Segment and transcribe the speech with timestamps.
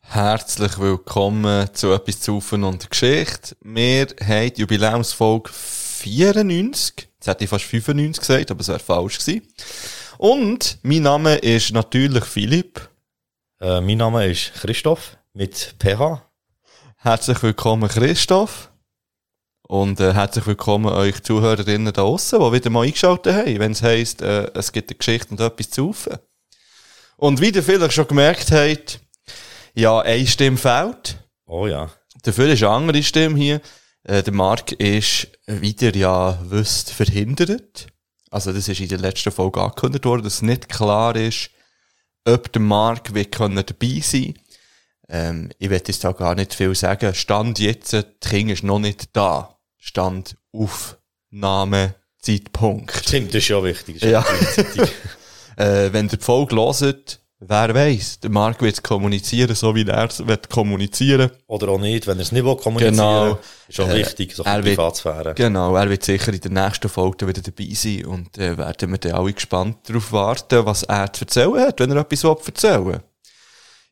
[0.00, 3.54] Herzlich willkommen zu etwas zu und Geschichte.
[3.60, 6.94] Wir haben die Jubiläumsfolge 94.
[6.96, 9.42] Jetzt hätte ich fast 95 gesagt, aber es wäre falsch gewesen.
[10.18, 12.88] Und mein Name ist natürlich Philipp.
[13.60, 16.22] Äh, mein Name ist Christoph mit PH.
[16.98, 18.70] Herzlich willkommen Christoph.
[19.66, 23.82] Und äh, herzlich willkommen euch Zuhörerinnen da draussen, die wieder mal eingeschaltet haben, wenn es
[23.82, 26.16] heisst, äh, es gibt eine Geschichte und etwas zu Ufen.
[27.16, 29.00] Und wie ihr vielleicht schon gemerkt habt,
[29.74, 31.16] ja, eine Stimme fehlt.
[31.46, 31.90] Oh ja.
[32.22, 33.60] Dafür ist eine andere Stimme hier.
[34.04, 37.88] Äh, der Marc ist wieder, ja, wisst, verhindert.
[38.34, 41.50] Also, das ist in der letzten Folge angekündigt worden, dass nicht klar ist,
[42.24, 44.34] ob der Marc wird können dabei sein
[45.08, 47.14] ähm, Ich werde jetzt da gar nicht viel sagen.
[47.14, 49.56] Stand jetzt, die King ist noch nicht da.
[49.78, 52.90] Stand Aufnahme Zeitpunkt.
[53.06, 54.00] Stimmt, das ist ja wichtig.
[54.00, 54.84] Das ist Ja.
[55.56, 60.08] Äh, wenn ihr die Folge hört, wer weiß, der Marc wird kommunizieren, so wie er
[60.08, 61.30] es wird kommunizieren.
[61.46, 63.38] Oder auch nicht, wenn er es nicht will kommunizieren Genau.
[63.68, 65.34] Ist auch Äh, wichtig, so er wird- Privatsphäre.
[65.34, 68.98] Genau, er wird sicher in der nächsten Folge wieder dabei sein und äh, werden wir
[68.98, 73.00] dann alle gespannt darauf warten, was er zu erzählen hat, wenn er etwas will erzählen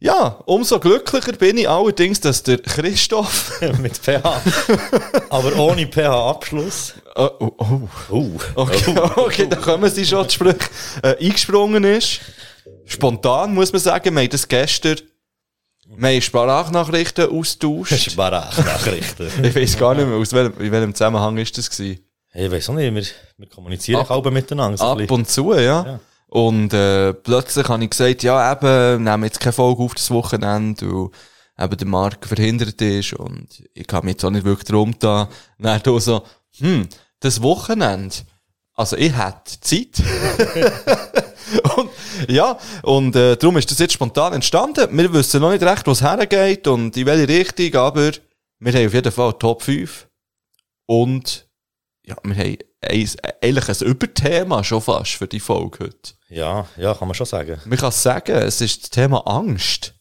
[0.01, 3.61] Ja, umso glücklicher bin ich allerdings, dass der Christoph...
[3.81, 4.43] mit PH.
[5.31, 6.95] Aber ohne PH-Abschluss.
[7.17, 8.15] oh, oh, oh.
[8.15, 8.39] Uh.
[8.57, 10.59] Okay, okay, da kommen sie schon die Sprüche.
[11.03, 12.21] Äh, eingesprungen ist.
[12.87, 14.15] Spontan, muss man sagen.
[14.15, 14.97] Wir haben das gestern...
[15.95, 17.93] Wir haben Sprachnachrichten austauscht.
[18.11, 19.29] Sprachnachrichten.
[19.45, 22.01] Ich weiß gar nicht mehr, aus welchem, in welchem Zusammenhang ist das gewesen.
[22.35, 23.05] Ich weiß auch nicht, wir,
[23.37, 24.79] wir kommunizieren Ab- auch miteinander.
[24.79, 25.15] So Ab bisschen.
[25.15, 25.61] und zu, ja.
[25.61, 26.01] Ja.
[26.29, 30.87] Und äh, plötzlich habe ich gesagt, ja, eben, nehmen jetzt keine Folge auf das Wochenende,
[30.87, 31.11] weil
[31.67, 35.29] eben der Marc verhindert ist und ich kann mich jetzt auch nicht wirklich drum da.
[35.59, 36.23] Dann du so,
[36.57, 36.89] hm,
[37.21, 38.15] das Wochenende,
[38.73, 40.03] also ich hätte Zeit.
[41.77, 41.91] und,
[42.29, 44.97] ja, und äh, darum ist das jetzt spontan entstanden.
[44.97, 48.13] Wir wissen noch nicht recht, wo es hergeht und in welche Richtung, aber
[48.59, 50.09] wir haben auf jeden Fall Top 5
[50.87, 51.49] und
[52.05, 56.15] ja, wir haben eins, eigentlich ein Überthema schon fast für die Folge heute.
[56.29, 57.61] Ja, ja, kann man schon sagen.
[57.65, 59.95] Man kann sagen, es ist das Thema Angst.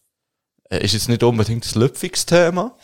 [0.70, 2.76] Äh, Ist jetzt nicht unbedingt das Lüpfungsthema.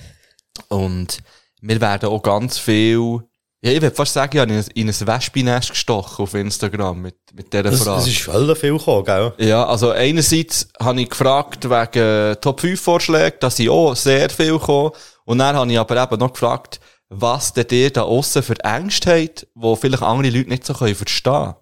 [0.68, 1.20] Und
[1.62, 3.22] wir werden auch ganz viel,
[3.62, 7.02] ja, ich würde fast sagen, ich habe in ein, in ein Wespennest gestochen auf Instagram
[7.02, 8.02] mit, mit dieser Es, Frage.
[8.02, 9.34] es ist völlig viel gekommen, gell?
[9.40, 14.54] Ja, also einerseits habe ich gefragt wegen Top 5 Vorschlägen, da sind auch sehr viel
[14.60, 14.92] gekommen.
[15.26, 16.80] Und dann habe ich aber eben noch gefragt,
[17.10, 20.94] was denn ihr da aussen für Ängste habt, wo vielleicht andere Leute nicht so können
[20.96, 21.54] verstehen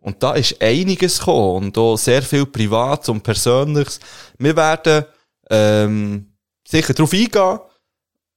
[0.00, 4.00] Und da ist einiges gekommen und auch sehr viel Privates und Persönliches.
[4.38, 5.06] Wir werden
[5.50, 7.58] ähm, sicher darauf eingehen.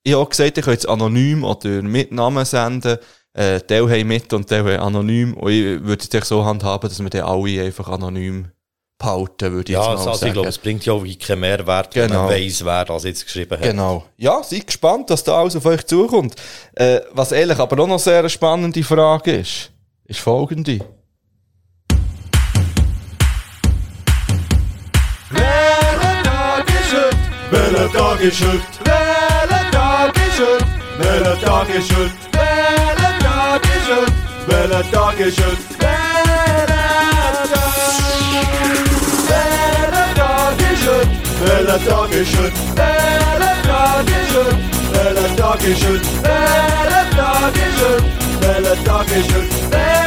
[0.10, 2.98] Ich habe auch gesagt, ich kann jetzt anonym oder mit Namen senden.
[3.32, 5.36] Äh, Teil haben mit und Teil haben anonym.
[5.36, 8.48] Und ich würde es so handhaben, dass wir dann alle einfach anonym
[8.98, 10.28] behalten, würde ich Ja, jetzt mal also sagen.
[10.30, 12.24] ich glaube, es bringt ja auch wirklich keinen Mehrwert, wenn Genau.
[12.24, 13.62] man weiss, wer das jetzt geschrieben hat.
[13.62, 14.04] Genau.
[14.18, 16.34] Ja, seid gespannt, was da alles auf euch zukommt.
[16.74, 19.70] Äh, was ehrlich aber auch noch sehr eine spannende Frage ist,
[20.06, 20.80] ist folgende.
[25.30, 27.18] Welcher Tag ist heute?
[27.52, 28.79] Welcher Tag ist heute?
[31.00, 32.12] Welcher Tag ist heute?
[32.34, 34.12] Welcher Tag ist heute?
[34.48, 35.58] Welcher Tag ist heute?
[41.40, 42.52] Welcher Tag ist heute?
[42.76, 44.58] Welcher Tag ist heute?
[44.92, 46.06] Welcher Tag ist heute?
[46.22, 48.04] Welcher Tag ist heute?
[48.42, 49.72] Welcher Tag ist heute?
[49.72, 50.00] Welcher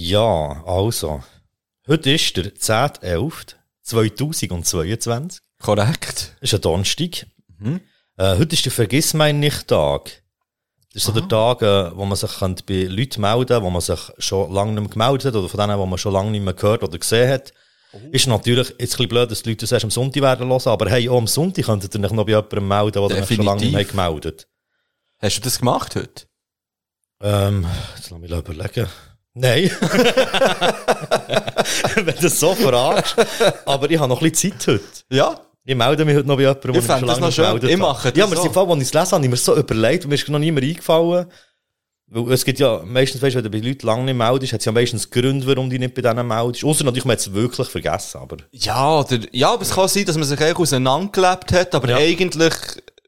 [0.00, 1.24] Ja, also.
[1.88, 5.40] Heute ist der 10.11.2022.
[5.60, 6.36] Korrekt.
[6.40, 7.26] Ist ein Donnerstag.
[8.16, 10.22] Äh, heute ist der Vergissmeinnicht-Tag.
[10.92, 13.80] Das ist so der Tag, äh, wo man sich könnte bei Leuten melden wo man
[13.80, 16.44] sich schon lange nicht mehr gemeldet hat oder von denen, die man schon lange nicht
[16.44, 17.52] mehr gehört oder gesehen hat.
[18.12, 20.68] Ist natürlich jetzt ein bisschen blöd, dass die Leute das erst am Sonntag werden hören,
[20.68, 23.44] aber hey, auch am Sonntag könntet ihr euch noch bei jemandem melden, der euch schon
[23.44, 24.46] lange nicht mehr gemeldet
[25.18, 26.28] Hast du das gemacht heute?
[27.20, 27.66] Ähm,
[27.96, 28.86] jetzt lass mich überlegen.
[29.40, 29.70] Nein.
[31.94, 33.14] Wenn du das so fragst.
[33.64, 34.82] Aber ich habe noch ein bisschen Zeit heute.
[35.10, 35.40] Ja.
[35.64, 37.44] Ich melde mich heute noch bei jemandem, der Ich das noch schön.
[37.44, 38.44] gemeldet Ich mache das Ja, aber so.
[38.46, 40.38] im Fall, als ich es lese, habe ich mir so überlegt, und mir ist noch
[40.38, 41.26] nie mehr eingefallen.
[42.10, 44.64] Weil es gibt ja, meistens, weißt, wenn du bei Leuten lange nicht meldest, hat es
[44.64, 46.64] ja meistens Gründe, warum du nicht bei denen meldest.
[46.64, 48.38] Außer natürlich, man hat es wirklich vergessen, aber.
[48.50, 51.96] Ja, oder, ja, aber es kann sein, dass man sich eigentlich auseinandergelebt hat, aber Ja.
[51.98, 52.54] eigentlich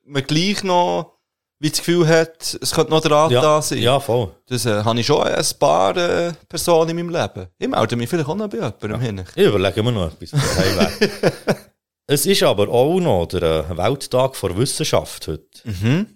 [0.04, 1.14] man gleich noch
[1.60, 3.78] wie das Gefühl hat, es könnte noch Draht Ja, da sein.
[3.78, 4.30] ja, voll.
[4.48, 7.46] Das äh, habe ich schon ein paar äh, Personen in meinem Leben.
[7.58, 9.24] Ich melde mich vielleicht auch noch bei jemandem hin.
[9.34, 10.32] Ich überlege mir noch etwas.
[12.12, 15.44] Es ist aber auch noch der äh, Welttag der Wissenschaft heute.
[15.62, 16.06] Mhm.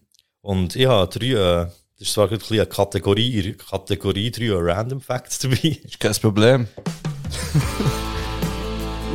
[0.41, 5.01] Und ich habe drei, äh, das ist zwar ein eine Kategorie, Kategorie drei äh, Random
[5.01, 5.79] Facts dabei.
[5.85, 6.67] Ist kein Problem.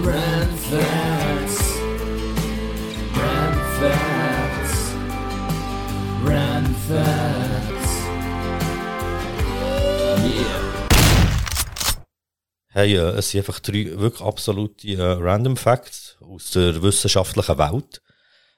[0.05, 1.48] Rand Facts.
[12.71, 18.01] Hey, äh, es sind einfach drei wirklich absolute äh, Random Facts aus der wissenschaftlichen Welt.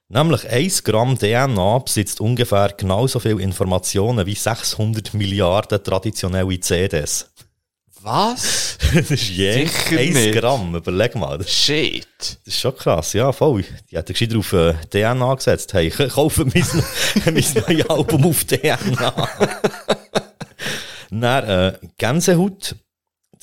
[0.10, 7.32] Nämlich 1 Gramm DNA besitzt ungefähr genauso viel Informationen wie 600 Milliarden traditionelle CDs.
[8.02, 8.78] Was?
[8.94, 10.34] Das ist je Sicher 1 nicht.
[10.38, 11.38] Gramm, überleg mal.
[11.38, 12.08] Das Shit.
[12.20, 13.64] Das ist schon krass, ja, voll.
[13.90, 15.74] Die hat gescheiter auf äh, DNA gesetzt.
[15.74, 16.66] Hey, ich kaufe mein,
[17.26, 19.30] mein neues Album auf DNA.
[21.12, 22.76] Dann, äh, Gänsehaut.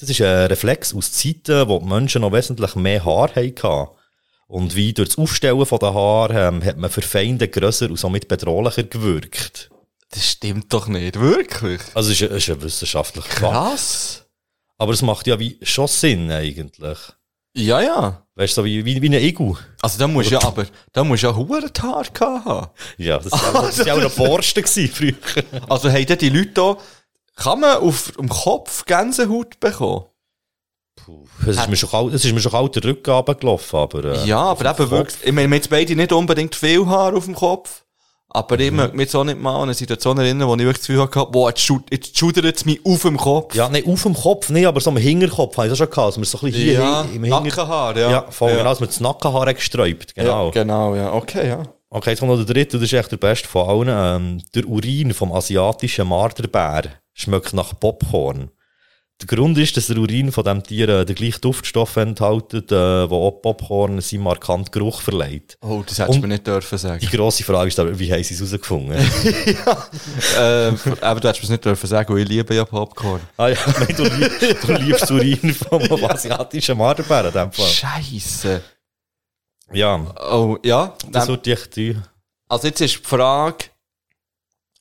[0.01, 3.89] Das ist ein Reflex aus Zeiten, wo die Menschen noch wesentlich mehr Haar hatten.
[4.47, 7.99] Und wie durch das Aufstellen von den Haaren ähm, hat man für Feinde grösser und
[7.99, 9.71] somit bedrohlicher gewirkt.
[10.11, 11.21] Das stimmt doch nicht.
[11.21, 11.83] Wirklich?
[11.95, 13.41] Also, es ist, ist ein wissenschaftlicher Fakt.
[13.53, 14.25] Krass.
[14.79, 16.99] Aber es macht ja wie schon Sinn, eigentlich.
[17.55, 18.23] Ja, ja.
[18.37, 19.57] Weißt du, so wie, wie, wie ein Igel.
[19.83, 22.71] Also da musst du ja aber, da musst du ja hure Haar haben.
[22.97, 25.45] Ja, das war war auch eine Borste gewesen früher.
[25.69, 26.77] Also haben die Leute da,
[27.43, 30.05] kann man auf dem Kopf Gänsehaut bekommen?
[31.47, 34.27] Es ist mir schon kalt, es ist mir schon kalt der Rücken runtergelaufen, aber, äh,
[34.27, 37.35] Ja, aber eben wirklich, ich meine, wir jetzt beide nicht unbedingt viel Haar auf dem
[37.35, 37.85] Kopf.
[38.31, 40.79] Aber ich möchte mich jetzt auch nicht mal an eine Situation erinnern, wo ich wirklich
[40.79, 43.55] das Gefühl hatte, boah, jetzt, schud- jetzt schudert es mich auf dem Kopf.
[43.55, 46.09] Ja, nicht auf dem Kopf, nicht, aber so am Hinterkopf habe ich das schon gehabt,
[46.09, 47.23] dass man so ein bisschen hier Ja, im.
[47.23, 48.11] Nackenhaar, ja.
[48.11, 48.57] Ja, voll, Ja.
[48.59, 50.47] genau, dass man das Nackenhaar gesträubt, genau.
[50.47, 51.13] Ja, genau, ja.
[51.15, 51.63] Okay, ja.
[51.89, 53.89] Okay, jetzt kommt noch der dritte, das ist echt der beste von allen.
[53.89, 56.83] Ähm, der Urin vom asiatischen Marderbär
[57.19, 58.51] schmeckt nach Popcorn.
[59.21, 63.11] Der Grund ist, dass der Urin von diesem Tier äh, den gleichen Duftstoff enthält, äh,
[63.11, 65.59] wo auch Popcorn seinen markanten Geruch verleiht.
[65.61, 67.01] Oh, das hättest du mir nicht dürfen sagen.
[67.01, 68.93] Die grosse Frage ist aber, wie haben sie es herausgefunden?
[70.39, 73.21] äh, aber du hättest mir es nicht dürfen sagen, weil ich liebe ja Popcorn.
[73.37, 77.67] ah ja, meine, du, lieb, du liebst Urin vom asiatischen Marderbär in dem Fall.
[77.67, 78.63] Scheiße.
[79.73, 79.97] Ja,
[80.31, 80.95] Oh, ja.
[81.11, 82.05] das würde ich tun.
[82.49, 83.65] Also jetzt ist die Frage,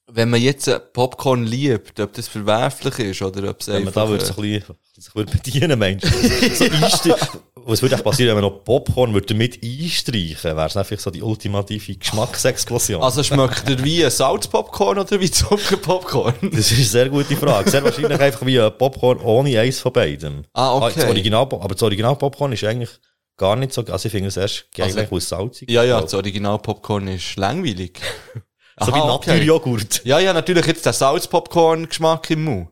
[0.10, 3.94] wenn man jetzt äh, Popcorn liebt, ob das verwerflich ist oder ob es Wenn man
[3.94, 6.04] da würde äh, so ein bisschen, sich würde bedienen, Mensch.
[6.04, 7.16] so.
[7.66, 10.56] Was würde passieren, wenn man noch Popcorn würde damit einstreichen?
[10.56, 13.04] Wäre es einfach so die ultimative Geschmacksexplosion?
[13.04, 16.36] also schmeckt er wie ein Salzpopcorn oder wie Zuckerpopcorn?
[16.54, 17.70] das ist eine sehr gute Frage.
[17.70, 20.48] Sehr wahrscheinlich einfach wie ein Popcorn ohne eins von beiden.
[20.54, 20.94] Ah, okay.
[20.96, 22.92] das Original, aber das Original Popcorn ist eigentlich
[23.36, 25.98] gar nicht so, also ich finde es erst geil, Also- wo es salzig ja, ja,
[26.00, 26.06] ist.
[26.06, 28.00] das Original-Popcorn ist langweilig.
[28.80, 29.32] So wie Aha, okay.
[29.32, 30.02] Naturjoghurt.
[30.06, 32.68] Ja, ja, natürlich jetzt der Salzpopcorn-Geschmack im Mund.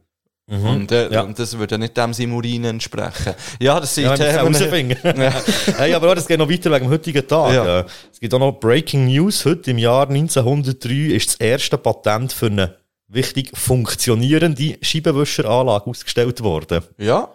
[0.47, 1.13] Und, äh, Mhm.
[1.13, 1.21] Ja.
[1.23, 3.33] und das würde ja nicht dem seinem Urin entsprechen.
[3.59, 4.53] Ja, das sind Ja, Themen.
[4.55, 4.97] rausfinden.
[5.77, 7.51] hey, aber das geht noch weiter wegen dem heutigen Tag.
[7.53, 7.85] Ja.
[8.11, 9.43] Es gibt auch noch Breaking News.
[9.43, 16.83] Heute im Jahr 1903 ist das erste Patent für eine wichtig funktionierende Scheibenwischeranlage ausgestellt worden.
[16.99, 17.29] Ja.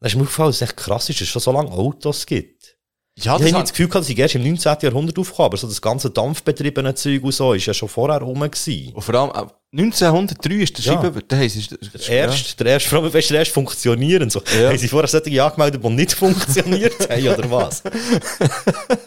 [0.00, 2.24] Das ist mir aufgefallen, dass es echt krass ist, dass es schon so lange Autos
[2.24, 2.75] gibt.
[3.18, 4.76] Ja, Ich das habe nicht hat, das Gefühl dass ich erst im 19.
[4.82, 8.40] Jahrhundert aufgekommen aber so das ganze dampfbetriebene Zeug und so ist ja schon vorher rum
[8.40, 8.92] gewesen.
[8.92, 11.02] und vor allem, äh, 1903 ist der Ja.
[11.02, 14.28] Scheiben, der heisst, ist, Der erste, der erste, vor allem, weißt der erste funktionieren.
[14.28, 14.42] So.
[14.60, 14.68] Ja.
[14.68, 17.82] Haben sie vorher solche angemeldet, die nicht funktioniert haben, oder was?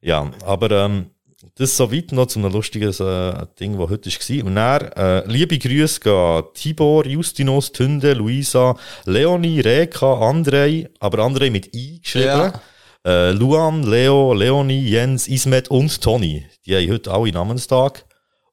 [0.00, 1.10] ja, aber ähm,
[1.56, 4.46] das soweit noch zu einem lustigen äh, Ding, das heute war.
[4.46, 11.50] Und dann, äh, liebe Grüße gehen Tibor, Justinus, Tünde, Luisa, Leonie, Reka, Andrei, aber Andrei
[11.50, 12.26] mit I geschrieben.
[12.26, 12.60] Ja.
[13.06, 16.46] Äh, Luan, Leo, Leonie, Jens, Ismet und Toni.
[16.66, 18.04] Die haben heute alle Namenstag.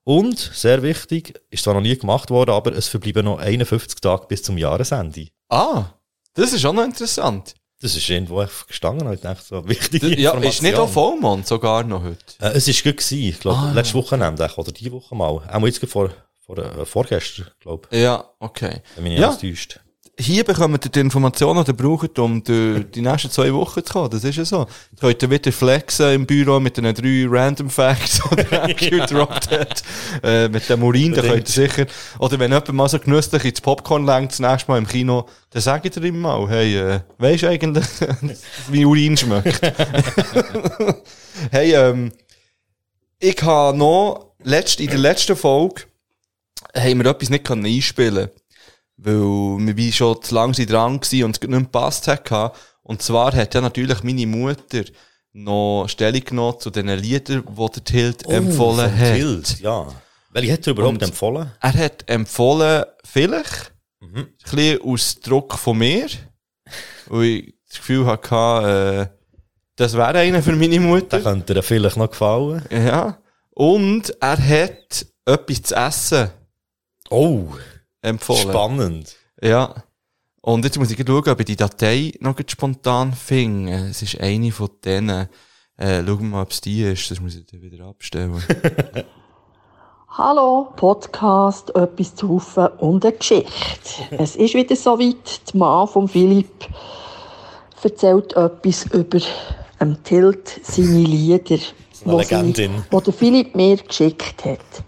[0.05, 4.25] Und, sehr wichtig, ist zwar noch nie gemacht worden, aber es verbleiben noch 51 Tage
[4.27, 5.27] bis zum Jahresende.
[5.49, 5.85] Ah,
[6.33, 7.55] das ist auch noch interessant.
[7.81, 10.87] Das ist irgendwo gestanden ich dachte so, wichtige Ja, ist nicht auch.
[10.89, 12.17] Vollmond sogar noch heute?
[12.39, 13.71] Äh, es ist gut gewesen, ich glaube, Ah.
[13.73, 15.41] letztes Wochenende echt, oder die Woche mal.
[15.51, 18.81] Auch jetzt vor, vor, äh, vorgestern, glaube Ja, okay.
[18.83, 19.27] ich, wenn mich nicht Ja.
[19.27, 19.79] alles täuscht.
[20.19, 24.09] Hier bekommt ihr die Informationen, die ihr braucht, um die nächsten zwei Wochen zu kommen.
[24.09, 24.61] Das ist ja so.
[24.61, 29.51] Ihr könnt ihr wieder flexen im Büro mit den drei Random Facts, die ihr gedroppt
[29.51, 29.83] hat.
[30.23, 31.85] Äh, mit dem Urin, da könnt ihr sicher,
[32.17, 35.61] oder wenn jemand mal so genüsslich ins Popcorn lenkt, das nächste Mal im Kino, dann
[35.61, 37.85] sagt ihr ihm mal, hey, äh, weisst du eigentlich,
[38.69, 39.61] wie Urin schmeckt?
[41.51, 42.11] hey, ähm,
[43.19, 45.83] ich habe noch, letzt, in der letzten Folge,
[46.75, 48.29] haben wir etwas nicht können einspielen
[48.97, 52.53] weil wir wie schon zu lang sind dran waren und es nicht mehr gepasst hat.
[52.83, 54.83] Und zwar hat ja natürlich meine Mutter
[55.33, 59.15] noch Stellung genommen zu den Liedern, die der Tilt empfohlen vom hat.
[59.15, 59.87] Tilt, ja.
[60.31, 61.51] Welche hat er überhaupt Und- empfohlen?
[61.61, 66.07] Er hat empfohlen, vielleicht, ein bisschen aus Druck von mir,
[67.07, 69.17] weil ich das Gefühl hatte, äh,
[69.75, 71.19] das wäre einer für meine Mutter.
[71.21, 72.63] könnte dir vielleicht noch gefallen.
[72.71, 73.19] Ja.
[73.51, 76.29] Und er hat etwas zu essen
[77.09, 77.47] Oh,
[78.07, 78.49] empfohlen.
[78.49, 79.15] spannend.
[79.41, 79.75] Ja.
[80.41, 83.89] Und jetzt muss ich schauen, ob ich die Datei noch spontan finde.
[83.89, 85.27] Es ist eine von denen.
[85.77, 87.11] Äh, schauen wir mal, ob es die ist.
[87.11, 88.41] Das muss ich dann wieder abstellen.
[90.09, 93.51] Hallo, Podcast, etwas zu rufen und eine Geschichte.
[94.11, 95.53] Es ist wieder soweit.
[95.53, 96.67] Die Mann von Philipp
[97.83, 99.19] erzählt etwas über
[99.79, 101.59] ähm, Tilt, seine Lieder,
[102.03, 104.83] wo der Philipp mir geschickt hat.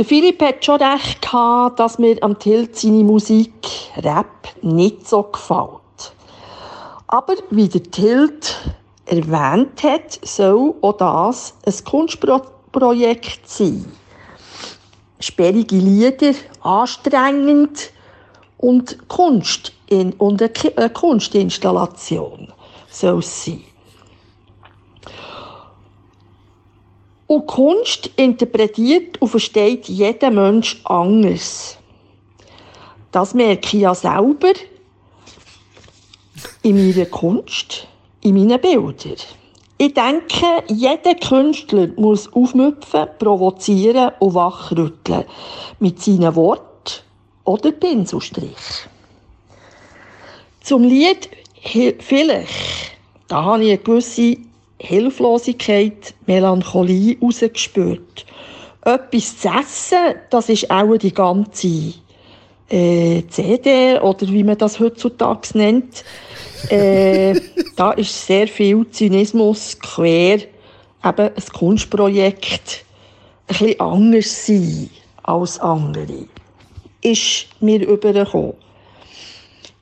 [0.00, 3.52] Der Philipp hat schon recht gehabt, dass mir am Tilt seine Musik,
[3.98, 6.14] Rap, nicht so gefällt.
[7.06, 8.56] Aber wie der Tilt
[9.04, 13.92] erwähnt hat, soll auch das ein Kunstprojekt sein.
[15.18, 17.90] Sperrige Lieder, anstrengend
[18.56, 22.50] und Kunst in, und eine Kunstinstallation
[22.88, 23.64] soll es sein.
[27.30, 31.78] Und Kunst interpretiert und versteht jeder Mensch anders.
[33.12, 34.52] Das merke ich ja selber
[36.64, 37.86] in meiner Kunst,
[38.22, 39.14] in meinen Bildern.
[39.78, 45.24] Ich denke, jeder Künstler muss aufmüpfen, provozieren und wachrütteln.
[45.78, 47.04] Mit seinen Worten
[47.44, 48.88] oder Pinselstrich.
[50.64, 51.30] Zum Lied
[52.00, 52.96] «Vielleicht»,
[53.28, 54.49] da habe ich eine gewisse
[54.80, 58.24] Hilflosigkeit, Melancholie rausgespürt.
[58.82, 61.92] Etwas zu essen, das ist auch die ganze
[62.70, 66.02] äh, CD oder wie man das heutzutage nennt.
[66.70, 67.38] Äh,
[67.76, 70.48] da ist sehr viel Zynismus quer, eben
[71.04, 72.84] ein Kunstprojekt
[73.48, 74.90] ein bisschen anders sein
[75.24, 76.26] als andere.
[77.02, 78.54] Ist mir übergekommen.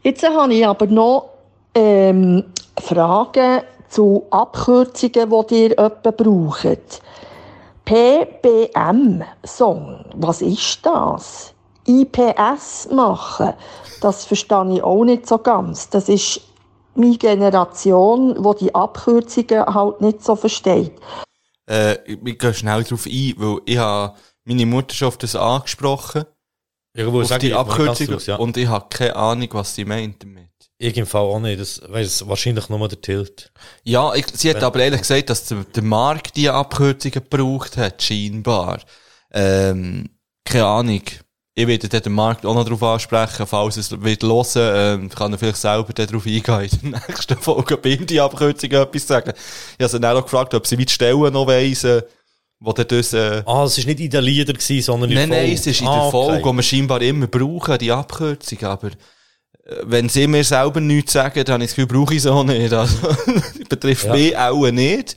[0.03, 1.31] Jetzt habe ich aber noch
[1.75, 2.45] ähm,
[2.81, 7.03] Fragen zu Abkürzungen, die ihr etwa braucht.
[7.85, 11.55] PBM-Song, was ist das?
[11.87, 13.55] IPS machen,
[14.01, 15.89] das verstehe ich auch nicht so ganz.
[15.91, 16.41] Das ist
[16.95, 20.93] meine Generation, die die Abkürzungen halt nicht so versteht.
[21.71, 24.15] äh, ich ich gehe schnell darauf ein, weil ich habe
[24.45, 26.25] meine Mutter schon auf das angesprochen.
[26.95, 28.09] Irgendwo auf sag die ich, Abkürzung.
[28.09, 28.37] Abkürzung, ja.
[28.37, 30.48] Und ich habe keine Ahnung, was sie meint damit.
[30.81, 31.61] Ich im Fall auch nicht.
[31.61, 33.51] Das weiss wahrscheinlich nur der Tilt.
[33.83, 38.01] Ja, ich, sie hat aber ehrlich gesagt, dass der, der Markt diese Abkürzungen gebraucht hat,
[38.03, 38.81] scheinbar.
[39.33, 40.11] Ähm,
[40.45, 41.03] keine Ahnung.
[41.57, 45.39] Ich werde den Markt auch noch darauf ansprechen, falls es wird hören, ähm, kann er
[45.39, 49.33] vielleicht selber darauf eingehen, in der nächsten Folge, ihm die Abkürzungen etwas sagen.
[49.77, 52.03] Ich habe sie dann auch gefragt, ob sie wie die Stellen noch weissen,
[52.61, 55.31] wo dann das, äh, Ah, es war nicht in den Liedern, gewesen, sondern in Nein,
[55.31, 55.61] der nein, Folge.
[55.61, 56.11] es ist in Ah, der okay.
[56.13, 58.91] Folge, die wir scheinbar immer brauchen, die Abkürzung, aber
[59.85, 62.73] wenn sie mir selber nichts sagen, dann habe ich das Gefühl, brauche ich auch nicht.
[62.73, 63.09] Also,
[63.69, 64.13] betrifft Ja.
[64.13, 65.17] mich auch nicht.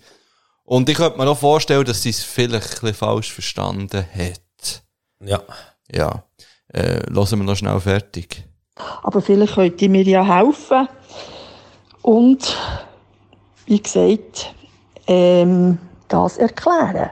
[0.64, 4.84] Und ich könnte mir auch vorstellen, dass sie es vielleicht ein falsch verstanden hat.
[5.24, 5.42] Ja.
[5.92, 6.24] Ja.
[6.74, 8.44] Äh, hören wir noch schnell fertig.
[9.04, 10.88] Aber vielleicht könnt ihr mir ja helfen.
[12.02, 12.58] Und,
[13.66, 14.54] wie gesagt,
[15.08, 15.78] ähm,
[16.08, 17.12] das erklären.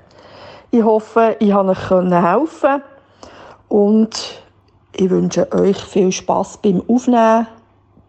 [0.72, 2.82] Ich hoffe, ich konnte euch können helfen
[3.68, 4.42] und
[4.94, 7.48] ich wünsche euch viel Spaß beim Aufnehmen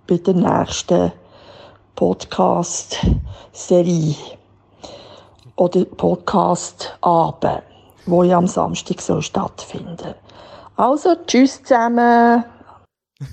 [0.06, 1.12] bei der nächsten
[1.94, 4.16] Podcast-Serie
[5.56, 7.62] oder Podcast-Abend,
[8.06, 10.14] wo ja am Samstag soll stattfinden.
[10.76, 12.44] Also, tschüss zusammen.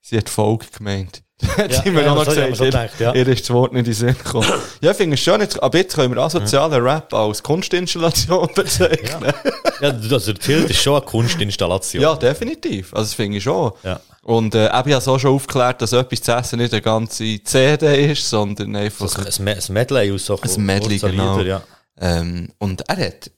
[0.00, 1.25] Sie hat Folge gemeint.
[1.56, 2.58] hat Ja, sie mir ja, auch noch gesagt.
[2.58, 3.14] gedacht, ja.
[3.14, 4.48] Ihr ist das Wort nicht in den Sinn gekommen.
[4.80, 5.40] ja, ich finde es schön.
[5.40, 9.32] Jetzt, aber jetzt können wir asozialen Rap als Kunstinstallation bezeichnen.
[9.80, 12.02] ja, also der Tilt ist schon eine Kunstinstallation.
[12.02, 12.94] Ja, definitiv.
[12.94, 13.72] Also, das finde ich schon.
[13.82, 14.00] Ja.
[14.22, 18.10] Und äh, ich habe so schon aufgeklärt, dass etwas zu essen nicht eine ganze CD
[18.10, 21.38] ist, sondern einfach Das ein, ein Medley aus so ein Medley, genau.
[21.38, 21.62] Liedern, ja.
[22.00, 23.30] ähm, Und er hat,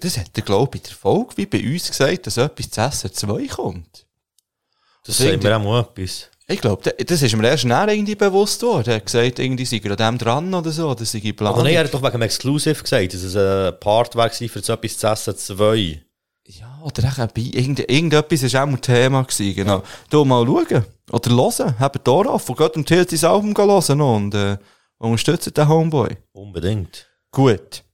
[0.00, 2.80] das hat er, glaube ich, in der Folge wie bei uns gesagt, dass etwas zu
[2.80, 4.06] essen zwei kommt.
[5.04, 6.29] Das sagt mir auch mal etwas.
[6.50, 8.90] Ich glaube, das ist mir erst näher irgendwie bewusst worden.
[8.90, 11.52] Er hat gesagt, irgendwie sei er an dem dran oder so, das sei Plan.
[11.52, 14.60] Aber nein, er hat doch wegen dem Exclusive gesagt, dass es ein Part war für
[14.60, 16.02] so etwas zu essen, zwei.
[16.48, 19.84] Ja, oder auch bei, irgend, irgendetwas ist auch mal Thema gewesen, genau.
[20.10, 20.84] Du mal schauen.
[21.12, 21.78] Oder hören.
[21.78, 24.58] Habt Tor auf und geht und Tilt sein Album hören und, äh,
[24.98, 26.16] unterstützt den Homeboy.
[26.32, 27.08] Unbedingt.
[27.30, 27.84] Gut.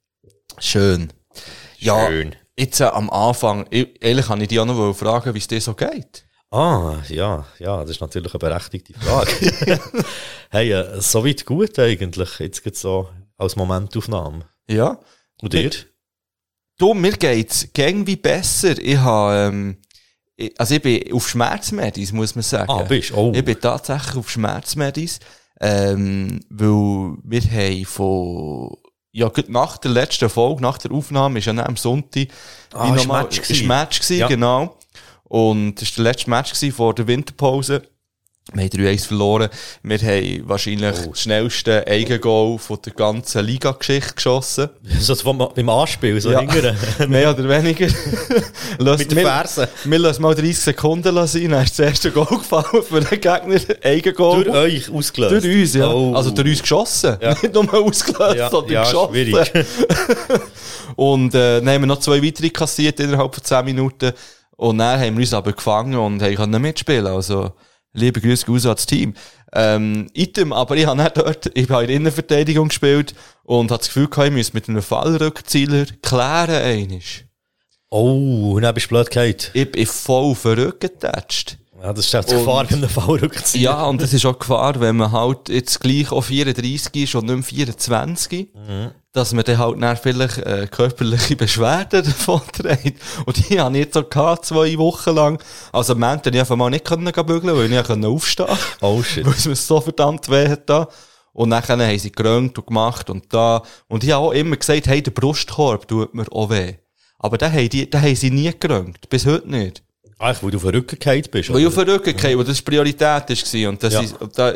[0.58, 1.12] Schön.
[1.78, 2.34] Ja, Schön.
[2.58, 5.60] jetzt äh, am Anfang, ich, ehrlich kann ich dich auch noch fragen, wie es dir
[5.60, 6.25] so geht.
[6.50, 9.30] Ah, ja, ja, das ist natürlich eine berechtigte Frage.
[10.50, 14.46] hey, äh, soweit gut eigentlich, jetzt geht's so als Momentaufnahme.
[14.68, 14.98] Ja.
[15.42, 15.70] Und dir?
[16.78, 18.78] Du, mir geht's gäng wie besser.
[18.78, 19.76] Ich habe, ähm,
[20.36, 22.70] ich, also ich bin auf Schmerzmedis, muss man sagen.
[22.70, 23.32] Ah, bist oh.
[23.34, 25.18] Ich bin tatsächlich auf Schmerzmedis,
[25.60, 28.76] ähm, weil wir haben von,
[29.12, 32.28] ja, gut nach der letzten Folge, nach der Aufnahme, ist ja am Sonntag,
[32.72, 33.66] Ah, wie ist Match ist gewesen.
[33.66, 34.28] Match gewesen, Ja.
[34.28, 34.78] genau.
[35.28, 37.82] Und das war der letzte Match vor der Winterpause.
[38.52, 39.48] Wir haben 3-1 verloren.
[39.82, 41.10] Wir haben wahrscheinlich Oh.
[41.10, 44.68] das schnellste Eigengoal von der ganzen Liga-Geschichte geschossen.
[45.00, 46.42] So vom, beim Anspiel, so Ja.
[47.08, 47.88] Mehr oder weniger.
[48.78, 49.66] Lass- Mit den wir- Fersen.
[49.82, 53.60] Wir lassen mal 30 Sekunden sein, dann ist das erste Goal gefallen für den Gegner.
[53.82, 54.44] Eigengoal.
[54.44, 55.44] Durch euch ausgelöst.
[55.44, 55.88] Durch uns, ja.
[55.92, 56.14] Oh.
[56.14, 57.16] Also durch uns geschossen.
[57.20, 57.30] Ja.
[57.30, 59.12] Nicht nur ausgelöst, ja, sondern ja, geschossen.
[59.12, 59.66] schwierig.
[60.94, 64.12] Und äh, dann haben wir noch zwei weitere kassiert innerhalb von 10 Minuten.
[64.56, 67.06] Und dann haben wir uns aber gefangen und haben mitspielen.
[67.06, 67.52] Also,
[67.92, 69.14] liebe Grüße raus ans Team.
[69.52, 73.78] Ähm, Item, aber ich habe nicht dort, ich habe in der Innenverteidigung gespielt und habe
[73.78, 77.24] das Gefühl gehabt, ich müsste mit einem Fallrückzieler klären einisch.
[77.88, 79.36] Oh, und dann bist du blöd gefallen.
[79.54, 81.58] Ich bin voll verrückt getatscht.
[81.80, 83.64] Ja, das ist auch die Gefahr beim Fallrückziehen.
[83.64, 87.26] Ja, und das ist auch Gefahr, wenn man halt jetzt gleich auch 34 ist und
[87.26, 88.48] nicht mehr 24,
[89.16, 93.00] dass man dann halt dann vielleicht äh, körperliche Beschwerden davon trägt.
[93.24, 95.42] Und die habe ich jetzt so gehabt, zwei Wochen lang.
[95.72, 98.46] Also am Montag konnte ich einfach mal nicht können bügeln, weil ich nicht können aufstehen
[98.46, 98.62] konnte.
[98.82, 99.24] Oh shit.
[99.26, 100.88] weil es mir so verdammt weh hat da.
[101.32, 103.62] Und dann haben sie gerönt und gemacht und da.
[103.88, 106.74] Und ich habe auch immer gesagt, hey, der Brustkorb tut mir auch weh.
[107.18, 109.08] Aber den haben, die, den haben sie nie gerönt.
[109.08, 109.82] Bis heute nicht.
[110.18, 111.50] Eigentlich, weil du auf den Rücken gefallen bist.
[111.50, 111.68] Weil ich oder?
[111.68, 113.68] auf den Rücken gehe, wo das Priorität war.
[113.70, 114.00] Und das Ja.
[114.00, 114.54] ist, und da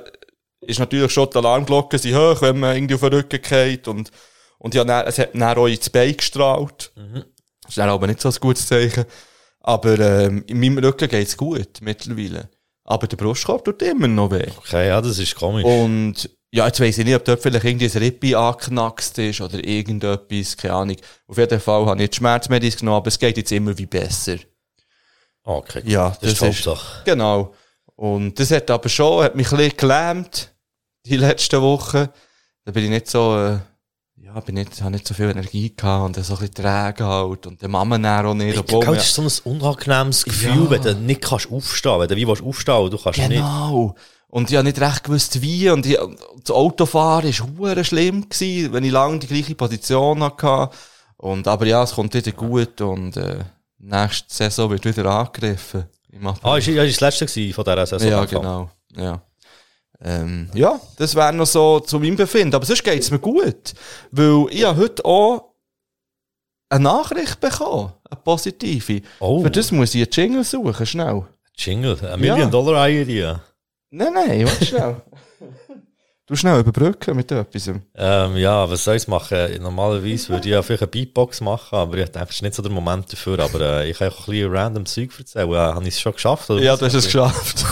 [0.60, 3.88] ist natürlich schon die Alarmglocken sind hoch, wenn man irgendwie auf den Rücken geht.
[3.88, 4.10] Und,
[4.60, 6.92] und ja, dann, es hat dann auch ins Bein gestrahlt.
[6.94, 7.24] Mhm.
[7.62, 9.06] Das ist dann aber nicht so ein gutes Zeichen.
[9.60, 12.50] Aber, ähm, in meinem Rücken geht's gut, mittlerweile.
[12.84, 14.48] Aber der Brustkorb tut immer noch weh.
[14.58, 15.64] Okay, ja, das ist komisch.
[15.64, 19.64] Und, ja, jetzt weiss ich nicht, ob dort vielleicht irgendwie ein Rippi angeknackst ist oder
[19.64, 20.96] irgendetwas, keine Ahnung.
[21.26, 24.36] Auf jeden Fall habe ich jetzt Schmerzmedis genommen, aber es geht jetzt immer wie besser.
[25.42, 27.02] Okay, Ja, das, ist die Hauptsache.
[27.06, 27.54] Genau.
[27.96, 30.52] Und das hat aber schon, hat mich ein bisschen gelähmt,
[31.06, 32.08] die letzten Wochen.
[32.64, 33.58] Da bin ich nicht so, äh,
[34.34, 37.46] ja, bin nicht, habe nicht so viel Energie gehabt und so ein bisschen träge halt.
[37.46, 40.70] Und der Mama dann auch nicht, obwohl das ist so ein unangenehmes Gefühl, Ja.
[40.70, 42.00] wenn du nicht kannst aufstehen.
[42.00, 43.28] Wenn du wie willst aufstehen, und du kannst nicht.
[43.30, 43.94] Genau.
[44.28, 45.70] Und ich habe nicht recht gewusst, wie.
[45.70, 45.98] Und ich,
[46.44, 50.70] das Autofahren war hure schlimm gewesen, wenn ich lange die gleiche Position hatte.
[51.16, 53.38] Und, aber ja, es kommt wieder gut und, äh,
[53.78, 55.84] nächste Saison wird wieder angegriffen.
[56.42, 58.08] Ah, ist, ist das letzte von dieser Saison.
[58.08, 58.70] Ja, genau.
[58.96, 59.22] Ja.
[60.02, 62.54] Ähm, ja, das wäre noch so zu meinem Befinden.
[62.54, 63.74] Aber sonst geht's mir gut.
[64.10, 65.54] Weil ich habe heute auch
[66.70, 67.92] eine Nachricht bekommen.
[68.08, 69.02] Eine positive.
[69.18, 71.24] Oh, Für das muss ich einen Jingle suchen, schnell.
[71.56, 71.98] Jingle.
[72.00, 73.36] Eine Million-Dollar-Idee.
[73.90, 74.96] Nein, nein, warte schnell.
[76.26, 77.66] du schnell überbrücken mit etwas.
[77.66, 79.60] Ähm, ja, was soll ich machen?
[79.60, 82.62] Normalerweise würde ich ja vielleicht eine Beatbox machen, aber ich denke, das ist nicht so
[82.62, 83.40] der Moment dafür.
[83.40, 85.52] Aber äh, ich kann auch ein bisschen random Zeug erzählen.
[85.52, 86.48] Äh, habe ich es schon geschafft?
[86.50, 87.64] Oder Ja, du hast es geschafft.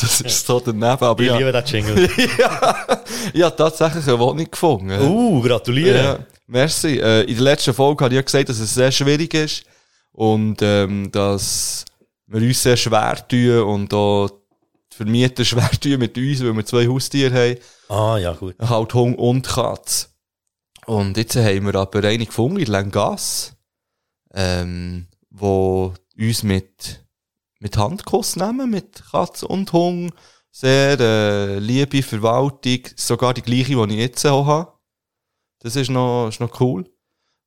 [0.00, 1.36] Das ist so daneben, aber Ich ja.
[1.36, 2.08] liebe den Jingle.
[2.38, 2.84] ja.
[3.32, 4.90] Ich habe tatsächlich eine Wohnung gefunden.
[5.00, 5.96] uh, gratuliere.
[5.96, 6.98] Ja, merci.
[6.98, 9.64] Äh, in der letzten Folge habe ich ja gesagt, dass es sehr schwierig ist
[10.12, 11.84] und ähm, dass
[12.26, 14.30] wir uns sehr schwer tun und auch
[14.94, 17.58] die Vermieter schwer tun mit uns, weil wir zwei Haustiere haben.
[17.88, 18.56] Ah, ja, gut.
[18.60, 20.14] Halt Hund und Katz.
[20.86, 23.56] Und jetzt haben wir aber eine gefunden in Langas,
[24.34, 27.04] ähm, wo uns mit,
[27.58, 30.12] mit Handkuss nehmen, mit Katz und Hund.
[30.50, 34.72] Sehr äh, liebe Verwaltung, sogar die gleiche, die ich jetzt auch habe.
[35.60, 36.88] Das ist noch, ist noch cool.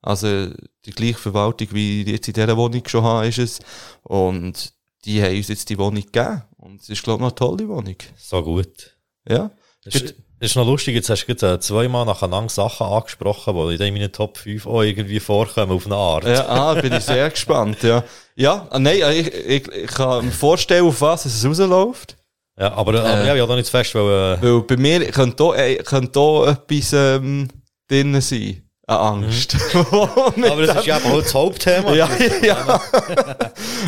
[0.01, 0.49] Also
[0.86, 3.60] die gleiche Verwaltung, wie ich jetzt in dieser Wohnung schon habe, ist es.
[4.03, 4.73] Und
[5.05, 6.43] die haben uns jetzt die Wohnung gegeben.
[6.58, 7.96] Und es ist, glaube ich, noch eine tolle Wohnung.
[8.17, 8.98] So gut.
[9.30, 9.52] Ja.
[9.84, 9.96] Das
[10.39, 14.12] ist, noch lustig, jetzt hast du gerade äh, zweimal nacheinander Sachen angesprochen, die in meinen
[14.12, 16.26] Top 5 auch irgendwie vorkommen, auf eine Art.
[16.26, 18.04] Ja, ah, bin ich sehr gespannt, ja.
[18.36, 22.17] Ja, ah, nein, ich, ich, ich kann mir vorstellen, auf was es rausläuft.
[22.60, 25.12] Ja, aber, äh, aber ja, ich habe da nicht fest, weil, äh, Weil bei mir
[25.12, 27.48] könnte da, äh, könnte da etwas ähm,
[27.88, 28.63] drin sein.
[28.88, 29.56] Eine Angst.
[29.74, 31.93] aber das ist ja auch das Hauptthema.
[31.96, 32.10] ja,
[32.41, 32.82] ja.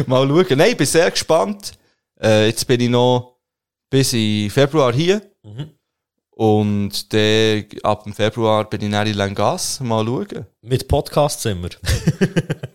[0.06, 0.46] Mal schauen.
[0.58, 1.74] Nein, ich bin sehr gespannt.
[2.22, 3.40] Äh, jetzt bin ich noch
[3.90, 5.22] bis in Februar hier.
[5.44, 5.72] Mhm.
[6.32, 9.82] Und dann, ab dem Februar bin ich dann in Langas.
[9.82, 10.46] Mal schauen.
[10.62, 11.70] Mit Podcastzimmer.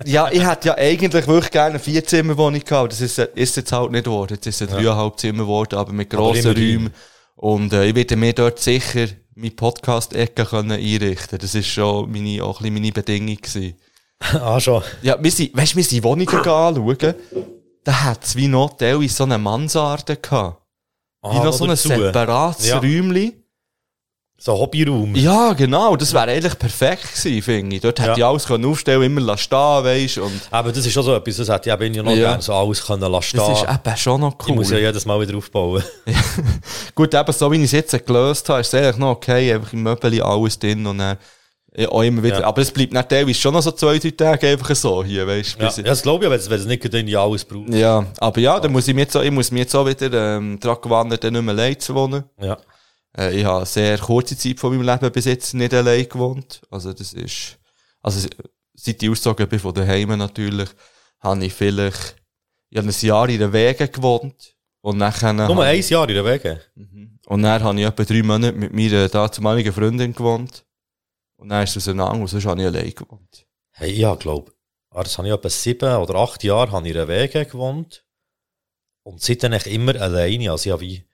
[0.06, 3.72] Ja, ich hätte ja eigentlich wirklich gerne eine Vierzimmerwohnung gehabt, aber das ist, ist jetzt
[3.72, 4.34] halt nicht geworden.
[4.34, 6.76] Jetzt ist es eine dreieinhalb Zimmer geworden, aber mit Aber grossen immerhin.
[6.76, 6.94] Räumen.
[7.36, 11.38] Und äh, ich werde mir dort sicher meine Podcast-Ecke können einrichten.
[11.38, 13.76] Das ist schon meine, auch ein bisschen meine Bedingung gewesen.
[14.20, 14.82] ah, schon.
[15.02, 17.14] Ja, wir sind, weißt, wir sind Wohnungen anschauen.
[17.84, 20.60] Da hat es wie noch teilweise so eine Mansarde gehabt.
[21.22, 21.88] Wie Ah, noch so ein dazu.
[21.88, 22.78] separates Ja.
[22.78, 23.32] Räumchen.
[24.36, 25.14] So Hobbyraum.
[25.14, 25.96] Ja, genau.
[25.96, 27.82] Das wäre eigentlich perfekt gewesen, finde ich.
[27.82, 28.16] Dort hätte Ja.
[28.16, 31.36] ich alles können aufstellen immer lassen stehen, weisst und Aber das ist schon so etwas,
[31.36, 32.38] das hätte ich eben ja noch Ja.
[32.40, 34.82] so alles können lassen das ist eben schon noch Ich muss ja cool.
[34.82, 35.82] jedes Mal wieder aufbauen.
[36.94, 39.72] Gut, eben so wie ich es jetzt gelöst habe, ist es eigentlich noch okay, einfach
[39.72, 41.16] im Möbel alles drin und dann
[41.88, 42.40] auch immer wieder.
[42.40, 42.46] Ja.
[42.46, 45.56] Aber es bleibt nicht teilweise schon noch so zwei, drei Tage einfach so hier, weißt
[45.58, 47.74] Ja, bis- ja, das glaube ich, wenn es wenn es nicht gerade irgendwie alles braucht.
[47.74, 50.36] Ja, aber ja, dann muss ich mir jetzt auch, ich muss mir jetzt auch wieder
[50.36, 52.24] ähm, daran gewandert, dann nicht mehr allein zu wohnen.
[52.40, 52.56] Ja.
[53.16, 56.60] Äh, ich habe sehr kurze Zeit von meinem Leben bis jetzt nicht allein gewohnt.
[56.70, 57.58] Also das ist,
[58.02, 58.28] also
[58.74, 60.68] seit ich ausgezogen bin von daheim natürlich,
[61.20, 62.16] habe ich vielleicht,
[62.70, 64.54] ich habe ein Jahr in den Wegen gewohnt.
[64.80, 66.60] Und nachher, Nur ein Jahr in der Wege.
[67.26, 70.62] und dann habe ich etwa drei Monate mit meiner dazumaligen Freundin gewohnt.
[71.44, 73.46] Und dann ist es auseinander und sonst habe ich allein gewohnt.
[73.72, 74.50] Hey, ja, glaube
[74.88, 78.02] ah, das habe ich etwa sieben oder acht Jahre habe ich in der Wege gewohnt.
[79.02, 80.50] Und seitdem eigentlich immer alleine.
[80.50, 81.04] Also ich habe wie,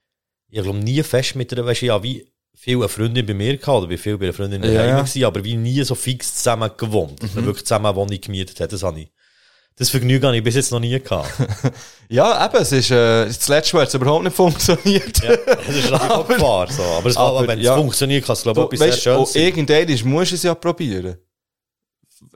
[0.49, 3.57] ich glaube nie fest mit einer, weißt ich habe wie viel eine Freundin bei mir
[3.57, 5.01] gehabt, oder bin viel bei einer Freundin daheim ja.
[5.01, 7.21] gewesen, aber wie nie so fix zusammen gewohnt.
[7.35, 9.11] Wir wirklich zusammen eine Wohnung gemietet hat, das habe ich.
[9.81, 11.33] Das Vergnügen habe ich bis jetzt noch nie gehabt.
[12.13, 15.23] Ja, eben, es ist, äh, das letzte Mal hat es überhaupt nicht funktioniert.
[15.23, 16.83] ja, das ist auch Gefahr, so.
[16.83, 17.77] Aber, es, aber, aber wenn es ja.
[17.77, 19.43] funktioniert, kann es, glaube ich, etwas sehr sein.
[19.43, 21.17] irgendwann musst du es ja probieren.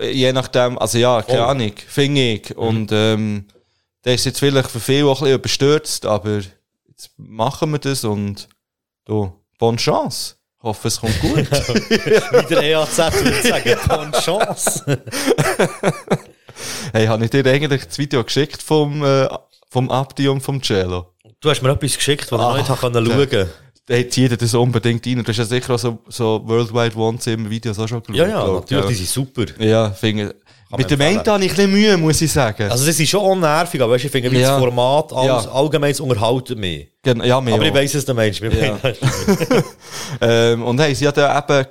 [0.00, 1.48] Je nachdem, also ja, keine Voll.
[1.48, 2.50] Ahnung, finde ich.
[2.50, 2.56] Mhm.
[2.56, 3.48] Und ähm,
[4.04, 6.36] der ist jetzt vielleicht für viele auch ein bisschen überstürzt, aber
[6.88, 8.48] jetzt machen wir das und
[9.06, 10.36] du, bonne Chance.
[10.58, 11.50] Ich hoffe, es kommt gut.
[11.50, 15.02] Wie der EAZ würde sagen, bonne Chance.
[16.92, 19.28] Hey, habe ich dir eigentlich das Video geschickt vom, äh,
[19.70, 21.06] vom Abdi und vom Cello?
[21.40, 23.48] Du hast mir etwas geschickt, was ich noch nicht können schauen
[23.86, 25.22] Da hat jeder das unbedingt rein.
[25.22, 28.16] Du hast ja sicher auch so, so Worldwide Wohnzimmer-Videos auch schon geschaut.
[28.16, 29.44] Ja, ja, natürlich, die sind super.
[29.58, 30.34] Ja, finde
[30.76, 32.70] Mit dem einen habe ich ein bisschen Mühe, muss ich sagen.
[32.70, 34.52] Also, das ist schon unnervig, aber weißt, du, ich finde, wie Ja.
[34.52, 35.52] das Format alles, Ja.
[35.52, 36.88] allgemein unterhalten mich.
[37.02, 37.74] Gen- ja, mehr Aber ich auch.
[37.76, 38.40] weiss es, der Mensch.
[38.40, 38.78] Ja.
[40.20, 41.66] Ähm, und hey, sie hat ja eben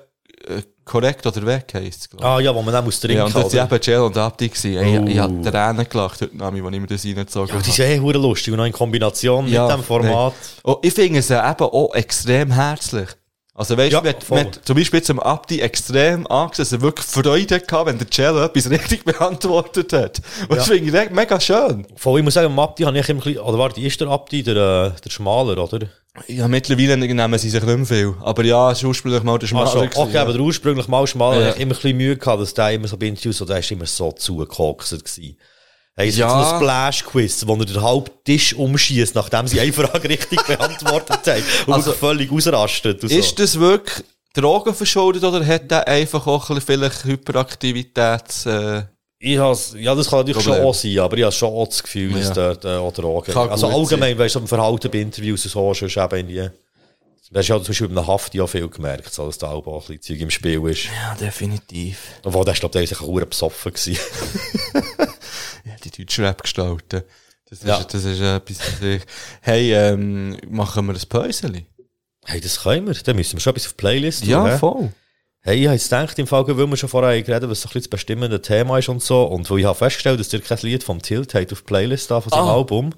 [0.86, 3.54] korrekt oder weg heisst es, ah, ja, wo man auch muss trinken Ja, und das
[3.54, 4.50] waren eben Jill und Abdi.
[4.50, 4.78] gewesen.
[4.78, 5.04] Hey, Oh.
[5.06, 7.72] Ich, ich habe Tränen gelacht heute Abend, als ich mir das reingezogen Ja, die habe.
[7.76, 10.34] sind eh hure lustig und noch in Kombination Ja, mit dem Format.
[10.63, 13.10] Oh, ich finde sie eben auch extrem herzlich.
[13.56, 14.38] Also weißt Ja, du, man, voll.
[14.39, 18.10] man hat zum Beispiel zum Abdi extrem angesehen, dass er wirklich Freude gehabt, wenn der
[18.10, 20.22] Cello etwas richtig beantwortet hat.
[20.50, 21.86] Und das finde ich mega schön.
[21.96, 24.42] Voll, ich muss sagen, Abdi habe ich immer ein bisschen, oder warte, ist der Abdi
[24.42, 24.56] der,
[24.96, 25.82] äh, der Schmaler, oder?
[26.28, 28.13] Ja, mittlerweile nehmen sie sich nicht mehr viel.
[28.22, 29.66] Aber ja, es war ursprünglich mal der Schmaler.
[29.68, 30.22] Also, okay, ja.
[30.24, 31.48] aber der ursprünglich mal Schmaler, Ja.
[31.48, 33.60] habe ich immer ein bisschen Mühe gehabt, dass der immer so bei Interviews, so, der
[33.60, 35.38] ist immer so zugekokst gewesen.
[35.95, 36.27] Hey, es Ja.
[36.29, 41.19] so ein Splash-Quiz, wo er den halben Tisch umschießt, nachdem sie eine Frage richtig beantwortet
[41.27, 41.43] haben.
[41.67, 43.03] Und Also- völlig ausrastet.
[43.03, 43.15] Und so.
[43.15, 44.03] Ist das wirklich
[44.34, 48.47] Drogen verschuldet oder hat der einfach auch ein bisschen vielleicht Hyperaktivitäts...
[48.47, 48.84] Äh,
[49.19, 50.56] Ich has, ja, das kann natürlich Problem.
[50.63, 52.34] schon auch sein, aber ich habe schon auch das Gefühl, dass Ja.
[52.34, 53.38] der, der auch Drogen.
[53.38, 56.49] Also allgemein, weißt du, am Verhalten bei Interviews und so, schon eben in die.
[57.32, 59.65] Du hast ja zum Beispiel bei einer Haft ja viel gemerkt, so, dass da auch
[59.65, 60.86] ein bisschen Zeug im Spiel ist.
[60.86, 61.97] ja, definitiv.
[62.23, 63.73] Obwohl, der ist, glaube ich, der ist auch besoffen.
[65.65, 67.04] Ja, die deutsche Rap-Gestalten.
[67.49, 67.84] Das ist, Ja.
[67.84, 69.02] das ist etwas für sich.
[69.41, 71.65] Hey, ähm, machen wir ein Päuseli?
[72.26, 72.93] hey, das können wir.
[72.93, 74.58] Dann müssen wir schon etwas auf die Playlist tun, Ja, hä?
[74.58, 74.93] voll.
[75.41, 77.69] Hey, ich habe jetzt gedacht, im Fall, weil wir schon vorher geredet was so ein
[77.73, 80.58] bisschen das bestimmende Thema ist und so, und wo ich habe festgestellt, dass ihr kein
[80.62, 82.54] Lied vom Tilt habt auf die Playlist da von seinem Ah.
[82.54, 82.95] Album,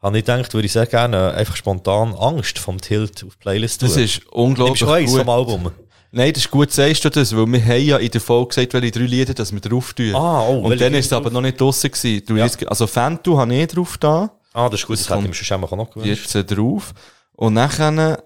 [0.00, 3.80] habe ich gedacht, würde ich sehr gerne einfach spontan Angst vom Tilt auf die Playlist
[3.80, 3.88] tun.
[3.88, 5.18] Das ist Nimmst unglaublich du eins gut.
[5.22, 5.72] vom Album?
[6.10, 8.72] Nein, das ist gut, sagst du das, weil wir haben ja in der Folge gesagt,
[8.72, 10.14] welche drei Lieder, dass wir drauf tun.
[10.14, 12.24] Ah, oh, Und dann ist es aber noch nicht draussen gewesen.
[12.26, 12.44] Du, Ja.
[12.46, 14.30] jetzt- Also Fentu habe ich drauf da.
[14.54, 16.08] Ah, das ist gut, das, Das hätte ich mir schon noch gewünscht.
[16.22, 16.94] jetzt äh, drauf.
[17.32, 18.22] Und nachher,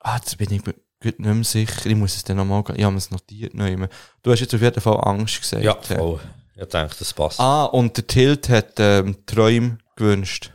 [0.00, 1.86] ah, jetzt bin ich mir gut nicht mehr sicher.
[1.86, 3.88] Ich muss es dann nochmal, ich habe es notiert noch immer.
[4.22, 5.64] Du hast jetzt auf jeden Fall Angst gesagt.
[5.64, 6.20] Ja, voll.
[6.56, 7.40] Ich denke, das passt.
[7.40, 10.52] Ah, und der Tilt hat, ähm, Träume gewünscht.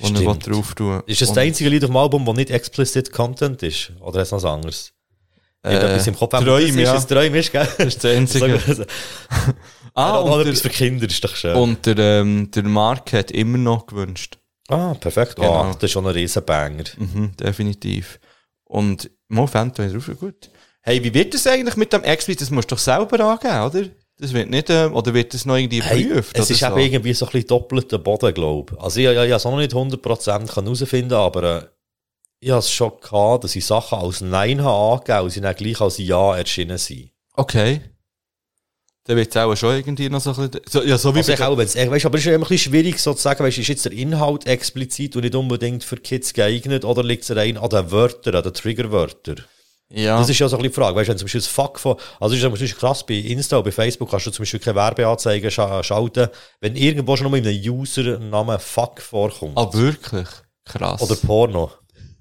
[0.00, 0.46] Und er Stimmt.
[0.46, 1.02] drauf tun.
[1.06, 3.92] Ist das das einzige Lied auf dem Album, das nicht explicit Content ist?
[4.00, 4.92] Oder ist es noch was anderes?
[5.64, 6.92] Ich habe etwas im Kopf, aber Träume, das ist, ja.
[6.94, 7.68] das Träum ist, gell?
[7.78, 8.60] Das ist das Einzige.
[9.28, 11.56] ah, Ah, und und etwas der, für Kinder ist doch schön.
[11.56, 14.38] und der, ähm, der Mark hat immer noch gewünscht.
[14.68, 15.36] ah, perfekt.
[15.36, 15.52] Genau.
[15.52, 16.84] Ah, das ist schon ein Riesenbanger.
[16.98, 18.20] Mhm, definitiv.
[18.64, 20.50] Und mal Phantom ist drauf, gut.
[20.82, 22.42] Hey, wie wird das eigentlich mit dem Explicit?
[22.42, 23.88] Das musst du doch selber angeben, oder?
[24.18, 26.38] Das wird nicht, ähm, oder wird das noch irgendwie Hey, geprüft?
[26.38, 28.80] es ist oder eben irgendwie so ein bisschen doppelter Boden, glaube ich.
[28.82, 31.66] Also ich, ich, ich habe es noch nicht 100% herausfinden aber äh,
[32.40, 35.54] ich habe es schon gehabt, dass ich Sachen als Nein habe angegeben und sie dann
[35.54, 37.10] gleich als Ja erschienen sind.
[37.34, 37.80] Okay.
[39.04, 41.32] dann wird es auch schon irgendwie noch so ein bisschen, so, ja, so wie Also
[41.32, 43.58] ich auch, wenn's, weißt, aber es ist immer ein bisschen schwierig so zu sagen, weißt,
[43.58, 47.56] ist jetzt der Inhalt explizit und nicht unbedingt für Kids geeignet oder liegt es rein
[47.58, 49.44] an den Wörtern, an den Triggerwörtern?
[49.90, 50.18] Ja.
[50.18, 51.78] Das ist ja so ein bisschen die Frage, weißt du, wenn zum Beispiel das Fuck
[51.78, 54.42] von, also es ist zum Beispiel krass, bei Insta und bei Facebook kannst du zum
[54.42, 56.28] Beispiel keine Werbeanzeigen scha schalten,
[56.60, 59.56] wenn irgendwo schon nur in einem User-Namen Fuck vorkommt.
[59.56, 60.28] ah, wirklich?
[60.64, 61.00] Krass.
[61.00, 61.70] Oder Porno.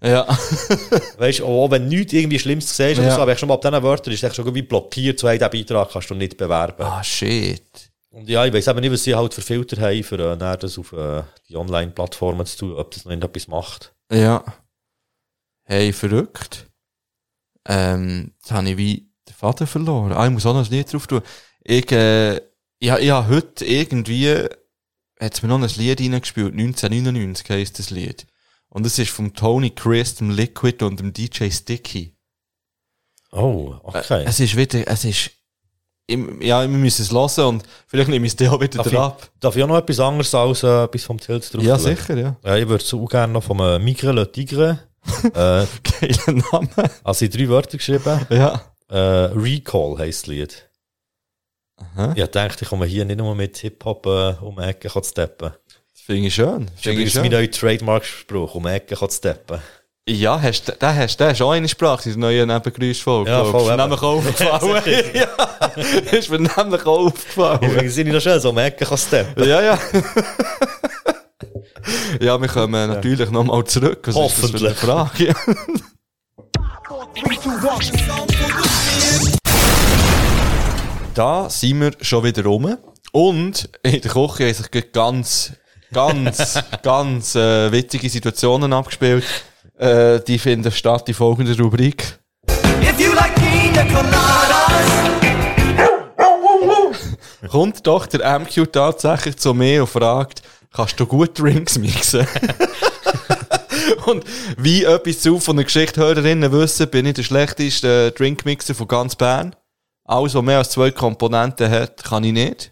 [0.03, 0.27] ja.
[1.17, 3.15] Weißt du, auch wenn nichts irgendwie Schlimmes siehst Ja.
[3.15, 5.39] so, aber ich schon mal ab diesen Wörtern ist es schon irgendwie blockiert, so hey,
[5.39, 6.83] diesen Beitrag kannst du nicht bewerben.
[6.83, 7.63] ah, shit.
[8.11, 10.77] Und ja, ich weiß eben nicht, was sie halt für Filter haben, für äh, das
[10.77, 13.93] auf äh, die Online-Plattformen zu tun, ob das noch irgendetwas macht.
[14.11, 14.43] Ja.
[15.63, 16.67] Hey, verrückt.
[17.67, 20.11] Ähm, jetzt habe ich wie den Vater verloren.
[20.11, 21.21] Ah, ich muss auch noch ein Lied drauf tun.
[21.63, 22.35] Ich, äh,
[22.79, 24.47] ja, ich habe heute irgendwie,
[25.19, 28.27] hat's mir noch ein Lied reingespielt, 1999 heisst das Lied.
[28.69, 32.15] Und es ist vom Tony Chris, dem Liquid und dem DJ Sticky.
[33.31, 34.23] Oh, okay.
[34.25, 35.31] Es ist wieder, es ist,
[36.07, 38.91] ich, ja, wir müssen es hören und vielleicht nehme ich es dir auch wieder darf,
[38.91, 39.17] drauf.
[39.21, 42.17] ich, darf ich auch noch etwas anderes als äh, etwas vom Tilt drauf Ja, sicher,
[42.17, 42.35] ja.
[42.43, 44.79] Ja, ich würde so gerne noch vom äh, Migre Le Tigre,
[45.23, 45.29] äh,
[45.99, 46.69] Geiler Name.
[47.03, 48.61] also in drei Wörter geschrieben, Ja.
[48.89, 50.69] äh, Recall heisst das Lied.
[51.77, 52.13] Aha.
[52.15, 55.51] Ich dachte, ich komme hier nicht nur mit Hip-Hop äh, um die Ecke zu steppen.
[55.91, 56.65] Das finde ich schön.
[56.67, 57.31] Das ist übrigens mein schön.
[57.33, 59.59] neuer Trademark-Spruch, um die Ecke zu steppen.
[60.07, 63.27] Ja, hast, den hast, du auch eine Sprache, diese neue Nebengeräuschfolge.
[63.29, 63.61] Ja, voll.
[63.63, 65.05] Ist mir nämlich auch aufgefallen.
[65.15, 65.65] ja,
[66.11, 67.59] ist mir nämlich auch aufgefallen.
[67.63, 69.49] Übrigens sind ich noch schön, so um die Ecke zu steppen.
[69.49, 69.79] ja, ja.
[72.19, 74.07] ja, wir kommen natürlich nochmal zurück.
[74.07, 75.35] Was ist das für eine Hoffentlich.
[75.35, 75.35] Frage?
[81.13, 82.77] da sind wir schon wieder rum.
[83.11, 85.53] Und in der Küche haben sich ganz,
[85.93, 89.23] ganz, ganz äh, witzige Situationen abgespielt.
[89.77, 92.19] Äh, die finden statt in folgender Rubrik.
[92.81, 93.35] If you like
[97.49, 100.41] Kommt doch der MQ tatsächlich zu mir und fragt,
[100.75, 102.27] kannst du gut Drinks mixen?
[104.05, 104.23] und
[104.57, 109.55] wie etwas zu von der Geschichtshörerinnen wissen, bin ich der schlechteste Drinkmixer von ganz Bern.
[110.03, 112.71] Alles, was mehr als zwei Komponenten hat, kann ich nicht.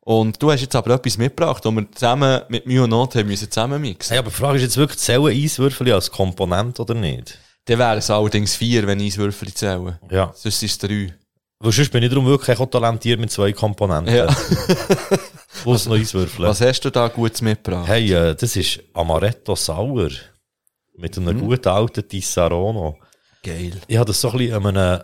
[0.00, 3.26] Und du hast jetzt aber etwas mitgebracht, wo wir zusammen mit Mühe und Not haben
[3.26, 4.10] müssen zusammen mixen.
[4.10, 7.38] Hey, aber die Frage ist jetzt wirklich, zählen Eiswürfel als Komponent oder nicht?
[7.64, 9.98] Dann wären es allerdings vier, wenn Eiswürfel zählen.
[10.10, 10.32] Ja.
[10.34, 11.14] Sonst ist es drei.
[11.58, 14.14] Weil sonst bin ich darum wirklich auch talentiert mit zwei Komponenten.
[14.14, 14.26] Ja.
[15.62, 16.46] Plus noch Eiswürfel.
[16.46, 17.86] Was hast du da Gutes mitgebracht?
[17.88, 20.10] Hey, äh, das ist Amaretto Sauer.
[20.96, 22.98] Mit einem guten alten Tissarono.
[23.42, 23.72] Geil.
[23.86, 25.00] Ich habe das so ein bisschen an einem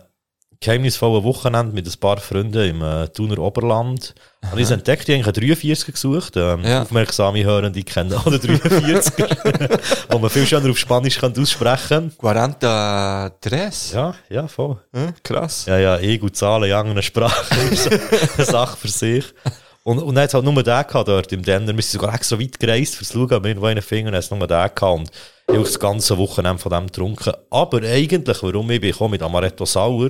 [0.59, 4.13] geheimnisvollen Wochenende mit ein paar Freunden im äh, Thuner Oberland.
[4.45, 6.37] Habe ich es entdeckt, ich habe eigentlich einen 43er gesucht.
[6.37, 6.81] Ähm, Ja.
[6.83, 13.93] Aufmerksame Hörende kennen alle 43er, wo man viel schöner auf Spanisch kann aussprechen 43?
[13.93, 14.77] Ja, ja, voll.
[14.93, 15.65] Hm, krass.
[15.67, 17.75] Ja, ja, ich und Zahlen in anderen Sprachen
[18.37, 19.25] Sache für sich.
[19.87, 21.67] Und, und dann hat es halt nur den gehabt dort im Denner.
[21.67, 24.31] Wir sind sogar extra weit gereist fürs Schauen, aber irgendwo einen Finger, dann hat es
[24.31, 24.81] nur den gehabt.
[24.81, 25.11] Und
[25.47, 27.33] ich habe das ganze Wochenende von dem getrunken.
[27.51, 30.09] Aber eigentlich, warum ich bin mit Amaretto Sauer,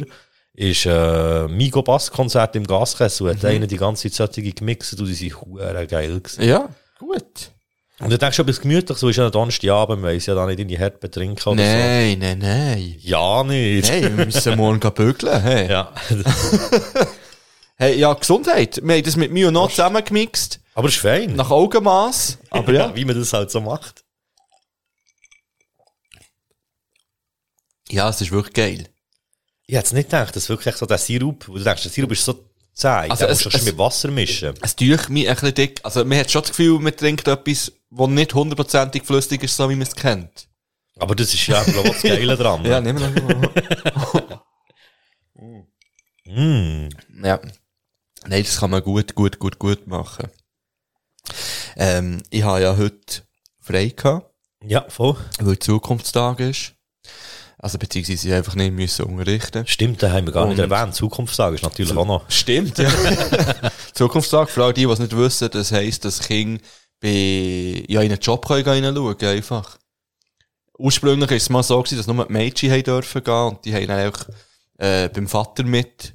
[0.53, 3.31] ist äh, Migo Bass Konzert im Gaskessel.
[3.31, 6.43] Hat einer die ganze Zeit solche gemixt und die sind hure geil gewesen.
[6.47, 7.51] Ja, gut.
[7.99, 10.45] Und ich denke schon, etwas gemütlich, so ist ja ein Donnerstagabend, weil ich ja da
[10.45, 12.95] nicht in die Herd betrinken oder Nein, nein, nein.
[12.97, 13.09] so.
[13.09, 13.89] Ja, nicht.
[13.89, 15.41] Hey, wir müssen morgen bügeln.
[15.41, 15.69] Hey.
[15.69, 15.91] Ja.
[17.75, 18.79] hey, ja, Gesundheit.
[18.83, 20.59] Wir haben das mit mir und noch zusammengemixt.
[20.73, 21.35] Aber ist fein.
[21.35, 22.37] Nach Augenmaß.
[22.49, 22.95] Aber ja.
[22.95, 24.03] Wie man das halt so macht.
[27.89, 28.89] Ja, es ist wirklich geil.
[29.67, 32.11] Ich hätte es nicht gedacht, dass wirklich so der Sirup, wo du denkst, der Sirup
[32.11, 34.53] ist so zäh, Also den musst du mit Wasser mischen.
[34.61, 35.79] Es tut mich ein bisschen dick.
[35.83, 39.69] Also, man hat schon das Gefühl, man trinkt etwas, das nicht hundertprozentig flüssig ist, so
[39.69, 40.47] wie man es kennt.
[40.97, 42.63] Aber das ist ja ich, das Geile dran.
[42.65, 44.41] Ja, nehmen wir
[46.27, 46.89] Mm.
[47.23, 47.39] Ja.
[48.27, 50.29] Nein, das kann man gut, gut, gut, gut machen.
[51.75, 53.23] Ähm, ich habe ja heute
[53.59, 54.31] frei gehabt,
[54.63, 55.15] ja, voll.
[55.39, 56.73] weil Zukunftstag ist.
[57.57, 59.65] Also, beziehungsweise einfach nicht müssen unterrichten.
[59.65, 60.93] Stimmt, da haben wir gar nicht Und- erwähnt.
[60.93, 62.29] Zukunftstag ist natürlich auch noch.
[62.29, 62.91] Stimmt, ja.
[63.93, 66.61] Zukunftstag, für all die, die es nicht wissen, das heisst, dass Kinder
[66.99, 69.77] bei, ja, in einen Job können reinschauen können, einfach.
[70.77, 73.73] Ursprünglich war es mal so, gewesen, dass nur die Mädchen haben dürfen gehen und die
[73.73, 74.19] haben dann auch,
[74.77, 76.13] äh, beim Vater mit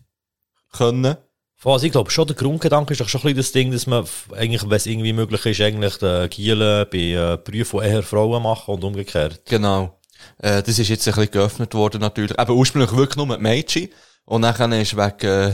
[0.73, 1.17] können.
[1.65, 4.05] Also ich glaube schon, der Grundgedanke ist doch schon ein bisschen das Ding, dass man
[4.35, 8.75] eigentlich, wenn es irgendwie möglich ist, eigentlich den Gielen bei äh, Berufen eher Frauen machen
[8.75, 9.43] und umgekehrt.
[9.47, 9.99] Genau.
[10.39, 12.39] Äh, das ist jetzt ein bisschen geöffnet worden, natürlich.
[12.39, 13.89] Aber ursprünglich wirklich nur die Mädchen.
[14.25, 15.53] Und dann ist wegen, äh,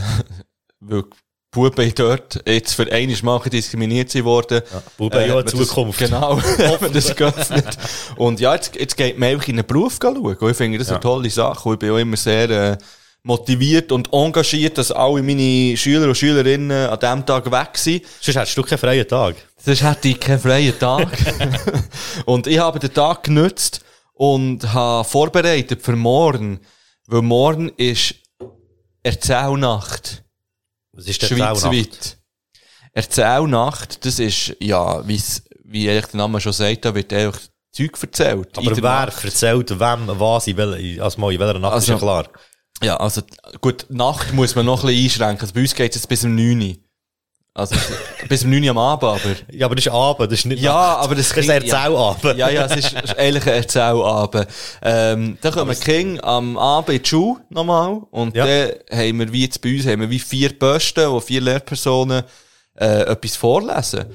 [0.79, 1.09] weil die
[1.51, 4.61] Buben dort jetzt für einiges Mal diskriminiert worden.
[4.71, 5.99] Ja, Buben haben ja hat eine man das- Zukunft.
[5.99, 7.77] Genau, hat man das geöffnet.
[8.15, 10.17] Und ja, jetzt, jetzt geht man einfach in einen Beruf schauen.
[10.17, 10.93] Und ich finde das Ja.
[10.95, 11.67] eine tolle Sache.
[11.67, 12.77] Und ich bin auch immer sehr äh,
[13.27, 18.03] motiviert und engagiert, dass alle meine Schüler und Schülerinnen an diesem Tag weg sind.
[18.21, 19.35] Sonst hättest du keinen freien Tag.
[19.57, 21.09] Sonst hätte ich keinen freien Tag.
[22.25, 23.81] und ich habe den Tag genutzt
[24.13, 26.61] und habe vorbereitet für morgen.
[27.07, 28.15] Weil morgen ist
[29.03, 30.23] Erzählnacht.
[30.93, 32.17] Was ist Schweizweit.
[32.93, 37.39] Erzählnacht, das ist, ja, wie eigentlich der Name schon sagt, da wird einfach
[37.71, 38.57] Zeug erzählt.
[38.57, 39.23] Aber wer Nacht.
[39.23, 42.29] erzählt wem was in welcher, also mal in welcher Nacht ist Also- ja klar.
[42.83, 43.21] Ja, also,
[43.61, 45.41] gut, Nacht muss man noch ein bisschen einschränken.
[45.41, 46.75] Also bei uns geht es jetzt bis um 9 Uhr.
[47.55, 47.75] Also,
[48.29, 49.35] bis um 9 Uhr am Abend, aber.
[49.51, 51.03] Ja, aber das ist Abend, das ist nicht Ja, Nacht.
[51.05, 52.37] aber das das ist Erzählabend.
[52.37, 54.47] Ja, ja, es ist, ist eigentlich ein Erzählabend.
[54.83, 58.45] Ähm, dann kommen Kinder am Abend in die Schule nochmal und Ja.
[58.45, 62.23] dann haben wir, wie jetzt bei uns, haben wir wie vier Posten, wo vier Lehrpersonen
[62.79, 64.05] äh, etwas vorlesen.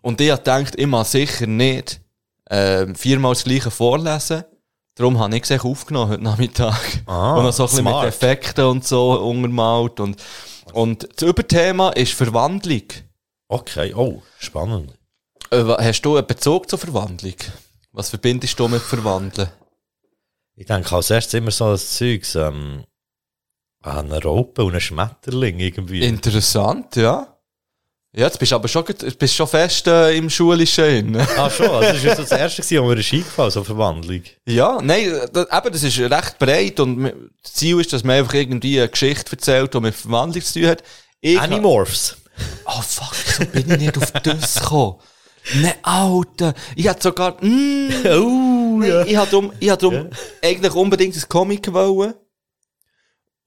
[0.00, 2.00] Und ich gedacht, ich mag sicher nicht
[2.50, 4.44] ähm, viermal das gleiche vorlesen.
[4.98, 6.76] Darum habe ich es aufgenommen heute Nachmittag.
[7.06, 8.08] Ah, und noch so ein bisschen mit smart.
[8.08, 10.00] Effekten und so untermalt.
[10.00, 10.20] Und,
[10.72, 12.82] und das Überthema ist Verwandlung.
[13.46, 14.92] Okay, oh, spannend.
[15.50, 17.36] Äh, hast du einen Bezug zur Verwandlung?
[17.92, 19.48] Was verbindest du mit Verwandeln?
[20.56, 22.84] Ich denke als erstes immer so das Zeugs, ähm,
[23.82, 26.04] an eine Raupe und einen Schmetterling irgendwie.
[26.04, 27.37] Interessant, ja.
[28.14, 31.16] Ja, jetzt bist du aber schon, jetzt bist schon fest äh, im Schulischen.
[31.16, 34.22] ah, schon, also das war das erste, gewesen, wo mir ist eingefallen, so Verwandlung.
[34.46, 38.34] ja, nein, das, eben, das ist recht breit und das Ziel ist, dass man einfach
[38.34, 40.82] irgendwie eine Geschichte erzählt, die mit Verwandlung zu tun hat.
[41.20, 42.16] Ich Animorphs.
[42.64, 44.96] Oh fuck, so bin ich nicht auf das gekommen.
[45.54, 46.54] Ne, Alter.
[46.76, 50.10] Ich hätte sogar, mm, Oh, nee, ich hätte drum, ich hätte drum
[50.42, 52.14] eigentlich unbedingt ein Comic wollen.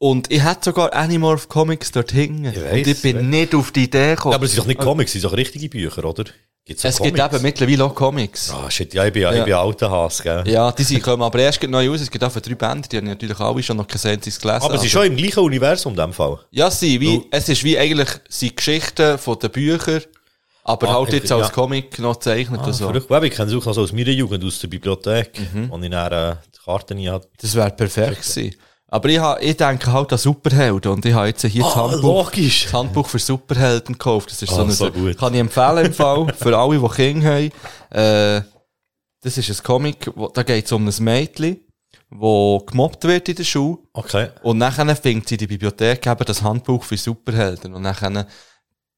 [0.03, 2.45] Und ich hätte sogar Animorph Comics dort hinten.
[2.45, 3.23] Ich weiss, Und ich bin weiss.
[3.23, 4.31] nicht auf die Idee gekommen.
[4.31, 6.23] Ja, aber es sind doch nicht Comics, es sind doch richtige Bücher, oder?
[6.65, 7.35] Gibt's es gibt Comics?
[7.35, 8.49] eben mittlerweile auch Comics.
[8.51, 9.31] Ah, shit, ja, ich bin, ja.
[9.31, 9.37] Ja.
[9.39, 10.43] ich bin alter Hass, gell?
[10.47, 12.01] Ja, die sind, kommen aber erst neu raus.
[12.01, 14.63] Es gibt auch für drei Bände, die haben natürlich alle schon noch kein einziges gelesen.
[14.63, 16.39] Aber es ist schon im gleichen Universum in dem Fall.
[16.49, 20.01] Ja, sie, wie, Du- es ist wie eigentlich, sie Geschichten von den Büchern,
[20.63, 21.37] aber Ah, halt jetzt ja.
[21.37, 22.85] als Comic noch gezeichnet Ah, und so.
[22.91, 23.05] verrückt.
[23.23, 25.69] Ich kenne es auch noch so aus meiner Jugend, aus der Bibliothek, Mhm.
[25.69, 27.27] wo ich dann äh, die Karten hatte.
[27.39, 28.55] Das wäre perfekt gewesen.
[28.93, 31.89] Aber ich, ha, ich denke halt an Superhelden und ich habe jetzt hier das, Ah,
[31.89, 32.65] Handbuch, logisch.
[32.65, 34.29] das Handbuch für Superhelden gekauft.
[34.31, 35.17] Das ist so, Ah, eine, so gut.
[35.17, 37.51] kann ich empfehlen im Fall, für alle, die Kinder haben.
[37.89, 38.41] Äh,
[39.21, 41.61] das ist ein Comic, wo, da geht es um ein Mädchen,
[42.09, 43.77] wo gemobbt wird in der Schule.
[43.93, 44.27] Okay.
[44.43, 47.73] Und nachher findet sie in die Bibliothek eben das Handbuch für Superhelden.
[47.73, 48.27] Und nachher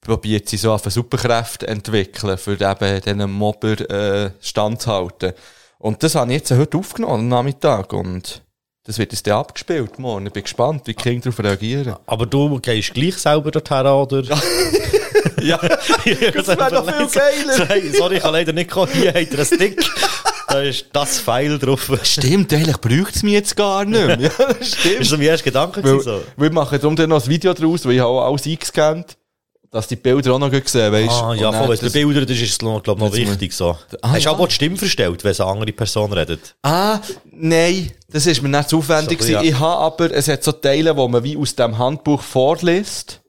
[0.02, 5.34] probiert sie so auf Superkräfte entwickeln, für eben diesen Mobber äh, standzuhalten.
[5.78, 7.94] Und das habe ich jetzt heute aufgenommen am Nachmittag.
[7.94, 8.42] Und
[8.86, 10.28] das wird jetzt dann abgespielt morgen.
[10.28, 11.96] Ich bin gespannt, wie die Kinder darauf reagieren.
[12.06, 14.24] Aber du gehst gleich selber dorthin, oder?
[15.42, 15.58] ja,
[16.34, 17.94] das wär doch viel geiler.
[17.98, 18.92] Sorry, ich kann leider nicht kommen.
[18.92, 19.86] Hier hat er einen Stick.
[20.50, 21.90] Da ist das Pfeil drauf.
[22.04, 24.20] stimmt, eigentlich braucht es mich jetzt gar nicht mehr.
[24.20, 25.00] Ja, das Das stimmt.
[25.02, 25.84] ist so mein erster Gedanke.
[25.84, 26.22] Weil, So.
[26.38, 29.18] wir machen darum dann noch ein Video draus, weil ich habe auch alles eingescannt,
[29.74, 32.00] dass die Bilder auch noch gut sehen, weißt Ah, ja, voll, wenn es das- bei
[32.06, 33.54] Bildern das ist, glaube ich, noch Das muss- wichtig.
[33.54, 33.72] So.
[34.02, 34.38] Ah, Hast du ja.
[34.38, 36.56] auch die Stimme verstellt, wenn es eine andere Person redet?
[36.62, 37.00] Ah,
[37.32, 39.22] nein, das ist mir nicht zu aufwendig.
[39.22, 39.42] So, ja.
[39.42, 43.20] Ich habe aber, es hat so Teile, wo man wie aus dem Handbuch vorliest.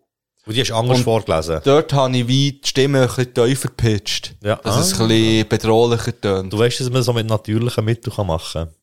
[0.47, 1.61] Und die hast du anders Und- vorgelesen.
[1.65, 4.35] Dort habe ich wie die Stimme ein bisschen tiefer gepitcht.
[4.43, 4.57] Ja.
[4.57, 5.03] Dass es Ah.
[5.05, 6.53] ein bisschen bedrohlicher tönt.
[6.53, 8.75] Du weißt, dass man so mit natürlichen Mitteln machen kann.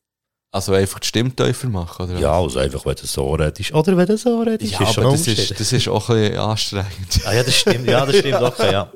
[0.53, 2.19] Also einfach die Stimme tiefer machen, oder?
[2.19, 3.73] Ja, also einfach, wenn du so redest.
[3.73, 4.73] Oder wenn du so redest.
[4.73, 7.21] Ja, ist schon aber das ist, das ist auch ein bisschen anstrengend.
[7.23, 7.87] Ah ja, das stimmt.
[7.87, 8.41] Ja, das stimmt.
[8.41, 8.91] Okay, ja.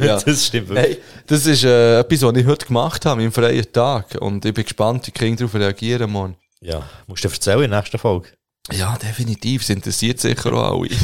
[0.00, 0.18] Ja.
[0.24, 0.96] Das stimmt wirklich.
[0.96, 4.16] Hey, das ist äh, etwas, was ich heute gemacht habe, im freien Tag.
[4.18, 6.36] Und ich bin gespannt, wie die Kinder darauf reagieren, Mann.
[6.62, 8.28] Ja, musst du erzählen in der nächsten Folge.
[8.72, 9.60] Ja, definitiv.
[9.60, 10.88] Es interessiert sicher auch alle.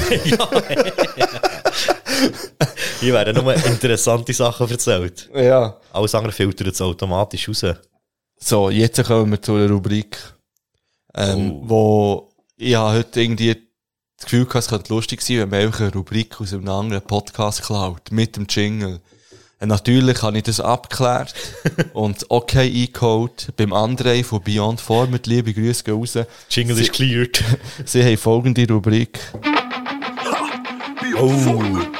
[3.01, 5.29] Hier werden nur interessante Sachen erzählt.
[5.35, 5.77] ja.
[5.93, 7.65] Alles andere filtert es automatisch raus.
[8.42, 10.16] So, jetzt kommen wir zu einer Rubrik,
[11.14, 11.62] ähm, Oh.
[11.68, 13.55] wo ich habe heute irgendwie
[14.16, 17.03] das Gefühl gehabt, es könnte lustig sein, wenn man einfach eine Rubrik aus einem anderen
[17.03, 19.00] Podcast klaut, mit dem Jingle.
[19.61, 21.35] Und natürlich habe ich das abgeklärt
[21.92, 25.26] und okay eingeholt beim André von Beyond Format.
[25.26, 26.18] Liebe Grüße gehen raus.
[26.48, 27.44] Jingle Sie- ist cleared.
[27.85, 29.18] Sie haben folgende Rubrik.
[31.18, 32.00] Oh.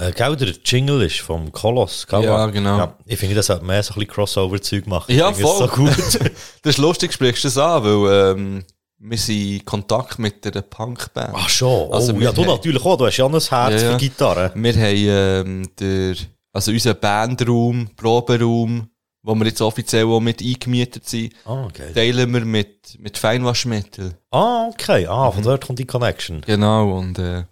[0.00, 2.06] Äh, gell, der Jingle ist vom Koloss.
[2.06, 2.24] gell?
[2.24, 2.94] Ja, genau.
[3.04, 5.14] ich finde, das sollte mehr so ein bisschen Crossover-Zeug machen.
[5.14, 5.58] Ja, voll.
[5.58, 5.96] So gut.
[6.62, 8.64] das ist lustig, sprichst du das an, weil ähm,
[9.02, 11.32] wir sind in Kontakt mit einer Punkband.
[11.34, 11.90] Ach schon.
[11.92, 12.96] Also oh, ja, du natürlich auch.
[12.96, 13.92] Du hast ja ein Herz Ja, ja.
[13.92, 14.52] für Gitarre.
[14.54, 16.14] Wir haben ähm, der,
[16.52, 18.88] also unseren Bandraum, Proberaum,
[19.22, 21.92] wo wir jetzt offiziell auch mit eingemietet sind, Ah, okay.
[21.94, 24.14] teilen wir mit, mit Feinwaschmittel.
[24.30, 25.06] Ah, okay.
[25.06, 25.34] Ah, Mhm.
[25.34, 26.42] von dort kommt die Connection.
[26.46, 27.44] Genau, und äh,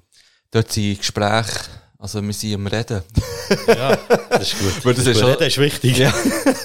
[0.50, 1.60] dort sind Gespräche,
[1.98, 3.02] also wir sind am Reden.
[3.66, 3.96] Ja,
[4.30, 4.72] das ist gut.
[4.84, 5.98] Weil das ist Reden ist wichtig.
[5.98, 6.14] Ja.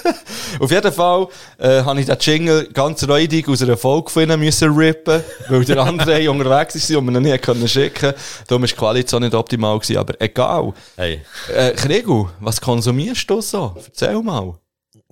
[0.60, 1.26] Auf jeden Fall
[1.58, 5.64] äh, habe ich den Jingle ganz räudig aus einer Folge von ihnen müssen rippen, weil
[5.64, 8.14] der andere unterwegs war und wir ihn nicht können schicken
[8.46, 10.72] Darum war die Qualität auch nicht optimal, gewesen, aber egal.
[10.96, 11.22] Hey.
[11.52, 13.74] Äh, Krigu, was konsumierst du so?
[13.84, 14.54] Erzähl mal.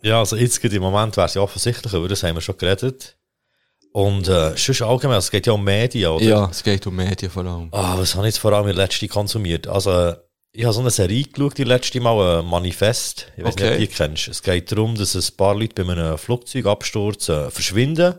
[0.02, 3.16] Ja, also jetzt im Moment wäre es ja offensichtlich, über das haben wir schon geredet.
[3.93, 6.24] Und äh, sonst allgemein, es geht ja um Medien, oder?
[6.24, 7.68] Ja, es geht um Medien vor allem.
[7.72, 9.66] Ah, was habe ich jetzt vor allem in der letzten konsumiert?
[9.68, 10.16] Also, äh,
[10.53, 13.26] ich habe so eine Serie geschaut, die letzte Mal, äh, Manifest.
[13.36, 13.64] Ich weiß Okay.
[13.64, 14.28] nicht, ob du die kennst.
[14.28, 18.14] Es geht darum, dass ein paar Leute bei einem Flugzeugabsturz äh, verschwinden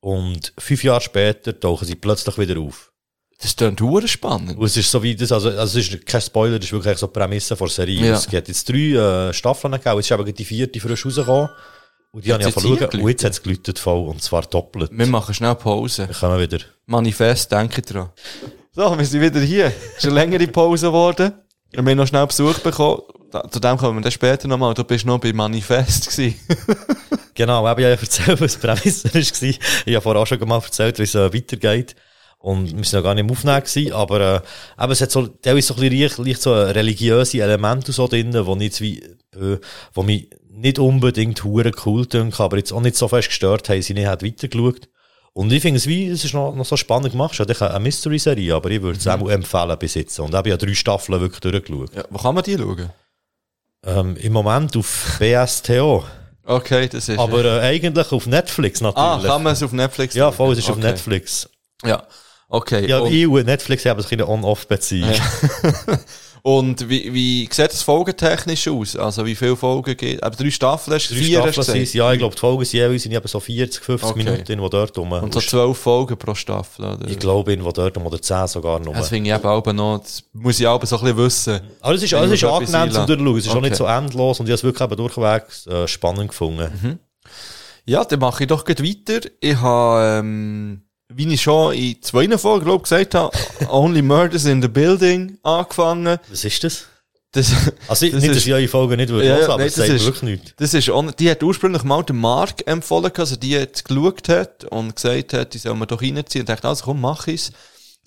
[0.00, 2.92] und fünf Jahre später tauchen sie plötzlich wieder auf.
[3.40, 4.56] Das klingt hure spannend.
[4.58, 6.96] Und es ist so wie das, also, also es ist kein Spoiler, das ist wirklich
[6.96, 8.06] so die Prämisse der Serie.
[8.06, 8.14] Ja.
[8.14, 11.50] Es gibt jetzt drei äh, Staffeln gegeben, jetzt ist eben die vierte frisch rausgekommen.
[12.16, 12.88] Und die habe ich jetzt verloren.
[13.02, 14.90] Und jetzt hat es geläutet voll, und zwar doppelt.
[14.90, 16.08] Wir machen schnell Pause.
[16.08, 16.60] Wir kommen wieder.
[16.86, 18.08] Manifest, denke dran.
[18.72, 19.66] So, wir sind wieder hier.
[19.66, 21.34] Es ist eine längere Pause geworden.
[21.72, 23.02] Wir haben noch schnell Besuch bekommen.
[23.30, 24.72] Da, zu dem kommen wir dann später nochmal.
[24.72, 26.40] Du bist noch bei Manifest gewesen.
[27.34, 29.20] Genau, eben, ich habe ja erzählt, was die Prämisse war.
[29.20, 29.60] Ich
[29.94, 31.94] habe vorher auch schon mal erzählt, wie es äh, weitergeht.
[32.38, 34.42] Und wir sind noch gar nicht im Aufnehmen gewesen, aber,
[34.78, 38.08] äh, eben, es hat so, teilweise so ein bisschen leicht, leicht so religiöse Elemente so
[38.08, 39.58] drin, wo nicht wie, äh,
[39.92, 43.82] wo mich nicht unbedingt hure cool dünken, aber jetzt auch nicht so fest gestört haben,
[43.82, 44.88] sie nicht hat weitergeschaut.
[45.32, 47.38] Und ich finde es wie, es ist noch, noch so spannend gemacht.
[47.38, 50.18] Es ist eine Mystery-Serie, aber ich würde es auch empfehlen bis jetzt.
[50.18, 51.94] Und ich habe ja drei Staffeln wirklich durchgeschaut.
[51.94, 52.90] Ja, wo kann man die schauen?
[53.84, 56.04] Ähm, Im Moment auf BSTO.
[56.42, 57.18] Okay, das ist...
[57.18, 59.30] Aber äh, eigentlich auf Netflix ah, natürlich.
[59.30, 60.86] kann man es auf Netflix Ja, voll, es ist auf Okay.
[60.86, 61.50] Netflix.
[61.84, 62.06] Ja,
[62.48, 62.88] okay.
[62.88, 65.10] Ja, und, ich und Netflix haben so eine On-Off-Beziehung.
[66.42, 68.96] und wie, wie sieht es folgentechnisch aus?
[68.96, 71.14] Also wie viele Folgen geht Aber drei Staffeln hast du?
[71.14, 71.92] Drei Vier Staffeln es.
[71.92, 74.24] Ja, ich glaube, die Folgen sind jeweils sind eben so 40, 50 Okay.
[74.24, 75.12] Minuten, die dort rum.
[75.12, 77.08] Und so zwölf Folgen pro Staffel, oder?
[77.08, 78.92] ich glaube, irgendwo dort rum, oder 10 sogar noch.
[78.94, 81.60] Das finde ich eben auch noch, das muss ich auch so ein bisschen wissen.
[81.80, 83.06] Aber es ist, es ich ist angenehm zum.
[83.06, 83.38] Durchschauen.
[83.38, 83.68] Es ist auch Okay.
[83.68, 87.00] nicht so endlos und ich habe es wirklich eben durchwegs äh, spannend gefunden.
[87.88, 89.28] Ja, dann mache ich doch gleich weiter.
[89.40, 93.36] Ich habe, ähm, wie ich schon in zwei Folgen, glaube gesagt habe,
[93.70, 96.18] Only Murders in the Building angefangen.
[96.28, 96.84] Was ist das?
[97.32, 97.52] Das,
[97.86, 99.88] Also, Das nicht, ist- dass ich eure Folge nicht würde Ja, hören, aber nein, das
[99.88, 100.52] ist- wirklich nichts.
[100.56, 104.96] das ist, die hat ursprünglich mal den Mark empfohlen, also die jetzt geschaut hat und
[104.96, 106.42] gesagt hat, die soll man doch reinziehen.
[106.42, 107.52] Und dachte, also komm, mach ich's.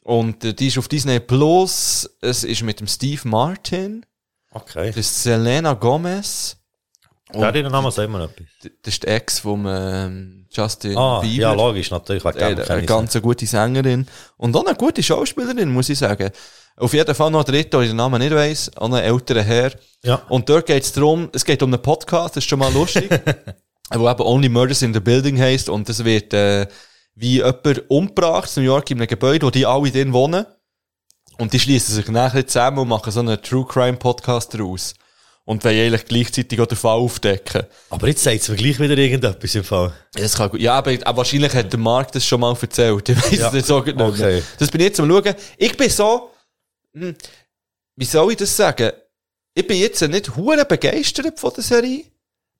[0.03, 2.09] Und äh, die ist auf Disney Plus.
[2.21, 4.05] Es ist mit dem Steve Martin.
[4.51, 4.87] Okay.
[4.87, 6.57] Das ist Selena Gomez.
[7.33, 8.47] Ja, den Namen sagt mir etwas.
[8.81, 11.41] Das ist die Ex vom ähm, Justin Ah, Bieber.
[11.41, 12.25] ja, logisch, natürlich.
[12.25, 12.29] Äh,
[12.67, 14.07] eine ich ganz gute Sängerin.
[14.37, 16.31] Und auch eine gute Schauspielerin, muss ich sagen.
[16.77, 19.71] Auf jeden Fall noch ein dritter, den Namen nicht weiss, auch ein älterer Herr.
[20.03, 20.21] Ja.
[20.29, 23.09] Und dort geht es darum, es geht um einen Podcast, das ist schon mal lustig,
[23.93, 26.67] wo eben Only Murders in the Building heisst und es wird äh,
[27.15, 30.45] wie jemand umgebracht in New York in einem Gebäude, wo die alle drin wohnen.
[31.37, 34.93] Und die schließen sich nachher zusammen und machen so einen True Crime Podcast daraus.
[35.49, 37.63] Und wollen eigentlich gleichzeitig auch den Fall aufdecken.
[37.89, 39.91] Aber jetzt sagt es mir gleich wieder irgendetwas im Fall.
[40.13, 40.61] Das kann gut.
[40.61, 43.09] Ja, aber, aber wahrscheinlich hat der Marc das schon mal erzählt.
[43.09, 43.47] Ich Ja.
[43.47, 44.09] es nicht so genau.
[44.09, 44.43] Okay.
[44.59, 45.33] Das bin ich jetzt am schauen.
[45.57, 46.29] Ich bin so,
[46.93, 47.15] hm,
[47.95, 48.91] wie soll ich das sagen?
[49.55, 52.03] Ich bin jetzt nicht hure begeistert von der Serie,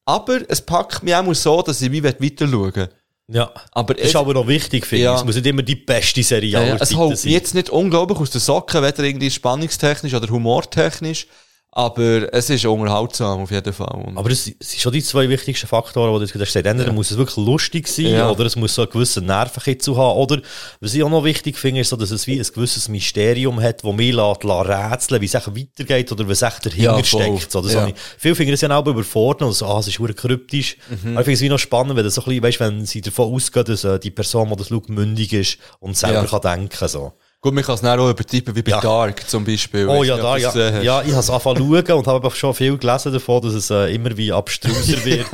[0.05, 2.87] aber es packt mich auch so, dass ich wie weiter schauen.
[3.31, 3.51] Ja.
[3.71, 5.13] Aber Das ist aber noch wichtig, finde Ja.
[5.13, 5.19] ich.
[5.19, 8.31] Es muss nicht immer die beste Serie ja, ja, es holt jetzt nicht unglaublich aus
[8.31, 11.27] den Socken, weder irgendwie spannungstechnisch oder humortechnisch,
[11.71, 14.03] aber es ist unterhaltsam auf jeden Fall.
[14.05, 16.55] Und Aber das sind schon die zwei wichtigsten Faktoren, die du gesagt hast.
[16.65, 18.31] Entweder muss es wirklich lustig sein, Ja.
[18.31, 20.41] oder es muss so einen gewissen Nervenkitzel haben, oder,
[20.81, 23.83] was ich auch noch wichtig finde, ist so, dass es wie ein gewisses Mysterium hat,
[23.83, 27.51] das mich lässt, rätseln, wie es weitergeht, oder was echt dahinter Ja, steckt.
[27.51, 27.87] So, das Ja.
[27.87, 30.75] ich, viele finden es ja auch überfordert, und so, ah, es ist kryptisch.
[30.89, 31.11] Mhm.
[31.11, 33.33] Aber ich finde es wie noch spannend, wenn so ein bisschen, weißt, wenn sie davon
[33.33, 36.39] ausgehen, dass äh, die Person, die das schaut, mündig ist und selber Ja.
[36.39, 37.13] kann denken, so.
[37.41, 38.81] Gut, man kann es dann auch übertreiben, wie bei Ja.
[38.81, 39.87] Dark zum Beispiel.
[39.87, 40.73] Oh ja, nicht, da, ob du ja.
[40.73, 40.83] hast.
[40.83, 43.69] Ja, ich habe es angefangen zu schauen und habe schon viel gelesen davon, dass es
[43.69, 45.27] äh, immer wie abstruser wird.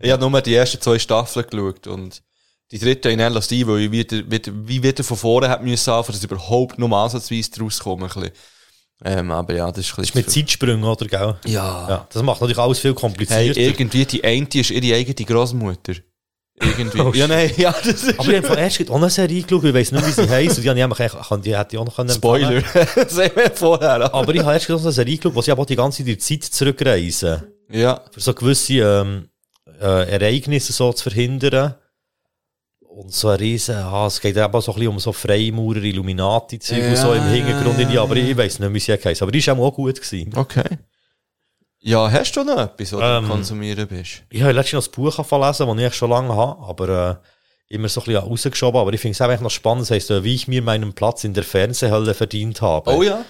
[0.00, 2.22] Ich habe nur die ersten zwei Staffeln geschaut und
[2.70, 6.08] die dritte in LSD, weil ich wieder, wieder, wie wieder von vorne hat müssen dass
[6.16, 8.06] ich überhaupt nur ansatzweise draus komme.
[8.06, 8.30] ein bisschen.
[9.04, 10.30] Ähm, aber ja, das ist ein Das ist mit.
[10.30, 11.36] Zeitsprüngen, oder, gell?
[11.46, 11.88] Ja.
[11.88, 13.60] Ja, das macht natürlich alles viel Hey, komplizierter.
[13.60, 15.94] irgendwie, die eine ist ihre eigene Großmutter.
[16.60, 17.00] Irgendwie.
[17.00, 18.18] Oh, ja, nein, ja, das ist...
[18.18, 20.62] aber ich habe erst auch eine Serie geschaut, ich weiss nicht, wie sie heisst, und
[20.64, 22.62] die, habe ich kann- die hätte ich auch noch können Spoiler.
[22.74, 24.14] haben wir vorher.
[24.14, 26.18] Aber ich habe erst eine Serie geschaut, wo sie aber die ganze Zeit in die
[26.18, 27.42] Zeit zurückreisen.
[27.70, 28.00] Ja.
[28.12, 29.28] Für so gewisse ähm,
[29.80, 31.74] äh, Ereignisse so zu verhindern.
[32.80, 36.90] Und so ein riesen, ah, es geht eben so ein bisschen um so Freimaurer, Illuminati-Zeug
[36.90, 39.20] und so im Ja, Hintergrund, ja, aber ich weiss nicht, wie sie heisst.
[39.20, 40.30] Aber die ist auch gut gewesen.
[40.36, 40.62] Okay.
[41.86, 44.22] Ja, hast du noch etwas, was Ähm, du konsumieren bist?
[44.30, 47.20] Ich habe letztens noch ein Buch angefangen zu lesen, das ich schon lange habe, aber
[47.68, 48.80] äh, immer so ein bisschen rausgeschoben.
[48.80, 49.82] Aber ich finde es einfach noch spannend.
[49.82, 52.90] Es heisst, äh, wie ich mir meinen Platz in der Fernsehhölle verdient habe.
[52.90, 53.22] Oh ja.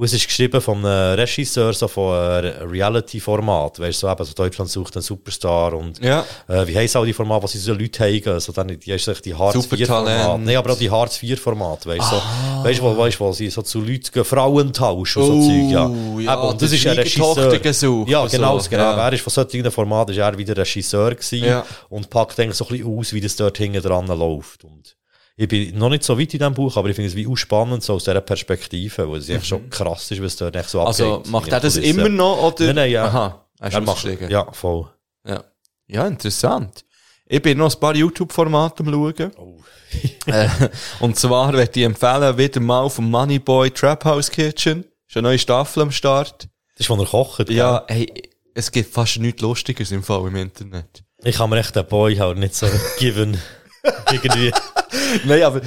[0.00, 3.80] Und es ist geschrieben von einem Regisseur, so von einem Reality-Format.
[3.80, 6.24] Weißt du, so eben, so Deutschland sucht einen Superstar und Ja.
[6.48, 8.40] äh, wie heisst auch die Formate, was sie so Leute haben?
[8.40, 9.86] So dann, die ist echt die Hartz-IV-Format.
[9.86, 10.44] Supertalent.
[10.46, 12.22] Nein, aber auch die Hartz-IV-Format, weißt du, so,
[12.64, 15.46] weißt du, wo, weißt, wo sie so zu Leuten gehen, Frauen tauschen und so Oh,
[15.46, 15.90] Zeug, ja.
[16.32, 17.58] ja, Eben, und das ist ein Regisseur.
[17.58, 18.82] gesucht Ja, genau, so, genau.
[18.82, 19.06] ja.
[19.06, 21.66] Er ist von solchen Formaten, ist er wieder Regisseur gewesen Ja.
[21.90, 24.64] und packt eigentlich so ein bisschen aus, wie das dort hinten dran läuft.
[24.64, 24.96] Und
[25.40, 27.34] ich bin noch nicht so weit in diesem Buch, aber ich finde es wie auch
[27.34, 30.80] spannend, so aus dieser Perspektive, wo es einfach schon krass ist, was dort echt so
[30.80, 30.86] Mhm.
[30.86, 31.32] Also, abgeht.
[31.32, 32.66] macht in er das immer noch, oder?
[32.66, 33.04] Nein, nein, ja.
[33.06, 33.46] Aha.
[33.58, 34.90] Hast Er macht, ja, voll.
[35.26, 35.42] Ja.
[35.86, 36.84] Ja, interessant.
[37.26, 39.32] Ich bin noch ein paar YouTube-Formate am schauen.
[39.38, 39.56] Oh.
[40.26, 40.48] äh,
[41.00, 44.84] und zwar möchte ich empfehlen, wieder mal vom Moneyboy Trap House Kitchen.
[45.08, 46.48] Ist eine neue Staffel am Start.
[46.76, 47.48] Das ist, wo er kocht.
[47.48, 51.02] Ja, hey, es gibt fast nichts Lustiges im Fall im Internet.
[51.24, 52.66] Ich habe mir echt den Boy halt nicht so
[52.98, 53.38] given.
[54.10, 54.52] Irgendwie.
[55.24, 55.60] Nein, aber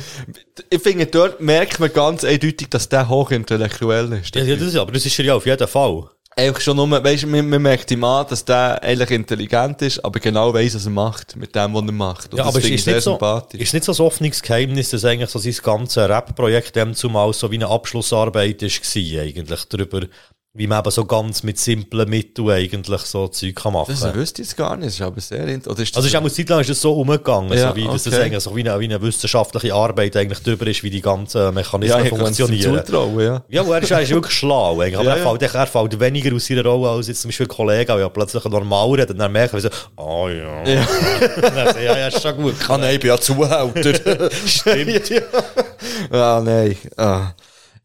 [0.69, 4.35] ich finde, dort merkt man ganz eindeutig, dass der hochintellektuell ist.
[4.35, 6.09] Ja, ja, das ist, aber das ist er ja auf jeden Fall.
[6.35, 10.19] Einfach schon nur, weißt man, man merkt ihm an, dass der eigentlich intelligent ist, aber
[10.19, 12.33] genau weiss, was er macht, mit dem, was er macht.
[12.33, 13.19] Und Ja, aber ist sehr nicht, so,
[13.53, 17.51] ist nicht so ein offenes Geheimnis, dass eigentlich so sein ganzes Rap-Projekt dem zumal so
[17.51, 20.07] wie eine Abschlussarbeit war, eigentlich, darüber,
[20.55, 24.43] wie man eben so ganz mit simplen Mitteln eigentlich so Zeug kann machen Das wüsste
[24.43, 25.79] ich jetzt gar nicht, das ist aber sehr interessant.
[25.79, 27.75] Ist das Also, es ist auch eine Zeit lang ist es so umgegangen, Ja, so
[27.75, 28.23] wie, dass das okay.
[28.25, 32.03] eigentlich so wie eine, wie eine wissenschaftliche Arbeit eigentlich darüber ist, wie die ganzen Mechanismen
[32.03, 32.83] ja, kann funktionieren.
[33.19, 33.43] ja.
[33.49, 34.95] Ja, er ist, er ist wirklich schlau, eigentlich.
[34.95, 35.37] Aber Ja, er.
[35.37, 38.43] Fällt, er fällt weniger aus seiner Rolle als jetzt zum Beispiel ein Kollege, der plötzlich
[38.45, 40.63] normal redet und dann merkt er so, oh ja.
[40.67, 40.87] Ja.
[41.41, 42.55] Dann ja, ja, ist schon gut.
[42.67, 44.29] Ah, nein, ich bin ja Zuhälter.
[44.45, 45.11] Stimmt.
[46.11, 46.77] ah, nein.
[46.95, 47.33] Ah.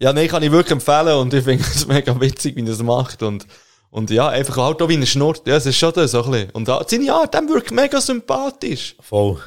[0.00, 2.82] Ja, nein, kann ich wirklich empfehlen und ich finde es mega witzig, wie er es
[2.82, 3.46] macht und,
[3.90, 5.46] und ja, einfach halt auch wie er schnurrt.
[5.46, 6.50] Ja, es ist schon das, so ein bisschen.
[6.50, 8.94] Und auch seine Art, dem wirkt mega sympathisch.
[9.00, 9.38] Voll.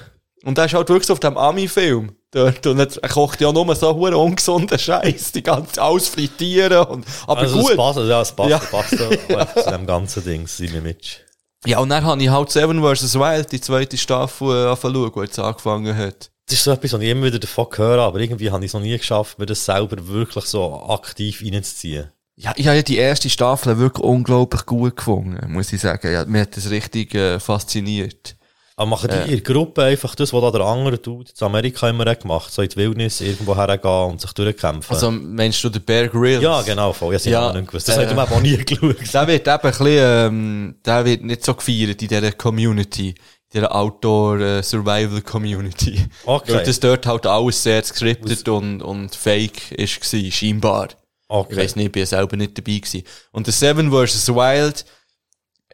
[0.44, 2.16] Und er ist halt wirklich so auf dem Ami-Film.
[2.34, 6.86] Dort, und er er kocht ja nur so hure ungesunden Scheiß, die ganze, alles frittieren
[6.86, 7.72] und, aber Also, gut.
[7.72, 8.58] es passt, ja, es passt, Ja.
[8.72, 9.64] passt ja.
[9.64, 11.18] zu dem ganzen Ding, seine Mitch.
[11.66, 13.16] Ja, und dann habe ich halt Seven vs.
[13.16, 16.32] Wild, die zweite Staffel, äh, angefangen, die jetzt angefangen hat.
[16.52, 18.74] Das ist so etwas, was ich immer wieder davon höre, aber irgendwie habe ich es
[18.74, 22.12] noch nie geschafft, mir das selber wirklich so aktiv reinzuziehen.
[22.36, 26.12] Ja, ich habe ja die erste Staffel wirklich unglaublich gut gefunden, muss ich sagen.
[26.12, 28.36] Ja, mir hat das richtig äh, fasziniert.
[28.76, 31.88] Aber machen die in der Gruppe einfach das, was da der andere tut, in Amerika
[31.88, 34.94] immer hat gemacht, so in die Wildnis irgendwo hergehen und sich durchkämpfen?
[34.94, 36.44] Also, meinst du den Bear Grylls?
[36.44, 37.16] ja, genau, voll.
[37.16, 37.88] Ich Ja, nicht gewusst.
[37.88, 39.14] Das äh, äh, habe ich auch nie geschaut.
[39.14, 43.16] Der wird eben ein bisschen, ähm, der wird nicht so gefeiert in dieser Community,
[43.54, 46.06] in dieser Outdoor-Survival-Community.
[46.26, 46.54] Okay.
[46.54, 50.90] Weil das dort halt alles sehr gescriptet und, und fake ist gewesen, scheinbar.
[51.28, 51.54] Okay.
[51.54, 53.04] Ich weiss nicht, ich bin selber nicht dabei gewesen.
[53.32, 54.28] Und der Seven vs.
[54.30, 54.86] Wild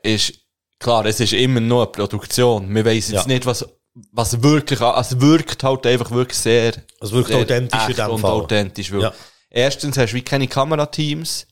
[0.04, 0.34] ist,
[0.80, 2.74] klar, es ist immer noch eine Produktion.
[2.74, 3.28] Wir weiss jetzt Ja.
[3.28, 3.66] nicht, was,
[4.12, 8.00] was wirklich, an- es wirkt halt einfach wirklich sehr, Es wirkt sehr authentisch in echt
[8.00, 8.32] dem und Fall.
[8.32, 9.14] authentisch, weil Ja.
[9.50, 11.48] erstens hast du wie keine Kamerateams.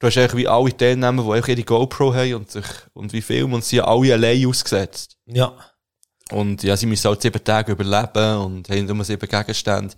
[0.00, 3.20] Du hast eigentlich wie alle Teilnehmer, die einfach ihre GoPro haben und sich, und wie
[3.20, 5.18] filmen und sie sind alle allein ausgesetzt.
[5.26, 5.52] Ja.
[6.32, 9.94] Und ja, sie müssen halt sieben Tage überleben und haben nur sieben Gegenstände.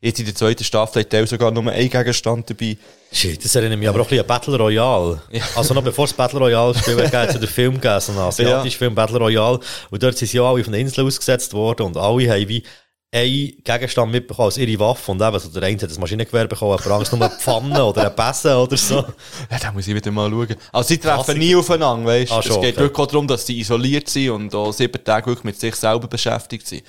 [0.00, 2.76] Jetzt in der zweiten Staffel hat der sogar nur ein Gegenstand dabei.
[3.12, 5.22] Shit, das erinnert mich aber auch ein bisschen an Battle Royale.
[5.54, 8.22] Also noch bevor es Battle Royale Spiel gegeben hat, zu den Film gegeben, so einen
[8.22, 9.60] asiatischen Film Battle Royale.
[9.90, 12.64] Und dort sind sie ja alle auf einer Insel ausgesetzt worden und alle haben wie
[13.14, 15.10] einen Gegenstand mitbekommen als ihre Waffe.
[15.12, 18.06] Und eben, so der eine hat ein Maschinengewehr bekommen, der andere nur eine Pfanne oder
[18.06, 18.96] ein Besen oder so.
[19.50, 20.56] Ja, da muss ich wieder mal schauen.
[20.72, 21.38] Also sie treffen Klassik.
[21.38, 22.34] nie aufeinander, weißt du?
[22.34, 22.76] Ah, es geht okay.
[22.76, 26.08] wirklich auch darum, dass sie isoliert sind und auch sieben Tage wirklich mit sich selber
[26.08, 26.84] beschäftigt sind.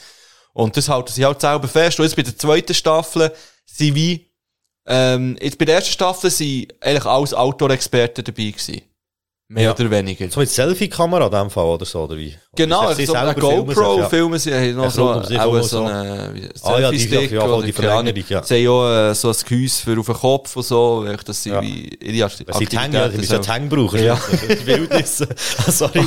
[0.54, 2.00] Und das halten sie halt selber fest.
[2.00, 3.32] Und jetzt bei der zweiten Staffel
[3.66, 4.32] sind wie,
[4.88, 8.82] ähm, jetzt bei der ersten Staffel sind eigentlich alles Outdoor-Experten dabei gewesen.
[9.54, 9.72] Mehr Ja.
[9.74, 10.28] oder weniger.
[10.32, 12.34] So mit Selfie-Kamera in dem Fall oder so, oder wie?
[12.56, 14.10] Genau, Oder sie so eine selber filmen sich, GoPro ja.
[14.10, 15.24] filmen sie, haben noch Ja, so, auch
[15.62, 15.84] so so.
[15.86, 17.72] eine wie- Ah, ja, die- Selfie-Stick ja, oder die.
[17.72, 18.44] Verlängerung, ja.
[18.44, 21.62] Sie haben auch so ein Gehäuse für auf den Kopf und so, dass sie Ja.
[21.62, 24.04] wie ihre Akt- Wenn sie die Hänge, ja, die müssen selber- die Hänge brauchen.
[24.04, 24.20] Ja.
[24.66, 25.22] Wildnis.
[25.68, 26.06] Ah, Sorry,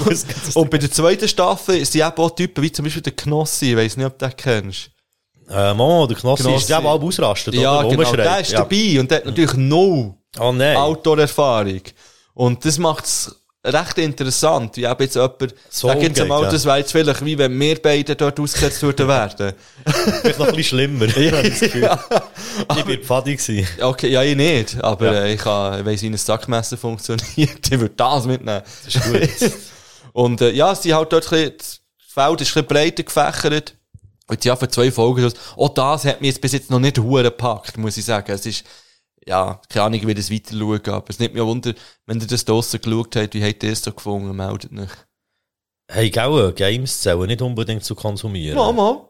[0.55, 3.77] Und bei der zweiten Staffel sind eben auch Typen wie zum Beispiel der Knossi, ich
[3.77, 4.91] weiss nicht, ob du den kennst.
[5.49, 6.57] Äh, Mama, der Knossi, Knossi.
[6.57, 8.59] ist der, der auch ausrastet, Ja, genau, der ist ja.
[8.59, 10.77] dabei und der hat natürlich null Oh nein.
[10.77, 11.81] Outdoor-Erfahrung.
[12.37, 13.34] Und das macht's
[13.64, 16.51] recht interessant, wie eben jetzt jemand, So sag jetzt umgeht, mal, ja.
[16.51, 19.55] das wäre jetzt vielleicht wie wenn wir beide dort ausgesetzt würden werden.
[20.20, 21.07] Vielleicht noch ein bisschen schlimmer.
[21.07, 21.91] das Gefühl.
[22.76, 23.66] Ich bin Pfadi gewesen.
[23.80, 25.24] Okay, ja, ich nicht, aber Ja.
[25.24, 28.62] äh, ich, kann, ich weiss, wie ein Sackmesser funktioniert, ich würde das mitnehmen.
[28.84, 29.53] Das ist gut.
[30.12, 31.80] Und äh, ja, sie halt dort ein bisschen, das
[32.12, 33.74] Feld ist ein bisschen breiter gefächert.
[34.30, 37.22] Jetzt ja, für zwei Folgen, auch das hat mich jetzt bis jetzt noch nicht hure
[37.24, 38.32] gepackt, muss ich sagen.
[38.32, 38.64] Es ist,
[39.27, 41.74] ja, keine Ahnung, wie das weiter schauen, aber es nimmt mich auch Wunder,
[42.07, 44.91] wenn ihr das draussen geschaut habt, wie habt ihr das so gefunden, meldet euch.
[45.89, 48.57] Hey, gell, Games zählen nicht unbedingt zu konsumieren.
[48.57, 49.09] Mama.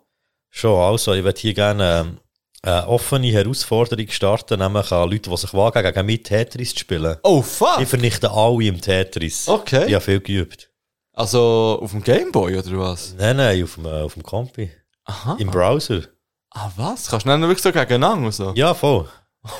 [0.51, 2.21] Schon, also, ich würde hier gerne ähm,
[2.63, 7.17] eine offene Herausforderung starten, nämlich an Leute, die sich wagen, gegen mich Tetris zu spielen.
[7.23, 7.81] Oh, fuck!
[7.81, 9.49] Ich vernichte alle im Tetris.
[9.49, 9.87] Okay.
[9.87, 10.71] Ich habe viel geübt.
[11.13, 13.15] Also, auf dem Gameboy, oder was?
[13.19, 14.71] Nein, nein, auf dem, äh, auf dem Compi.
[15.05, 15.37] Aha.
[15.39, 16.03] Im Browser.
[16.51, 17.09] Ah, was?
[17.09, 18.53] Kannst du dann wirklich so gegeneinander so?
[18.55, 19.09] Ja, voll.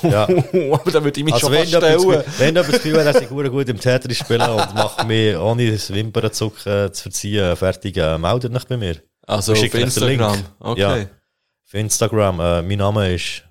[0.03, 0.23] Ja.
[0.73, 2.23] aber da würde ich mich Also schon das stellen.
[2.39, 5.71] Wenn jemand das Gefühl hat, dass ich gut, im Tetris spielen und macht mich ohne
[5.71, 8.97] das Wimpernzucken zu verziehen fertig, äh, meldet euch bei mir.
[9.27, 9.81] Also, Ich auf.
[9.81, 10.45] Instagram.
[10.61, 10.81] Okay.
[10.81, 10.93] Ja.
[11.03, 13.43] Auf Instagram, äh, mein Name ist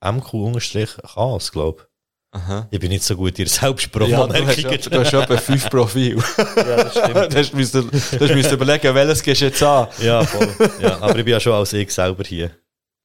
[0.00, 1.86] mq-chaos, glaube
[2.32, 2.66] Aha.
[2.70, 2.74] ich.
[2.74, 4.72] Ich bin nicht so gut in der Ja, du hast, Selbstpromo-Merkung.
[4.72, 6.16] etwa- du hast fünf Profile.
[6.56, 7.14] ja, das stimmt.
[7.32, 9.86] du hast du hast müssen überlegen, welches gehst du jetzt an.
[10.00, 10.48] Ja, voll.
[10.80, 12.50] Ja, aber ich bin ja schon als ich selber hier.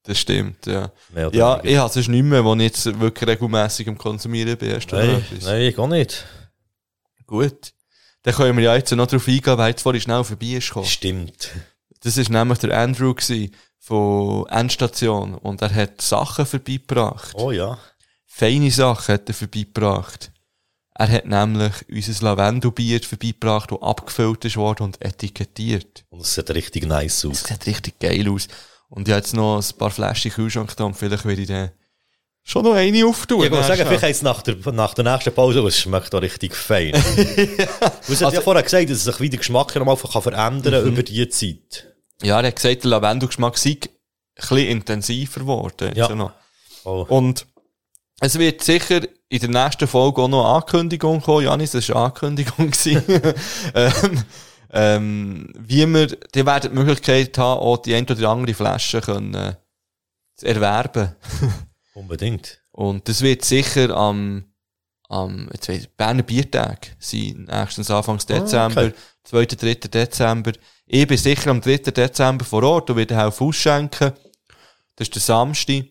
[0.03, 0.91] Das stimmt, ja.
[1.31, 4.79] Ja, ich habe sonst nicht mehr, wo ich jetzt wirklich regelmässig am Konsumieren bin.
[4.91, 6.25] Nein, nein, ich gar nicht.
[7.27, 7.73] Gut.
[8.23, 10.85] Dann können wir ja jetzt noch darauf eingehen, weil jetzt vorhin schnell vorbei ist gekommen.
[10.85, 11.49] Stimmt.
[12.01, 13.13] Das ist nämlich der Andrew
[13.79, 17.35] von Endstation und er hat Sachen vorbeigebracht.
[17.35, 17.77] Oh ja.
[18.25, 20.31] Feine Sachen hat er vorbeigebracht.
[20.93, 26.03] Er hat nämlich unser Lavendelbier vorbeigebracht, das abgefüllt ist worden und etikettiert.
[26.09, 27.43] Und es sieht richtig nice aus.
[27.43, 28.47] sieht richtig geil aus.
[28.89, 31.71] Und ich habe jetzt noch ein paar Flaschen Kühlschrank da und vielleicht werde ich dann
[32.43, 33.43] schon noch eine auftun.
[33.43, 36.55] Ich würde sagen, vielleicht es nach der, nach der nächsten Pause, es schmeckt auch richtig
[36.55, 36.93] fein.
[38.07, 40.89] Du hast Also- ja vorher gesagt, dass sich wieder der Geschmack nochmal kann verändern Mhm.
[40.91, 41.87] über die Zeit.
[42.23, 43.79] Ja, er hat gesagt, der Lavendelgeschmack sei ein
[44.35, 45.91] bisschen intensiver geworden.
[45.95, 46.07] Ja.
[46.07, 46.31] jetzt noch.
[46.85, 47.05] Oh.
[47.09, 47.45] Und
[48.21, 51.45] es wird sicher in der nächsten Folge auch noch eine Ankündigung kommen.
[51.45, 52.71] Janis, das war eine Ankündigung.
[53.75, 54.23] ähm,
[54.71, 59.33] ähm, wie wir, die werden die Möglichkeit haben, auch die ein oder andere Flasche können,
[59.33, 59.55] äh,
[60.35, 61.15] zu erwerben.
[61.93, 62.61] Unbedingt.
[62.71, 64.45] Und das wird sicher am,
[65.09, 68.93] am, jetzt weiss ich, Berner Biertag sein, nächstens Anfangs Dezember, okay.
[69.23, 69.45] 2.
[69.45, 69.73] 3.
[69.75, 70.53] Dezember.
[70.85, 71.77] Ich bin sicher am 3.
[71.77, 74.13] Dezember vor Ort und werde helfen ausschenken.
[74.95, 75.85] Das ist der Samstag.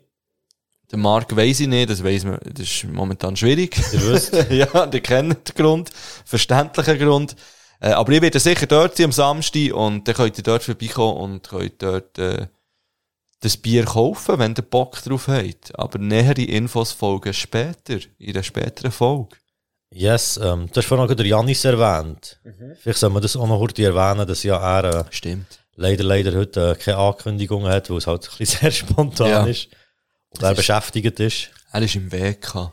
[0.90, 3.76] Der Marc weiss ich nicht, das weiss man, das ist momentan schwierig.
[3.92, 4.32] Ihr wisst.
[4.50, 5.90] ja, die kennen den Grund,
[6.24, 7.36] verständlichen Grund.
[7.80, 11.16] Äh, aber ich werde sicher dort sein am Samstag und dann könnt ihr dort vorbeikommen
[11.18, 12.46] und könnt dort äh,
[13.40, 15.78] das Bier kaufen, wenn ihr Bock drauf habt.
[15.78, 19.36] Aber nähere Infos folgen später, in einer späteren Folge.
[19.90, 22.38] Yes, ähm, du hast vorhin noch der Janis erwähnt.
[22.80, 25.60] Vielleicht soll man das auch noch kurz erwähnen, dass ja er äh, Stimmt.
[25.76, 29.46] leider, leider heute äh, keine Ankündigung hat, weil es halt ein bisschen sehr spontan Ja.
[29.46, 29.68] ist.
[30.30, 31.50] Und er ist- beschäftigt ist.
[31.72, 32.72] Er ist im WK.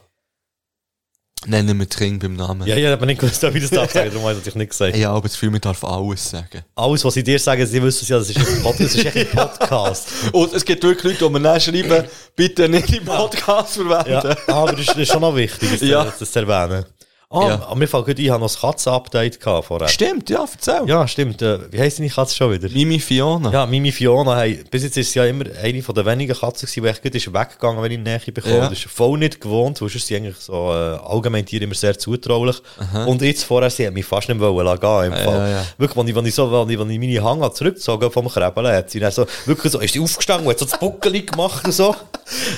[1.48, 2.68] Nennen wir Kind beim Namen.
[2.68, 4.98] Ja, ja, aber nicht gewusst, wie das darf sagen, darum habe ich natürlich nicht gesagt.
[4.98, 6.64] Ja, aber das man darf alles sagen.
[6.76, 9.06] Alles, was ich dir sage, sie wissen es ja, das ist ein Podcast, das ist
[9.06, 10.08] echt ein Podcast.
[10.32, 14.12] Und es gibt wirklich Leute, die mir dann schreiben, bitte nicht im Podcast verwenden.
[14.12, 16.06] Ja, aber das ist, schon noch wichtig, das, Ja.
[16.18, 16.86] das zu erwähnen.
[17.30, 17.76] Ah, Ja.
[17.76, 19.88] mir fällt gut ein, ich habe noch das Katzen-Update vorher.
[19.88, 20.84] Stimmt, ja, erzähl.
[20.88, 21.42] Ja, stimmt.
[21.42, 22.70] Äh, wie heisst deine Katze schon wieder?
[22.70, 23.52] Mimi Fiona.
[23.52, 26.68] Ja, Mimi Fiona, hey, bis jetzt ist sie ja immer eine von den wenigen Katzen
[26.68, 28.56] gewesen, die echt gut ist weggegangen, wenn ich Nähe bekomme.
[28.56, 28.70] Ja.
[28.70, 31.74] Das ist voll nicht gewohnt, weil sonst sind sie eigentlich so, äh, allgemein Tiere immer
[31.76, 32.58] sehr zutraulich.
[33.08, 35.40] Und jetzt vorher, sie hat mich fast nicht wollen lassen gehen, im Fall.
[35.40, 35.66] Ja, ja.
[35.78, 38.68] Wirklich, wenn ich, wenn ich so, wenn ich, wenn ich meine Hang zurückgezogen vom Krebeln,
[38.68, 41.66] hat sie dann so, wirklich so, ist sie aufgestanden und hat so das Buckeli gemacht
[41.66, 41.96] und so.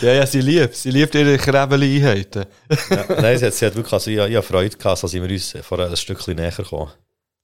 [0.02, 0.76] Ja, ja, sie liebt.
[0.76, 2.46] Sie liebt ihre Krebeli-Einheiten.
[2.90, 5.56] ja, nein, sie hat, sie hat wirklich, also, ich habe Freude gehabt, als wir uns
[5.62, 6.92] vor ein Stückchen näher kommen.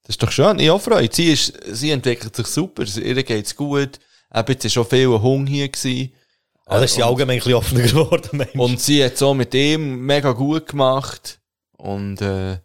[0.02, 0.58] Das ist doch schön.
[0.58, 1.14] Ich habe Freude.
[1.14, 2.84] Sie, ist, sie entwickelt sich super.
[2.86, 3.98] Sie- Ihr geht's gut.
[4.34, 5.68] Eben, jetzt war schon viel Hunger hier.
[5.68, 6.12] Gewesen.
[6.66, 8.54] Also ist sie allgemein ein bisschen offener geworden, Mensch.
[8.54, 11.38] und sie hat so mit ihm mega gut gemacht.
[11.76, 12.58] Und, äh,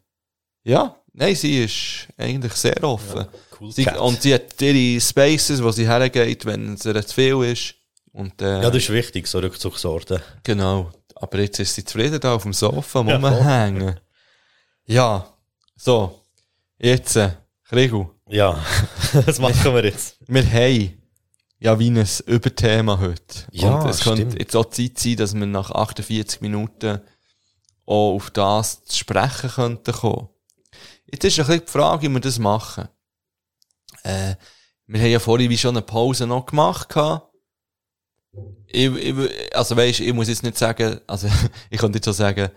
[0.63, 0.95] ja.
[1.13, 3.25] Nein, sie ist eigentlich sehr offen.
[3.59, 7.43] cool sie, und sie hat ihre Spaces, wo sie hergeht, wenn es ihr zu viel
[7.43, 7.75] ist.
[8.13, 10.21] Und, äh, ja, das ist wichtig, so Rückzugsorte.
[10.43, 10.91] Genau.
[11.15, 13.29] Aber jetzt ist sie zufrieden da auf dem Sofa Ja, voll.
[13.33, 13.99] rumhängen.
[14.89, 15.31] Ja.
[15.75, 16.19] So.
[16.79, 17.33] Jetzt, äh,
[17.63, 18.09] Krigu.
[18.27, 18.63] Ja,
[19.13, 20.17] was machen wir jetzt?
[20.27, 20.97] Wir haben
[21.59, 23.45] ja wie ein Überthema heute.
[23.51, 24.39] Ja, Und es könnte stimmt.
[24.39, 27.01] jetzt auch Zeit sein, dass wir nach 48 Minuten
[27.85, 30.29] auch auf das zu sprechen könnten kommen.
[31.11, 32.87] Jetzt ist ein bisschen die Frage, wie wir das machen.
[34.03, 34.35] Äh,
[34.87, 36.89] wir haben ja vorhin wie schon eine Pause noch gemacht.
[36.89, 37.31] gehabt.
[38.65, 41.27] Ich, ich, also weisst, ich muss jetzt nicht sagen, also
[41.69, 42.49] ich könnte jetzt so sagen,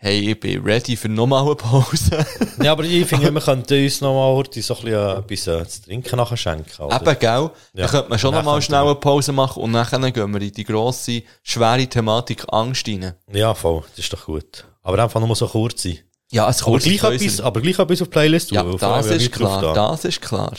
[0.00, 2.24] hey, ich bin ready für nochmal eine Pause.
[2.62, 5.46] Ja, aber ich finde, wir könnten uns noch mal heute so ein bisschen äh, etwas
[5.46, 6.82] äh, zu trinken nachher schenken.
[6.82, 6.96] Oder?
[7.00, 7.28] Eben, gell?
[7.28, 7.50] Ja.
[7.74, 10.64] Dann könnte man schon nochmal schnell eine Pause machen und dann gehen wir in die
[10.64, 13.14] grosse, schwere Thematik Angst rein.
[13.32, 14.64] Ja, voll, das ist doch gut.
[14.82, 15.98] Aber einfach nur so kurz sein.
[16.30, 19.32] Ja, es Aber gleich, etwas, aber gleich etwas auf die Playlist Ja, weil das ist
[19.32, 19.90] klar, da.
[19.90, 20.52] das ist klar.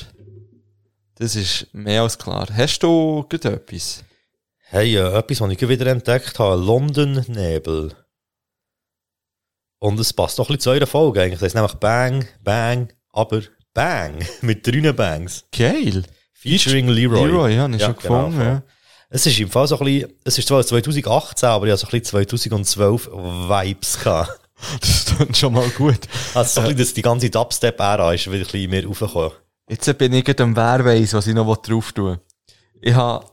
[1.15, 2.47] Das ist mehr als klar.
[2.55, 4.03] Hast du gut etwas?
[4.69, 6.61] Hey, äh, etwas, was ich gerade wieder entdeckt habe.
[6.61, 7.91] London Nebel.
[9.80, 11.39] Und es passt doch ein bisschen zu eurer Folge eigentlich.
[11.39, 13.41] Das ist nämlich Bang, Bang, aber
[13.73, 14.25] Bang.
[14.41, 15.45] Mit drei Bangs.
[15.57, 16.03] Geil.
[16.34, 17.27] Featuring Leroy.
[17.27, 18.63] Leroy, ja, nicht schon genau, gefunden, ja.
[19.09, 21.88] Es ist im Fall so ein bisschen, es ist zwar 2018, aber ich hatte so
[21.88, 24.39] ein bisschen 2012 Vibes gehabt.
[24.82, 25.99] Das tut schon mal gut.
[26.34, 29.32] Also so ein bisschen, dass die ganze Dubstep-Ära ist wieder ein bisschen mehr raufgekommen.
[29.69, 32.19] Jetzt bin ich gerade am Wer weiss, was ich noch drauf tue.
[32.82, 33.25] Ich habe,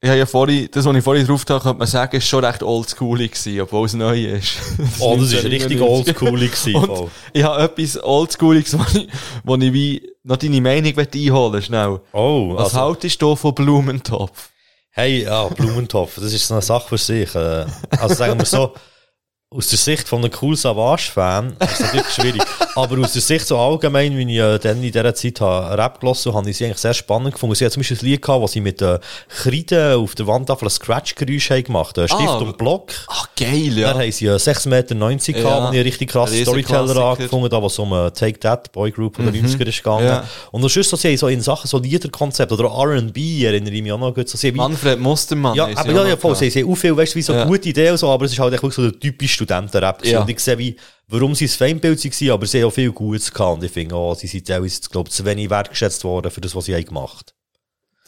[0.00, 2.44] ich habe ja vorhin, das, was ich vorhin drauf tue, könnte man sagen, ist schon
[2.44, 4.52] recht oldschoolig gewesen, obwohl es neu ist.
[5.00, 5.82] Oh, das ist richtig 1999.
[6.22, 7.10] oldschoolig gewesen.
[7.32, 9.08] Ich habe etwas oldschooliges, wo ich,
[9.44, 12.00] wo ich wie noch deine Meinung einholen schnell.
[12.12, 14.50] Oh, Was also, haltest du von Blumentopf?
[14.90, 17.32] hey, ja, Blumentopf, das ist so eine Sache für sich.
[17.34, 17.66] Äh,
[17.98, 18.74] Also sagen wir so,
[19.50, 22.42] aus der Sicht von einem Cool Savage-Fan ist es natürlich schwierig.
[22.78, 26.00] Aber aus der Sicht so allgemein, wie ich äh, dann in dieser Zeit habe Rap
[26.00, 27.54] gelassen habe, habe ich sie eigentlich sehr spannend gefunden.
[27.54, 28.98] Sie hat zum Beispiel ein Lied gehabt, wo sie mit äh,
[29.28, 32.08] Kreide auf der Wand ein Scratch-Geräusch haben gemacht haben.
[32.08, 32.38] Stift Ah.
[32.38, 32.90] und Block.
[33.08, 35.68] Ach, geil, Dann haben sie äh, 6,90 Meter gehabt, Ja.
[35.70, 39.30] wo ich richtig Riesen Storyteller angefunden habe, was um äh, Take That, Boy Group von
[39.32, 40.06] den 90er ist gegangen.
[40.06, 40.24] Ja.
[40.50, 43.82] Und dann sonst so, sie haben so in Sachen so Liederkonzept oder R&B erinnere ich
[43.82, 44.28] mich auch noch gut.
[44.28, 45.54] So, sie Manfred Mustermann.
[45.56, 46.34] ja, aber ja, ja, voll.
[46.36, 47.44] Sie haben auch viel, weißt du, wie so Ja.
[47.44, 50.04] gute Ideen und so, aber es ist halt echt wirklich so der typische Studentenrap.
[50.04, 50.20] Ja.
[50.20, 50.76] Und ich sehe, wie,
[51.08, 53.58] warum sie das Feindbild waren, aber sie haben auch viel Gutes gehabt.
[53.58, 56.54] Und ich finde, oh, sie sind teilweise, glaube ich, zu wenig wertgeschätzt worden für das,
[56.54, 57.34] was sie haben gemacht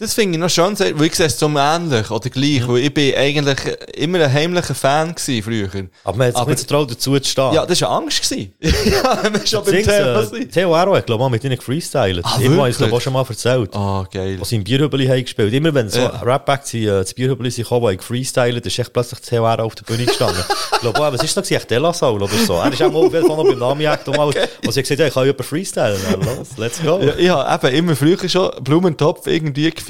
[0.01, 2.95] Das finde ich noch schön, weil ich sehe es so ähnlich oder gleich, weil ich
[2.95, 3.59] bin eigentlich
[3.97, 5.89] immer ein heimlicher Fan gewesen früher.
[6.05, 7.53] Aber man hat sich Aber- nicht getraut, dazu zu stehen.
[7.53, 8.23] Ja, das war Angst.
[8.23, 8.55] gewesen.
[8.63, 10.53] ja, wenn wir schon beim Thema sind.
[10.53, 12.25] Theo Aro hat, glaube ich, mit ihnen gefreestylt.
[12.25, 13.77] Ah, Immer habe ich es, schon mal erzählt.
[13.77, 14.39] Ah, geil.
[14.41, 15.53] Was sie im Bierhübeli haben gespielt.
[15.53, 16.19] Immer wenn so Ja.
[16.23, 19.85] Rap-Acts äh, das Bierhübeli sind gekommen, haben gefreestylt, ist echt plötzlich Theo Aro auf der
[19.85, 20.43] Bühne gestanden.
[20.73, 21.61] ich glaube, oh, was ist das gewesen?
[21.61, 22.55] Echt Della Soul oder so.
[22.55, 25.13] Er ist auch mal auf jeden Fall noch beim Nami-Act und sie gesagt haben, ich
[25.15, 25.99] kann jemanden freestylen.
[26.25, 26.99] Los, let's go.
[27.03, 29.90] Ja, ich habe eben immer früher schon Blumentopf irgendwie gefeiert.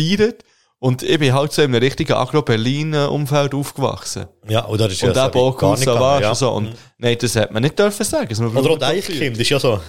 [0.78, 4.26] Und ich bin halt so in einem richtigen Agro-Berlin-Umfeld aufgewachsen.
[4.48, 6.28] Ja, und da ist Und ja eben auch cool gegangen, Savage ja.
[6.30, 6.51] und so.
[6.53, 8.34] Und nein, das hätte man nicht dürfen sagen.
[8.34, 9.09] Oder auch Blumentopf feiert.
[9.09, 9.80] Deichkind, ist ja so.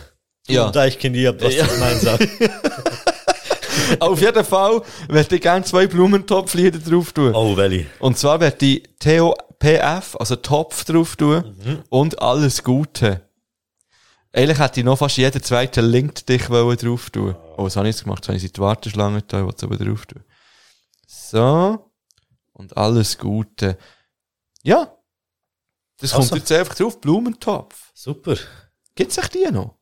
[0.47, 0.65] Ja.
[0.65, 1.65] Und Deichkind, ich hab was Ja.
[1.65, 2.19] gemeinsam.
[3.99, 7.33] Auf jeden Fall werde ich gerne zwei Blumentopf-Lieder drauf tun.
[7.35, 7.85] Oh, welche?
[7.99, 11.79] Und zwar werde ich TOPF, also Topf drauf tun Mhm.
[11.89, 13.21] und alles Gute.
[14.33, 17.35] Eigentlich hätte ich noch fast jeden zweiten Link dich drauf tun.
[17.57, 18.19] Oh, was habe ich jetzt gemacht?
[18.19, 20.23] Jetzt habe ich sie die Warteschlange da, ich wollte es aber drauf tun.
[21.05, 21.91] So.
[22.53, 23.77] Und alles Gute.
[24.63, 24.95] Ja.
[25.97, 26.29] Das Also.
[26.29, 27.01] kommt jetzt einfach drauf.
[27.01, 27.91] Blumentopf.
[27.93, 28.35] Super.
[28.95, 29.77] Gibt's echt die noch?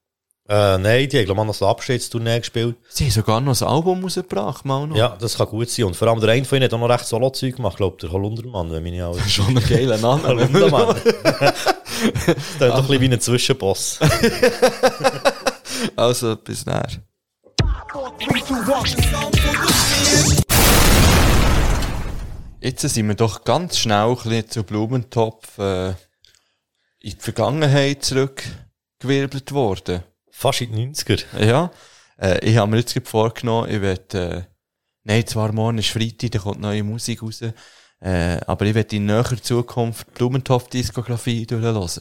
[0.51, 2.75] Äh, nein, die haben, glaube ich, noch so eine Abschiedstournee gespielt.
[2.89, 4.95] Sie haben sogar noch ein Album rausgebracht, mal noch.
[4.95, 5.85] Ja, das kann gut sein.
[5.85, 8.01] Und vor allem der eine von ihnen hat auch noch recht Solo-Zeug gemacht, glaube ich,
[8.01, 9.31] der Holundermann, wenn nicht alles...
[9.31, 10.23] Schon ein geiler Name.
[10.27, 10.95] Holundermann.
[11.13, 13.99] das ist doch ein bisschen wie ein Zwischenboss.
[15.95, 16.87] also, bis näher.
[22.59, 25.95] Jetzt sind wir doch ganz schnell ein bisschen zu Blumentopf äh, in
[27.01, 30.03] die Vergangenheit zurückgewirbelt worden.
[30.39, 31.45] Fast in die 90er.
[31.45, 31.69] Ja,
[32.17, 34.41] äh, ich habe mir jetzt vorgenommen, ich werde, äh,
[35.03, 39.05] nein, zwar morgen ist Freitag, da kommt neue Musik raus, äh, aber ich werde in
[39.05, 41.75] näher Zukunft Blumentopf-Diskografie durchhören.
[41.75, 41.91] Habe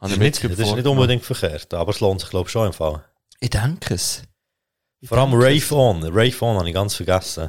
[0.00, 2.66] Das ist, nicht, das ist nicht unbedingt verkehrt, aber es lohnt sich, glaube ich, schon
[2.66, 3.04] im Fall.
[3.38, 4.24] Ich denke es.
[4.98, 6.02] Ich Vor allem Rave On.
[6.02, 7.48] Rave On habe ich ganz vergessen.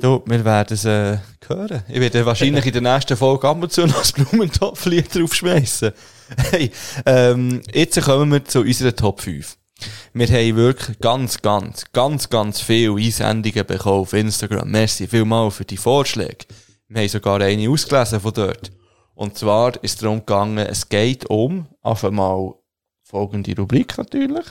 [0.00, 1.18] Du, wir werden es äh,
[1.48, 1.82] hören.
[1.88, 5.92] Ich werde wahrscheinlich in der nächsten Folge ab und zu noch das Blumentopflied draufschmeißen.
[6.50, 6.70] Hey,
[7.04, 9.56] ähm, jetzt kommen wir zu unserer Top 5.
[10.12, 14.70] Wir haben wirklich ganz, ganz, ganz, ganz viele Einsendungen bekommen auf Instagram.
[14.70, 16.46] Merci vielmal für die Vorschläge.
[16.88, 18.72] Wir haben sogar eine ausgelesen von dort.
[19.14, 22.54] Und zwar ist es darum gegangen, es geht um, auf einmal
[23.02, 24.46] folgende Rubrik natürlich.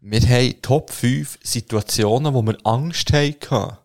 [0.00, 3.76] Wir haben Top 5 Situationen, wo wir Angst hatten.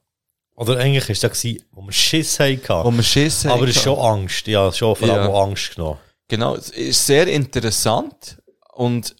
[0.55, 2.59] Oder eigentlich war das, gewesen, wo wir Schiss hatten.
[2.83, 3.95] Wo wir Schiss aber es ist hatten.
[3.95, 4.47] schon Angst.
[4.47, 5.41] Ja, schon vor allem Ja.
[5.43, 5.97] Angst genommen.
[6.27, 8.37] Genau, es ist sehr interessant
[8.73, 9.15] und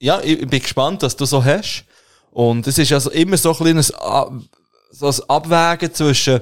[0.00, 1.84] ja, ich bin gespannt, was du so hast.
[2.30, 4.32] Und es ist also immer so ein kleines Ab-
[4.90, 6.40] so ein Abwägen zwischen,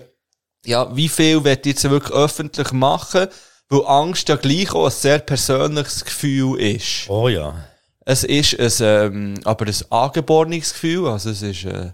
[0.67, 3.29] ja, wie viel wird jetzt wirklich öffentlich machen,
[3.71, 7.09] weil Angst ja gleich auch ein sehr persönliches Gefühl ist.
[7.09, 7.65] Oh ja.
[8.05, 8.73] Es ist ein,
[9.15, 11.93] ähm, aber ein angeborenes Gefühl, also es ist, äh,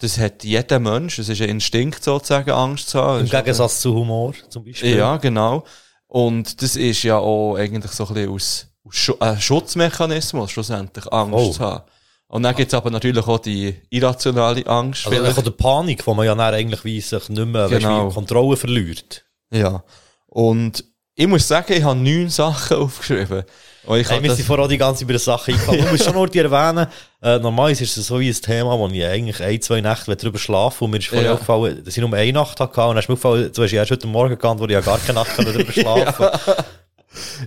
[0.00, 3.20] das hat jeder Mensch, es ist ein Instinkt sozusagen, Angst zu haben.
[3.20, 4.96] Im Es Gegensatz zu Humor zum Beispiel.
[4.96, 5.64] ja, genau.
[6.06, 11.10] Und das ist ja auch eigentlich so ein bisschen aus, aus Schu ein Schutzmechanismus, schlussendlich
[11.12, 11.50] Angst Oh.
[11.52, 11.84] zu haben.
[12.28, 15.06] Und dann gibt's aber natürlich auch die irrationale Angst.
[15.06, 15.38] Also vielleicht.
[15.38, 18.06] auch der Panik, wo man ja dann eigentlich wie sich nicht mehr Genau.
[18.06, 19.24] weißt, Kontrolle verliert.
[19.52, 19.82] Ja.
[20.26, 20.84] Und
[21.16, 23.42] ich muss sagen, ich habe neun Sachen aufgeschrieben.
[23.84, 25.80] Und ich Hey, das, sind vorher die ganze über die Sache eingefallen.
[25.84, 26.86] Ich muss schon nur die erwähnen,
[27.22, 30.38] äh, normalerweise ist es so wie ein Thema, wo ich eigentlich ein, zwei Nächte drüber
[30.38, 31.32] schlafen und mir ist vorher Ja.
[31.34, 33.78] aufgefallen, dass ich nur eine Nacht hatte und dann ist mir aufgefallen, du hast ja
[33.80, 36.26] erst heute Morgen gehabt, wo ich ja gar keine Nacht drüber schlafen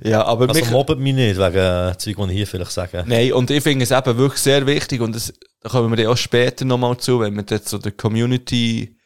[0.03, 3.03] ja, aber Also mich- mobbt mich nicht, wegen äh, Zeug, die ich hier vielleicht sage.
[3.07, 5.31] Nein, und ich finde es eben wirklich sehr wichtig und das,
[5.61, 8.97] da kommen wir dann auch später nochmal zu, wenn wir jetzt zu der Community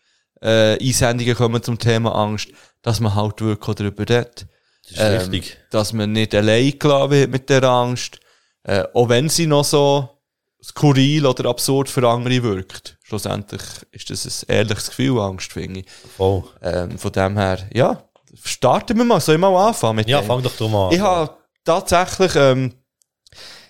[0.41, 2.47] äh, Einsendungen kommen zum Thema Angst,
[2.81, 4.47] dass man halt wirklich auch darüber redet.
[4.95, 5.57] Das ist wichtig.
[5.71, 8.19] Dass man nicht allein gelassen wird mit der Angst,
[8.63, 10.09] äh, auch wenn sie noch so
[10.63, 12.97] skurril oder absurd für andere wirkt.
[13.03, 13.61] Schlussendlich
[13.91, 15.85] ist das ein ehrliches Gefühl, Angst, finde ich.
[16.15, 16.43] Voll.
[16.61, 18.03] Ähm, von dem her, ja,
[18.43, 20.27] starten wir mal, soll ich mal anfangen mit Ja, dem?
[20.27, 20.93] fang doch du mal an.
[20.93, 21.31] Ich habe
[21.63, 22.73] tatsächlich, ähm,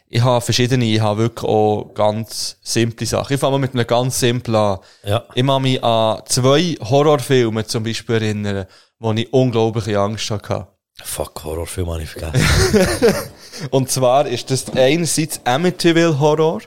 [0.09, 3.34] ich habe verschiedene, ich habe wirklich auch ganz simple Sachen.
[3.34, 4.80] Ich fange mal mit einem ganz simplen an.
[5.03, 5.26] Ja.
[5.36, 8.65] Ich kann mich an zwei Horrorfilme zum Beispiel erinnern,
[8.99, 10.68] wo ich unglaubliche Angst hatte.
[11.04, 13.14] Fuck, Horrorfilm habe ich vergessen.
[13.72, 16.62] Und zwar ist das einerseits Amityville Horror.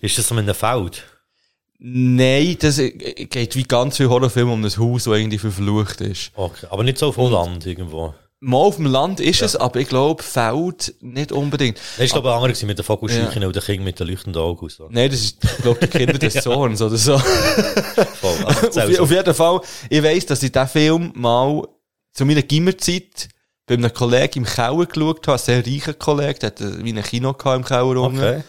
[0.00, 1.04] ist das so in einem Feld?
[1.78, 6.30] Nein, das geht wie ganz viele Horrorfilme um ein Haus, das irgendwie verflucht ist.
[6.34, 6.66] Okay.
[6.70, 8.14] Aber nicht so auf Holland irgendwo.
[8.44, 11.78] Mal auf dem Land ist es, aber ich glaube, Feld nicht unbedingt.
[11.96, 13.46] Das ist, glaube ich, ein anderer gewesen mit den Vogelscheuchen Ja.
[13.46, 14.64] und den Kind mit den leuchtenden Augen.
[14.64, 14.88] und So.
[14.90, 17.18] Nein, das ist, ich glaube, die Kinder des Zorns oder so.
[18.20, 18.44] Voll.
[18.44, 21.68] Also, auf, auf jeden Fall, ich weiss, dass ich diesen Film mal
[22.12, 23.28] zu meiner Gimmerzeit
[23.76, 27.02] bei einem Kollegen im Keller geschaut habe, ein sehr reicher Kollege, der hatte wie ein
[27.02, 28.18] Kino im Keller unten.
[28.18, 28.42] Okay.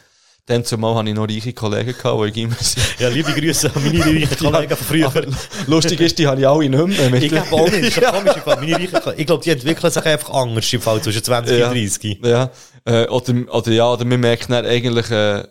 [0.45, 2.99] Dann zumal hatte ich noch reiche Kollegen gehabt, die sind.
[2.99, 5.07] Ja, liebe Grüße an meine reichen Kollegen von früher.
[5.07, 5.21] Aber
[5.67, 7.13] lustig ist, die habe ich alle nicht mehr.
[7.21, 7.97] Ich glaube auch nicht.
[8.01, 8.36] Das komisch.
[8.45, 11.67] Meine reichen Kollegen- Ich glaube, die entwickeln sich einfach anders im Fall zwischen 20 Ja.
[11.69, 12.19] und 30.
[12.26, 12.49] Ja,
[12.84, 15.45] äh, oder, oder ja, oder man merkt dann eigentlich, äh,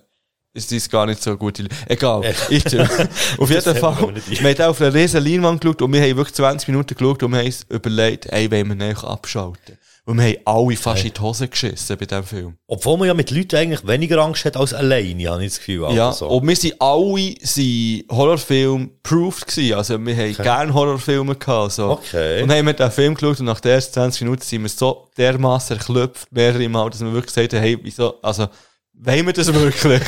[0.54, 1.62] ist das gar nicht so gut.
[1.86, 2.88] Egal, ich chill.
[3.38, 6.68] Auf jeden Fall, wir haben auf einer riesen Leinwand geschaut und wir haben wirklich 20
[6.68, 9.78] Minuten geschaut und wir haben uns überlegt, ey, wollen wir nicht abschalten?
[10.04, 12.56] Und wir haben alle fast in die Hose geschissen bei diesem Film.
[12.66, 15.94] Obwohl man ja mit Leuten eigentlich weniger Angst hat als alleine, habe ich das Gefühl.
[15.94, 19.74] Ja, Also, und wir sind alle sind Horrorfilm-proofed gewesen.
[19.74, 21.72] Also wir haben gerne Horrorfilme gehabt.
[21.72, 21.90] So.
[21.90, 22.42] Okay.
[22.42, 25.08] Und haben wir den Film geschaut und nach den ersten 20 Minuten sind wir so
[25.16, 28.48] dermassen erklopft, mehrere Mal, dass wir wirklich gesagt haben, hey, wieso, also,
[29.04, 30.02] wollen wir das wirklich?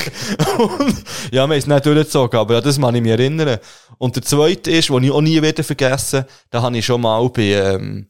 [0.58, 3.58] und, ja, wir haben es nicht durchgezogen, aber an das kann ich mich erinnern.
[3.98, 7.28] Und der zweite ist, den ich auch nie wieder vergessen, da habe ich schon mal
[7.30, 8.08] bei, ähm,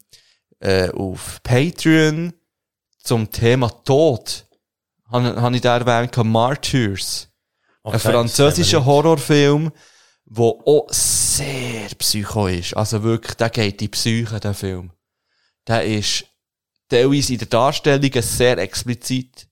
[0.60, 2.32] äh, auf Patreon
[3.02, 4.46] zum Thema Tod,
[5.10, 7.28] habe, habe ich da erwähnt, Martyrs.
[7.82, 9.72] okay, Ein französischer Horrorfilm,
[10.26, 12.76] der auch sehr psycho ist.
[12.76, 14.90] Also wirklich, der geht in die Psyche, der Film.
[15.66, 16.24] Der ist
[16.88, 19.48] teilweise in der Darstellung sehr explizit.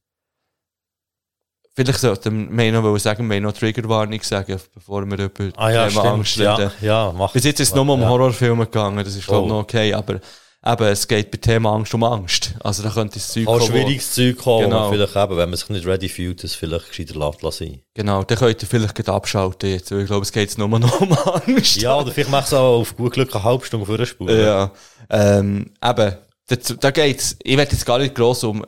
[1.74, 6.02] Vielleicht sollten wir noch sagen, wir noch Triggerwarnung sagen, bevor wir über Ah ja, Thema.
[6.12, 6.70] Angst reden.
[6.82, 8.08] Ja, ja, Bis jetzt ist es nur um ja.
[8.08, 9.54] Horrorfilme gegangen, das ist glaube ich Oh.
[9.56, 10.20] noch okay, aber
[10.64, 12.54] eben, es geht bei Thema Angst um Angst.
[12.62, 14.90] Also da könnte es Zeug Auch kommen, wo- schwieriges Zeug kommen, Genau.
[14.90, 17.80] vielleicht eben, wenn man sich nicht ready fühlt, das vielleicht gescheiter lässt lassen.
[17.94, 21.12] Genau, dann könnt ihr vielleicht abschalten jetzt, weil ich glaube, es geht nur noch um
[21.46, 21.76] Angst.
[21.80, 24.38] Ja, oder vielleicht machst du auch auf gut Glück eine halbe Stunde vorspulen.
[24.44, 24.70] Ja,
[25.08, 26.16] ähm, eben,
[26.48, 28.62] da, da geht's, ich werde jetzt gar nicht gross um,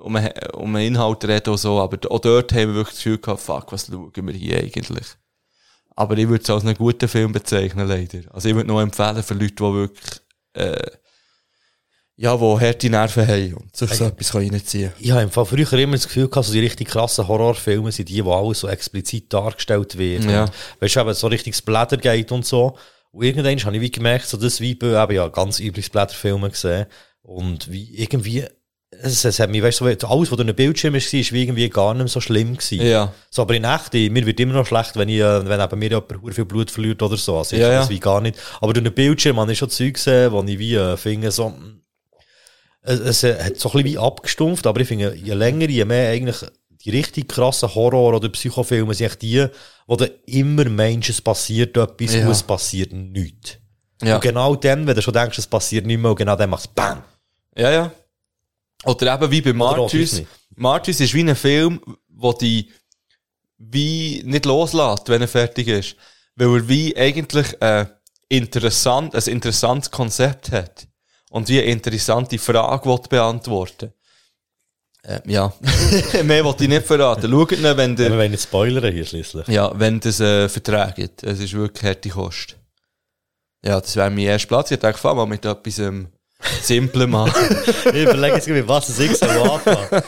[0.00, 3.04] um, einen- um einen Inhalt reden und so, aber auch dort haben wir wirklich das
[3.04, 5.06] Gefühl gehabt, fuck, was schauen wir hier eigentlich?
[5.96, 8.20] Aber ich würde es als einen guten Film bezeichnen, leider.
[8.32, 10.20] Also ich würde noch empfehlen für Leute, die wirklich,
[10.54, 10.90] äh,
[12.16, 15.72] ja, die harte Nerven haben und sich so etwas reinziehen Ich habe im Fall früher
[15.74, 19.32] immer das Gefühl gehabt, so die richtig krassen Horrorfilme sind die, wo alles so explizit
[19.32, 20.24] dargestellt wird.
[20.24, 20.44] Ja.
[20.44, 22.76] Und, weißt du, eben so richtig Splatter geht und so.
[23.10, 26.50] Und irgendwann habe ich wie gemerkt, so das wie, ich habe ja ganz üblich Splatterfilme
[26.50, 26.86] gesehen.
[27.22, 28.44] Und wie irgendwie,
[29.02, 31.42] es, es hat mich, weißt du, so, alles, was auf einem Bildschirm war, ist wie
[31.42, 32.86] irgendwie gar nicht so schlimm gewesen.
[32.86, 33.12] Ja.
[33.30, 35.90] So, aber in echt, mir wird immer noch schlecht, wenn ich, äh, wenn eben mir
[35.90, 37.38] jemand viel Blut verliert oder so.
[37.38, 37.88] Also ich Ja, ja.
[37.88, 38.38] wie gar nicht.
[38.60, 41.50] Aber durch einen Bildschirm habe ich schon Zeug gesehen, wo ich wie, äh, finde, so,
[41.50, 41.80] mm,
[42.82, 46.10] es, äh, hat so ein bisschen wie abgestumpft, aber ich finde, je länger, je mehr
[46.10, 46.38] eigentlich
[46.84, 49.46] die richtig krassen Horror- oder Psychofilme sind die,
[49.86, 52.24] wo du immer meinst, es passiert etwas Ja.
[52.24, 53.58] und es passiert nichts.
[54.02, 54.14] Ja.
[54.14, 56.66] Und genau dann, wenn du schon denkst, es passiert nicht mehr, und genau dann machst
[56.66, 57.02] du BAM!
[57.54, 57.92] Ja, ja.
[58.84, 60.26] Oder eben wie bei nicht.
[60.56, 62.70] Martyrs ist wie ein Film, wo die
[63.58, 65.96] wie nicht loslässt, wenn er fertig ist.
[66.34, 67.86] Weil er wie eigentlich äh,
[68.28, 70.86] interessant, ein interessantes Konzept hat.
[71.30, 73.92] Und wie eine interessante Frage beantworten
[75.02, 75.52] äh, Ja.
[76.24, 77.30] Mehr wollte ich nicht verraten.
[77.30, 79.46] Schaut ihn, wenn der, wollen nicht spoilern hier schließlich.
[79.48, 81.22] ja, wenn das äh, verträgt.
[81.22, 82.56] Es ist wirklich harte Kost.
[83.64, 84.70] Ja, das wäre mein erster Platz.
[84.70, 86.08] Ich dachte, fang mal mit etwas ähm,
[86.62, 87.32] Simplem an.
[87.86, 90.02] Ich überlege jetzt, was es ich soll anfangen.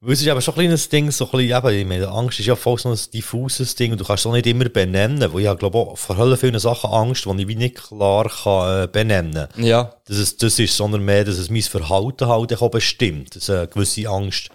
[0.00, 2.38] Weil es ist eben schon ein kleines Ding, so ein bisschen, eben, ich meine, Angst
[2.38, 5.32] ist ja voll so ein diffuses Ding und du kannst es auch nicht immer benennen,
[5.32, 8.28] weil ich habe, glaube auch vor allem vielen Sachen Angst, die ich wie nicht klar
[8.28, 9.64] kann, äh, benennen kann.
[9.64, 9.94] Ja.
[10.04, 13.68] Dass es das ist, sondern mehr, dass es mein Verhalten halt auch bestimmt, dass eine
[13.68, 14.50] gewisse Angst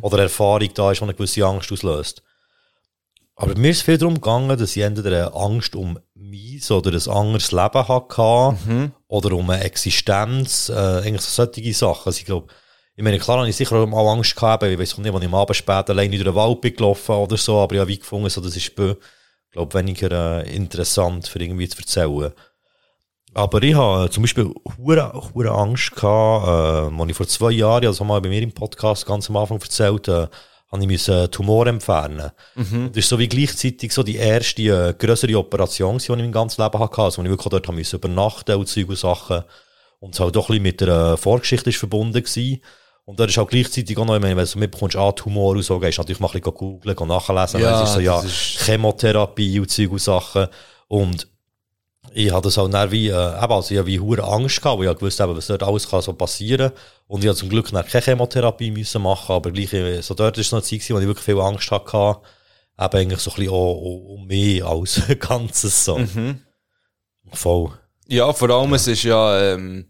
[0.00, 2.22] oder Erfahrung da ist, die eine gewisse Angst auslöst.
[3.36, 7.10] Aber mir ist viel darum gegangen, dass ich entweder eine Angst um mich oder ein
[7.10, 12.06] anderes Leben hatte oder um eine Existenz, äh, eigentlich so solche Sachen.
[12.06, 12.46] Also ich glaube,
[12.96, 15.28] ich meine, klar habe ich sicher auch mal Angst gehabt, ich weiß nicht, wann ich
[15.28, 17.98] am Abend später alleine durch den Wald bin gelaufen oder so, aber ich habe wie
[17.98, 18.74] gefunden, so, das ist, ich
[19.50, 22.32] glaube weniger äh, interessant für irgendwie zu erzählen.
[23.34, 27.86] Aber ich habe zum Beispiel hure, hure Angst gehabt, äh, als ich vor zwei Jahren,
[27.86, 30.28] also mal bei mir im Podcast ganz am Anfang erzählt, äh,
[30.80, 32.30] ich müssen Tumor entfernen.
[32.54, 36.58] Das ist so wie gleichzeitig so die erste äh, größere Operation, die ich mein ganzes
[36.58, 39.42] Leben hatte, also wo ich wirklich dort müssen übernachten und und Sachen.
[40.00, 42.60] Und es halt doch ein bisschen mit der äh, Vorgeschichte ist verbunden gewesen.
[43.06, 45.98] Und da ist auch gleichzeitig auch noch, wenn du mitbekommst, ah, Tumor und so, gehst
[45.98, 47.60] du natürlich mal ein bisschen googeln und nachlesen.
[47.60, 50.46] Ja, es ist so, ja, ist- Chemotherapie und und Sachen.
[50.88, 51.28] Und
[52.14, 54.88] ich hatte das halt dann wie, äh, also ich habe wie hure Angst gehabt, weil
[54.88, 56.70] ich gewusst eben, was dort alles kann so passieren.
[57.08, 60.38] Und ich habe zum Glück dann keine Chemotherapie müssen machen, aber gleich, äh, so dort
[60.38, 62.20] ist es noch eine Zeit wo ich wirklich viel Angst hatte,
[62.78, 66.00] eben eigentlich so ein bisschen auch, auch um mich als Ganzes so.
[67.32, 67.70] Voll.
[68.06, 69.86] Ja, vor allem, es ist ja, ähm,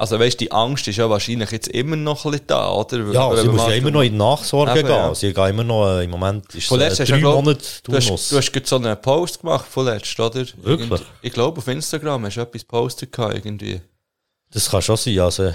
[0.00, 2.98] also weißt, die Angst ist ja wahrscheinlich jetzt immer noch ein bisschen da, oder?
[3.12, 4.96] Ja, Wenn man muss ja immer noch in die Nachsorge Eben, gehen.
[4.96, 5.08] ja.
[5.08, 7.64] Also ich gehe immer noch, äh, im Moment ist es äh, du drei glaub, Monate
[7.82, 10.34] Du hast, du hast gerade so einen Post gemacht, vorletzt, oder?
[10.36, 10.90] Wirklich?
[10.90, 13.80] Irgend- Ich glaube, auf Instagram hast du etwas gepostet gehabt, irgendwie.
[14.52, 15.52] Das kann schon sein, also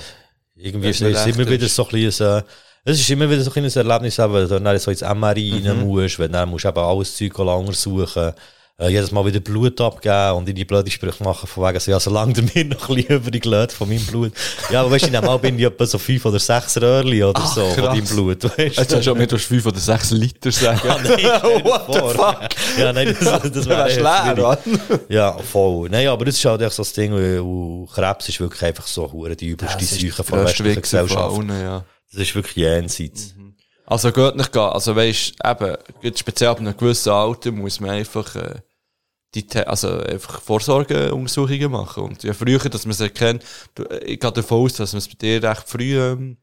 [0.55, 2.43] irgendwie ist es immer wieder so ein bisschen,
[2.85, 5.67] es ist immer wieder so ein Erlebnis, wenn du dann so ins MRI Mhm.
[5.67, 8.33] rein musst, wenn du dann musst eben alles Zeug untersuchen
[8.79, 11.91] äh, jedes Mal wieder Blut abgeben und in die blöde Sprüche machen, von wegen so,
[11.91, 14.31] ja, solange der mir noch ein bisschen übrig lädt von meinem Blut.
[14.71, 17.23] Ja, aber weißt du, in dem Mal bin ich etwa so fünf oder sechs Röhrli
[17.23, 17.95] oder so von krass.
[17.95, 20.81] deinem Blut, weißt Jetzt hast du mit fünf oder sechs Liter sagen.
[21.63, 22.79] What the fuck?
[22.79, 24.59] Ja, nein, das, das Das wäre leer, oder?
[25.07, 25.89] Ja, voll.
[25.89, 29.07] Nein, aber das ist halt echt so das Ding, weil Krebs ist wirklich einfach so
[29.39, 31.17] die übelste Seuche von der von Gesellschaft.
[31.17, 31.85] allen, ja.
[32.11, 33.35] Das ist wirklich jenseits.
[33.85, 34.61] Also geht nicht gehen.
[34.61, 35.77] Also weisst, eben,
[36.15, 38.55] speziell ab einem gewissen Alter muss man einfach, äh,
[39.35, 42.03] die, also einfach Vorsorgeuntersuchungen machen.
[42.03, 43.43] Und ja, früher, dass man es erkennt,
[44.05, 46.37] ich gehe davon aus, dass man es bei dir recht früh, ähm,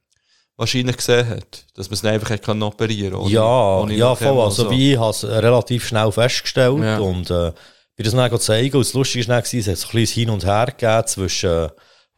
[0.57, 1.65] wahrscheinlich gesehen hat.
[1.75, 4.41] Dass man es einfach hat können operieren ohne- Ja, ohne ja, voll.
[4.41, 4.71] Also so.
[4.71, 6.99] wie ich habe es relativ schnell festgestellt Ja.
[6.99, 7.53] und äh,
[7.97, 8.77] bin das dann zeigen.
[8.77, 11.69] Und das Lustige war es hat so ein kleines Hin und Her gegeben zwischen äh,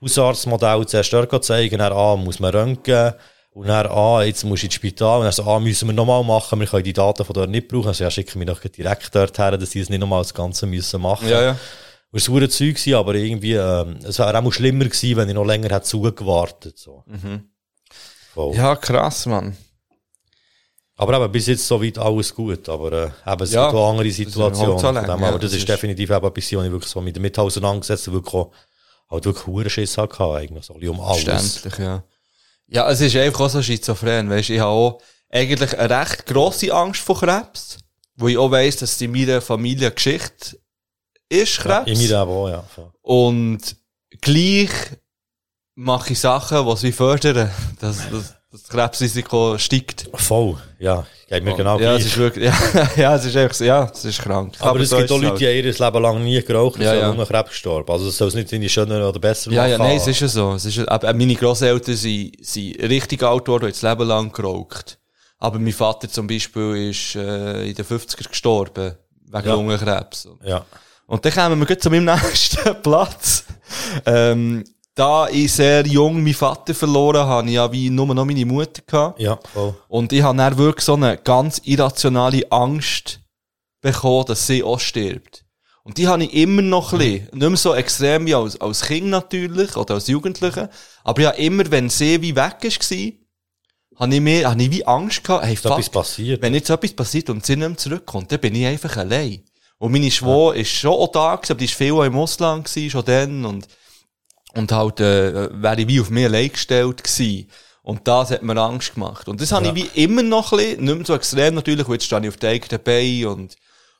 [0.01, 3.13] Hausarztmodell zuerst dort zeigen, dann ah, muss man röntgen
[3.55, 6.25] und dann ah, jetzt musst du ins Spital und dann so, ah, müssen wir nochmal
[6.25, 7.89] machen, wir können die Daten von dort nicht brauchen.
[7.89, 10.67] Also ja, schicken wir doch direkt dort her, dass die es nicht nochmal das Ganze
[10.67, 11.29] müssen machen.
[11.29, 11.51] Ja, ja.
[12.11, 15.35] Und es war Zeug, gewesen, aber irgendwie, ähm, es wäre auch schlimmer gewesen, wenn ich
[15.35, 16.79] noch länger hätte zugewartet.
[16.79, 17.05] So.
[18.35, 18.55] Voll.
[18.57, 19.57] Ja, krass, Mann.
[20.97, 22.69] Aber eben, bis jetzt soweit alles gut.
[22.69, 24.95] Aber äh, eben, es Ja, gibt auch andere das ist Situationen.
[24.95, 27.01] lang, dem, ja, aber das, das ist ist- definitiv eben etwas, wo ich wirklich so
[27.01, 28.53] mit damit auseinandergesetzt habe, wirklich auch,
[29.11, 31.23] halt wirklich hohen Schiss hatte, eigentlich, so um alles.
[31.59, 32.05] Verständlich, ja.
[32.73, 36.73] Ja, es ist einfach auch so schizophren, weisst ich habe auch eigentlich eine recht grosse
[36.73, 37.79] Angst vor Krebs,
[38.17, 40.59] wo ich auch weiss, dass es in meiner Familie eine Geschichte
[41.29, 41.87] ist, Krebs.
[41.87, 42.65] In mir aber auch, ja.
[43.03, 43.77] Und
[44.21, 44.71] gleich
[45.75, 47.51] mache ich Sachen, die sie fördern,
[47.81, 50.09] dass, dass das Krebsrisiko steigt.
[50.15, 51.07] Voll, ja.
[51.29, 52.01] Geht mir genau ja, gleich.
[52.03, 52.45] es ist wirklich,
[52.75, 54.55] ja, ja, es ist so- ja, es ist krank.
[54.61, 55.57] aber, es so gibt auch Leute, die halt.
[55.65, 57.15] haben ihr Leben lang nie geraucht und Ja, ja.
[57.15, 57.91] nur Krebs gestorben.
[57.91, 59.71] Also, das soll es nicht in die schöner oder besser Ja, machen.
[59.73, 60.53] ja, nein, es ist ja so.
[60.53, 64.31] Es ist, ja- aber meine Grosseltern sind, sind richtig alt geworden, haben das Leben lang
[64.33, 64.99] geraucht.
[65.39, 68.95] Aber mein Vater zum Beispiel ist äh, in den 50er gestorben,
[69.31, 69.55] wegen Ja.
[69.55, 70.29] Lungenkrebs.
[70.45, 70.65] Ja.
[71.07, 73.45] Und dann kommen wir gleich zu meinem nächsten Platz.
[74.07, 74.63] Ähm,
[74.95, 78.45] da ich sehr jung meinen Vater verloren habe, habe ich ja wie nur noch meine
[78.45, 79.21] Mutter gehabt.
[79.21, 79.75] Ja, voll.
[79.89, 83.21] Und ich habe dann wirklich so eine ganz irrationale Angst
[83.81, 85.45] bekommen, dass sie auch stirbt.
[85.85, 87.29] Und die habe ich immer noch ein bisschen.
[87.33, 90.71] Nicht mehr so extrem wie als, als Kind natürlich, oder als Jugendliche.
[91.03, 93.13] Aber ja, immer, wenn sie wie weg war,
[93.99, 96.41] habe ich mir, habe ich wie Angst gehabt, hey, etwas fuck, passiert?
[96.41, 99.43] wenn jetzt etwas passiert und sie nicht mehr zurückkommt, dann bin ich einfach allein.
[99.79, 102.65] Und meine Schwester ist schon auch da gewesen, aber die ist viel auch im Ausland
[102.67, 103.67] gewesen, schon dann, und,
[104.55, 107.49] und halt, äh, wäre ich wie auf mich allein gestellt gewesen.
[107.83, 109.29] Und das hat mir Angst gemacht.
[109.29, 111.95] Und das habe ich wie immer noch ein bisschen, nicht mehr so extrem natürlich, weil
[111.95, 113.57] jetzt stehe ich auf der eigenen Beine und,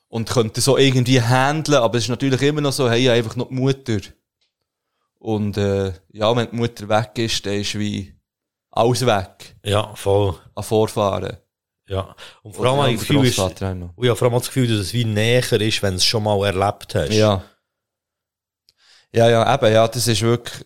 [0.07, 3.49] und könnte so irgendwie handeln, aber es ist natürlich immer noch so, hey, einfach noch
[3.49, 3.99] die Mutter.
[5.19, 8.13] Und, äh, ja, wenn die Mutter weg ist, dann ist wie
[8.71, 10.35] alles weg Ja, voll.
[10.55, 11.37] an Vorfahren.
[11.87, 12.15] Ja.
[12.41, 15.05] Und vor allem das Gefühl, ist, und habe vor allem das Gefühl, dass es wie
[15.05, 17.11] näher ist, wenn du es schon mal erlebt hast.
[17.11, 17.43] Ja.
[19.13, 20.65] Ja, ja, eben, ja, das ist wirklich,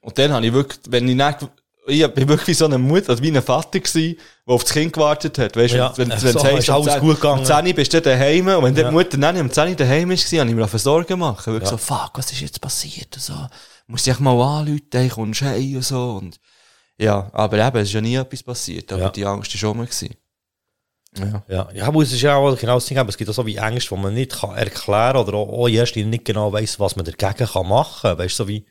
[0.00, 1.48] und dann habe ich wirklich, wenn ich nicht
[1.84, 4.16] ich bin wirklich wie so eine Mutter, also wie ein Vater gewesen,
[4.46, 5.56] der auf das Kind gewartet hat.
[5.56, 7.40] Weißt du, Ja, wenn, wenn, so, es heisst, alles 10 gut gegangen.
[7.40, 8.88] Um 10 Uhr bist du daheim und wenn Ja.
[8.88, 11.52] die Mutter dann um 10 Uhr daheim ist, habe ich mir auf Sorgen machen.
[11.52, 13.12] Wirklich so, fuck, was ist jetzt passiert?
[13.16, 13.34] Und so,
[13.88, 16.20] muss ich mal anrufen, ey, kommst du heim und so.
[16.22, 16.36] Und,
[16.98, 19.10] ja, aber eben, es ist ja nie etwas passiert, aber Ja.
[19.10, 19.86] die Angst war schon mal.
[19.86, 20.14] Gewesen.
[21.18, 21.42] Ja.
[21.48, 23.44] Ja, ja, aber es ist ja auch genau das Ding, aber es gibt auch so
[23.46, 27.04] wie Ängste, die man nicht kann erklären oder auch, erst nicht genau weiss, was man
[27.04, 28.16] dagegen kann machen.
[28.16, 28.64] Weißt du, so wie,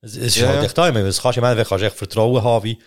[0.00, 0.64] es, es ist Ja, halt ja.
[0.64, 2.78] echt da, ich meine, das kannst du, ich meine, kannst du echt Vertrauen haben, wie,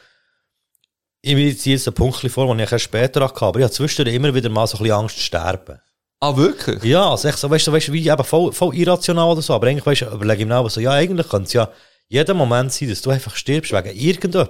[1.22, 3.74] ich mir ziehe jetzt ein Punkt vor, den ich erst später hatte, aber ich habe
[3.74, 5.80] zwischendurch immer wieder mal so ein bisschen Angst zu sterben.
[6.20, 6.84] Ah, wirklich?
[6.84, 9.68] Ja, also echt so, weißt du, weißt wie eben voll, voll irrational oder so, aber
[9.68, 11.70] eigentlich, weißt überlege ich mir auch so, ja, eigentlich könnte es ja
[12.10, 14.50] jeden Moment sein, dass du einfach stirbst wegen irgendetwas.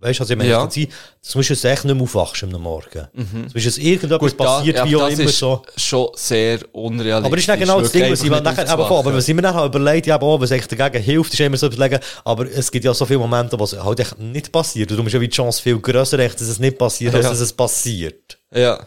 [0.00, 0.66] Weißt du, also ich meine, Ja.
[0.66, 3.08] das musst du jetzt echt nicht mehr aufwachsen am Morgen.
[3.54, 5.62] Das ist irgendetwas passiert, da- wie ja, auch immer ist so.
[5.76, 7.24] schon sehr unrealistisch.
[7.26, 9.40] Aber das ist nicht genau das Ding, was ich nachher, aber, aber was ich mir
[9.42, 12.84] nachher überlegt habe, oh, was echt dagegen hilft, ist immer so überlegen, aber es gibt
[12.84, 14.90] ja so viele Momente, wo es halt echt nicht passiert.
[14.90, 17.30] Darum ist ja die Chance viel grösser, echt, dass es nicht passiert, als Ja.
[17.30, 18.38] dass es passiert.
[18.52, 18.58] ja.
[18.60, 18.86] Ja.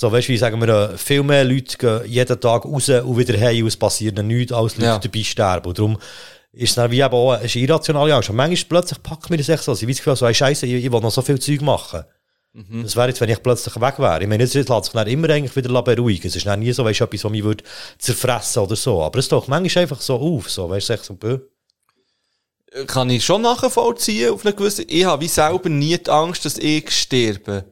[0.00, 3.18] So, weißt du, wie sagen wir, äh, viel mehr Leute gehen jeden Tag raus und
[3.18, 4.98] wieder heim und es passiert nichts, als Leute Ja.
[5.00, 5.66] dabei sterben.
[5.66, 5.98] Und darum
[6.52, 8.30] ist es dann wie eben auch eine irrationale Angst.
[8.30, 10.66] Und manchmal plötzlich packt mir das echt so, ich weiß das Gefühl, so, hey, Scheiße,
[10.66, 12.04] ich, ich will noch so viel Zeug machen.
[12.54, 12.82] Mhm.
[12.82, 14.22] Das wäre jetzt, wenn ich plötzlich weg wäre.
[14.22, 16.26] Ich meine, jetzt lässt sich dann immer eigentlich wieder beruhigen.
[16.26, 17.64] Es ist dann nie so, weißt du, etwas, was mich würde
[17.98, 19.02] zerfressen oder so.
[19.02, 21.38] Aber es taucht manchmal einfach so auf, so, weißt du, so, bö.
[22.86, 26.58] kann ich schon nachvollziehen auf eine gewisse, ich habe wie selber nie die Angst, dass
[26.58, 27.64] ich sterbe.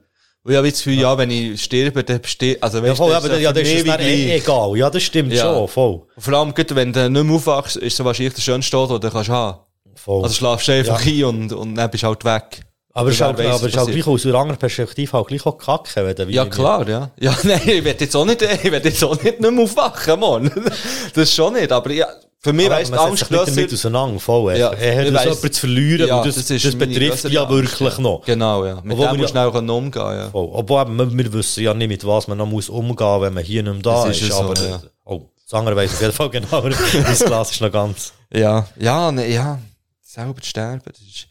[0.49, 3.17] Ich habe das Gefühl, ja, wenn ich sterbe, dann stehe, also Ja, weißt voll, du,
[3.17, 4.77] aber, ja, das ist es dann eh egal.
[4.77, 5.43] Ja, das stimmt Ja.
[5.43, 6.03] schon, voll.
[6.19, 9.01] Vor allem, gut, wenn du nicht mehr aufwachst, ist es wahrscheinlich der schönste Tod, den
[9.01, 9.59] du kannst haben.
[9.95, 10.23] voll.
[10.23, 11.29] Also schlafst du einfach Ja.
[11.29, 12.61] ein und, und dann bist du halt weg.
[12.93, 15.59] aber es ist halt, aber ist halt gleich aus einer anderen Perspektive halt gleich auch
[15.59, 17.11] kacke, wenn du Ja, klar, ja.
[17.19, 20.21] Ja, nein, ich werde jetzt auch nicht, ich werde jetzt auch nicht, nicht mehr aufwachen,
[20.21, 20.51] Mann.
[21.15, 22.07] Das schon nicht, aber ja,
[22.47, 23.75] für mich man setzt Angst sich nicht damit grösser.
[23.89, 24.57] auseinander, voll.
[24.57, 25.25] Ja, er hat weiss.
[25.25, 28.01] jemanden zu verlieren, Ja, und das, das das, betrifft ja Angst, wirklich ja.
[28.03, 28.23] noch.
[28.25, 28.75] Genau, ja.
[28.83, 30.31] Mit Obwohl dem wir musst du ja- schnell umgehen, ja.
[30.31, 30.49] Voll.
[30.53, 33.43] Obwohl eben, wir, wir wissen ja nicht, mit was man noch muss umgehen wenn man
[33.45, 34.23] hier nicht mehr da Das ist.
[34.23, 34.81] ist ja so, aber, ja.
[35.05, 38.13] Oh, das andere weiss ich auf jeden Fall genau, aber das Glas ist noch ganz.
[38.33, 39.59] Ja, ja, ne, ja.
[40.03, 41.27] Selber zu sterben, das ist,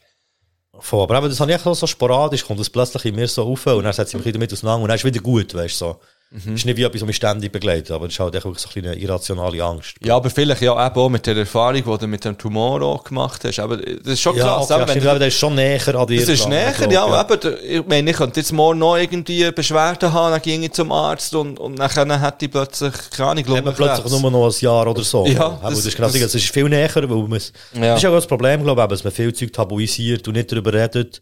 [0.78, 1.04] Voll.
[1.04, 3.66] Aber eben, das habe ich auch so sporadisch, kommt das plötzlich in mir so auf
[3.68, 6.00] und dann setze ich mich damit auseinander und dann ist wieder gut, weißt du, so.
[6.32, 6.56] Mhm.
[6.56, 8.96] ist nicht wie etwas, was mich ständig begleitet, aber das ist halt wirklich so eine
[8.96, 9.94] irrationale Angst.
[10.04, 13.04] Ja, aber vielleicht ja eben auch mit der Erfahrung, die du mit dem Tumor auch
[13.04, 13.60] gemacht hast.
[13.60, 15.56] Aber das ist schon Ja, krass, okay, ja, wenn stimmt, du- aber das ist schon
[15.56, 16.20] näher an dir.
[16.20, 19.50] Das ist näher, glaub, ja, aber der- ich meine, ich könnte jetzt morgen noch irgendwie
[19.52, 23.66] Beschwerden haben, dann ging ich zum Arzt und, und dann hätte ich plötzlich, keine Haben
[23.66, 25.26] wir plötzlich nur noch ein Jahr oder so.
[25.28, 27.82] Ja, das- das, ist genau das- ist viel näher, weil man es, Ja.
[27.82, 30.52] das ist ja auch das Problem, glaube ich, dass man viel Zeug tabuisiert und nicht
[30.52, 31.22] darüber redet.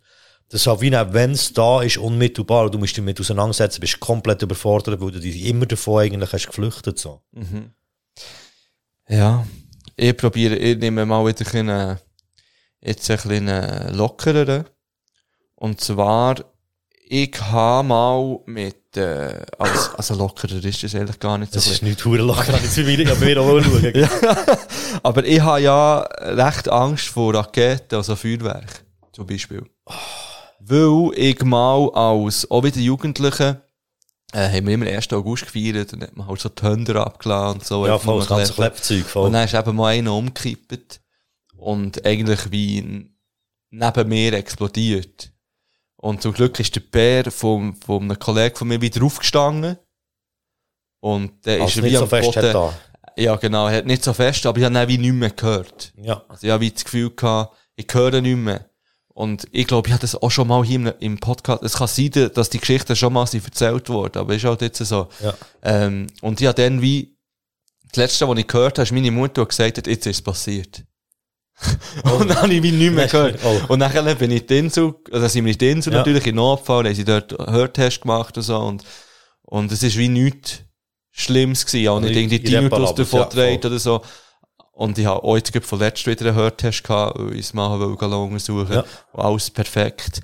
[0.49, 3.99] Das ist halt wie, wenn es da ist, unmittelbar, du musst dich damit auseinandersetzen, bist
[3.99, 7.21] komplett überfordert, weil du dich immer davon eigentlich hast geflüchtet, so.
[9.07, 9.45] Ja,
[9.95, 11.95] ich probiere, ich nehme mal wieder ein bisschen, äh,
[12.81, 14.65] jetzt ein bisschen äh, lockereren.
[15.55, 16.35] Und zwar,
[17.07, 21.57] ich habe mal mit, äh, also, also lockerer ist das ehrlich gar nicht so.
[21.57, 24.09] Das ist nicht hure kann ich zu mir, ja, bei mir auch schauen.
[25.03, 29.63] Aber ich habe ja recht Angst vor Raketen, also Feuerwerk, zum Beispiel.
[30.66, 33.61] Weil ich mal als, auch wieder Jugendliche,
[34.32, 35.11] äh, haben wir immer 1.
[35.14, 37.86] August gefeiert, dann hat man halt so die Hände abgeladen und so.
[37.86, 38.53] Ja, voll, das ganze.
[38.53, 39.28] Klebzeug, voll.
[39.28, 41.01] Und dann ist eben mal einer umgekippt
[41.55, 43.09] und eigentlich wie
[43.70, 45.32] neben mir explodiert.
[45.97, 49.78] Und zum Glück ist der Bär von, von einem Kollegen von mir wieder aufgestanden.
[50.99, 52.74] Und der Also ist nicht wie so am fest Boden.
[53.16, 55.93] Ja, genau, er hat nicht so fest, aber ich habe dann wie nicht mehr gehört.
[55.97, 56.24] Ja.
[56.28, 58.70] Also ich habe wie das Gefühl gehabt, ich höre nicht mehr.
[59.14, 62.32] Und ich glaube, ich habe das auch schon mal hier im, Podcast, es kann sein,
[62.34, 65.07] dass die Geschichte schon mal sind erzählt wurde, aber ist halt jetzt so.
[65.22, 65.34] Ja.
[65.61, 67.16] Ähm, und ich habe dann wie,
[67.89, 70.22] das letzte, was ich gehört habe, ist meine Mutter, die gesagt hat, jetzt ist es
[70.22, 70.84] passiert.
[72.03, 73.39] und dann habe ich wie nicht mehr gehört.
[73.43, 73.61] Oh.
[73.68, 75.99] Und nachher bin ich die Insel, also sind wir in die Insel Ja.
[75.99, 78.84] natürlich in Notfall, haben sie dort Hörtest gemacht und so, und,
[79.44, 80.64] und es ist wie nichts
[81.11, 83.72] Schlimmes gewesen, auch nicht Also irgendwie Tinnitus irreparabel, davon ja, voll.
[83.72, 84.02] oder so.
[84.73, 87.61] Und ich habe heute gerade vorletzt wieder Hörtest gehabt, weil ich es gehen
[88.13, 88.73] untersuchen.
[88.73, 88.83] Ja.
[89.13, 90.21] Alles perfekt.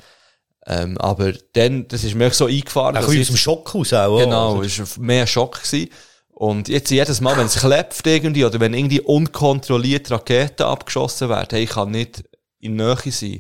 [0.65, 2.95] Ähm, aber dann, das ist mir so eingefahren.
[2.95, 4.19] Ich- aus dem Schock raus auch.
[4.19, 5.61] Genau, es war mehr Schock.
[5.63, 5.89] Gewesen.
[6.31, 11.47] Und jetzt jedes Mal, wenn es klebt irgendwie, oder wenn irgendwie unkontrolliert Raketen abgeschossen werden,
[11.51, 12.23] hey, ich kann nicht
[12.59, 13.39] in der Nähe sein.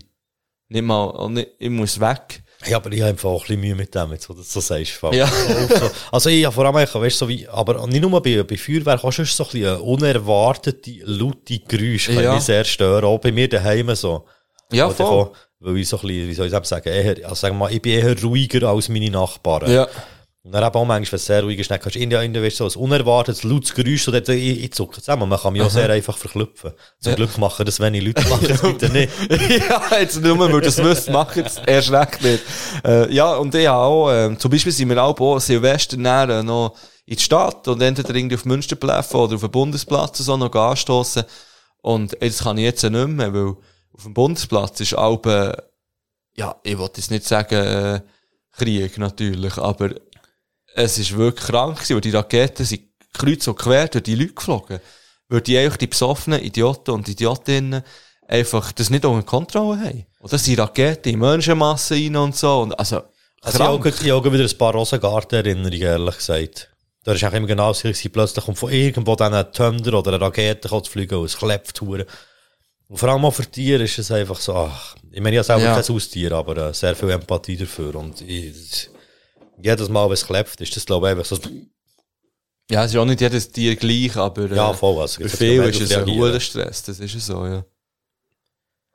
[0.67, 2.43] Nicht mal, nicht, ich muss weg.
[2.65, 4.51] Ja, aber ich habe einfach auch ein bisschen Mühe mit dem, jetzt, wo du das
[4.51, 4.99] so sagst.
[5.13, 5.27] Ja.
[5.27, 8.57] So, also ich habe vor allem, weißt du, so wie, aber nicht nur bei, bei
[8.57, 12.35] Feuerwerk, auch schon so ein bisschen unerwartete, laute Geräusche, Ja.
[12.35, 14.25] mich sehr stören, auch bei mir daheim so.
[14.71, 15.05] Ja, Oder voll.
[15.07, 15.31] auch,
[15.61, 17.81] Weil ich so ein bisschen, wie soll ich sagen, eher, also sagen wir mal, ich
[17.81, 19.71] bin eher ruhiger als meine Nachbarn.
[19.71, 19.87] Ja.
[20.41, 22.59] Und dann eben auch manchmal, wenn es sehr ruhig ist, dann kannst du in weißt
[22.61, 25.27] du, so ein unerwartetes, lautes Geräusch, so, dort, ich, ich zucke zusammen.
[25.27, 26.71] Man kann mich auch sehr einfach verklüpfen.
[26.99, 29.11] Zum Glück machen das wenig Leute, machen das bitte nicht.
[29.69, 32.43] ja, jetzt nur, weil du das wüsst, mach jetzt erst recht nicht.
[32.85, 36.41] Äh, ja, und ich habe auch, äh, zum Beispiel sind wir auch, auch Silvester näher
[36.41, 40.55] noch in die Stadt und entweder irgendwie auf Münsterplätze oder auf den Bundesplatz so noch
[40.55, 41.23] anstossen.
[41.81, 43.55] Und das kann ich jetzt nicht mehr, weil
[43.93, 45.51] auf dem Bundesplatz ist auch, äh,
[46.37, 48.01] ja, ich wollte jetzt nicht sagen, äh,
[48.51, 49.91] Krieg natürlich, aber
[50.75, 52.81] es ist wirklich krank gewesen, weil die Raketen sind
[53.13, 54.79] kreuz und quer durch die Leute geflogen.
[55.27, 57.83] Weil die eigentlich die besoffenen Idioten und Idiotinnen
[58.27, 60.05] einfach das nicht unter Kontrolle haben.
[60.29, 62.61] Das sind Raketen in Menschenmassen rein und so.
[62.61, 63.03] Und also,
[63.41, 63.95] Also ich habe auch, krank.
[64.01, 66.69] ich habe auch wieder ein paar Rosengarten-Erinnerungen, ehrlich gesagt.
[67.03, 70.13] Da ist auch immer genau so, gewesen, plötzlich kommt von irgendwo dann ein Thunder oder
[70.13, 72.05] eine Rakete zu fliegen und es klebt hure.
[72.87, 75.59] Und vor allem auch für Tiere ist es einfach so, ach, ich meine, ich habe
[75.61, 75.81] selber Ja.
[75.81, 77.95] kein Haustier, aber äh, sehr viel Empathie dafür.
[77.95, 78.89] Und ich,
[79.61, 81.37] jedes Mal, wenn es klebt, ist das, glaube ich, einfach so,
[82.69, 85.15] Ja, es ist auch nicht jedes Tier gleich, aber äh, ja, voll was.
[85.15, 87.65] für viele ist es ein hoher Stress, das ist so, ja.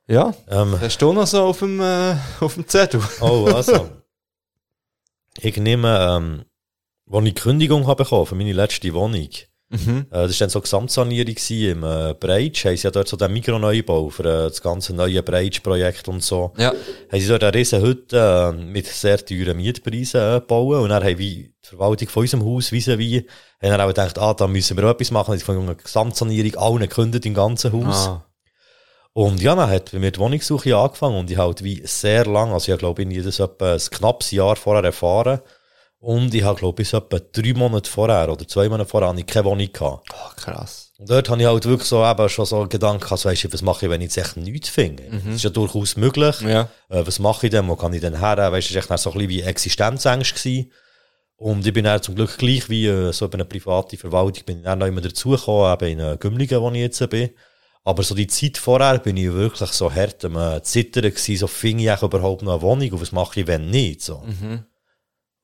[0.07, 3.01] Ja, Ähm, hast du noch so auf dem, äh, auf dem Zettel?
[3.21, 3.89] oh, also.
[5.39, 6.45] ich nehme, ähm,
[7.07, 9.29] wo ich die Kündigung habe bekommen für meine letzte Wohnung,
[9.69, 10.05] Mhm.
[10.11, 12.65] Äh, Das war dann so eine Gesamtsanierung gewesen im äh, Breitsch.
[12.65, 16.53] Haben sie ja dort so den Mikroneubau für äh, das ganze neue Breitsch-Projekt und so.
[16.57, 16.73] Ja.
[17.11, 20.77] Haben sie dort eine riesen Hütte äh, mit sehr teuren Mietpreisen gebaut.
[20.81, 23.17] Und dann haben wie die Verwaltung von unserem Haus, wie wie,
[23.61, 25.37] haben dann auch gedacht, ah, da müssen wir auch etwas machen.
[25.37, 28.07] Sie haben eine Gesamtsanierung allen gekündigt im ganzen Haus.
[28.07, 28.25] Ah.
[29.13, 32.51] Und ja, dann hat bei mir die Wohnungssuche angefangen und ich halt wie sehr lang,
[32.51, 35.39] also ich glaube, ich das etwa ein knappes Jahr vorher erfahren.
[36.05, 39.19] Und ich habe, glaube ich, bis etwa drei Monate vorher oder zwei Monate vorher habe
[39.19, 40.07] ich keine Wohnung gehabt.
[40.13, 40.91] Oh, krass.
[40.99, 43.63] Und dort habe ich halt wirklich so eben schon so Gedanken, also weißt du, was
[43.63, 45.01] mache ich, wenn ich jetzt echt nichts finde?
[45.09, 46.41] Das ist ja durchaus möglich.
[46.41, 46.69] Ja.
[46.89, 47.67] Äh, was mache ich denn?
[47.67, 48.37] Wo kann ich denn her?
[48.37, 50.71] Weißt du, das war so ein bisschen wie Existenzängst gewesen.
[51.37, 54.57] Und ich bin dann zum Glück gleich wie äh, so über eine private Verwaltung bin
[54.59, 57.31] ich dann noch immer dazugekommen, eben in äh, Gümligen, wo ich jetzt bin.
[57.83, 61.47] Aber so die Zeit vorher bin ich wirklich so hart am äh, Zittern gewesen, so
[61.47, 64.23] finde ich überhaupt noch eine Wohnung und was mache ich, wenn nicht, so.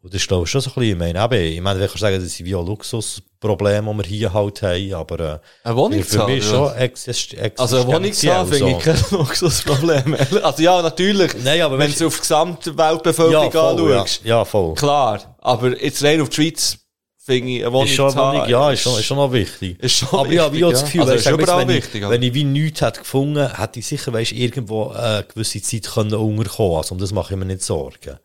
[0.04, 1.92] Und das ist, glaube ich, schon so ein bisschen, ich meine, eben, ich meine, ich
[1.92, 5.76] kann sagen, das sind wie auch Luxusprobleme, die wir hier halt haben, aber, äh, Eine
[5.76, 10.18] Wohnung für mich schon exist Also eine Wohnung zu haben, finde ich kein Luxusproblem.
[10.42, 14.22] Also ja, natürlich, Nein, aber wenn du auf die gesamte Weltbevölkerung ja, voll, ja, anschaust,
[14.26, 14.74] ja, voll.
[14.76, 15.36] klar.
[15.40, 16.78] Aber jetzt rein auf die Schweiz,
[17.24, 19.80] finde ich, eine Wohnung Ist schon, Wohnung, ja, ist schon, ist schon noch wichtig.
[19.84, 21.14] ist schon aber ja, wie auch das wichtig, Gefühl, ja.
[21.14, 23.80] Also weißt, ist überall wenn, wichtig, ich, aber- wenn ich wie nichts hätte gefunden, hätte
[23.80, 26.78] ich sicher, weißt, irgendwo äh, eine gewisse Zeit können unterkommen.
[26.78, 28.18] Also, um das mache ich mir nicht Sorgen.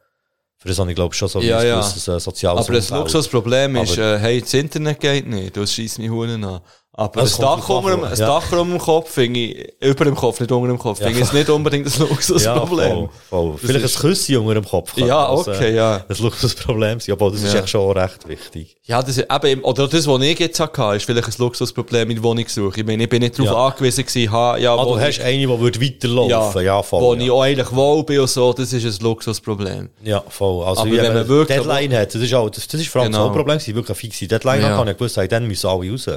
[0.58, 1.80] Für das habe ich, glaube ich, schon so Ja, ein ja.
[1.80, 2.90] gewisses äh, soziales Aber das.
[2.90, 6.60] Luxusproblem ist, äh, hey, das Internet geht nicht, das schießt mich Huren an.
[6.98, 8.26] Aber Das das Dach, das ja.
[8.26, 11.08] Dach um dem Kopf finde ich, über dem Kopf, nicht unter dem Kopf, Ja.
[11.08, 12.90] finde ich nicht unbedingt ein ja, Luxusproblem.
[12.96, 13.54] voll, voll.
[13.58, 14.96] Vielleicht ist- ein Küsschen unter dem Kopf.
[14.96, 15.98] Ja, das, okay, äh, ja.
[16.08, 17.60] Das Luxusproblem sein, aber das ist Ja.
[17.60, 18.76] echt schon recht wichtig.
[18.84, 22.16] Ja, das ist eben, oder das, was ich jetzt hatte, ist vielleicht ein Luxusproblem in
[22.16, 22.80] der Wohnungssuche.
[22.80, 23.66] Ich meine, ich bin nicht darauf Ja.
[23.66, 26.64] angewiesen gewesen, ha, ja, Ah, du hast ich, eine, die würde weiterlaufen.
[26.64, 27.02] Ja, voll.
[27.02, 27.20] wo ja.
[27.20, 29.90] ich auch eigentlich wohl bin und so, das ist ein Luxusproblem.
[30.02, 30.64] Ja, voll.
[30.64, 33.02] Also, Aber wie wenn man wirklich- Deadline hat, das ist auch, das, das ist vor
[33.02, 33.24] allem Genau.
[33.24, 34.70] so ein Problem, gewesen, wirklich eine fixe Deadline Ja.
[34.70, 34.76] ja.
[34.78, 36.08] kann ich gewusst, hey, dann müssen alle raus.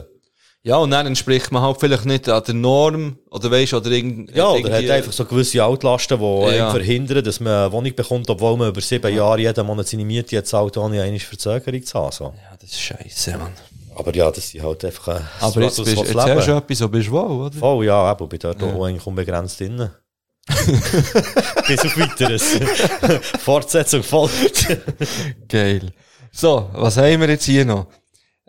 [0.62, 4.36] Ja, und dann entspricht man halt vielleicht nicht an der Norm, oder weisst, oder irgend,
[4.36, 6.70] Ja, oder irgendwie- hat einfach so gewisse Altlasten, die Ja.
[6.70, 10.36] verhindern, dass man eine Wohnung bekommt, obwohl man über sieben Jahre jeden Monat seine Miete
[10.36, 12.12] jetzt zahlt, ohne eine Verzögerung zu haben.
[12.12, 12.24] So.
[12.26, 13.54] Ja, das ist scheiße, Mann.
[13.96, 16.90] Aber ja, das sind halt einfach, äh, Aber jetzt, bist, jetzt hast du etwas, so
[16.90, 17.58] bist du wohl, oder?
[17.58, 19.90] Voll, ja, eben, bin dort auch eigentlich unbegrenzt drin.
[20.50, 22.44] Bis auf weiteres.
[23.44, 24.68] Fortsetzung folgt.
[25.48, 25.92] Geil.
[26.32, 27.88] So, was haben wir jetzt hier noch?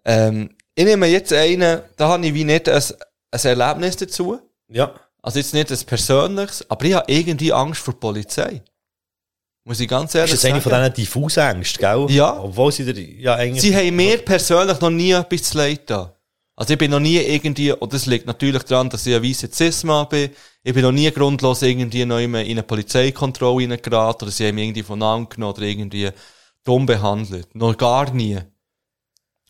[0.04, 2.82] Ähm, ich nehme jetzt einen, da habe ich wie nicht ein,
[3.30, 4.40] ein Erlebnis dazu.
[4.68, 4.94] ja.
[5.22, 8.62] Also jetzt nicht ein persönliches, aber ich habe irgendwie Angst vor der Polizei.
[9.64, 10.70] Muss ich ganz ehrlich Ist das eine sagen.
[10.70, 12.06] von diesen diffusen Ängsten, gell?
[12.08, 12.40] Ja.
[12.40, 13.60] Obwohl sie dir, ja, eigentlich.
[13.60, 16.14] Sie haben mir persönlich noch nie etwas zu leid da.
[16.56, 19.50] Also ich bin noch nie irgendwie, und das liegt natürlich daran, dass ich ein weißer
[19.52, 20.30] Cis-Mann bin,
[20.62, 24.64] ich bin noch nie grundlos irgendwie noch in eine Polizeikontrolle reingeraten oder sie haben mich
[24.64, 26.10] irgendwie von genommen oder irgendwie
[26.64, 27.54] dumm behandelt.
[27.54, 28.38] Noch gar nie.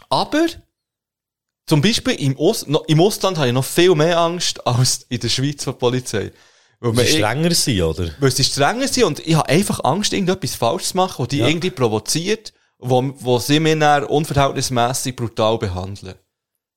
[0.08, 0.46] Aber,
[1.66, 5.20] zum Beispiel im, Ost, noch, im Ausland habe ich noch viel mehr Angst als in
[5.20, 6.32] der Schweiz vor der Polizei.
[6.80, 8.10] Weil sie man- strenger sein, oder?
[8.18, 11.38] weil sie strenger sind und ich habe einfach Angst, irgendetwas falsch zu machen, wo die
[11.38, 11.46] Ja.
[11.48, 16.14] irgendwie provoziert, wo, wo sie mich dann unverhältnismäßig brutal behandeln.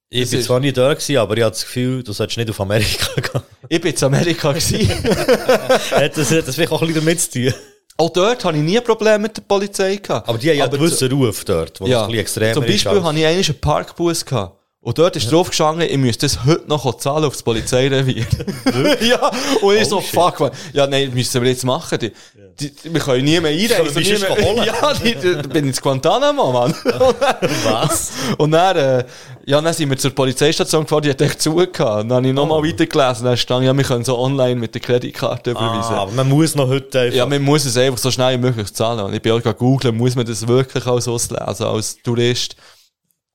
[0.09, 2.37] Ich Das bin ist- zwar nicht da gewesen, aber ich habe das Gefühl, du solltest
[2.37, 3.41] nicht auf Amerika gehen.
[3.69, 4.87] Ich bin in Amerika gewesen.
[5.91, 7.53] hat das, hat das vielleicht auch ein bisschen damit zu tun?
[7.95, 10.27] Auch dort habe ich nie Probleme mit der Polizei gehabt.
[10.27, 12.53] Aber die haben ja einen zu- gewissen Ruf dort, wo ja, es ein bisschen extremer
[12.55, 12.69] Zum ist.
[12.71, 14.59] Beispiel als- hatte ich einen Parkbus gehabt.
[14.85, 18.25] Und dort ist drauf gestanden, ich müsste das heute noch zahlen aufs Polizeirevier.
[19.01, 19.31] ja,
[19.61, 20.51] und ich so, fuck, man.
[20.73, 21.97] Ja, nein, müssen wir jetzt machen.
[21.99, 22.11] Die,
[22.59, 24.03] die, wir können nie mehr einreisen.
[24.03, 24.63] Nie mehr- holen?
[24.81, 26.75] Ja, die, die, bin ins Guantanamo, Mann.
[27.63, 28.11] Was?
[28.37, 29.05] Und dann, äh,
[29.45, 31.77] ja, dann sind wir zur Polizeistation gefahren, die hat echt zugehört.
[31.77, 32.63] Dann habe ich nochmal Oh.
[32.65, 35.95] weitergelesen, dann stand, ja, wir können so online mit der Kreditkarte überweisen.
[35.95, 37.15] Ah, aber man muss noch heute einfach.
[37.17, 38.99] Ja, man muss es einfach so schnell wie möglich zahlen.
[38.99, 42.57] Und ich bin auch gerade googeln, muss man das wirklich als auslesen, als Tourist?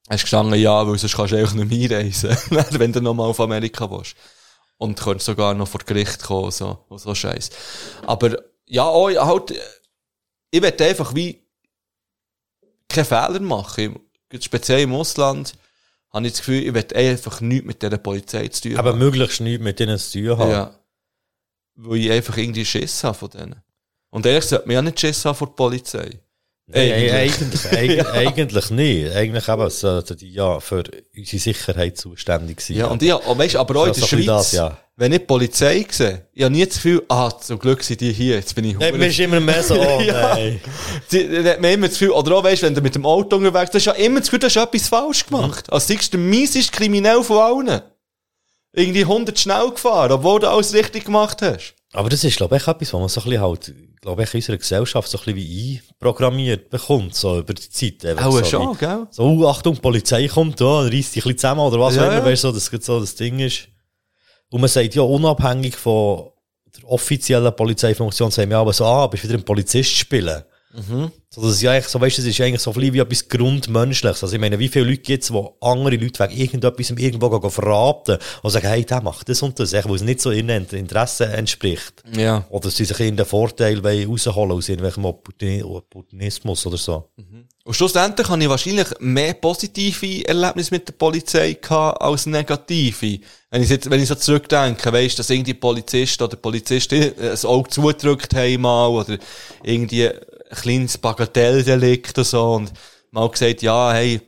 [0.09, 2.31] Hast gestanden, ja, weil sonst kannst du einfach nicht mehr einreisen,
[2.79, 4.17] wenn du nochmal auf Amerika willst.
[4.79, 7.51] Und könntest sogar noch vor Gericht kommen, so, und so Scheiß.
[8.07, 9.55] Aber, ja, auch, halt,
[10.51, 11.49] ich will einfach wie
[12.89, 13.99] keine Fehler machen.
[14.41, 15.55] Speziell im Ausland
[16.11, 18.99] habe ich das Gefühl, ich will einfach nichts mit dieser Polizei zu tun aber haben.
[18.99, 20.51] möglichst nichts mit denen zu tun haben.
[20.51, 20.79] Ja.
[21.75, 23.63] Weil ich einfach irgendwie Schiss habe von denen.
[24.11, 26.21] Und ehrlich sollte man ja nicht Schiss haben vor der Polizei.
[26.71, 27.13] Nein, Eigentlich.
[27.15, 29.13] eigentlich, eigentlich, eigentlich nicht.
[29.17, 30.85] Eigentlich eben sollten die ja für
[31.17, 32.77] unsere Sicherheit zuständig sein.
[32.77, 34.77] Ja, und ja, und weißt, aber auch in So- der Schweiz, das, ja.
[34.97, 38.13] wenn ich die Polizei sehe, ich habe nie das Gefühl, ah, zum Glück sind die
[38.13, 40.35] hier, jetzt bin ich Nein, hure- mir ist immer mehr so, oh Ja.
[40.35, 40.61] nein.
[41.11, 43.87] Dann man immer das Gefühl, oder auch weißt, wenn du mit dem Auto unterwegs bist,
[43.87, 45.73] hast du ja immer das Gefühl, du hast etwas falsch gemacht.
[45.73, 47.81] Als seist du der mieseste Kriminell von allen.
[48.75, 51.75] Irgendwie 100 schnell gefahren, obwohl du alles richtig gemacht hast.
[51.93, 54.39] Aber das ist, glaube ich, etwas, was man so ein bisschen halt, glaube ich, in
[54.39, 58.19] unserer Gesellschaft so ein bisschen wie einprogrammiert bekommt, so über die Zeit.
[58.19, 59.07] Auch so schon, wie- gell?
[59.11, 62.03] So, oh, Achtung, die Polizei kommt da, reißt dich ein bisschen zusammen oder was Ja,
[62.03, 62.25] auch immer, ja.
[62.27, 63.69] weißt du, so, dass so das Ding ist.
[64.51, 66.31] Und man sagt ja, unabhängig von
[66.77, 70.43] der offiziellen Polizeifunktion, sagen wir aber so, ah, bist wieder ein Polizist spielen.
[70.75, 71.11] Mhm.
[71.31, 73.29] So, das ist ja eigentlich so, weißt du, das ist eigentlich so bisschen wie etwas
[73.29, 74.23] Grundmenschliches.
[74.23, 78.19] Also, ich meine, wie viele Leute gibt's, wo andere Leute wegen irgendetwas irgendwo gehen verraten
[78.43, 82.03] und sagen, hey, der macht das und das, weil es nicht so ihren Interessen entspricht.
[82.15, 82.47] Ja.
[82.51, 87.09] Oder sie sich irgendeinen Vorteil rausholen aus irgendwelchem Opportuni- Opportunismus oder so.
[87.65, 93.21] Und schlussendlich habe ich wahrscheinlich mehr positive Erlebnisse mit der Polizei gehabt als negative.
[93.51, 97.69] Wenn ich, jetzt, wenn ich so zurückdenke, weisst, dass irgendwie Polizist oder Polizistin ein Auge
[97.69, 99.19] zugedrückt haben mal, oder
[99.63, 100.09] irgendwie
[100.51, 102.73] kleines Bagatelldelikt oder so, und
[103.11, 104.21] mal gesagt, ja, hey,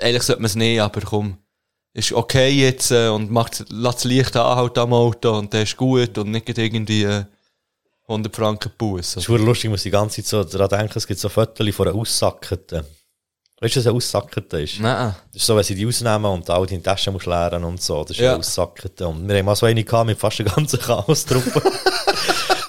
[0.00, 1.38] eigentlich sollte man es nicht, aber komm,
[1.92, 5.76] ist okay jetzt, äh, und macht, lass das Licht anhalten am Auto, und der ist
[5.76, 7.24] gut, und nicht irgendwie, äh,
[8.08, 9.14] 100 Franken Buß.
[9.14, 11.74] Das ist lustig, ich muss die ganze Zeit so daran denken, es gibt so Fotos
[11.74, 12.84] von einer Aussackerten.
[13.60, 14.78] Weißt du, was eine Aussackerte ist?
[14.80, 15.16] Nein.
[15.32, 18.02] Das ist so, wenn sie die ausnehmen und all deine Taschen musst leeren und so.
[18.04, 18.32] Das ist Ja.
[18.32, 19.08] eine Aussackerte.
[19.08, 21.62] Und wir haben mal so eine gehabt mit fast der ganzen Chaos-Truppe.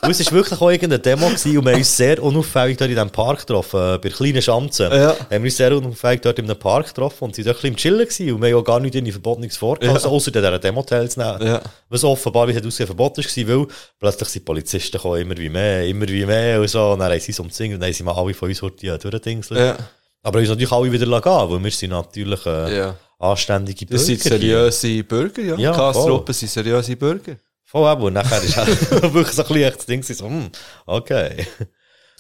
[0.08, 2.90] und es war wirklich auch irgendeine Demo gewesen und wir haben uns sehr unauffällig dort
[2.90, 4.92] in diesem Park getroffen, äh, bei kleinen Schanzen.
[4.92, 5.10] Ja.
[5.10, 7.70] Haben wir uns sehr unauffällig dort in einem Park getroffen und waren dort ein bisschen
[7.70, 10.02] im Chillen gewesen und wir haben auch gar nicht in die Verbotenes vorgehauen, Ja.
[10.02, 11.46] also außer in dieser Demo teilzunehmen.
[11.48, 11.62] Ja.
[11.90, 13.68] Was offenbar, wie es ausgesehen, verboten war, weil
[14.00, 16.92] plötzlich sind Polizisten gekommen, immer wie mehr, immer wie mehr und so.
[16.94, 18.86] Und dann haben sie es umzingelt und dann haben sie mal alle von uns heute
[18.86, 19.60] ja, durchdingselt.
[19.60, 19.78] Ja.
[20.24, 22.96] Aber uns natürlich alle wieder gehen, weil wir sind natürlich äh, Ja.
[23.20, 23.98] anständige Bürger.
[23.98, 25.56] Das sind seriöse Bürger, ja.
[25.58, 27.36] Ja, Kastruppen sind seriöse Bürger.
[27.68, 28.02] Voll eben.
[28.02, 30.50] Und nachher ist halt wirklich so ein bisschen das Ding so, hm,
[30.86, 31.46] okay.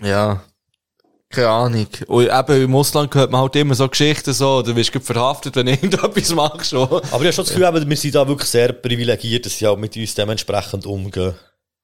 [0.01, 0.43] Ja.
[1.29, 1.87] Keine Ahnung.
[2.07, 5.65] Und eben im Ausland hört man halt immer so Geschichten so, du wirst verhaftet, wenn
[5.65, 6.71] du irgendetwas machst.
[6.71, 6.87] Schon.
[6.87, 9.67] Aber ich habe schon das Gefühl, eben, wir sind da wirklich sehr privilegiert, dass sie
[9.67, 11.35] auch mit uns dementsprechend umgehen.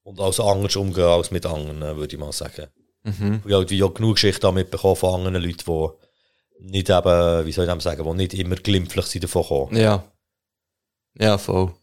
[0.03, 2.67] Und als anders umgehen als mit anderen, würde ich mal sagen.
[3.03, 3.41] Mhm.
[3.45, 5.63] Ich habe ja genug Geschichten mitbekommen von anderen Leuten,
[6.59, 9.77] die nicht eben, wie soll ich sagen, die nicht immer glimpflich sind davon gekommen.
[9.77, 10.03] Ja.
[11.17, 11.73] Ja, voll.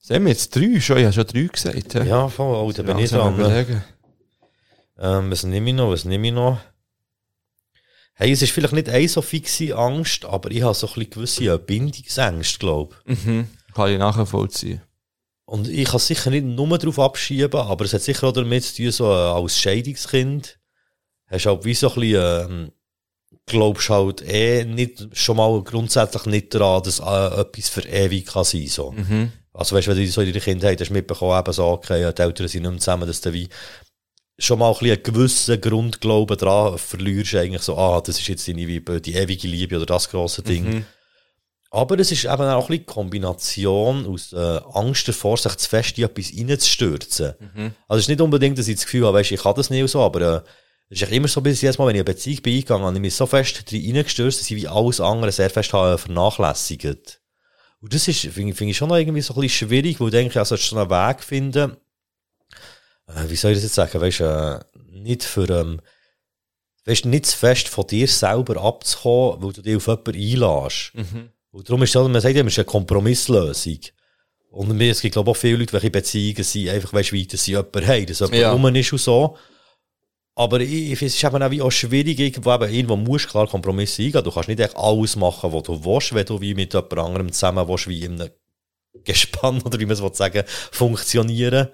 [0.00, 0.98] Sehen wir jetzt drei schon?
[0.98, 1.94] Ich habe schon drei gesagt.
[1.94, 2.08] hä?
[2.08, 3.36] Ja, voll, oh, da bin ich dran.
[3.36, 3.84] ne?
[4.98, 6.58] Ähm, was nehme ich noch, was nehme ich noch?
[8.14, 11.10] Hey, es ist vielleicht nicht eine so fixe Angst, aber ich habe so ein bisschen
[11.10, 13.24] gewisse Bindungsängste, glaube ich.
[13.24, 13.48] Mhm.
[13.74, 14.82] Kann ich nachvollziehen.
[15.46, 18.64] Und ich kann es sicher nicht nur darauf abschieben, aber es hat sicher auch damit
[18.64, 20.58] zu tun, so äh, als Scheidungskind
[21.26, 22.72] hast du halt wie so ein bisschen, ähm,
[23.46, 28.44] glaubst halt eh nicht, schon mal grundsätzlich nicht daran, dass äh, etwas für ewig kann
[28.44, 28.92] sein, so.
[28.92, 29.32] Mhm.
[29.60, 32.12] Also weißt du, wenn du so in deiner Kindheit hast mitbekommen, eben so, okay, ja,
[32.12, 33.46] die Eltern sind nicht mehr zusammen, dass du wie
[34.38, 38.48] schon mal ein bisschen einen gewissen Grundglauben dran verlierst, eigentlich so, ah, das ist jetzt
[38.48, 40.64] deine, wie, die ewige Liebe oder das grosse Ding.
[40.64, 40.84] Mhm.
[41.72, 45.98] Aber es ist eben auch ein bisschen Kombination aus äh, Angst davor, sich zu fest
[45.98, 47.34] in etwas reinzustürzen.
[47.86, 49.90] Also es ist nicht unbedingt, dass ich das Gefühl habe, weißt, ich kann das nicht
[49.90, 50.40] so, aber äh,
[50.88, 53.02] es ist immer so, bis jedes Mal, wenn ich eine Beziehung bin eingegangen habe, ich
[53.02, 57.19] mich so fest reingestürzt, dass ich wie alles andere sehr fest habe vernachlässigt.
[57.80, 60.08] Und das ist, finde ich, finde ich schon noch irgendwie so ein bisschen schwierig, weil
[60.08, 61.76] ich denke, also schon einen Weg finden,
[63.06, 64.58] äh, wie soll ich das jetzt sagen, weißt, äh,
[64.92, 65.80] nicht für, ähm,
[66.84, 70.92] weißt, nicht zu fest von dir selber abzukommen, weil du dich auf jemanden einlässt.
[71.52, 73.78] Und darum ist es, man sagt ja, es ist eine Kompromisslösung.
[74.50, 77.26] Und mir, es gibt, glaube ich, auch viele Leute, welche Beziehungen sind, einfach, weißt, wie,
[77.26, 78.52] dass sie jemanden haben, dass jemand Ja.
[78.52, 79.36] rum ist und so.
[80.34, 83.30] Aber ich, ich es ist eben auch, wie auch schwierig, irgendwo eben, irgendwo musst du
[83.30, 84.24] klar Kompromisse eingehen.
[84.24, 87.32] Du kannst nicht echt alles machen, was du willst, wenn du wie mit jemand anderem
[87.32, 88.30] zusammen willst, wie in einem
[89.04, 91.68] Gespann, oder wie man es sagen, funktionieren.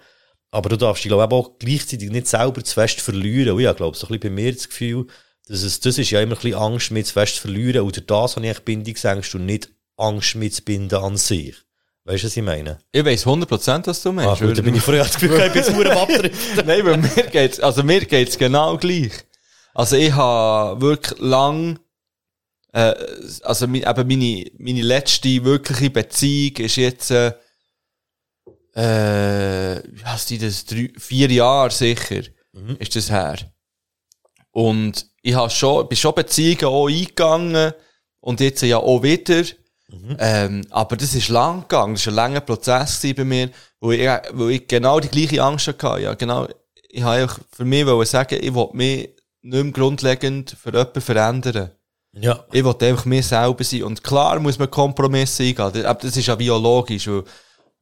[0.51, 3.57] Aber du darfst glaube ich, eben auch gleichzeitig nicht selber zu fest verlieren.
[3.57, 5.07] Und ich glaube so ein bisschen bei mir das Gefühl,
[5.47, 7.89] dass es, das ist ja immer ein bisschen Angst, mich zu fest verlieren.
[7.89, 11.57] Durch das habe ich eigentlich Bindungsängste und nicht Angst, mich zu binden an sich.
[12.07, 12.79] Weißt du, was ich meine?
[12.93, 14.41] Ich weiss 100% was du Ah, meinst.
[14.41, 16.09] gut, dann bin ich Gefühl, ich bin jetzt nur am.
[16.67, 19.11] Nein, weil mir geht's, also mir geht's genau gleich.
[19.75, 21.79] Also ich habe wirklich lang,
[22.73, 22.95] äh,
[23.43, 27.33] also mi- eben meine, meine letzte wirkliche Beziehung ist jetzt, äh,
[28.77, 32.23] äh, ja, sind das drei, vier Jahre sicher,
[32.79, 33.37] ist das her.
[34.51, 37.73] Und ich habe schon, bin schon Beziehungen auch eingegangen
[38.21, 39.43] und jetzt ja auch wieder.
[40.19, 43.51] Ähm, aber das ist lang gegangen, das war ein langer Prozess bei mir,
[43.81, 46.03] wo ich, wo ich genau die gleiche Angst hatte.
[46.03, 46.49] Ja, genau,
[46.89, 49.11] ich einfach für mich wollen sagen, ich will mich
[49.43, 51.71] nicht mehr grundlegend für jemanden verändern.
[52.19, 52.45] Ja.
[52.51, 53.85] Ich will einfach mir selber sein.
[53.85, 55.85] Und klar muss man Kompromisse eingehen.
[55.85, 57.25] Aber das ist ja biologisch, weil,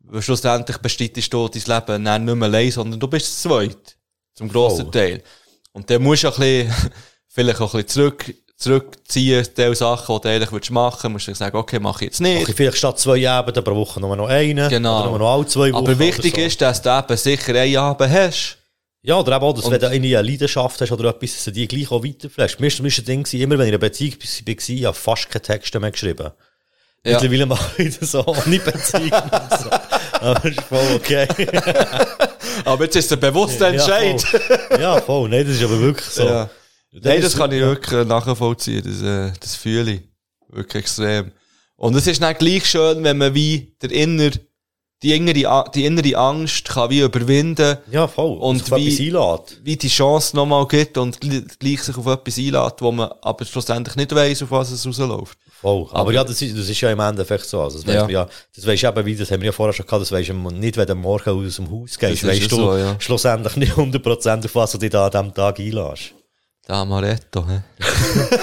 [0.00, 3.96] weil schlussendlich bestreitest du dein Leben dann nicht mehr allein, sondern du bist zweit.
[4.34, 4.90] Zum grossen Voll.
[4.90, 5.22] Teil.
[5.72, 6.92] Und dann musst du ein bisschen,
[7.28, 11.26] vielleicht auch ein bisschen zurück, zurückziehen, die Sachen, die du eigentlich willst machen willst.
[11.26, 12.42] Du musst sagen, okay, mach ich jetzt nicht.
[12.42, 14.68] Okay, vielleicht statt zwei Abenden pro Woche nur noch einen.
[14.68, 15.00] Genau.
[15.00, 15.84] Oder nur noch alle zwei Wochen.
[15.84, 16.40] Aber wichtig so.
[16.40, 18.58] ist, dass du eben sicher einen Abend hast.
[19.02, 21.52] Ja, oder eben auch, dass Und- wenn du eine Leidenschaft hast oder etwas, dass du
[21.52, 22.58] die gleich auch weiterfläschst.
[22.60, 24.94] Mir war das ein Ding, immer wenn ich in einer Beziehung war, war ich habe
[24.96, 26.30] fast keine Texte mehr geschrieben.
[27.04, 27.12] Ja.
[27.20, 29.10] Mittlerweile mache ich das so ohne Beziehung.
[29.10, 29.70] so.
[30.20, 31.28] Aber ist voll okay.
[32.64, 34.22] Aber jetzt ist es ein bewusster Entscheid.
[34.22, 34.80] Ja, voll.
[34.80, 35.28] ja, voll.
[35.28, 36.24] Nein, das ist aber wirklich so.
[36.24, 36.48] Ja.
[37.02, 38.82] Nein, das kann ich wirklich nachvollziehen.
[38.84, 40.00] Das, äh, das fühle ich.
[40.48, 41.32] Wirklich extrem.
[41.76, 44.30] Und es ist dann gleich schön, wenn man wie der inner,
[45.02, 48.38] die innere, die innere Angst kann wie überwinden, Ja, voll.
[48.38, 48.90] Und wie-
[49.64, 53.44] wie die Chance nochmal gibt und gl- gleich sich auf etwas einlädt, wo man aber
[53.44, 55.36] schlussendlich nicht weiss, auf was es rausläuft.
[55.60, 55.88] Voll.
[55.90, 57.60] Aber, ja, das ist, das ist ja im Endeffekt so.
[57.60, 58.08] Also, das weiss Ja.
[58.08, 60.28] ja, das weisst du eben, wie, das haben wir ja vorher schon gehabt, das weisst
[60.30, 62.96] du nicht, wenn du morgen aus dem Haus gehst, weisst du so, ja.
[63.00, 66.14] schlussendlich nicht 100% auf was du dich da an diesem Tag einlässt.
[66.66, 67.60] Der Amaretto, hä?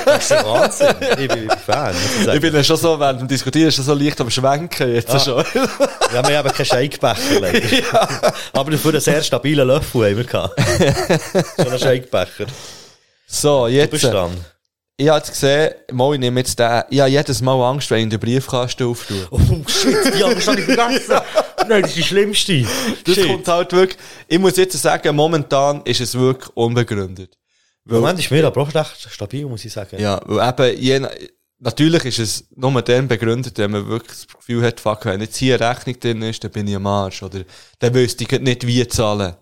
[0.06, 0.95] Das ist Wahnsinn.
[1.18, 1.95] ich bin, Fan.
[2.34, 5.19] ich bin ja schon so, während dem Diskutieren, schon so leicht am Schwenken jetzt Ah.
[5.19, 5.43] schon.
[5.53, 8.34] Wir haben eben keinen Shakebecher leider.
[8.53, 10.53] Aber dafür einen sehr stabilen Löffel haben wir gehabt.
[11.56, 12.45] Schon einen Shakebecher.
[13.26, 13.89] So, Du jetzt.
[13.89, 14.38] bist dran.
[14.98, 18.03] Ich habe jetzt gesehen, mal, ich nehme jetzt den, ich habe jedes Mal Angst, wenn
[18.03, 19.27] ich den Briefkasten auftue.
[19.31, 21.15] Oh shit, die Angst habe ich vergessen.
[21.68, 22.65] Nein, das ist die schlimmste.
[23.03, 23.26] Das Shit.
[23.26, 27.35] kommt halt wirklich, ich muss jetzt sagen, momentan ist es wirklich unbegründet.
[27.86, 29.99] Im Moment ist mir aber auch recht stabil, muss ich sagen.
[29.99, 31.30] Ja, weil eben, je,
[31.60, 35.38] natürlich ist es nur dann begründet, wenn man wirklich das Gefühl hat, fuck, wenn jetzt
[35.38, 37.44] hier eine Rechnung drin ist, dann bin ich am Arsch, oder
[37.80, 39.36] dann wüsste ich nicht, wie zahlen.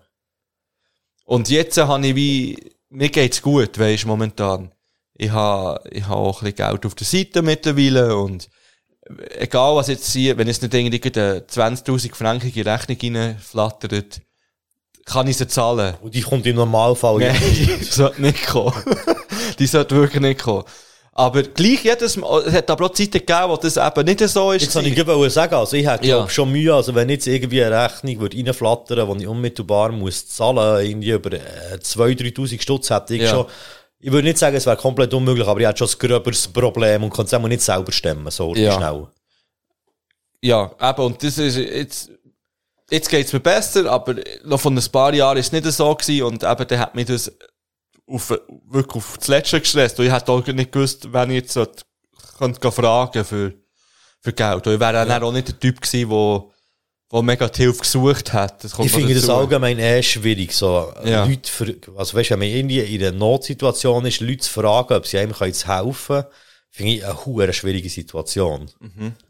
[1.24, 4.72] Und jetzt habe ich wie, mir geht's gut, weisst momentan.
[5.14, 8.48] Ich habe, ich habe auch ein bisschen Geld auf der Seite mittlerweile und
[9.38, 14.22] egal was jetzt hier, wenn jetzt nicht irgendwie eine 20.000 frankige Rechnung reinflattert,
[15.04, 15.94] kann ich sie zahlen.
[16.02, 17.18] Und die kommt im Normalfall.
[17.18, 17.36] Nein,
[17.80, 18.74] die sollte nicht kommen.
[19.58, 20.64] die sollte wirklich nicht kommen.
[21.12, 24.52] Aber gleich jedes Mal, es hat aber auch Zeiten gegeben, wo das eben nicht so
[24.52, 24.62] ist.
[24.62, 26.28] Jetzt kann ich gerade sagen, also ich hätte Ja.
[26.28, 30.86] schon Mühe, also wenn jetzt irgendwie eine Rechnung würde reinflattern, die ich unmittelbar muss zahlen,
[30.86, 33.28] irgendwie über äh, 2'000, 3'000 Stutz hätte ich Ja.
[33.30, 33.46] schon,
[33.98, 37.02] ich würde nicht sagen, es wäre komplett unmöglich, aber ich hätte schon ein gröberes Problem
[37.04, 38.72] und kann es auch nicht selber stemmen, so Ja.
[38.72, 39.06] schnell.
[40.42, 42.10] Ja, eben, und das ist jetzt,
[42.90, 46.24] jetzt geht's mir besser, aber noch von ein paar Jahren ist es nicht so gewesen
[46.24, 47.32] und eben, dann hat mich das
[48.06, 48.30] auf,
[48.68, 49.98] wirklich auf das Letzte gestresst.
[49.98, 51.84] Und ich hätte auch nicht gewusst, wenn ich jetzt sollte,
[52.38, 53.54] könnte fragen für,
[54.20, 54.66] für Geld.
[54.66, 56.52] Und ich wäre dann auch nicht der Typ gewesen, wo,
[57.08, 58.64] wo mega die Hilfe gesucht hat.
[58.64, 61.24] Ich finde das allgemein eh schwierig, so Ja.
[61.24, 65.06] Leute, für, also weißt, wenn man irgendwie in einer Notsituation ist, Leute zu fragen, ob
[65.06, 66.26] sie einem können helfen können,
[66.72, 68.70] finde ich eine hure schwierige Situation.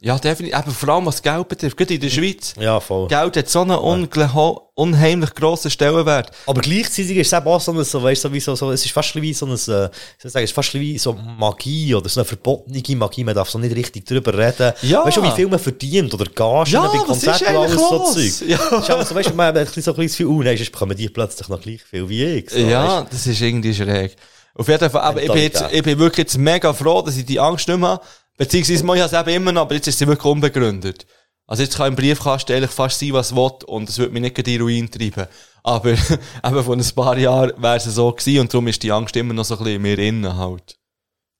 [0.00, 0.58] Ja, definitiv.
[0.58, 1.76] Eben, vor allem was Geld betrifft.
[1.76, 2.54] Gerade in der Schweiz.
[2.60, 3.08] Ja, voll.
[3.08, 6.30] Geld hat so einen ungl- unheimlich grossen Stellenwert.
[6.46, 8.84] Aber gleichzeitig ist es eben auch so ein, so, weißt, so, wie so, so, es
[8.84, 9.90] ist fast wie so ein, äh, ich sagen,
[10.20, 13.74] es ist fast wie so Magie oder so eine verbotene Magie, man darf so nicht
[13.74, 14.72] richtig drüber reden.
[14.82, 15.04] Ja.
[15.04, 18.38] Weißt du, wie viel man verdient oder Gagen Ja, bei Konzerten und eigentlich alles so?
[18.38, 18.48] Zeug.
[18.48, 18.58] Ja.
[18.70, 20.72] Das ist aber so, weißt du, man hat so ein bisschen Gefühl, oh nein, sonst
[20.72, 22.50] bekommen die plötzlich noch gleich viel wie ich.
[22.50, 24.14] So, ja, das ist irgendwie schräg.
[24.60, 27.24] Auf jeden Fall, aber ich bin, jetzt, ich bin wirklich jetzt mega froh, dass ich
[27.24, 28.04] die Angst nicht mehr habe.
[28.36, 31.06] Beziehungsweise, mal, ich habe es eben immer noch, aber jetzt ist sie wirklich unbegründet.
[31.46, 34.36] Also jetzt kann im Briefkasten eigentlich fast sein, was will, und es wird mich nicht
[34.36, 35.26] in die Ruin treiben.
[35.62, 35.92] Aber
[36.44, 39.32] eben vor ein paar Jahren wäre es so gewesen, und darum ist die Angst immer
[39.32, 40.78] noch so ein bisschen in mir innen halt.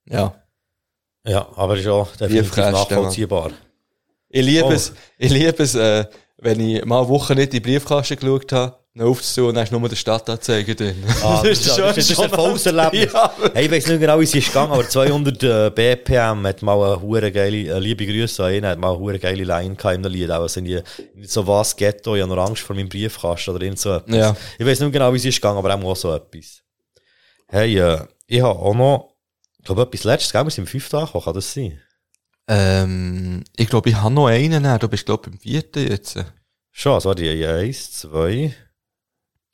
[0.06, 0.34] Ja.
[1.26, 3.50] Ja, aber ist auch definitiv nachvollziehbar.
[4.30, 4.72] Ich liebe Oh.
[4.72, 6.06] es, ich liebe es, äh,
[6.38, 9.72] wenn ich mal eine Woche nicht in den Briefkasten geschaut habe, aufzutun und dann ist
[9.72, 11.04] nur der Stadtanzeiger drin.
[11.22, 13.12] Ah, das, ist, das, ist, das ist ein volles Erlebnis.
[13.12, 13.32] Ja.
[13.54, 16.82] Hey, ich weiss nicht genau, wie sie ist gegangen, aber 200 äh, BPM hat mal
[16.82, 19.94] eine hure geile, äh, liebe Grüße an ihn, hat mal eine hure geile Line gehabt
[19.94, 20.30] in der Lied.
[20.30, 20.80] Auch sind die,
[21.22, 24.16] so was Ghetto, ich habe noch Angst vor meinem Briefkasten oder irgend so etwas.
[24.16, 24.36] Ja.
[24.58, 26.62] Ich weiss nicht genau, wie sie ist gegangen, aber auch so etwas.
[27.46, 29.14] Hey, äh, ich habe auch noch,
[29.58, 30.44] ich glaube, etwas letztes, gell?
[30.44, 31.80] Wir sind im fünften angekommen, kann das sein?
[32.48, 36.18] Ähm, ich glaube, ich habe noch einen, du bist, glaube ich, beim vierten jetzt.
[36.72, 38.54] Schon, also warte, ich eins, zwei,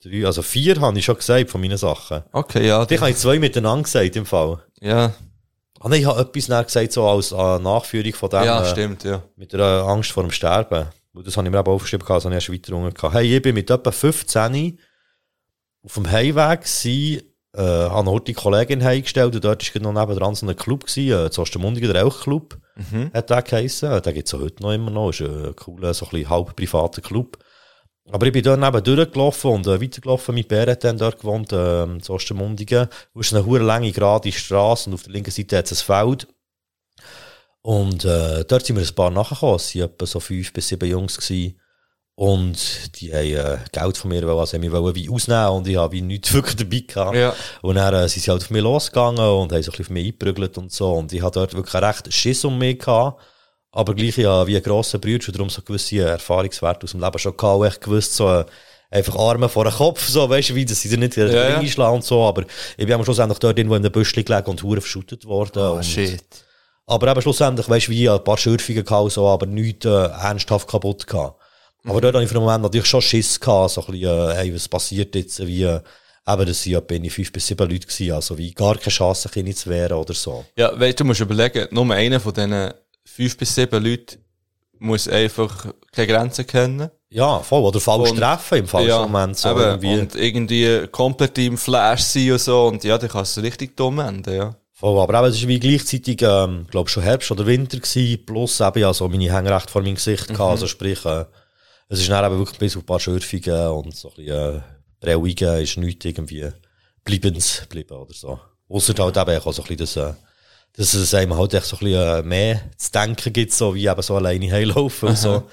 [0.02, 2.22] drei, also vier habe ich schon gesagt von meinen Sachen.
[2.32, 2.86] Okay, ja.
[2.88, 4.62] Ich habe ich zwei miteinander gesagt im Fall.
[4.80, 5.12] Ja,
[5.78, 8.44] Ah, nein, ich habe etwas dann gesagt, so als äh, Nachführung von dem.
[8.44, 9.22] ja, äh, stimmt, ja.
[9.36, 10.86] Mit der äh, Angst vor dem Sterben.
[11.12, 13.12] Und das habe ich mir eben aufgeschrieben, das habe ich erst weiter.
[13.12, 14.78] Hey, ich bin mit etwa 15
[15.84, 17.22] auf dem Heimweg gewesen,
[17.54, 21.30] äh, habe eine Kollegin heimgestellt und dort war noch nebendran so ein Club gewesen, äh,
[21.30, 23.10] zu Ostermundigen, der Elchclub, Mhm.
[23.14, 24.02] hat der geheissen.
[24.02, 27.00] Den gibt's auch heute noch immer noch, ist ein cooler, so ein bisschen halb privater
[27.02, 27.38] Club.
[28.10, 30.34] Aber ich bin dort neben durchgelaufen und äh, weitergelaufen.
[30.34, 32.88] Mein Bär hat dann dort gewohnt, äh, zu Ostermundigen.
[33.12, 35.82] Und es ist eine hure lange, gerade Straße und auf der linken Seite hat es
[35.82, 36.28] ein Feld.
[37.62, 39.56] Und äh, dort sind wir ein paar nachgekommen.
[39.56, 41.16] Es waren etwa so fünf bis sieben Jungs.
[41.16, 41.60] Gewesen.
[42.14, 45.76] Und die haben äh, Geld von mir wollen, also mich wollen wie ausnehmen und ich
[45.76, 47.16] habe wie nichts wirklich dabei gehabt.
[47.16, 47.34] Ja.
[47.60, 49.90] Und dann äh, sind sie halt auf mich losgegangen und haben so ein bisschen auf
[49.90, 50.92] mich eingeprügelt und so.
[50.92, 53.20] Und ich hatte dort wirklich recht Schiss um mich gehabt.
[53.76, 57.18] Aber gleich ja, wie ein grosser Bruder, und darum so gewisse Erfahrungswerte aus dem Leben
[57.18, 57.74] schon gehabt.
[57.74, 58.46] Ich gewusst, so, äh,
[58.90, 61.58] einfach Arme vor den Kopf, so, weißt du, wie, sie dir nicht ja, ja.
[61.58, 62.22] einschlagen und so.
[62.24, 62.44] Aber
[62.78, 65.62] ich bin am schlussendlich dort irgendwo in einem Büschli gelegen und hure verschüttet worden.
[65.62, 66.24] Oh, und, shit.
[66.86, 70.66] aber eben schlussendlich, weißt du, wie ein paar Schürfungen gehabt, so, aber nichts äh, ernsthaft
[70.66, 71.38] kaputt gehabt.
[71.84, 74.34] Aber dort habe ich für den Moment natürlich schon Schiss gehabt, so ein bisschen, äh,
[74.36, 75.80] hey, was passiert jetzt, wie, äh,
[76.26, 79.28] eben, das sind ja ich fünf bis sieben Leute gewesen, also wie gar keine Chance,
[79.28, 80.46] Kinder zu wehren oder so.
[80.56, 82.72] Ja, weißt du, du musst überlegen, nur einer von diesen
[83.06, 84.18] fünf bis sieben Leuten
[84.78, 86.90] muss einfach keine Grenzen kennen.
[87.08, 89.98] Ja, voll, oder falsch Und- treffen im falschen Moment, so eben, irgendwie.
[90.00, 92.66] Und irgendwie komplett im Flash sein und so.
[92.66, 94.56] Und ja, dann kann es richtig dumm enden, ja.
[94.72, 98.60] Voll, aber eben, es ist wie gleichzeitig, ähm, glaub schon Herbst oder Winter gewesen, plus
[98.60, 101.24] eben ja so meine Hänge recht vor meinem Gesicht gehabt, also sprich, äh,
[101.88, 104.60] es ist dann eben wirklich bis auf ein paar Schürfungen und so ein bisschen, äh,
[105.00, 106.50] Prellungen ist nichts irgendwie
[107.04, 108.38] bleibens geblieben oder so.
[108.68, 110.12] Ausser halt eben auch so ein bisschen das, äh,
[110.76, 113.86] dass es einem halt echt so ein bisschen äh, mehr zu denken gibt, so wie
[113.86, 115.44] eben so alleine heimlaufen und so.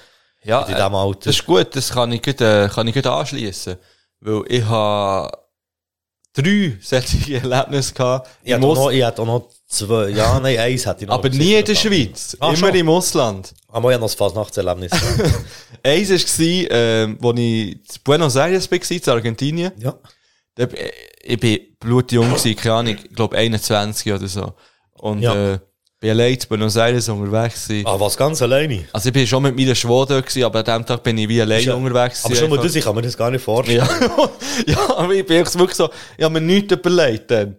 [0.44, 1.20] Ja, in diesem Alter.
[1.24, 3.76] das ist gut, das kann ich gut, äh, kann ich gut anschliessen.
[4.20, 5.30] Weil ich habe
[6.34, 8.28] drei solche Erlebnisse gehabt.
[8.42, 11.14] Ich hätte im auch noch, ich auch noch zwei, ja, nein, eins hätte ich noch.
[11.14, 12.36] aber nie in der Schweiz.
[12.40, 12.74] Ah, immer schon?
[12.74, 13.54] im Ausland.
[13.68, 14.92] Aber ich habe noch das Fasnachtserlebnis.
[15.82, 19.72] Eins war, ähm, wo ich in Buenos Aires war, in Argentinien.
[19.78, 19.98] ja.
[21.26, 24.52] Ich bin blutjung keine Ahnung, ich glaube 21 oder so.
[24.98, 25.54] Und, Ja.
[25.54, 25.58] äh,
[26.00, 27.86] bin allein in Buenos Aires unterwegs gewesen.
[27.86, 28.84] Ah, was ganz alleine?
[28.92, 31.28] Also ich bin schon mit meiner Schwester dort gewesen, aber an dem Tag bin ich
[31.28, 33.78] wie allein ja- unterwegs Aber schon mal das, ich kann mir das gar nicht vorstellen.
[33.86, 34.30] Ja,
[34.66, 35.88] ja, aber ich bin wirklich so,
[36.18, 37.56] ich habe mir nichts überlegt dann.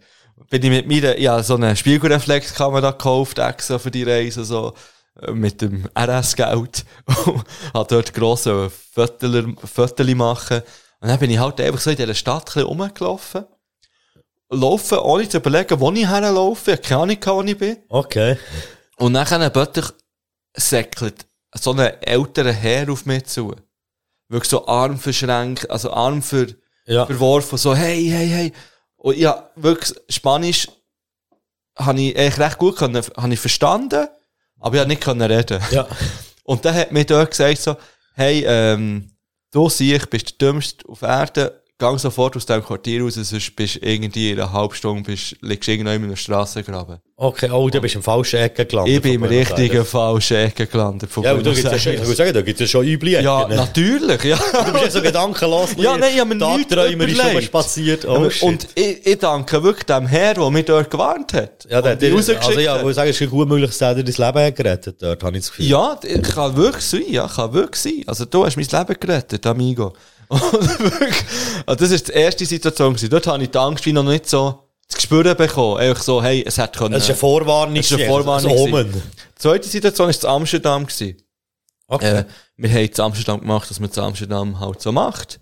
[0.49, 4.73] Bin ich mit mir, ja, so eine Spiegelreflexkamera gekauft, extra für die Reise, so,
[5.21, 6.85] äh, mit dem RS-Geld.
[7.73, 10.61] Hat dort grosse Fotos machen.
[11.01, 13.45] Und dann bin ich halt einfach so in dieser Stadt ein bisschen rumgelaufen.
[14.55, 16.71] Laufen, ohne zu überlegen, wo ich herlaufe.
[16.71, 17.77] Ich habe keine Ahnung, wo ich bin.
[17.89, 18.37] Okay.
[18.97, 19.85] Und dann plötzlich
[20.55, 23.53] säckelt so ein älterer Herr auf mich zu.
[24.27, 26.47] Wirklich so Arm verschränkt, also Arm für,
[26.85, 27.05] Ja.
[27.05, 28.53] verworfen, so, hey, hey, hey.
[28.97, 30.67] Und ja, wirklich, Spanisch
[31.77, 34.07] habe ich eigentlich recht gut können, habe ich verstanden,
[34.59, 35.61] aber ich habe nicht können reden.
[35.71, 35.87] Ja.
[36.43, 37.75] Und dann hat mir dort gesagt so,
[38.13, 39.11] hey, ähm,
[39.51, 43.75] du siehst, bist der Dümmste auf Erden, gang sofort aus diesem Quartier raus, sonst bist
[43.75, 46.99] du irgendwie in einer halben Stunde, bist, liegst irgendwo in einem Strassengraben.
[47.17, 48.95] Okay, oh, du bist im falschen Ecke gelandet.
[48.95, 51.09] Ich bin im richtigen falschen Ecke gelandet.
[51.15, 53.13] Ja, aber da Buenos gibt's ja schon, ich würde sagen, da gibt's ja schon üble
[53.13, 53.23] Ecken.
[53.23, 53.55] Ja, ne?
[53.55, 54.37] natürlich, ja.
[54.65, 55.69] Du bist ja so gedankenlos.
[55.77, 58.05] Ja, nein, ich habe mir nichts Tagträumerisch schon spaziert.
[58.05, 58.43] Oh, shit.
[58.43, 61.65] und ich, ich danke wirklich dem Herr, der mich dort gewarnt hat.
[61.69, 62.85] ja, der, der, rausgeschickt also ja, hat.
[62.85, 65.51] ich sagen, es ist gut möglich, dass der dein Leben gerettet dort, habe ich das
[65.51, 65.67] Gefühl.
[65.67, 65.99] Ja,
[66.33, 68.03] kann wirklich sein, ja, kann wirklich sein.
[68.07, 69.93] Also du hast mein Leben gerettet, amigo.
[71.65, 73.09] Also das ist die erste Situation gewesen.
[73.09, 75.77] Dort habe ich die Angst wie noch nicht so zu spüren bekommen.
[75.77, 76.93] Einfach so, hey, es hat können.
[76.93, 77.75] Es ist eine Vorwarnung.
[77.77, 78.57] Es ist eine gewesen, Vorwarnung Ein.
[78.57, 78.93] Omen.
[78.93, 80.85] Die zweite Situation war in Amsterdam.
[80.85, 81.17] Gewesen.
[81.87, 82.19] Okay.
[82.19, 82.25] Äh,
[82.57, 85.39] wir haben in Amsterdam gemacht, was man in Amsterdam halt so macht.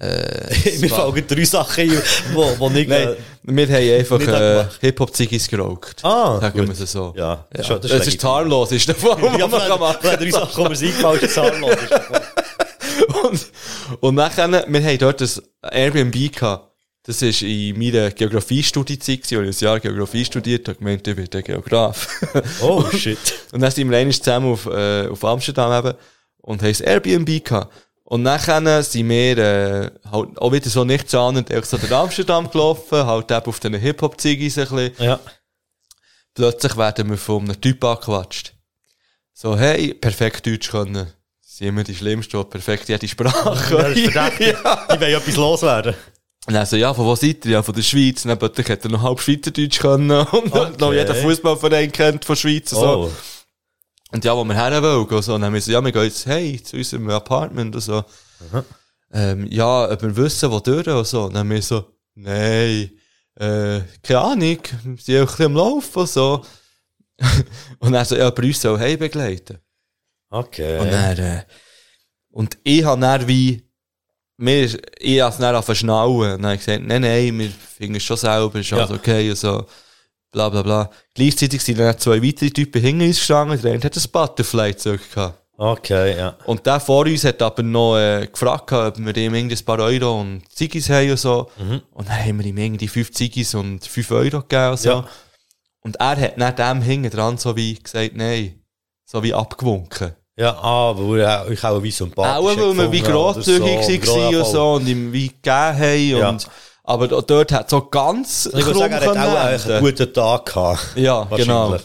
[0.00, 2.02] Mir fallen drei Sachen ein,
[2.32, 2.88] wo, wo nicht...
[2.88, 4.64] Nein, äh, wir haben einfach äh.
[4.80, 6.02] Hip-Hop-Ziggis geraucht.
[6.02, 6.68] Ah, Sagen gut.
[6.68, 7.12] wir es so.
[7.14, 7.78] Ja, das ist Ja.
[7.78, 8.30] das ist legitim.
[8.30, 11.20] harmlos, ist der Fall, Ja, man kann von machen den drei Sachen, die mir eingefallen
[11.20, 11.36] ist.
[13.24, 13.46] Und,
[14.00, 15.30] und nachher, wir haben dort ein
[15.70, 16.70] Airbnb gehabt.
[17.04, 21.16] Das war in meiner Geografiestudiezeit, gewesen, wo ich ein Jahr Geografie studiert habe, gemeint, ich
[21.16, 22.08] werde Geograf.
[22.60, 23.18] Oh, shit.
[23.52, 25.96] und dann sind wir einmal zusammen auf, äh, auf Amsterdam eben
[26.42, 27.72] und haben ein Airbnb gehabt.
[28.04, 32.50] Und nachher sind wir äh, halt auch wieder so nicht ahnend, echt so durch Amsterdam
[32.50, 34.92] gelaufen, halt eben auf den Hip-Hop-Ziggis ein bisschen.
[34.98, 35.20] Ja.
[36.34, 38.54] Plötzlich werden wir von einem Typ angequatscht.
[39.32, 41.06] So, hey, perfekt Deutsch können.
[41.60, 44.56] Immer die Schlimmsten, die perfekt jede Sprache Ja, das ist verdächtig.
[44.94, 45.94] Die wollen etwas loswerden.
[46.46, 47.52] Und dann so, ja, von wo seid ihr?
[47.52, 48.24] Ja, von der Schweiz.
[48.24, 50.10] Und dann plötzlich hat er noch halb Schweizerdeutsch können.
[50.32, 50.72] Und Okay.
[50.78, 52.72] noch jeder Fußballverein kennt von Schweiz.
[52.72, 52.86] und So.
[52.86, 53.10] Oh.
[54.12, 55.06] Und ja, wo wir her wollen.
[55.06, 55.34] Und so.
[55.34, 58.02] Und dann haben wir so, ja, wir gehen jetzt, hey, zu unserem Apartment und so.
[59.12, 61.24] Ähm, ja, ob wir wissen, wo durch und so.
[61.24, 61.84] Und dann haben wir so,
[62.14, 62.90] nein,
[63.34, 66.44] äh, keine Ahnung, wir sind auch ein bisschen am Laufen und so.
[67.80, 69.58] und dann so, ja, bei uns soll heim begleiten.
[70.30, 70.78] Okay.
[70.78, 71.42] Und dann, äh,
[72.30, 73.62] und ich habe dann wie,
[74.36, 76.14] mir ich habe es dann verschnallen.
[76.14, 78.96] Und dann habe ich gesagt, nein, nein, wir finden es schon selber, ist alles Ja.
[78.96, 79.66] okay und so.
[80.32, 80.90] Bla, bla, bla.
[81.14, 85.38] Gleichzeitig sind dann zwei weitere Typen hinter uns gestanden, der eine hat ein Butterfly-Zeug gehabt.
[85.56, 86.38] Okay, ja.
[86.46, 89.80] Und der vor uns hat aber noch äh, gefragt, ob wir ihm irgendwie ein paar
[89.80, 91.50] Euro und Ziggis haben und so.
[91.92, 94.88] Und dann haben wir ihm irgendwie fünf Ziggis und fünf Euro gegeben und so.
[94.88, 95.08] Ja.
[95.82, 98.62] Und er hat dann dem hinten dran so wie gesagt, nein.
[99.04, 100.14] So wie abgewunken.
[100.40, 104.46] Ja, ah, weil er euch auch wie sympathisch Auch weil wir wie grosszügig waren und
[104.46, 106.08] so und ihm wie gegeben haben.
[106.08, 106.28] Ja.
[106.30, 106.48] Und,
[106.82, 109.80] aber dort hat so ganz Ich würde sagen, er hat auch einen enden.
[109.80, 110.96] guten Tag gehabt.
[110.96, 111.76] Ja, genau.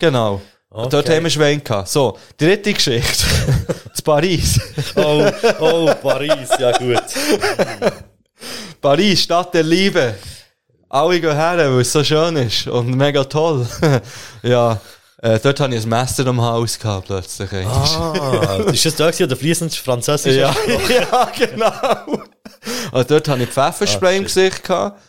[0.00, 0.40] Genau.
[0.70, 1.16] Und dort Okay.
[1.16, 1.86] haben wir Schwein gehabt.
[1.86, 3.24] So, dritte Geschichte.
[3.94, 4.60] Zu Paris.
[4.96, 5.30] Oh,
[5.60, 7.02] oh, Paris, ja gut.
[8.80, 10.16] Paris, Stadt der Liebe.
[10.88, 13.64] Alle gehen her, weil es so schön ist und mega toll.
[14.42, 14.80] ja,
[15.22, 17.50] äh, dort hatte ich ein Messer am Haus gehabt, plötzlich.
[17.66, 20.36] Ah, ist das da gewesen, oder fließend Französisch?
[20.36, 20.54] ja,
[20.88, 22.22] ja, genau.
[22.92, 25.00] Und dort hatte ich Pfefferspray im Gesicht gehabt.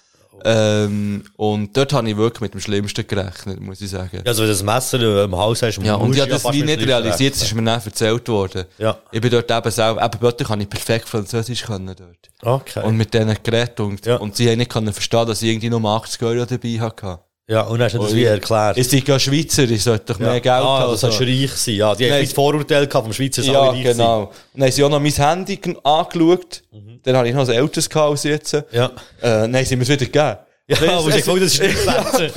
[0.44, 4.22] Ähm, und dort habe ich wirklich mit dem Schlimmsten gerechnet, muss ich sagen.
[4.26, 6.64] Also, wenn du das Messer äh, im Haus hast, Ja, und ich habe das wie
[6.64, 8.66] nicht realisiert, es ist mir dann erzählt worden.
[8.80, 8.98] Ja.
[9.12, 12.30] Ich bin dort eben selber, eben plötzlich kann ich perfekt Französisch können dort.
[12.42, 12.84] Okay.
[12.84, 14.16] Und mit denen geredet und, Ja.
[14.16, 17.20] und sie haben nicht können verstehen, dass ich irgendwie nur 80 Euro dabei hatte.
[17.52, 18.78] Ja, und dann hast du das wie erklärt.
[18.78, 20.91] Ich bin ja Schweizer, ich sollte doch mehr Geld ah, haben.
[20.91, 21.07] das so.
[21.07, 21.76] sollst du reich sein.
[21.76, 24.22] Ja, die haben ein Vorurteil gehabt vom Schweizer, Ja, reich genau.
[24.22, 26.64] Und dann haben sie auch noch mein Handy angeschaut.
[27.03, 28.53] Dann habe ich noch ein älteres gehabt als jetzt.
[28.53, 28.91] Äh, Ja.
[29.22, 30.38] dann haben sie mir es wieder gegeben.
[30.68, 32.30] Ja, aber ich gefunden, das ist nicht Messer.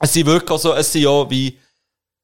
[0.00, 1.58] Es sind wirklich auch so, es sind ja wie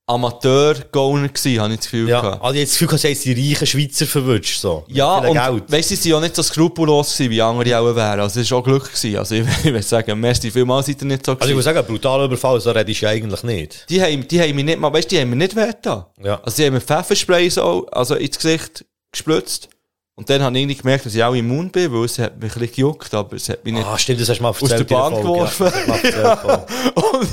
[0.06, 2.42] Amateur-Gauner gewesen, habe ich das Gefühl Ja, gehabt.
[2.44, 4.84] also jetzt das Gefühl, dass die reichen Schweizer verwünscht, so.
[4.88, 5.70] Ja, und Geld.
[5.70, 8.20] weißt du, sie sind ja nicht so skrupellos gewesen, wie andere auch wären.
[8.20, 9.16] Also, es war auch Glück gewesen.
[9.16, 11.56] Also, ich, ich würde sagen, merci vielmals seid ihr nicht so Also ich gewesen.
[11.56, 13.86] muss sagen, brutaler Überfall, so redest du eigentlich nicht.
[13.88, 16.04] die haben, die haben mich nicht mal, weißt du, die haben mir nicht wehgetan.
[16.22, 16.40] Ja.
[16.42, 19.68] Also, die haben mir Pfefferspray so, also ins Gesicht gespritzt.
[20.14, 22.52] Und dann habe ich irgendwie gemerkt, dass ich auch immun bin, weil es hat mich
[22.54, 24.90] ein bisschen gejuckt, aber es hat mich nicht Ah, stimmt, das hast du mal erzählt.
[24.90, 25.72] der Bahn geworfen.
[26.04, 27.28] Ja, und,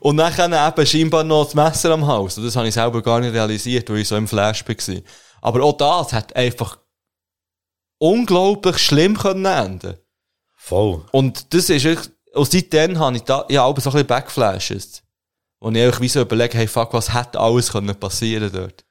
[0.00, 2.38] und dann eben scheinbar noch das Messer am Haus.
[2.38, 4.96] Und das habe ich selber gar nicht realisiert, weil ich so im Flash war.
[5.42, 6.78] Aber auch das hat einfach
[7.98, 9.96] unglaublich schlimm können enden.
[10.56, 11.04] Voll.
[11.12, 15.02] Und das ist echt, und seitdem habe ich da, ja, aber so ein bisschen Backflashes.
[15.58, 18.84] Und ich einfach wie so überlege, hey, fuck, was hätte alles können passieren dort?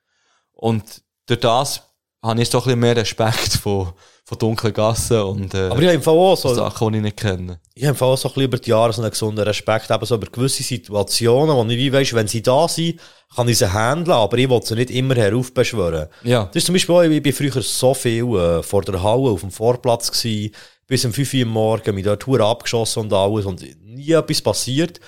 [0.53, 1.81] Und durch das
[2.23, 3.93] habe ich so ein bisschen mehr Respekt von,
[4.23, 7.59] von dunklen Gassen und, äh, Aber ich habe auch so, Sachen, die ich nicht kenne.
[7.73, 10.15] ich habe auch so ein bisschen über die Jahre so einen gesunden Respekt, eben so
[10.15, 12.99] über gewisse Situationen, wo ich wie weiss, wenn sie da sind,
[13.35, 16.07] kann ich sie handeln, aber ich will sie nicht immer heraufbeschwören.
[16.23, 16.45] Ja.
[16.45, 19.41] Das ist zum Beispiel auch, ich bin früher so viel äh, vor der Halle auf
[19.41, 20.53] dem Vorplatz gewesen,
[20.85, 24.41] bis um 5 Uhr am Morgen, mit der Tour abgeschossen und alles und nie etwas
[24.41, 24.99] passiert.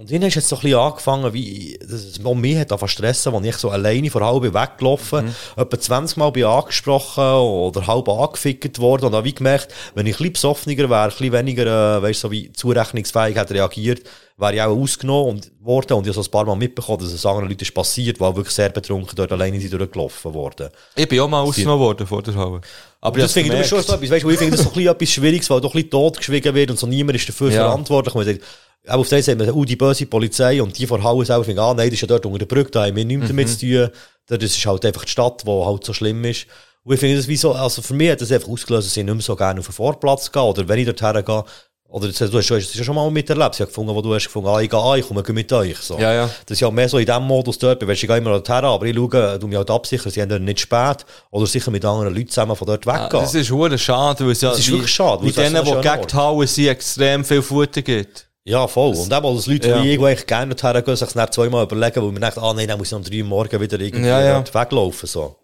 [0.00, 2.86] Und dann ist jetzt so ein bisschen angefangen, wie, dass es auch mich hat zu
[2.86, 5.34] stressen, als ich so alleine vor bin weggelaufen, Mhm.
[5.60, 10.14] etwa 20 Mal bin angesprochen oder halb angefickt worden und habe wie gemerkt, wenn ich
[10.14, 14.02] ein bisschen besoffener wäre, ein bisschen weniger, äh, weißt, so wie zurechnungsfähig hätte reagiert,
[14.36, 17.12] wäre ich auch ausgenommen und worden und ich habe so ein paar Mal mitbekommen, dass
[17.12, 20.68] es anderen Leuten ist passiert, die wirklich sehr betrunken dort alleine sind durchgelaufen worden.
[20.94, 22.60] Ich bin auch mal ausgenommen worden vor der Halle.
[23.00, 24.70] Aber Und das ich finde ich schon so etwas, weißt du, ich finde das so
[24.70, 27.50] ein bisschen etwas Schwieriges, weil doch ein bisschen totgeschwiegen wird und so niemand ist dafür
[27.50, 27.64] Ja.
[27.66, 28.14] verantwortlich.
[28.14, 28.40] Man sagt,
[28.88, 31.44] auch auf der Seite sagt man, oh, die böse Polizei und die vor Haus selber
[31.44, 33.48] finden, ah, nein, das ist ja dort unter der Brücke, da haben wir nichts damit
[33.48, 33.90] zu tun.
[34.26, 36.46] Das ist halt einfach die Stadt, die halt so schlimm ist.
[36.84, 39.04] Und ich finde das wie so, also für mich hat das einfach ausgelöst, dass ich
[39.04, 41.44] nicht mehr so gerne auf den Vorplatz gehe oder wenn ich dort hergehe,
[41.90, 44.24] oder das- du hast, es ja schon mal miterlebt, ich habe gefunden, wo du hast
[44.26, 45.78] gefunden, ah, ich gehe an, ich komme mit euch.
[45.78, 45.98] So.
[45.98, 46.30] Ja, ja.
[46.46, 48.84] Das ist ja mehr so in dem Modus dort, weil ich gehe immer dorthin, aber
[48.84, 52.14] ich schaue, du mich halt absichern, sie haben dort nicht spät oder sicher mit anderen
[52.14, 53.22] Leuten zusammen von dort Ja, weggehen.
[53.22, 56.14] das ist schade, weil es ja Das ist wirklich schade, echt denen, die gegen die
[56.16, 58.27] Halle sind, extrem viel Futter gibt.
[58.48, 58.94] Ja, voll.
[58.96, 59.82] Und eben, als Leute, Ja.
[59.82, 62.78] die ich gerne dorthin gehen, sich dann zweimal überlegen, weil man denkt, ah, nein, dann
[62.78, 64.44] muss ich um drei Uhr morgen wieder irgendwie Ja, ja.
[64.54, 65.36] weglaufen, so.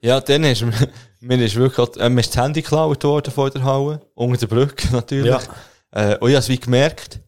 [0.00, 0.74] Ja, dann ist mir,
[1.44, 4.00] ist wirklich, äh, mir ist das Handy geklaut worden vor der Halle.
[4.14, 5.36] Unter der Brücke, natürlich.
[5.92, 7.20] Äh, und ich habe es wie gemerkt.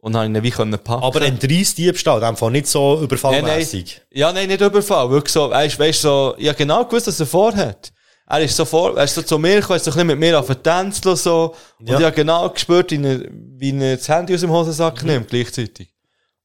[0.00, 1.02] Und habe ihn wie können packen.
[1.02, 3.04] Aber ein Diebstahl, in dem nicht so Nein, nein.
[3.04, 4.00] überfallmässig.
[4.12, 5.10] Ja, nein, nicht Überfall.
[5.10, 7.92] Wirklich so, weißt, weißt, so, ja genau gewusst, was er vorhat.
[8.30, 10.18] Er ist so vor, er ist so zu mir gekommen, ist so ein bisschen mit
[10.18, 11.54] mir auf den Tänzel so.
[11.78, 11.98] Und Ja.
[11.98, 15.88] ich habe genau gespürt, wie er, wie er das Handy aus dem Hosensack nimmt, gleichzeitig.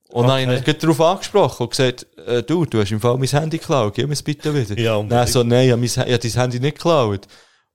[0.10, 3.18] Und dann habe ich ihn darauf angesprochen und gesagt, äh, du, du hast im Fall
[3.18, 4.80] mein Handy geklaut, gib mir es bitte wieder.
[4.80, 5.30] Ja, Und unbedingt.
[5.30, 7.22] so, nein, ich habe, mein, ich habe dein Handy nicht geklaut.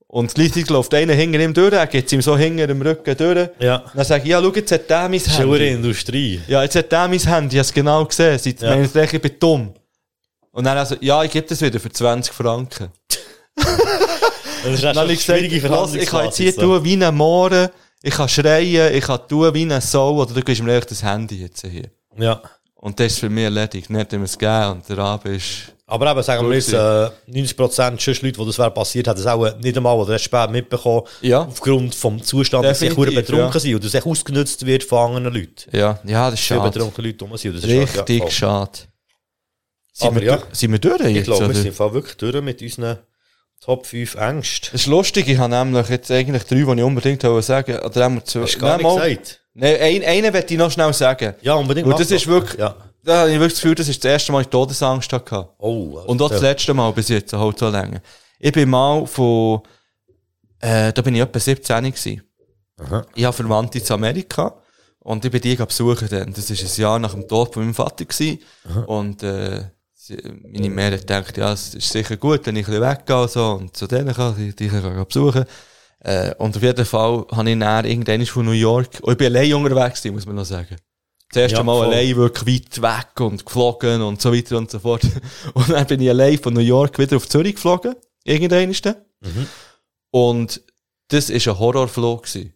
[0.07, 3.49] Und gleichzeitig läuft einer hinter ihm durch, er geht ihm so hinter dem Rücken durch.
[3.59, 3.77] Ja.
[3.77, 5.67] Und dann sage ich, ja, schau, jetzt hat der mein Handy.
[5.69, 6.41] Industrie.
[6.47, 8.37] Ja, jetzt hat der mein Handy, ich habe es genau gesehen.
[8.39, 8.75] Seit Ja.
[9.03, 9.73] ich bin dumm.
[10.51, 12.89] Und dann also, ja, ich gebe das wieder für 20 Franken.
[14.63, 17.69] Das ist eine schwierige «Lass, ich kann jetzt hier Verhandlungsbasis, tun wie ein Mohren,
[18.03, 21.03] ich kann schreien, ich kann tun wie ein Sau, oder du gibst mir einfach das
[21.03, 21.89] Handy jetzt hier.
[22.15, 22.23] so.
[22.23, 22.41] Ja.
[22.75, 23.89] Und das ist für mich erledigt.
[23.89, 25.73] Nicht, er mir es gegeben und der Abend ist...
[25.85, 29.27] Aber eben, sagen wir jetzt, äh, 90% sonst Leute, wo das wäre passiert, hat das
[29.27, 31.03] auch nicht einmal oder erst spät mitbekommen.
[31.21, 31.41] Ja.
[31.41, 33.59] Aufgrund vom Zustand, dass sie betrunken ja.
[33.59, 35.75] sind das echt ausgenutzt wird von anderen Leuten.
[35.75, 36.71] Ja, ja, das ist schade.
[36.71, 37.55] betrunkene Leute rum sind.
[37.55, 38.31] Das ist Richtig ja, voll.
[38.31, 38.71] schade.
[39.91, 40.43] Sind, Aber wir, ja.
[40.53, 41.55] sind wir durch jetzt, Ich glaube, wir oder?
[41.55, 42.97] sind wirklich durch mit unseren
[43.61, 44.69] Top 5 Ängsten.
[44.71, 48.03] Das ist lustig, ich habe nämlich jetzt eigentlich drei, die ich unbedingt wollte sagen Oder
[48.03, 48.41] haben wir zwei.
[48.41, 49.41] Hast du gar Nein, nicht gesagt?
[49.53, 51.35] Nein, ein, einen möchte ich noch schnell sagen.
[51.41, 51.87] Ja, unbedingt.
[51.87, 52.75] Mach das ist wirklich, Ja.
[53.03, 55.49] da habe ich wirklich das Gefühl, das ist das erste Mal, ich Todesangst hatte.
[55.59, 58.01] Oh, also Und auch das letzte Mal bis jetzt, halt so lange.
[58.39, 59.61] Ich bin mal von,
[60.59, 62.23] äh, da bin ich etwa 17 gewesen.
[62.79, 63.05] Aha.
[63.13, 64.55] Ich habe Verwandte in Amerika.
[65.03, 66.33] Und ich bin die besuchen dann.
[66.33, 68.39] Das ist ein Jahr nach dem Tod von meinem Vater gewesen.
[68.85, 69.63] Und, äh,
[70.09, 73.31] meine Mutter hat gedacht, ja, es ist sicher gut, wenn ich ein bisschen weggehe und
[73.31, 75.45] so, und zu denen kann, die, die kann ich besuchen.
[75.99, 79.27] Äh, und auf jeden Fall habe ich dann irgendwann von New York, und ich bin
[79.35, 80.75] allein unterwegs muss man noch sagen.
[81.29, 81.85] Das erste Ja, Mal voll.
[81.93, 85.03] allein wirklich weit weg und geflogen und so weiter und so fort.
[85.53, 87.95] Und dann bin ich allein von New York wieder auf Zürich geflogen.
[88.25, 88.85] Irgendwann ist.
[88.85, 89.47] Mhm.
[90.09, 90.61] Und
[91.07, 92.53] das ist ein Horrorflug gewesen.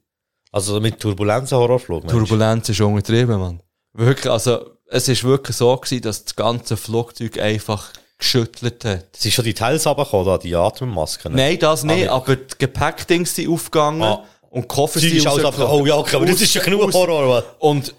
[0.52, 2.04] Also mit Turbulenzen Horrorflug.
[2.04, 2.20] meinst du?
[2.20, 3.62] Turbulenz ist untertrieben, Mann.
[3.94, 9.06] Wirklich, also, es ist wirklich so gewesen, dass das ganze Flugzeug einfach geschüttelt hat.
[9.18, 11.34] Es ist schon die Teils runtergekommen, die Atemmasken.
[11.36, 12.10] Nein, das nicht, nicht.
[12.10, 14.24] aber die Gepäckdings sind aufgegangen Ah.
[14.50, 16.94] und die Koffer sind ist alles einfach, oh ja, okay, aber das ist ja genug
[16.94, 17.28] Horror.
[17.30, 17.44] was?
[17.60, 17.94] Und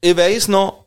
[0.00, 0.84] ich weiss noch,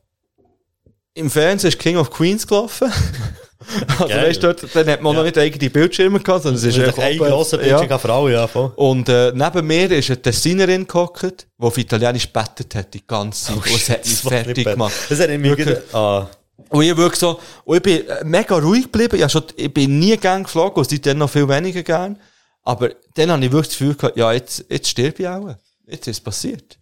[1.13, 2.91] im Fernsehen ist King of Queens gelaufen.
[3.88, 4.27] also Geil.
[4.27, 7.03] weißt du, dort, dann hat man noch nicht eigene Bildschirme gehabt, sondern es ist einfach
[7.03, 7.77] ein grosser ja.
[7.77, 8.72] Bildschirm für alle, ja, voll.
[8.76, 13.45] Und äh, neben mir ist eine Tessinerin gehockt, die auf Italienisch bettet hat, die ganze
[13.45, 13.56] Zeit.
[13.56, 14.94] und es hat mich fertig gemacht.
[15.10, 15.77] Das hat mich Wirklich.
[15.94, 16.27] ah,
[16.69, 19.22] Und ich wirklich so, und ich bin äh, mega ruhig geblieben.
[19.23, 22.19] Ich, schon, ich bin nie gern geflogen, und seitdem noch viel weniger gern.
[22.64, 25.56] Aber dann habe ich wirklich das Gefühl gehabt, ja, jetzt, jetzt sterbe ich auch.
[25.85, 26.80] Jetzt ist es passiert.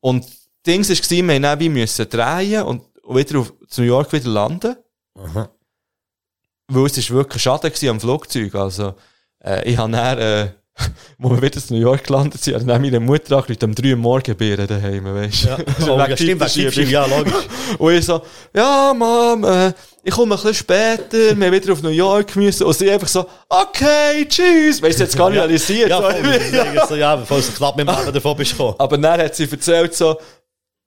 [0.00, 3.80] Und das Ding war, wir mussten dann wie müssen drehen und und wieder auf zu
[3.80, 4.76] New York wieder landen.
[5.14, 5.50] Aha.
[6.70, 8.54] Weil es ist wirklich Schaden gewesen am Flugzeug.
[8.54, 8.94] Also,
[9.42, 10.48] äh, ich habe dann, äh,
[11.18, 13.96] wo wir wieder zu New York gelandet sind, dann meine Mutter angerufen, um drei Uhr
[13.96, 15.48] morgen Bier daheim, weisst du.
[15.48, 15.56] Ja,
[15.88, 17.32] oh, ja stimmt, wegen Tiefschiff, ja, logisch.
[17.78, 18.20] Und ich so,
[18.54, 19.72] ja, Mom, äh,
[20.02, 22.64] ich komme ein bisschen später, wir wieder auf New York müssen.
[22.64, 24.82] Und sie einfach so, okay, tschüss.
[24.82, 25.88] Weißt du, jetzt gar nicht realisiert.
[25.88, 26.22] Ja, voll,
[26.52, 28.74] sage so, ja, bevor es knapp mit dem Leben davon bist gekommen.
[28.78, 30.18] Aber dann hat sie erzählt so,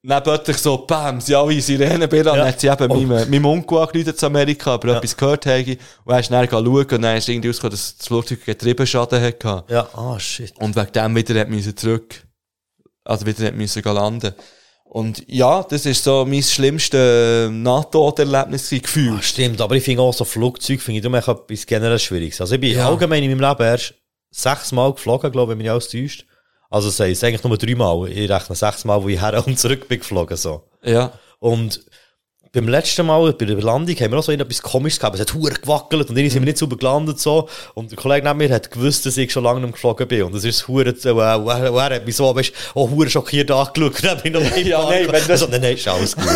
[0.04, 2.32] dann plötzlich so, bam, sie alle Sirenenbilder.
[2.32, 2.36] Ja.
[2.38, 2.94] Dann hat sie eben Oh.
[2.96, 5.76] meinem, meinem Onkel angerufen zu Amerika, aber etwas gehört habe.
[6.04, 9.64] Und er ist dann schauen und dann ist irgendwie rausgekommen, dass das Flugzeug Getriebeschaden hatte.
[9.68, 10.52] Ja, ah, shit.
[10.58, 12.26] Und wegen dem wieder hat müssen zurück,
[13.04, 14.34] also wieder hat müssen landen.
[14.84, 19.14] Und ja, das ist so mein schlimmstes NATO-Erlebnis Gefühl.
[19.18, 22.40] Ah, stimmt, aber ich finde auch so Flugzeug, finde ich darum echt etwas generell Schwieriges.
[22.40, 22.88] Also ich bin Ja.
[22.88, 23.94] allgemein in meinem Leben erst
[24.30, 26.26] sechsmal geflogen, glaube ich, wenn mich alles täuscht.
[26.72, 28.08] Also das heisst eigentlich nur dreimal.
[28.10, 30.62] Ich rechne sechsmal, wo ich her und zurück bin geflogen, so.
[30.82, 31.12] Ja.
[31.38, 31.80] Und
[32.54, 35.14] beim letzten Mal, bei der Landung, haben wir auch so etwas Komisches gehabt.
[35.16, 37.48] Es hat hure gewackelt und irgendwie sind wir nicht sauber gelandet, so.
[37.74, 40.22] Und der Kollege neben mir hat gewusst, dass ich schon lange nicht geflogen bin.
[40.24, 43.50] Und das ist hure, so, äh, er, er hat mich so, weißt, auch hure schockiert
[43.50, 43.94] angeschaut.
[44.04, 46.26] Dann bin ich noch Ja, nein, wenn das- also, nein, nein, ist alles gut.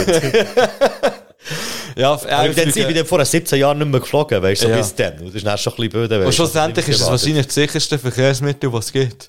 [1.96, 4.76] Ja, Aber dann, ich bin vor 17 Jahren nicht mehr geflogen, weißt du, so Ja.
[4.78, 5.18] bis dann.
[5.18, 6.26] Und das ist dann schon ein bisschen blöd.
[6.26, 9.28] Und schlussendlich ist es wahrscheinlich das sicherste Verkehrsmittel, was es gibt.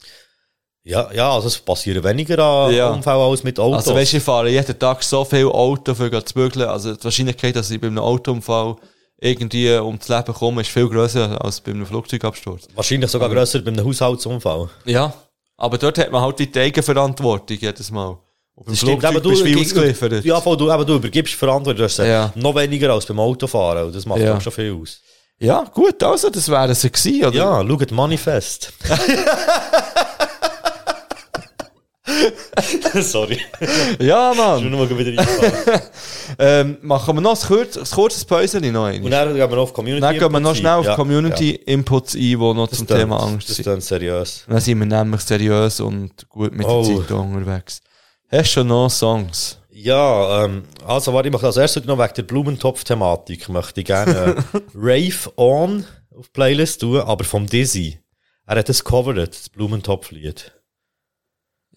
[0.90, 2.90] Ja, ja, also es passieren weniger an Ja.
[2.92, 3.80] Unfällen als mit Autos.
[3.80, 6.70] Also weißt du, ich fahre jeden Tag so viel Auto für zu bügeln.
[6.70, 8.78] Also die Wahrscheinlichkeit, dass ich bei einem Autounfall
[9.20, 12.68] irgendwie ums Leben komme, ist viel grösser als bei einem Flugzeugabsturz.
[12.74, 14.70] Wahrscheinlich sogar grösser bei einem Haushaltsunfall.
[14.86, 15.14] Ja.
[15.58, 18.18] Aber dort hat man halt die Eigenverantwortung jedes Mal.
[18.56, 20.24] Und beim Das stimmt, Flugzeug aber bist du du, ausgeliefert.
[20.26, 22.32] ja, voll, du, aber du übergibst Verantwortung, du äh, Ja.
[22.36, 23.88] noch weniger als beim Autofahren.
[23.88, 24.38] Und das macht Ja.
[24.38, 25.02] auch schon viel aus.
[25.40, 27.36] ja, gut, also das wäre es gewesen, oder?
[27.36, 28.72] Ja, schaut Manifest.
[33.02, 33.40] Sorry.
[34.00, 34.62] Ja, Ich Mann.
[34.62, 35.26] bin nur mal wieder.
[36.40, 39.10] Ähm, machen wir noch ein, kurz, ein kurzes Päuschen noch Und einmal.
[39.12, 40.02] dann gehen wir noch auf Community.
[40.02, 43.00] Dann gehen wir noch Inputs schnell auf Ja, Community-Inputs ein, die noch Das zum tönt-
[43.00, 43.64] Thema Angst Das sind.
[43.64, 44.44] klingt seriös.
[44.48, 46.84] Dann sind wir nämlich seriös und gut mit Oh.
[46.86, 47.82] der Zeit unterwegs.
[48.30, 49.58] Hast du schon noch Songs?
[49.72, 54.36] Ja, ähm, also warte, ich mache als erstes noch wegen der Blumentopf-Thematik möchte ich gerne
[54.54, 55.86] äh, Rave On
[56.16, 58.00] auf Playlist tun, aber vom Dizzy.
[58.46, 60.52] Er hat das covered, das Blumentopf-Lied.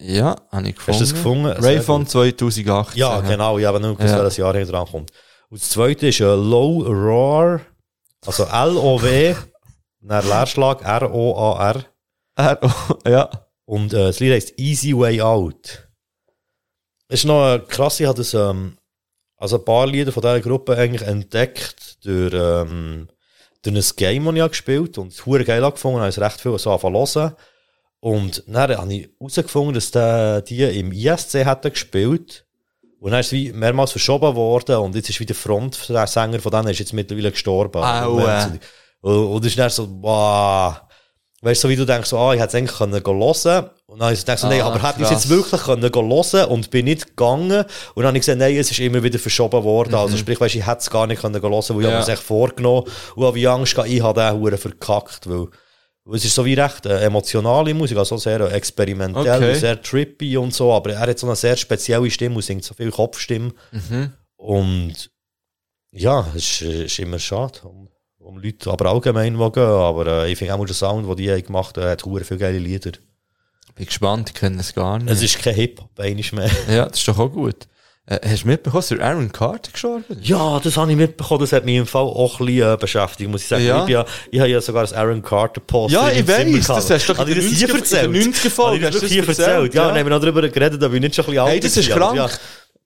[0.03, 0.99] Ja, habe ich gefunden.
[0.99, 1.45] Hast du das gefunden?
[1.47, 2.11] Rayfon gut.
[2.11, 2.99] 2018.
[2.99, 4.19] Ja, genau, ich habe nur gewusst, Ja.
[4.21, 5.11] welches Jahr hier dran kommt.
[5.49, 7.61] Und das zweite ist äh, Low Roar,
[8.25, 9.35] also L-O-W,
[10.01, 11.85] dann Leerschlag, R-O-A-R.
[12.61, 13.29] Oh, ja.
[13.65, 15.87] Und äh, das Lied heisst Easy Way Out.
[17.07, 18.77] Es ist noch äh, krass, ich habe das, ähm,
[19.37, 23.07] also ein paar Lieder von dieser Gruppe eigentlich entdeckt durch, ähm,
[23.61, 26.21] durch ein Game, das ich habe gespielt und es hure geil angefangen, habe ich es
[26.21, 27.35] recht viel so angefangen zu hören.
[28.01, 32.45] Und dann habe ich herausgefunden, dass der, die im ISC hätten gespielt.
[32.99, 36.51] Und dann ist es wie mehrmals verschoben worden und jetzt ist wieder der Frontsänger von
[36.51, 37.81] denen ist jetzt mittlerweile gestorben.
[37.81, 38.51] Aua.
[39.01, 40.81] Und, und es ist dann so, wow.
[41.43, 43.69] Weißt du, so wie du denkst, so, ah, ich hätte es eigentlich können hören.
[43.87, 45.81] Und dann habe ich gedacht, so, nein, Ah, aber hätte ich es jetzt wirklich können
[45.81, 47.61] hören und bin nicht gegangen.
[47.95, 49.95] Und dann habe ich gesagt, nein, es ist immer wieder verschoben worden.
[49.95, 51.81] Also sprich, weißt ich hätte es gar nicht können hören, weil ich Mhm.
[51.81, 51.87] Ja.
[51.87, 52.83] habe mir es echt vorgenommen
[53.15, 55.47] und habe wie Angst gehabt, ich habe den Huren verkackt, weil
[56.13, 59.55] es ist so wie recht äh, emotionale Musik, also sehr äh, experimentell, Okay.
[59.55, 62.73] sehr trippy und so, aber er hat so eine sehr spezielle Stimme und singt so
[62.73, 63.51] viel Kopfstimme.
[63.71, 64.13] Mhm.
[64.35, 65.11] Und
[65.91, 69.63] ja, es ist, ist immer schade um, um Leute, aber allgemein, die gehen.
[69.63, 72.57] Aber äh, ich finde auch der Sound, den die gemacht haben, hat hure viele geile
[72.59, 72.91] Lieder.
[73.75, 75.09] Bin gespannt, ich kenne es gar nicht.
[75.11, 76.49] Es ist kein Hip-Hop, einiges mehr.
[76.69, 77.67] ja, das ist doch auch gut.
[78.07, 80.27] Äh, hast du mitbekommen, dass Aaron Carter gestorben ist?
[80.27, 81.39] Ja, das habe ich mitbekommen.
[81.41, 83.63] Das hat mich im Fall auch ein bisschen äh, beschäftigt, muss ich sagen.
[83.63, 83.83] Ja.
[83.83, 85.93] Ich, ja, ich habe ja sogar das Aaron Carter Post.
[85.93, 88.03] Ja, ich weiss, das hast du doch in den das hier 90er erzählt?
[88.05, 89.47] in den 90er Folgen hast du hier das erzählt?
[89.49, 89.87] erzählt, Ja, ja.
[89.89, 91.77] dann haben wir noch darüber geredet, ob ich nicht schon ein bisschen alt Hey, das
[91.77, 92.17] ist aber krank.
[92.17, 92.29] Ja.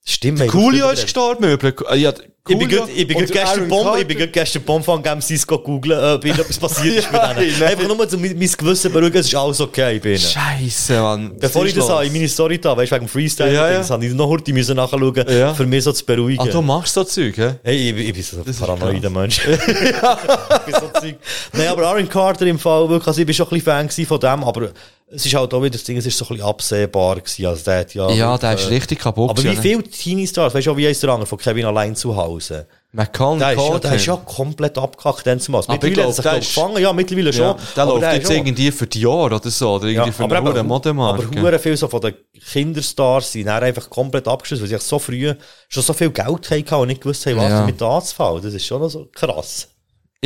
[0.07, 1.45] Stimmt, Coolio ist gestorben.
[1.45, 2.11] Äh, Ja,
[2.47, 4.85] Ich bin Coolio gut, ich bin und gut gestern Bomb, ich bin gut gestern Bomb
[4.85, 7.63] von Gamsis googeln, äh, ob etwas passiert ist Ja, mit denen.
[7.63, 10.19] Einfach nur, um mein, mein Gewissen beruhigen, es ist alles okay bei ihnen.
[10.19, 11.35] Scheiße, Mann.
[11.39, 13.89] Bevor ich das habe, in meine Story da, weißt du, wegen dem Freestyle, Ja, ja.
[13.89, 15.55] habe ich noch heute müssen nachschauen, Ja.
[15.55, 16.39] für mich so zu beruhigen.
[16.47, 17.55] Ah, du machst so Zeug, hä?
[17.63, 19.39] Hey, ich, ich bin so ein paranoider Mensch.
[19.47, 21.15] ich bin so Zeug.
[21.53, 24.19] Nein, aber Aaron Carter im Fall, wirklich, also ich bin schon ein bisschen Fan von
[24.19, 24.69] dem, aber
[25.07, 27.63] es ist halt auch wieder das Ding, es ist so ein bisschen absehbar gewesen, also
[27.63, 28.09] der hat ja...
[28.09, 29.29] Ja, der ist äh, richtig kaputt.
[29.29, 31.95] Aber wie gewesen, viele Teenie-Stars, weißt du auch, wie heisst der andere von Kevin allein
[31.95, 32.53] zu Hause?
[32.53, 32.67] ne?
[33.03, 35.61] McCall Der ist, ja, der ist ja komplett abgekackt, dann zumal.
[35.63, 37.43] Aber Mittlerweile hat er sich ist- gefangen, ja, mittlerweile schon.
[37.43, 40.23] Ja, der Aber läuft ist jetzt irgendwie für die Jahre oder so, oder irgendwie für
[40.23, 41.27] aber eine hohe Modemarke.
[41.27, 42.13] Aber hure viel so von den
[42.51, 45.33] Kinderstars sind dann einfach komplett abgeschlossen, weil sie echt so früh
[45.67, 47.59] schon so viel Geld hatten und nicht gewusst haben, was Ja.
[47.59, 48.41] damit anzufangen.
[48.41, 49.67] Das ist schon noch so krass.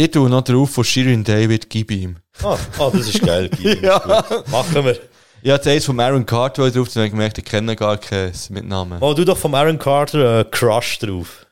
[0.01, 2.15] Ich tue noch drauf von Shirin David, gib ihm.
[2.41, 3.49] Ah, ah das ist geil.
[3.81, 4.23] Ja.
[4.49, 4.97] Machen wir.
[5.41, 8.31] Ich hatte eins von Aaron Carter drauf, dann habe ich gemerkt, ich kenne gar keinen
[8.47, 8.97] mit Namen.
[8.97, 11.45] Mal du doch vom Aaron Carter äh, Crush drauf.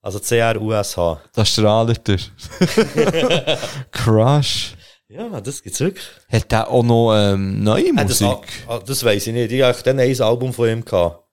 [0.00, 1.22] Also C-R-U-S-H.
[1.34, 3.58] Das strahlt er.
[3.90, 4.74] Crush.
[5.08, 6.06] Ja, das gibt's wirklich.
[6.30, 8.46] Hat der auch noch ähm, neue das, Musik?
[8.68, 9.50] ah, das weiss ich nicht.
[9.50, 10.84] Ich hatte dann ein Album von ihm.
[10.84, 11.24] Gehabt.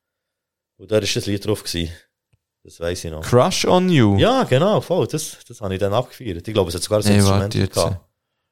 [0.77, 1.63] Und da war das Lied drauf.
[1.63, 1.93] Gewesen.
[2.63, 3.21] Das weiss ich noch.
[3.21, 4.17] Crush on You?
[4.17, 5.07] Ja, genau, voll.
[5.07, 6.45] Das, das habe ich dann abgefeiert.
[6.47, 7.73] Ich glaube, es hat sogar ein Instrument warte jetzt.
[7.73, 7.99] gehabt.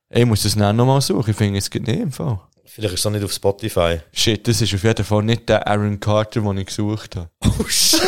[0.09, 1.29] Ich muss das dann nochmal suchen.
[1.31, 2.39] Ich finde, es gibt nicht im Fall.
[2.65, 3.99] Vielleicht ist es noch nicht auf Spotify.
[4.13, 7.29] Shit, das ist auf jeden Fall nicht der Aaron Carter, den ich gesucht habe.
[7.43, 7.99] Oh shit.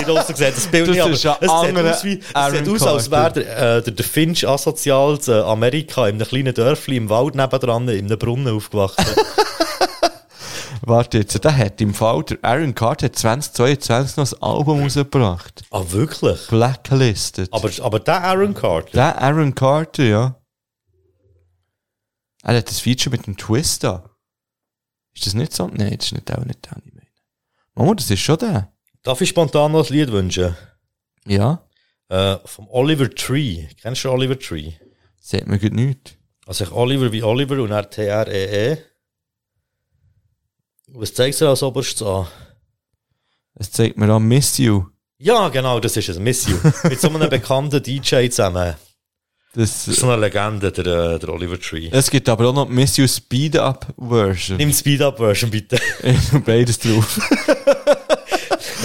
[0.00, 2.18] Die Rose gesehen, das Bild Das nicht, aber ist ein es sieht anderer aus, wie,
[2.18, 3.40] es Aaron sieht aus als wäre Carter.
[3.42, 7.88] der, äh, der, der Finch asozial zu Amerika in einem kleinen Dörfli im Wald nebendran
[7.88, 9.04] in einem Brunnen aufgewachsen.
[10.82, 15.62] Warte jetzt, der hat im Fall, der Aaron Carter hat 2022 noch ein Album rausgebracht.
[15.70, 16.46] ah, wirklich?
[16.48, 17.52] Blacklisted.
[17.52, 18.90] Aber, aber der Aaron Carter?
[18.92, 20.34] der Aaron Carter, ja.
[22.42, 24.10] Er hat das Feature mit dem Twister.
[25.14, 25.66] Ist das nicht so?
[25.66, 27.06] Nein, das ist nicht auch nicht der, ich meine.
[27.74, 28.72] Mama, das ist schon der.
[29.02, 30.56] Darf ich spontan noch ein Lied wünschen?
[31.26, 31.64] Ja.
[32.08, 33.66] Äh, vom Oliver Tree.
[33.80, 34.72] Kennst du Oliver Tree?
[35.20, 36.12] Sagt mir gut nichts.
[36.46, 38.78] Also ich Oliver wie Oliver und er T-R-E-E.
[40.92, 42.26] Was zeigst du als oberstes an?
[43.54, 44.84] Es zeigt mir an Miss You.
[45.18, 46.18] Ja, genau, das ist es.
[46.18, 46.56] Miss You.
[46.84, 48.74] Mit so einem bekannten DJ zusammen.
[49.54, 51.88] Das, Das ist so eine Legende, der, äh, der Oliver Tree.
[51.90, 54.58] es gibt aber auch noch Miss You Speed Up Version.
[54.58, 55.78] Nimm Speed-Up-Version bitte.
[56.44, 57.18] Beides drauf.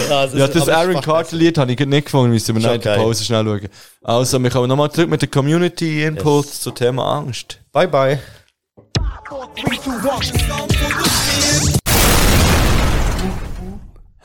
[0.10, 2.70] Ja, das aber Aaron macht- Carter Lied habe ich gerade nicht gefunden, müssen wir nach
[2.72, 2.98] der geil.
[2.98, 3.70] Pause schnell schauen.
[4.04, 6.62] Also, wir kommen nochmal zurück mit der Community Input Yes.
[6.62, 7.60] zum Thema Angst.
[7.72, 8.20] Bye, bye.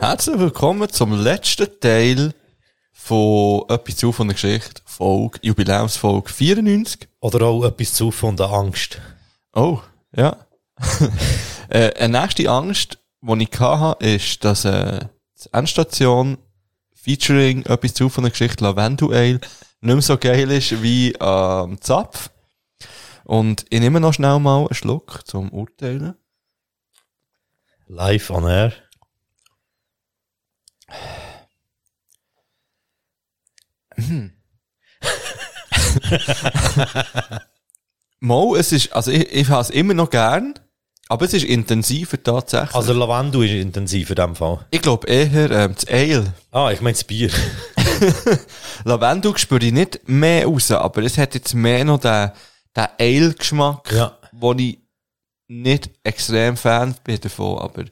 [0.01, 2.33] Herzlich willkommen zum letzten Teil
[2.93, 7.09] von etwas zu von der Geschichte, Folge, Jubiläumsfolge 94.
[7.19, 9.01] Oder auch etwas zu von der Angst.
[9.53, 9.81] Oh,
[10.15, 10.37] ja.
[11.69, 15.01] äh, eine nächste Angst, die ich hatte, ist, dass äh,
[15.45, 16.39] die Endstation
[16.95, 19.41] featuring etwas zu von der Geschichte Lavendel Ale
[19.81, 22.31] nicht mehr so geil ist wie ähm, Zapf.
[23.25, 26.15] Und ich nehme noch schnell mal einen Schluck zum Urteilen.
[27.89, 28.73] Live on air.
[38.21, 40.55] Mal, es ist, also ich, ich habe es immer noch gern,
[41.09, 42.75] aber es ist intensiver tatsächlich.
[42.75, 44.67] Also Lavendel ist intensiv in dem Fall.
[44.71, 46.35] ich glaube eher ähm, das Ale.
[46.51, 47.31] Ah, ich meine das Bier.
[48.85, 52.33] Lavendel spüre ich nicht mehr raus, aber es hat jetzt mehr noch den,
[52.77, 54.19] den Ale-Geschmack, Ja.
[54.33, 54.79] wo ich
[55.47, 57.85] nicht extrem Fan bin davon, aber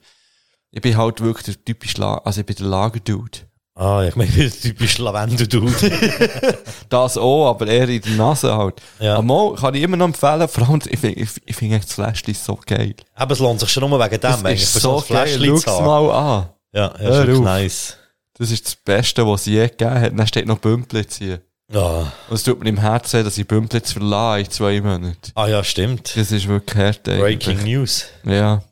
[0.70, 3.38] ich bin halt wirklich der typische, La also ich bin der Lagerdude.
[3.74, 6.56] Ah, ich meine, das typisch Lavendel-Dude.
[6.88, 8.80] Das auch, aber eher in der Nase halt.
[9.00, 9.16] Ja.
[9.16, 12.32] Aber kann ich immer noch empfehlen, vor allem, ich finde ich, ich find das Fläschchen
[12.34, 12.94] so geil.
[13.14, 15.80] Aber es lohnt sich schon nur wegen dem, Das eigentlich, ist so ein geil, schau's
[15.80, 16.48] mal an.
[16.72, 17.96] Ja, ja, Hör ist nice.
[18.38, 20.18] Das ist das Beste, was es je gegeben hat.
[20.18, 21.40] Dann steht noch Bümplitz hier.
[21.74, 25.16] Ah, Und es tut mir im Herzen, dass ich Bümplitz verlasse in zwei Monaten.
[25.34, 26.16] ah ja, stimmt.
[26.16, 27.08] Das ist wirklich hart.
[27.08, 27.44] eigentlich.
[27.44, 28.06] Breaking News.
[28.24, 28.62] Ja.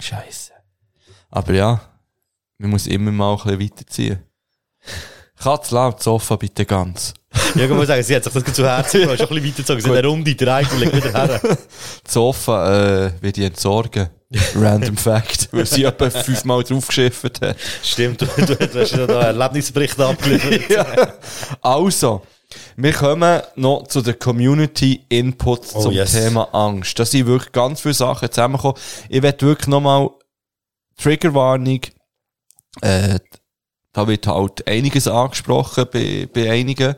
[0.00, 0.52] Scheiße.
[1.30, 1.80] Aber ja,
[2.58, 4.18] man muss immer mal ein bisschen weiterziehen.
[5.38, 7.14] Katz laut, Sofa bitte ganz.
[7.54, 9.82] Ja, ich muss sagen, sie hat sich das zu Herzen genommen, schon ein bisschen weitergezogen.
[9.82, 11.40] Sie hat eine Runde, der eigentlich wieder her.
[12.04, 14.08] Das Sofa äh, wird ich entsorgen.
[14.56, 15.48] Random Fact.
[15.52, 17.56] Weil sie etwa fünfmal draufgeschifft hat.
[17.82, 20.70] Stimmt, du, du, du hast ja da einen Erlebnisbericht abgeliefert.
[20.70, 21.14] ja.
[21.62, 22.22] Also,
[22.76, 26.12] wir kommen noch zu den Community Inputs Oh, zum yes.
[26.12, 26.98] Thema Angst.
[26.98, 28.76] Da sind wirklich ganz viele Sachen zusammengekommen.
[29.08, 30.10] Ich werde wirklich nochmal
[30.98, 31.80] Triggerwarnung.
[32.82, 33.18] Äh,
[33.92, 36.94] da wird halt einiges angesprochen bei, bei einigen.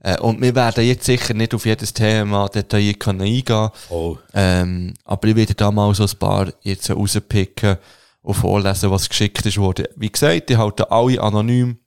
[0.00, 4.18] Äh, und wir werden jetzt sicher nicht auf jedes Thema detailliert eingehen Oh.
[4.32, 7.78] ähm, aber ich werde da mal so ein paar jetzt rauspicken
[8.22, 9.86] und vorlesen, was geschickt ist worden.
[9.96, 11.78] Wie gesagt, ich halte alle anonym.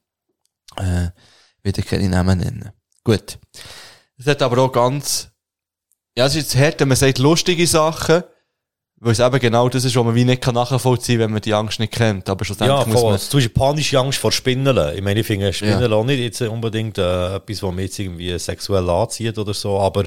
[0.78, 1.10] Äh,
[1.64, 2.72] wieder keine Namen nennen.
[3.04, 3.38] Gut.
[4.18, 5.30] Es hat aber auch ganz,
[6.18, 8.24] ja, es ist hart, wenn man sagt lustige Sachen,
[9.04, 11.42] weil es eben genau das ist, was man wie nicht kann nachvollziehen kann, wenn man
[11.42, 12.30] die Angst nicht kennt.
[12.30, 13.12] Aber schlussendlich Ja, muss voll.
[13.12, 14.78] man, Zum Beispiel panische Angst vor Spinnen.
[14.96, 18.38] Ich meine, ich finde Spinnen auch nicht jetzt unbedingt äh, etwas, was mich jetzt irgendwie
[18.38, 20.04] sexuell anzieht oder so, aber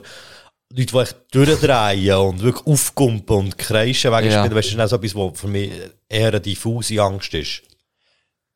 [0.76, 4.40] Leute, die echt durchdrehen und wirklich aufkumpen und kreischen wegen Ja.
[4.40, 5.70] Spinnen, weißt du, das ist auch so etwas, was für mich
[6.08, 7.62] eher eine diffuse Angst ist.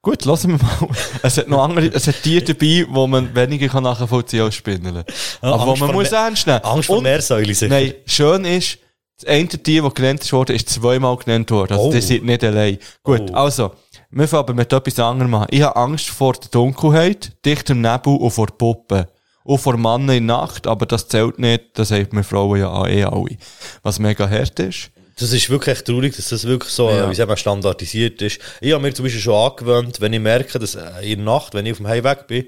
[0.03, 0.89] Gut, lassen wir mal.
[1.23, 5.03] Es hat noch andere, es hat Tiere dabei, wo man weniger kann nachvollziehen als Spinnen.
[5.41, 6.61] Aber wo Angst man vor muss ernst nehmen.
[6.63, 7.69] Angst vor Meersäule sicher.
[7.75, 8.79] Nein, schön ist,
[9.21, 11.73] das eine Tier, das genannt worden, ist zweimal genannt worden.
[11.75, 11.93] Also, Oh.
[11.93, 12.79] die sind nicht allein.
[13.03, 13.35] Gut, Oh.
[13.35, 13.73] also,
[14.11, 15.47] wir fangen aber mit etwas anderem an.
[15.51, 19.07] Ich habe Angst vor der Dunkelheit, dichtem Nebel und vor Puppen.
[19.45, 22.87] Und vor Mannen in der Nacht, aber das zählt nicht, das sagt mir Frauen ja
[22.87, 23.37] eh alle.
[23.83, 24.91] Was mega hart ist.
[25.19, 27.11] Das ist wirklich traurig, dass das wirklich so, Ja.
[27.11, 28.41] wie sagen wir, standardisiert ist.
[28.61, 31.55] Ich habe mir zum Beispiel schon angewöhnt, wenn ich merke, dass äh, in der Nacht,
[31.55, 32.45] wenn ich auf dem Heimweg bin,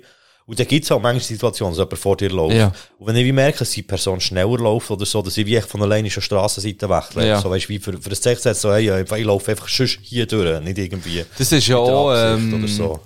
[0.51, 2.56] und dann gibt es auch manchmal Situationen, dass jemand vor dir läuft.
[2.56, 2.72] Ja.
[2.98, 5.55] Und wenn ich wie merke, dass die Person schneller läuft oder so, dass ich wie
[5.55, 7.24] echt von alleine schon Strassenseite wechsle.
[7.24, 7.40] Ja.
[7.40, 10.27] So weißt wie für, für das Zeichen setzt, so, hey, ich laufe einfach sonst hier
[10.27, 11.24] durch, nicht irgendwie.
[11.39, 13.01] Das ist ja auch, Absicht ähm, oder so.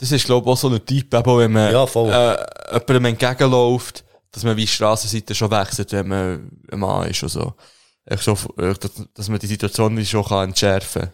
[0.00, 2.10] das ist, glaube ich, auch so ein Typ, wenn man, Ja, voll.
[2.10, 2.36] äh,
[2.72, 7.28] jemandem entgegenläuft, dass man wie die Strassenseite schon wechselt, wenn man ein Mann ist und
[7.28, 7.54] so.
[8.04, 11.12] Echt so, dass, dass man die Situation wie schon kann entschärfen kann.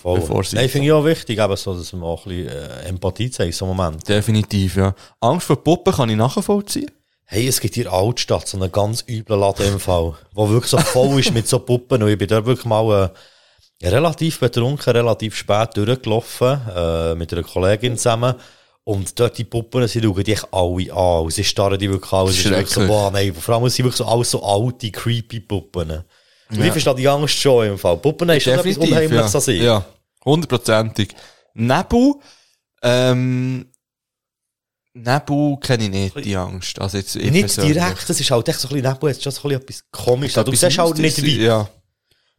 [0.00, 0.20] Voll.
[0.20, 2.88] bevor sie- Nein, finde ich auch wichtig, eben so, dass man auch ein bisschen äh,
[2.88, 4.08] Empathie zeigt, so Moment.
[4.08, 4.94] Definitiv, ja.
[5.20, 6.90] Angst vor Puppen kann ich nachvollziehen.
[7.26, 10.78] Hey, es gibt hier Altstadt so einen ganz üblen Laden im Fall, wo wirklich so
[10.78, 12.02] voll ist mit so Puppen.
[12.02, 13.12] Und ich bin da wirklich mal
[13.82, 18.34] äh, relativ betrunken, relativ spät durchgelaufen, äh, mit einer Kollegin zusammen.
[18.84, 21.24] Und dort die Puppen, sie schauen dich alle an.
[21.24, 22.26] Und sie starren die wirklich an.
[22.26, 25.40] Es ist wirklich so, boah, nein, vor allem sind wirklich so alles so alte, creepy
[25.40, 26.02] Puppen.
[26.50, 27.96] Und ich verstehe die Angst schon im Fall.
[27.96, 29.38] Puppen ist schon etwas Unheimliches ja.
[29.38, 29.62] an sich.
[29.62, 29.84] Ja,
[30.24, 31.14] hundertprozentig.
[31.54, 32.14] Nebel,
[32.82, 33.70] ähm,
[34.92, 36.80] Nebel kenne ich nicht, die Angst.
[36.80, 37.74] Also jetzt, ich Nicht persönlich.
[37.74, 39.84] direkt, das ist halt echt so ein bisschen, Nebel, jetzt schon so ein bisschen etwas
[39.92, 40.44] komisches.
[40.44, 41.28] Du siehst halt nicht weit.
[41.36, 41.68] Ja.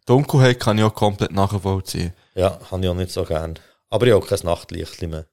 [0.06, 2.14] Dunkelheit kann ich auch komplett nachvollziehen.
[2.36, 3.58] Ja, habe ich auch nicht so gern.
[3.90, 5.26] Aber ich habe auch kein Nachtlicht mehr.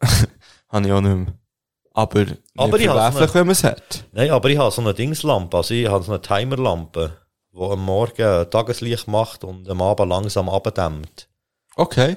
[0.70, 1.34] Habe ich auch nicht mehr.
[1.94, 2.26] Aber,
[2.56, 4.04] Aber nicht ich habe so verwerflich, eine- wenn man es hat.
[4.12, 7.16] Nein, aber ich habe so eine Dingslampe, also ich habe so eine Timerlampe,
[7.58, 11.28] die am Morgen Tageslicht macht und am Abend langsam abdämmt.
[11.76, 12.16] Okay.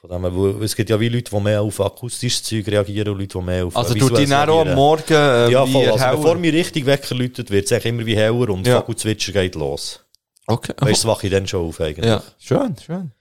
[0.00, 3.18] Von dem, wo- es gibt ja wie Leute, die mehr auf akustisches Zeug reagieren und
[3.18, 4.74] Leute, die mehr auf Also die visuelles dann auch am.
[4.74, 5.88] Morgen äh, Ja, voll.
[5.90, 8.80] Also bevor mir richtig Wecker läutet, wird es eigentlich immer wie heller und Ja.
[8.80, 10.00] Vogelzwitscher geht los.
[10.46, 10.72] Okay.
[10.78, 12.06] Weißt du, wache ich dann schon auf eigentlich.
[12.06, 13.12] Ja, schön, schön.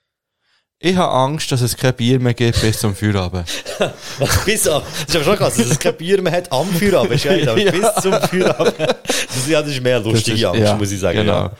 [0.81, 3.45] Ich habe Angst, dass es kein Bier mehr gibt bis zum Feierabend.
[4.45, 7.11] bis an, das ist aber schon krass, dass es kein Bier mehr hat am Feierabend,
[7.15, 7.71] ist geil, aber Ja.
[7.71, 8.75] bis zum Feierabend.
[8.79, 11.17] Das, ja, das ist mehr lustige ist- Angst, ja, muss ich sagen.
[11.19, 11.33] Genau.
[11.33, 11.51] Ja.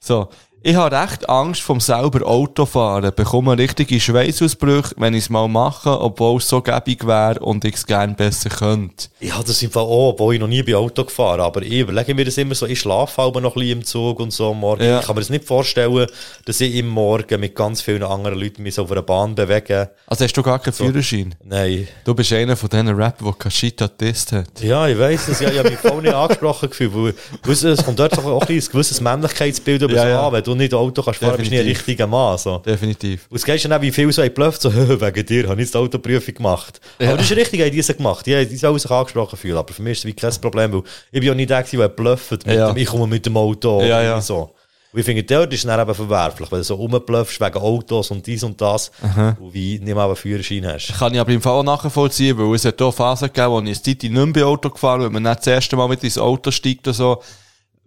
[0.00, 0.28] So.
[0.60, 6.00] Ich habe recht Angst vom selber Autofahren, bekomme richtige Schweißausbrüche, wenn ich es mal mache,
[6.00, 9.06] obwohl es so gäbig wäre und ich es gerne besser könnte.
[9.20, 11.74] Ich habe das im Fall auch, obwohl ich noch nie bei Auto gefahren aber ich
[11.74, 14.50] überlege mir das immer so, ich schlafe aber noch ein bisschen im Zug und so
[14.50, 14.82] am Morgen.
[14.82, 14.98] Ja.
[14.98, 16.06] Ich kann mir das nicht vorstellen,
[16.44, 19.90] dass ich im Morgen mit ganz vielen anderen Leuten mich so auf einer Bahn bewege.
[20.08, 21.36] Also hast du gar keinen Führerschein?
[21.44, 21.86] Nein.
[22.04, 24.60] Du bist einer von diesen Rapper, der Kashita Test hat.
[24.60, 25.38] Ja, ich weiss es.
[25.38, 27.16] Ja, ich habe mich voll nicht angesprochen gefühlt.
[27.44, 30.26] Weil, es kommt dort auch ein gewisses Männlichkeitsbild über Ja, so ja.
[30.26, 30.47] an.
[30.48, 31.86] Wenn du nicht Auto kannst fahren, bist du nicht ein Definitiv.
[31.88, 32.38] richtiger Mann.
[32.38, 32.58] So.
[32.58, 33.26] Definitiv.
[33.30, 35.74] Und es geht schon auch, wie viel so geblufft, so, wegen dir, habe ich jetzt
[35.74, 36.80] die Autoprüfung gemacht.
[36.98, 37.08] Ja.
[37.08, 38.26] Aber das ist richtig, haben die es gemacht.
[38.26, 39.56] Die, die sollen sich angesprochen fühlen.
[39.58, 41.88] Aber für mich ist es wie kein Problem, weil ich bin ja nicht der, der
[41.88, 42.72] blufft mit Ja.
[42.72, 43.82] dem, ich komme mit dem Auto.
[43.82, 44.20] Ja, ja.
[44.20, 44.54] So.
[44.90, 48.10] Und ich finde, dort ist es dann eben verwerflich, wenn du so rumbluffst wegen Autos
[48.10, 48.90] und dies und das,
[49.38, 50.94] und wie nicht mal einen Führerschein hast.
[50.98, 53.66] Kann ich aber im Fall auch nachvollziehen, weil es hat auch Phasen gegeben, wo ich
[53.66, 56.16] eine Zeit nicht mehr Auto gefahren bin, wenn man nicht das erste Mal mit ins
[56.16, 57.22] Auto steigt oder so.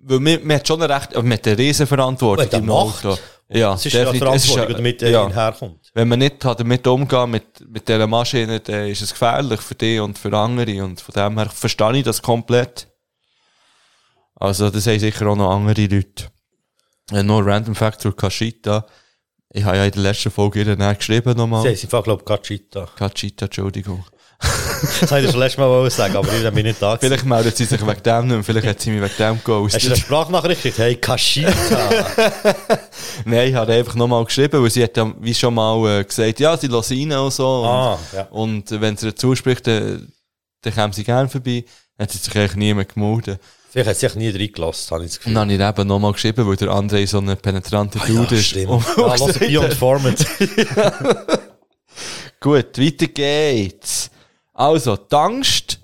[0.03, 3.05] Weil man, man hat schon eine recht, man hat eine riesen Verantwortung im Macht.
[3.05, 3.17] Auto.
[3.53, 5.29] Ja, Es ist ja Verantwortung, ja- damit ja.
[5.29, 5.91] herkommt.
[5.93, 9.75] Wenn man nicht kann damit umgehen mit, mit dieser Maschine, dann ist es gefährlich für
[9.75, 10.83] dich und für andere.
[10.83, 12.87] Und von dem her verstehe ich das komplett.
[14.35, 16.27] Also, das haben sicher auch noch andere Leute.
[17.11, 18.85] Ein Random Fact zur Kashita.
[19.53, 21.59] Ich habe ja in der letzten Folge ihr dann geschrieben Sie nochmal.
[21.65, 22.87] haben einfach, glaube ich, Gachita.
[22.95, 24.05] Kashita, Entschuldigung.
[24.41, 26.95] Das habe ich schon letztes Mal sagen, aber ich bin nicht da.
[26.95, 27.07] gewesen.
[27.11, 29.47] Vielleicht meldet sie sich wegen dem nicht mehr, vielleicht hat sie mich wegen dem Hast
[29.47, 29.97] du eine geghostet.
[29.99, 30.77] Sprachnachricht gekriegt?
[30.79, 31.51] Hey, Kashita.
[33.25, 36.39] Nein, ich habe einfach nochmal geschrieben, weil sie hat ja wie schon mal äh, gesagt,
[36.39, 37.61] ja, sie lässt rein und so.
[37.61, 38.23] Und, Ah, ja.
[38.31, 40.11] und äh, wenn sie ihr zuspricht, dann,
[40.61, 41.63] dann kommen sie gerne vorbei.
[41.97, 43.39] Dann hat sie sich eigentlich niemand gemeldet.
[43.69, 45.33] Vielleicht hat sie sich nie reingelassen, habe ich das Gefühl.
[45.35, 48.47] dann habe ich eben nochmal geschrieben, weil der André so ein penetranter Dude ist.
[48.47, 48.69] stimmt.
[48.71, 50.25] Und- Ja, und lass gesagt Beyond Format.
[52.39, 54.00] Gut, weiter geht's.
[54.61, 55.79] Also, die Angst,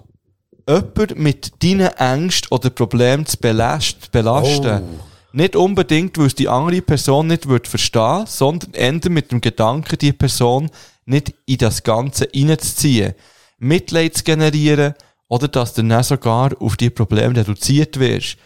[0.69, 4.83] jemand mit deinen Ängsten oder Problemen zu belast- belasten.
[4.83, 5.03] Oh.
[5.31, 9.97] Nicht unbedingt, weil es die andere Person nicht wird verstehen, sondern eher mit dem Gedanken,
[9.97, 10.69] die Person
[11.05, 13.15] nicht in das Ganze reinzuziehen.
[13.57, 14.93] Mitleid zu generieren
[15.27, 18.37] oder dass du dann sogar auf die Probleme reduziert wirst.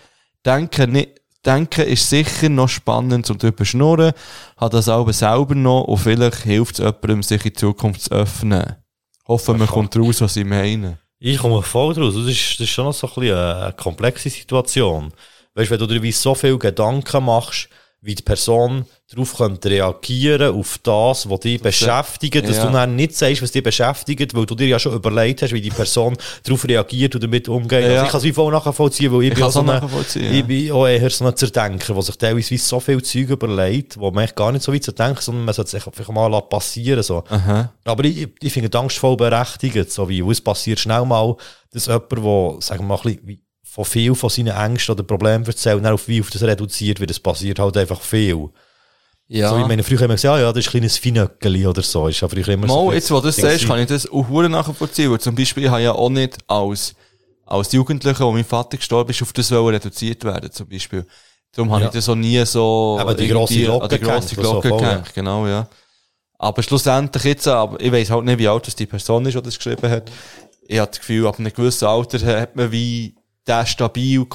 [0.45, 1.09] Denken, nicht,
[1.45, 4.13] denken ist sicher noch spannend zum drüber schnurren,
[4.55, 8.77] hat das aber selber noch und vielleicht hilft es jemandem, sich in Zukunft zu öffnen.
[9.31, 10.99] Hoffen, man kommt raus, was ich meine.
[11.17, 12.15] Ich komme voll draus.
[12.15, 15.13] Das ist, das ist schon so ein bisschen eine, komplexe Situation.
[15.55, 17.69] Weißt du, wenn du dir so viel Gedanken machst,
[18.03, 22.65] wie die Person darauf könnte reagieren auf das, was dich beschäftigt, dass ja.
[22.65, 25.61] du dann nicht sagst, was dich beschäftigt, weil du dir ja schon überlegt hast, wie
[25.61, 27.83] die Person darauf reagiert und damit umgeht.
[27.83, 27.89] Ja.
[27.89, 30.31] Also ich kann es wie voll nachvollziehen, weil ich, Ich bin auch so eine, nachvollziehen,
[30.31, 30.45] ich ja.
[30.45, 34.23] bin auch eher so ein Zerdenker, der sich teilweise so viel Zeug überlegt, wo man
[34.23, 37.23] echt gar nicht so weit zu denken, sondern man sollte es einfach mal passieren so.
[37.83, 41.35] Aber ich, ich finde die Angst voll berechtigt, so wie, es passiert schnell mal,
[41.71, 45.45] dass jemand, der, sagen wir mal, ein bisschen von viel von seinen Ängsten oder Problemen
[45.45, 48.49] erzählt, auf wie auf das reduziert wird, es passiert halt einfach viel.
[49.29, 49.49] Ja.
[49.49, 52.09] So wie meine früher immer gesagt, ja, ja, das ist ein kleines Finöckeli oder so,
[52.09, 52.75] ist früher immer so.
[52.75, 55.09] Mal, ein jetzt, wo du das sagst, kann ich das auch nachvollziehen.
[55.09, 56.93] Weil zum Beispiel, ich habe ja auch nicht als,
[57.45, 61.05] als Jugendlicher, wo mein Vater gestorben ist, auf das wollen reduziert werden, zum Beispiel.
[61.53, 61.87] Darum habe Ja.
[61.87, 64.89] ich das auch nie so, Aber die grosse Glocke die grosse so Glocke voll, ja.
[64.89, 65.65] gehängt, genau, ja.
[66.37, 69.41] Aber schlussendlich jetzt, aber ich weiss halt nicht, wie alt das die Person ist, die
[69.41, 70.11] das geschrieben hat.
[70.67, 73.15] Ich habe das Gefühl, ab einem gewissen Alter hat man wie
[73.47, 74.25] der stabil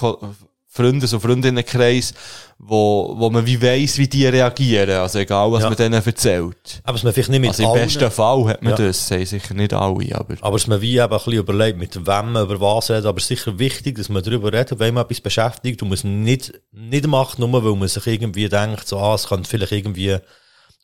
[0.69, 2.13] Freundes- und Freundinnenkreis,
[2.59, 4.91] wo, wo man wie weiss, wie die reagieren.
[5.01, 5.69] Also egal, was Ja.
[5.71, 6.81] man denen erzählt.
[6.85, 8.77] Aber es man vielleicht nicht mit Also im allen, besten Fall hat man Ja.
[8.87, 10.35] das, sagen sicher nicht alle, aber.
[10.43, 13.17] aber es man wie eben ein bisschen überlegt, mit wem man über was redet, aber
[13.17, 16.05] es ist sicher wichtig, dass man darüber redet, wenn man etwas beschäftigt und man es
[16.05, 20.19] nicht, nicht macht, nur weil man sich irgendwie denkt, so, ah, es könnte vielleicht irgendwie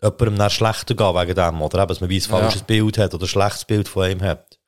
[0.03, 3.12] jemandem dann schlechter gehen wegen dem, oder eben, dass man wie ein falsches Bild hat
[3.12, 4.59] oder ein schlechtes Bild von ihm hat.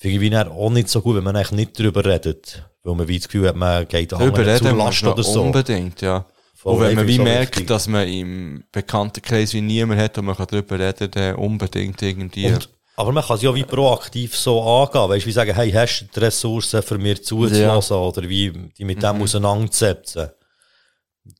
[0.00, 3.06] Finde ich wie auch nicht so gut, wenn man eigentlich nicht darüber redet, weil man
[3.06, 5.42] wie das Gefühl hat, man geht Darüber anderen reden zur muss Last oder so.
[5.42, 6.24] unbedingt, ja.
[6.54, 7.66] Voll, und wenn man wie auch merkt, wichtig.
[7.68, 12.46] dass man im Bekanntenkreis wie niemand hat und man kann darüber reden, dann unbedingt irgendwie.
[12.46, 15.70] Und, aber man kann es ja wie proaktiv so angehen, weißt du, wie sagen, hey,
[15.70, 19.00] hast du die Ressourcen für mir zuzulassen oder wie die mit Mhm.
[19.02, 20.30] dem auseinandersetzen.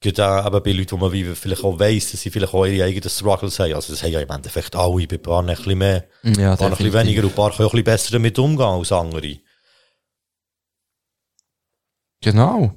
[0.01, 2.85] Gerade eben bei Leuten, wo man wie vielleicht auch weiss, dass sie vielleicht auch ihre
[2.85, 3.75] eigenen Struggles haben.
[3.75, 6.59] Also das haben ja im Endeffekt alle, bei ein paar ein bisschen mehr, Ja, ein
[6.59, 8.93] paar ein bisschen weniger und ein paar können auch ein bisschen besser damit umgehen als
[8.93, 9.37] andere.
[12.23, 12.75] Genau.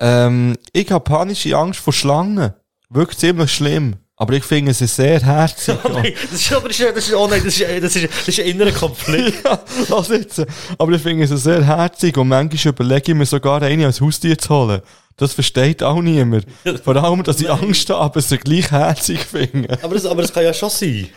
[0.00, 2.54] Ähm, ich habe panische Angst vor Schlangen.
[2.88, 3.96] Wirklich ziemlich schlimm.
[4.18, 5.76] Aber ich finde sie sehr herzig.
[5.82, 8.40] das ist aber, das ist, das ist, oh nein, das ist, das ist, das ist
[8.40, 9.44] ein innerer Konflikt.
[9.44, 10.46] ja, lass jetzt.
[10.78, 14.38] Aber ich finde sie sehr herzig und manchmal überlege ich mir sogar eine als Haustier
[14.38, 14.80] zu holen.
[15.16, 16.46] Das versteht auch niemand.
[16.84, 19.78] Vor allem, dass ich Angst habe, sie gleich herzig finde.
[19.82, 21.08] aber, das, aber das kann ja schon sein.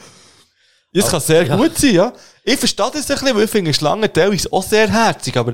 [0.93, 1.55] Das kann sehr ja.
[1.55, 2.13] gut sein, ja.
[2.43, 5.53] Ich verstehe das ein bisschen, weil ich finde Schlangen teilweise auch sehr herzig, aber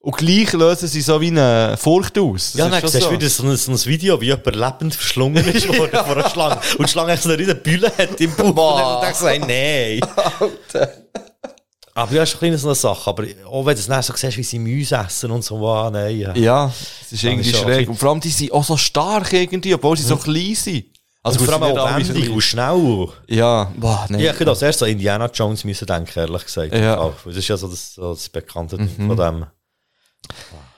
[0.00, 2.52] Und gleich lösen sie so wie eine Furcht aus.
[2.52, 4.94] Das Ja, ist dann siehst du wieder so ein, so ein Video, wie jemand lebend
[4.94, 6.58] verschlungen ist worden von einer Schlange.
[6.78, 8.48] Und die Schlange so eine riesen Bülle hat im Bauch.
[8.48, 10.88] Und dann denkst du, nein.
[11.94, 13.10] Aber ja, ist ein so eine Sache.
[13.10, 15.90] Aber auch wenn du es dann so siehst, wie sie Mäuse essen und so, wow,
[15.90, 16.16] nein.
[16.18, 16.34] Ja.
[16.34, 17.88] Ja, es ist irgendwie schräg.
[17.88, 20.86] Und vor allem, die sind auch so stark irgendwie, obwohl sie so klein sind.
[21.22, 23.08] Also Und vor allem auch nicht wendig und schnell.
[23.28, 24.20] Ja, boah, nein.
[24.20, 26.74] Ja, ich hätte als erstes an Indiana Jones müssen denken, ehrlich gesagt.
[26.74, 26.98] Ja.
[26.98, 29.44] Auch, Das ist ja so das, so das bekannte Ding von dem.
[29.44, 29.50] Ah,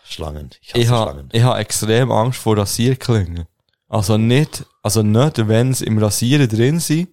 [0.07, 0.51] Schlangen.
[0.61, 3.47] Ich ich habe ha extrem Angst vor Rasierklingen.
[3.89, 7.09] Also nicht, also nicht, wenn sie im Rasieren drin sind,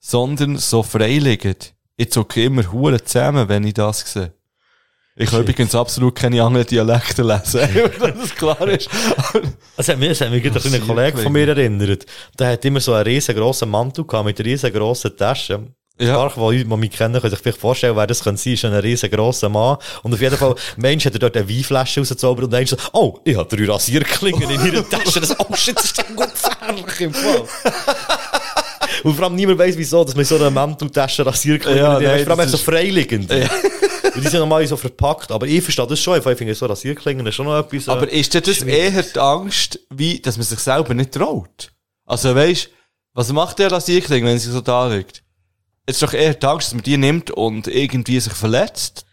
[0.00, 1.73] sondern so freiliegend.
[1.96, 4.32] Ich zucke immer Huren zusammen, wenn ich das sehe.
[5.16, 7.60] Ich kann übrigens absolut keine anderen Dialekte lesen,
[8.00, 8.90] wenn das klar ist.
[9.76, 12.04] Das hat mich, das hat mich gerade ein kleiner Kollege von mir erinnert.
[12.36, 15.76] Der hat immer so einen riesengroßen Mantel gehabt mit riesengroßen Taschen.
[16.00, 16.28] Ja.
[16.28, 18.74] Stark, die, die mich kennen, können sich vielleicht vorstellen, wer das könnte sein, ist ein
[18.74, 19.76] riesengroßer Mann.
[20.02, 23.20] Und auf jeden Fall, Mensch hat er dort eine Weinflasche rausgezaubert und dann so, oh,
[23.22, 25.20] ich habe drei Rasierklingen in ihrer Tasche.
[25.20, 27.44] Das, oh shit, das ist doch gut gefährlich im Fall.
[29.04, 32.26] Und vor allem niemand weiss, wieso, dass man so eine Manteltasche Rasierklingen Ja, ja, nein,
[32.26, 33.30] Vor allem so freiliegend.
[34.14, 35.30] Und die sind normal so verpackt.
[35.30, 36.18] Aber ich verstehe das schon.
[36.18, 37.88] Ich finde so Rasierklingen ist schon noch etwas.
[37.88, 41.72] äh, Aber ist denn das eher die Angst, wie, dass man sich selber nicht traut?
[42.06, 42.70] Also weisst,
[43.12, 45.22] was macht der Rasierkling, wenn sie so da liegt?
[45.86, 49.04] Es ist doch eher die Angst, dass man die nimmt und irgendwie sich verletzt.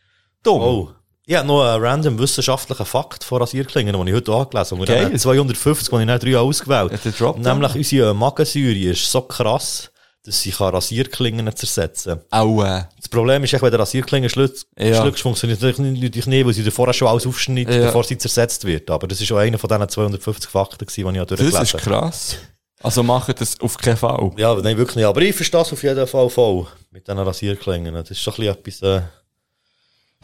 [0.44, 0.62] Dumm.
[0.62, 0.90] Oh.
[1.26, 4.92] Ich habe noch einen random wissenschaftlichen Fakt von Rasierklingen, den ich heute angelesen habe.
[5.08, 5.18] Okay.
[5.18, 7.42] 250, den ich dann drei ausgewählt Dropdown.
[7.60, 9.92] Nämlich unsere Magensäure ist so krass,
[10.24, 12.40] dass sie Rasierklingen zersetzen kann.
[12.42, 15.12] Auch, äh, Das Problem ist, echt, wenn der Rasierklingen schluckst, Ja.
[15.14, 17.86] funktioniert das natürlich nicht, weil sie vorher schon alles aufschneidet, Ja.
[17.88, 18.90] bevor sie zersetzt wird.
[18.90, 21.74] Aber das ist schon einer von diesen 250 Fakten, die ich auch durchgelesen das ist
[21.74, 21.84] habe.
[21.84, 22.36] krass.
[22.84, 24.32] Also machen das auf keinen Fall.
[24.38, 25.06] Ja, nein, wirklich nicht.
[25.06, 26.66] Aber ich verstehe es auf jeden Fall voll.
[26.90, 27.94] Mit diesen Rasierklingen.
[27.94, 29.04] Das ist schon ein bisschen etwas,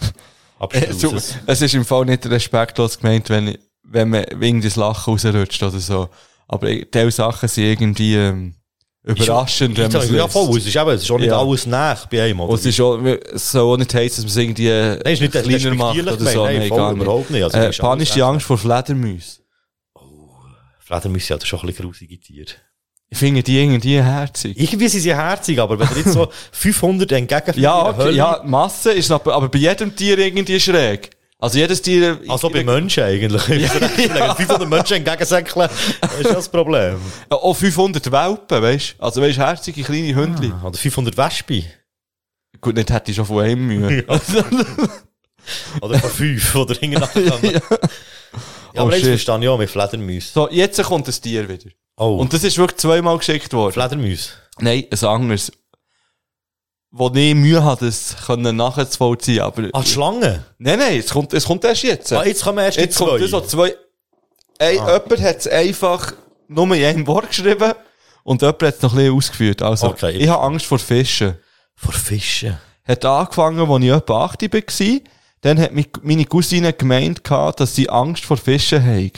[0.01, 0.07] äh,
[0.71, 5.13] Äh, so, es ist im Fall nicht respektlos gemeint, wenn, wenn man irgendwie das Lachen
[5.13, 6.09] rausrutscht oder so.
[6.47, 8.55] Aber diese Sachen sind irgendwie ähm,
[9.03, 10.57] überraschend, wenn man es ja, voll.
[10.57, 11.39] Es ist, eben, es ist auch nicht Ja.
[11.39, 12.39] alles nach bei einem.
[12.39, 12.49] Oder?
[12.51, 15.13] Und es ist auch, es soll auch nicht heißen, dass man es irgendwie äh, Nein,
[15.13, 16.45] ist nicht kleiner macht oder so.
[16.45, 17.03] Nein, voll, gar nicht.
[17.03, 17.43] überhaupt nicht.
[17.43, 19.43] Also, äh, ist panische Angst vor Fledermäusen.
[20.79, 22.51] Fledermäuse sind schon ein bisschen grusige Tiere.
[23.09, 24.59] Ich finde die irgendwie herzig.
[24.59, 28.91] Irgendwie sind sie herzig, aber wenn du jetzt so 500 entgegen Ja, okay, ja, Masse
[28.91, 31.11] ist aber, aber bei jedem Tier irgendwie schräg.
[31.39, 32.19] Also jedes Tier...
[32.27, 33.47] Also bei Menschen eigentlich.
[34.17, 35.69] Ja, 500 Menschen entgegensäckeln,
[36.19, 36.97] ist das Problem.
[37.31, 39.03] Ja, Auch 500 Welpen, weißt du?
[39.03, 40.53] Also weißt herzige kleine Hündchen.
[40.63, 41.63] Oder 500 Wespen.
[42.59, 44.03] Gut, nicht hätte ich schon von einem Mühe.
[45.81, 47.51] Oder von 5, oder hintereinander.
[47.53, 47.61] ja.
[48.75, 49.09] Oh, aber jetzt shit.
[49.23, 50.29] verstehe ich auch mit Fledermäusen.
[50.31, 51.71] So, jetzt kommt das Tier wieder.
[51.97, 53.73] Oh, Und das ist wirklich zweimal geschickt worden.
[53.73, 54.29] Fledermäuse.
[54.59, 55.51] Nein, ein anderes.
[56.91, 59.69] Wo ich Mühe habe, das können nachzuvollziehen, aber...
[59.73, 60.45] Ah, die Schlange.
[60.57, 62.13] Nein, nein, es kommt, es kommt erst jetzt.
[62.13, 63.69] Ah, jetzt kommen erst die Jetzt kommt so zwei.
[63.71, 63.75] zwei.
[64.59, 66.13] Ey, jemand hat es einfach
[66.47, 67.73] nur in einem Wort geschrieben
[68.23, 69.61] und jemand hat es noch ein bisschen ausgeführt.
[69.61, 70.11] Also, Okay.
[70.17, 71.37] ich habe Angst vor Fischen.
[71.75, 72.57] Vor Fischen.
[72.87, 74.99] Hat angefangen, als ich etwa 8 war.
[75.41, 75.71] Dann hat
[76.01, 79.11] meine Cousine gemeint, dass sie Angst vor Fischen haben.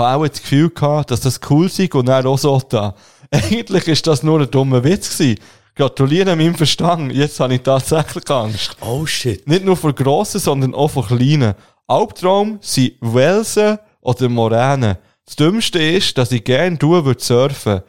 [0.00, 2.94] Habe auch das Gefühl gehabt, dass das cool sei und dann auch so da.
[3.30, 5.38] Eigentlich ist das nur ein dummer Witz gewesen.
[5.74, 7.12] Gratuliere meinem Verstand.
[7.12, 8.76] Jetzt habe ich tatsächlich Angst.
[8.80, 9.46] Oh shit.
[9.46, 11.54] Nicht nur vor grossen, sondern auch vor kleinen.
[11.86, 14.96] Albtraum sind Welsen oder Moränen.
[15.26, 17.82] Das Dümmste ist, dass ich gerne tun würde surfen.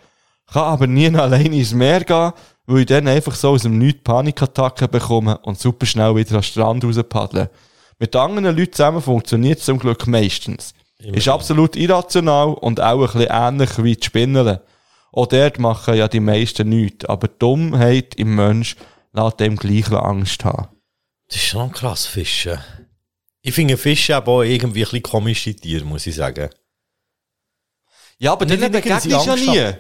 [0.51, 2.33] Kann aber nie alleine ins Meer gehen,
[2.65, 6.43] weil ich dann einfach so aus dem Nichts Panikattacken bekomme und super schnell wieder am
[6.43, 7.49] Strand rauspaddeln.
[7.99, 10.73] Mit anderen Leuten zusammen funktioniert es zum Glück meistens.
[11.03, 14.59] Ist absolut irrational und auch ein bisschen ähnlich wie die Spinnen.
[15.11, 18.75] Auch dort machen ja die meisten nichts, aber die Dummheit im Mensch
[19.13, 20.67] lässt dem gleich Angst haben.
[21.27, 22.59] Das ist schon krass, Fischen.
[23.41, 26.49] Ich finde Fische aber auch irgendwie ein bisschen komische Tiere, muss ich sagen.
[28.19, 29.73] Ja, aber denen begegnest du ja nie.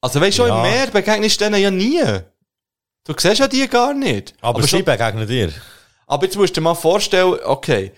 [0.00, 0.64] Also weißt du, schon Ja.
[0.64, 2.02] im Meer begegnest du denen ja nie.
[3.04, 4.34] Du siehst ja die gar nicht.
[4.40, 5.52] Aber, schon, sie begegnen dir.
[6.06, 7.92] aber jetzt musst du dir mal vorstellen, okay,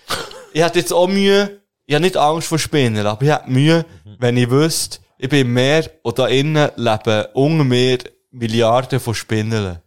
[0.52, 1.59] ich hätte jetzt auch Mühe,
[1.90, 3.84] ich habe nicht Angst vor Spinnen, aber ich hätte Mühe,
[4.20, 7.98] wenn ich wüsste, ich bin im Meer und da innen leben unter mir
[8.30, 9.78] Milliarden von Spinnen.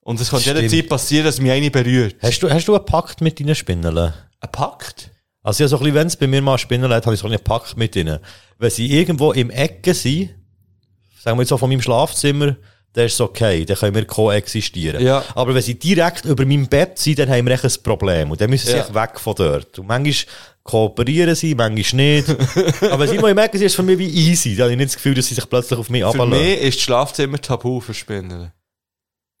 [0.00, 2.16] Und es kann jederzeit passieren, dass mich eine berührt.
[2.20, 3.96] Hast du, hast du einen Pakt mit deinen Spinnen?
[3.96, 4.12] Ein
[4.50, 5.12] Pakt?
[5.44, 7.28] Also ja, so ein bisschen, wenn es bei mir mal Spinnen hat, habe ich so
[7.28, 8.18] einen Pakt mit ihnen.
[8.58, 10.30] Wenn sie irgendwo im Ecken sind,
[11.22, 12.56] sagen wir jetzt so von meinem Schlafzimmer,
[12.92, 15.02] dann ist es okay, dann können wir koexistieren.
[15.02, 15.24] Ja.
[15.34, 18.30] Aber wenn sie direkt über meinem Bett sind, dann haben wir echt ein Problem.
[18.30, 18.94] Und dann müssen sie Ja.
[18.94, 19.78] weg von dort.
[19.78, 20.26] Und manchmal
[20.64, 22.28] kooperieren sie, manchmal nicht.
[22.90, 24.54] Aber sie immer im Ecken sind, ist für mich wie easy.
[24.56, 26.30] Da habe ich nicht das Gefühl, dass sie sich plötzlich auf mich Für ablassen.
[26.30, 28.52] mich ist das Schlafzimmer tabu für Spinnen.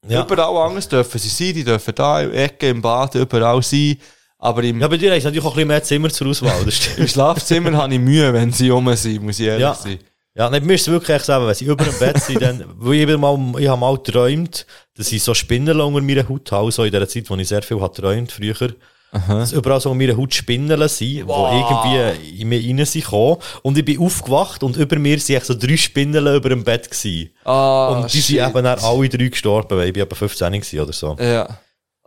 [0.08, 0.24] Ja.
[0.24, 3.96] Überall anders dürfen sie sein, die dürfen da im Ecke, im Bad, überall sein.
[4.38, 6.66] Aber im, Ja, bei dir hast du natürlich auch ein bisschen mehr Zimmer zur Auswahl,
[6.96, 9.74] im Schlafzimmer habe ich Mühe, wenn sie rum sind, muss ich ehrlich Ja.
[9.74, 9.98] sein.
[10.34, 13.08] Ja, nicht, mir ist es wirklich so, wenn sie über dem Bett sind, dann, weil
[13.08, 14.66] ich, mal, ich habe mal geträumt,
[14.96, 17.62] dass ich so Spinnen unter meiner Haut habe, so in der Zeit, wo ich sehr
[17.62, 18.72] viel habe geträumt früher.
[19.12, 23.36] Dass überall so unter meiner Haut Spinnen sind, die irgendwie in mir rein sind gekommen.
[23.62, 27.30] Und ich bin aufgewacht und über mir echt so drei Spinnen über dem Bett gewesen.
[27.44, 28.38] Ah, und die shit.
[28.38, 31.14] sind eben dann alle drei gestorben, weil ich bin etwa 15 gewesen oder so.
[31.20, 31.58] Ja.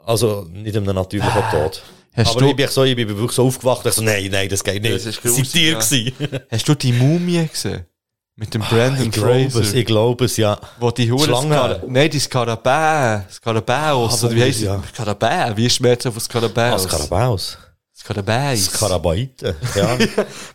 [0.03, 1.81] Also, nicht in einem natürlichen Tod.
[2.15, 4.49] Hast Aber du- ich bin so, ich bin wirklich so aufgewacht, ich so, nein, nein,
[4.49, 4.95] das geht nicht.
[4.95, 5.79] Das ist Das sind grusig, dir ja.
[5.79, 6.39] gewesen.
[6.49, 7.85] Hast du die Mumie gesehen?
[8.37, 9.61] Mit dem Brandon Ah, Ich glaube Fraser?
[9.61, 10.57] es, ich glaube es, ja.
[10.79, 11.81] Wo die Hure Schlange.
[11.87, 13.23] Nein, die Skarabäen.
[13.31, 14.23] Skarabäus.
[14.23, 14.75] Ah, oder wie heisst ja.
[14.83, 14.89] es?
[14.93, 15.55] Skarabäen.
[15.55, 16.83] Wie schmeckt es auf Ah, Skarabäus?
[16.83, 17.57] Skarabaus.
[17.97, 18.65] Skarabäis.
[18.65, 19.97] Skarabaiten, ja.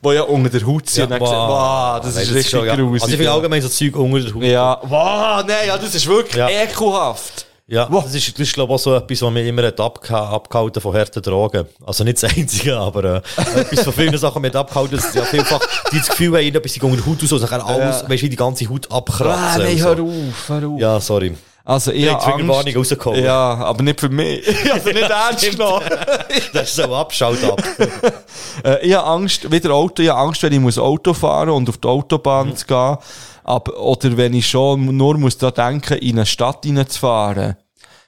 [0.03, 1.11] Wo ja unter der Haut sind.
[1.11, 2.77] Ja, gesehen, wow, das Nein, ist richtig ja.
[2.77, 3.03] grusig.
[3.03, 4.43] Also ich finde allgemein so Zeug unter der Haut.
[4.43, 6.49] Ja, wow, nein, ja, das ist wirklich Ja.
[6.51, 7.47] ekelhaft.
[7.73, 10.31] Ja, das ist, das ist glaube ich auch so etwas, was mir immer hat abgeha
[10.31, 11.67] abgehalten von harten Drogen.
[11.87, 13.21] Also nicht das Einzige, aber äh,
[13.61, 15.61] etwas von vielen Sachen mit abgehalten, dass ja vielfach
[15.93, 18.09] die das Gefühl haben, etwas unter der Haut aus und dann alles, Ja.
[18.11, 19.63] weißt du, die ganze Haut Ah, abkratzen.
[19.63, 19.85] nein, und so.
[19.87, 20.81] hör auf, hör auf.
[20.81, 21.35] Ja, sorry.
[21.65, 22.77] Also, ich habe Angst.
[22.77, 23.23] rausgekommen.
[23.23, 24.45] Ja, aber nicht für mich.
[24.45, 24.53] Sie
[24.93, 25.85] nicht ernst genommen.
[26.53, 27.63] Das ist so abschaut ab.
[28.65, 31.69] Äh, ich habe Angst, wieder Auto, ich habe Angst, wenn ich muss Auto fahren und
[31.69, 32.57] auf die Autobahn Mhm.
[32.57, 32.97] zu gehen.
[33.45, 37.57] Aber, oder wenn ich schon nur muss da denken, in eine Stadt reinzufahren.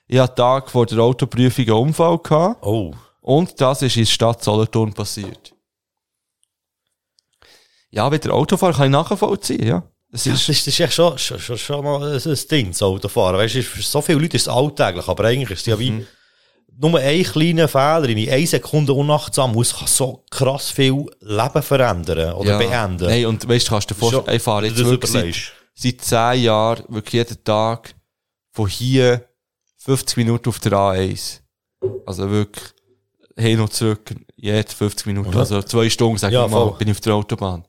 [0.06, 2.64] Ich hatte Tag vor der Autoprüfung einen Unfall gehabt.
[2.64, 2.92] Oh.
[3.20, 5.54] Und das ist in der Stadt Solothurn passiert.
[7.90, 9.82] Ja, wieder Autofahren kann ich nachvollziehen, ja.
[10.10, 12.82] Das ist, ist, das ist echt schon, schon, schon, schon mal ein, ein Ding, das
[12.82, 13.38] Autofahren.
[13.38, 15.90] Weißt du, für so viele Leute ist es alltäglich, aber eigentlich ist es ja wie,
[15.92, 16.06] Mhm.
[16.78, 22.34] Nur ein kleiner Fehler in einer Sekunde unachtsam muss kann so krass viel Leben verändern
[22.34, 22.58] oder ja.
[22.58, 23.06] beenden.
[23.06, 26.42] Nein, und weißt du, kannst du dir vorstellen, ich fahre jetzt wirklich seit, seit zehn
[26.44, 27.94] Jahren, wirklich jeden Tag,
[28.52, 29.24] von hier
[29.78, 31.40] 50 Minuten auf der A1.
[32.06, 32.64] Also wirklich,
[33.36, 36.78] hin und zurück, jede 50 Minuten, also zwei Stunden, sag Ja, ich mal, voll.
[36.78, 37.64] bin ich auf der Autobahn.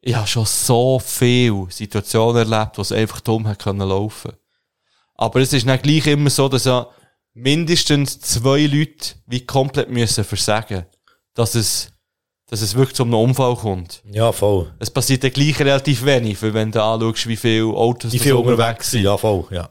[0.00, 4.32] Ich habe schon so viele Situationen erlebt, wo es einfach dumm hat können laufen.
[5.14, 6.86] Aber es ist dann gleich immer so, dass ja
[7.34, 10.86] mindestens zwei Leute wie komplett müssen versagen,
[11.34, 11.92] dass es,
[12.48, 14.02] dass es wirklich zu einem Unfall kommt.
[14.10, 14.72] Ja, voll.
[14.78, 18.34] Es passiert ja gleich relativ wenig, weil wenn du anschaust, wie viele Autos da viel
[18.34, 19.68] unterwegs sind, ja, voll, ja.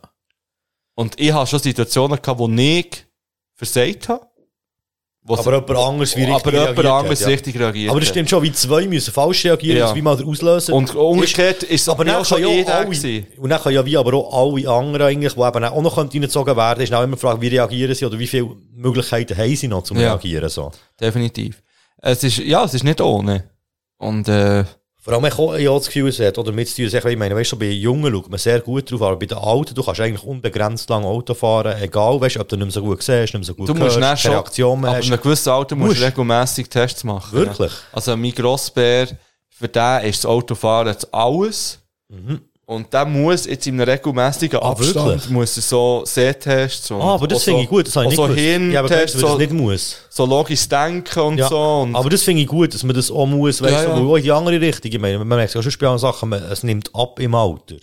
[0.96, 3.06] Und ich habe schon Situationen gehabt, wo ich
[3.56, 4.28] versagt habe.
[5.26, 7.34] Wo Aber jemand anderes wie richtig aber jemand reagiert anderes hat, ja.
[7.34, 9.96] richtig reagiert Aber das stimmt schon, wie zwei müssen falsch reagieren, Ja.
[9.96, 10.74] wie mal der Auslöser.
[10.74, 13.28] Und umgekehrt ist es aber aber dann auch schon kann jeder alle, gewesen.
[13.38, 16.56] und dann können ja wie aber auch alle anderen eigentlich, die eben auch noch reingezogen
[16.58, 19.68] werden, ist auch immer die Frage, wie reagieren sie oder wie viele Möglichkeiten haben sie
[19.70, 20.10] noch zum Ja.
[20.14, 20.72] Reagieren, so.
[21.00, 21.62] Definitiv.
[22.02, 23.50] Es ist, ja, es ist nicht ohne.
[23.98, 24.66] Und, äh,
[25.04, 27.60] Vor allem, ich habe das Gefühl, es hat oder zu tun, ich meine, weißt du,
[27.60, 30.90] bei Jungen schaut man sehr gut drauf, aber bei den Alten, du kannst eigentlich unbegrenzt
[30.90, 33.44] lang Auto fahren, egal, weißt du, ob du nicht mehr so gut siehst, nicht mehr
[33.44, 35.08] so gut du musst hörst, keine Reaktion mehr aber hast.
[35.08, 37.34] in einem gewissen Alter musst du regelmässig Tests machen.
[37.34, 37.74] Wirklich?
[37.92, 39.10] Also mein Grossbär,
[39.50, 41.80] für den ist das Autofahren alles.
[42.74, 44.60] Und der muss jetzt in einem regelmäßigen.
[44.62, 47.96] Ah, Abstand, muss er so Sehtests und Ah, aber das finde so- ich gut, das
[47.96, 48.28] habe ich nicht so.
[48.28, 48.34] Ja,
[48.82, 49.96] Hirntests, du, weil so, nicht muss.
[50.10, 51.82] so logisch denken und Ja, so.
[51.84, 53.96] Und aber das finde ich gut, dass man das auch muss, weißt Ja, du, ja.
[53.98, 56.30] weil auch in die andere Richtung, ich meine, man merkt ja schon bei anderen Sachen,
[56.30, 57.76] man, es nimmt ab im Alter.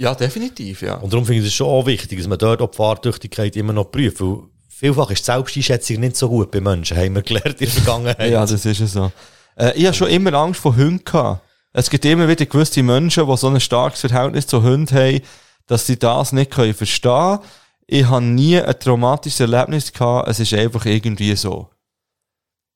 [0.00, 0.94] ja, definitiv, ja.
[0.96, 3.72] Und darum finde ich es schon auch wichtig, dass man dort auch die Fahrtüchtigkeit immer
[3.72, 4.38] noch prüft, weil
[4.68, 8.30] vielfach ist die Selbsteinschätzung nicht so gut bei Menschen, haben wir gelernt in der Vergangenheit.
[8.30, 9.10] Ja, das ist ja so.
[9.56, 11.42] Äh, ich habe schon immer Angst vor Hunden gehabt.
[11.72, 15.20] Es gibt immer wieder gewisse Menschen, die so ein starkes Verhältnis zu Hunden haben,
[15.66, 17.40] dass sie das nicht können verstehen
[17.86, 20.28] Ich habe nie ein traumatisches Erlebnis gehabt.
[20.28, 21.70] Es ist einfach irgendwie so.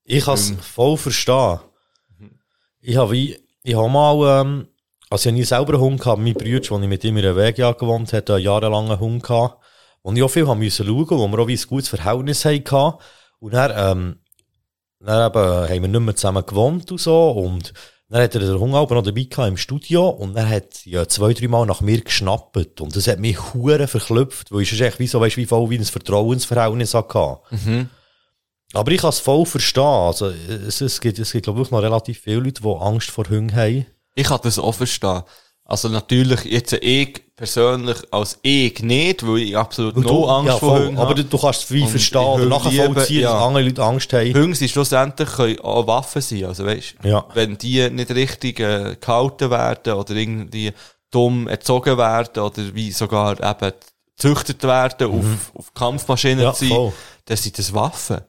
[0.04, 1.60] Ich kann es voll verstehen.
[2.80, 4.68] Ich habe wie, ich habe mal, ähm,
[5.08, 7.24] also ich habe nie selber einen Hund gehabt, mein Bruder, als ich mit ihm in
[7.24, 9.62] einer Wege gewohnt hat, einen jahrelangen Hund gehabt.
[10.02, 12.98] Und ich auch viel haben müssen schauen, wo wir auch wie ein gutes Verhältnis hatten.
[13.38, 14.20] Und dann, ähm,
[14.98, 17.30] dann eben, haben wir nicht mehr zusammen gewohnt und so.
[17.30, 17.72] Und
[18.12, 20.08] dann hat er den Hund aber noch dabei gehabt im Studio.
[20.08, 22.80] Und dann hat ja zwei, drei Mal nach mir geschnappt.
[22.80, 25.78] Und das hat mich hure verklüpft, weil ich echt wie so, weißt, wie voll wie
[25.78, 27.38] ein Vertrauensverhältnis hatte.
[28.74, 29.82] Aber ich kann es voll verstehen.
[29.82, 33.28] Also, es, es gibt, es gibt, glaube ich, noch relativ viele Leute, die Angst vor
[33.28, 33.86] Hunden haben.
[34.14, 35.22] Ich kann das auch verstehen.
[35.64, 40.58] Also natürlich, jetzt ich persönlich als ich nicht, weil ich absolut Weil no Angst ja,
[40.58, 40.78] vor.
[40.78, 41.24] Hunden Aber habe.
[41.24, 43.44] du, du kannst es wie verstehen oder nachvollziehen, lieben, dass ja.
[43.46, 44.32] andere Leute Angst haben.
[44.32, 46.44] Hunde sind schlussendlich können auch Waffen sein.
[46.44, 47.24] Also weißt, Ja.
[47.34, 50.72] wenn die nicht richtig äh, gehalten werden oder irgendwie
[51.10, 53.72] dumm erzogen werden oder wie sogar eben
[54.16, 56.44] gezüchtet werden, auf, auf Kampfmaschinen Mhm.
[56.44, 56.92] Ja, zu sein, voll.
[57.24, 58.20] dann sind das Waffen.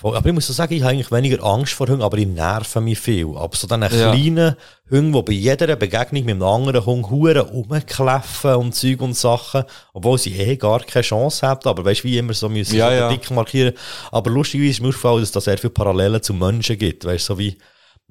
[0.00, 0.16] Voll.
[0.16, 2.80] Aber ich muss so sagen, ich habe eigentlich weniger Angst vor Hunden, aber ich nerve
[2.80, 3.36] mich viel.
[3.36, 4.12] Aber so dann einen Ja.
[4.12, 4.56] kleinen
[4.90, 9.64] Hund, der bei jeder Begegnung mit einem anderen Hund Huren rumkläffen und Zeug und Sachen,
[9.92, 12.88] obwohl sie eh gar keine Chance haben, aber weißt du, wie immer so müssen Ja,
[12.88, 13.08] so ja.
[13.10, 13.74] dick markieren.
[14.10, 17.34] Aber lustigerweise ist mir aufgefallen, dass da sehr viele Parallelen zu Menschen gibt, weißt du,
[17.34, 17.58] so wie,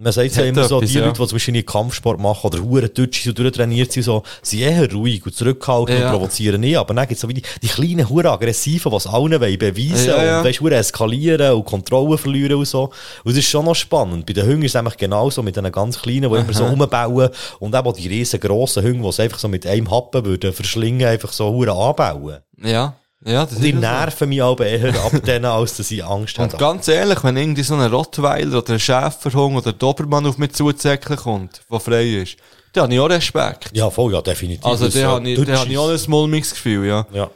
[0.02, 1.02] man sagt ja immer so, die ja.
[1.06, 4.90] Leute, die zum Beispiel Kampfsport machen oder Huren Deutsche so durchtrainiert sind, so, sind eher
[4.92, 6.06] ruhig und zurückhaltend Ja.
[6.12, 8.96] und provozieren nicht, aber dann gibt es so wie die, die kleinen Huren aggressiven, die
[8.98, 10.38] es allen wollen beweisen Ja, ja.
[10.40, 12.84] und weißt, Huren eskalieren und Kontrolle verlieren und so.
[12.84, 12.92] Und
[13.26, 14.26] das ist schon noch spannend.
[14.26, 17.30] Bei den Hunden ist es einfach genauso mit den ganz kleinen, die immer so rumbauen
[17.60, 21.34] und eben die riesengroßen Hunde, die es einfach so mit einem Happen würden verschlingen, einfach
[21.34, 22.38] so Huren anbauen.
[22.64, 23.80] Ja, ja, das Und die ja so.
[23.82, 26.58] nerven mich aber eher ab denen, als dass ich Angst Und habe.
[26.58, 30.54] ganz ehrlich, wenn irgendwie so ein Rottweiler oder ein Schäferhund oder ein Dobermann auf mich
[30.54, 32.38] zuzäckeln kommt, der frei ist,
[32.74, 33.72] dann habe ich auch Respekt.
[33.74, 34.66] Ja, voll, ja, definitiv.
[34.66, 37.06] Also, da habe ich, habe ich auch ein mulmiges Gefühl, ja.
[37.12, 37.30] Ja.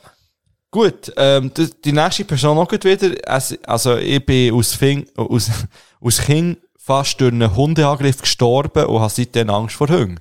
[0.72, 3.12] Gut, ähm, die, die nächste Person auch wieder.
[3.28, 5.50] Also, also ich bin aus, Fing, aus,
[6.02, 10.18] aus Kind fast durch einen Hundeangriff gestorben und habe seitdem Angst vor Hunden.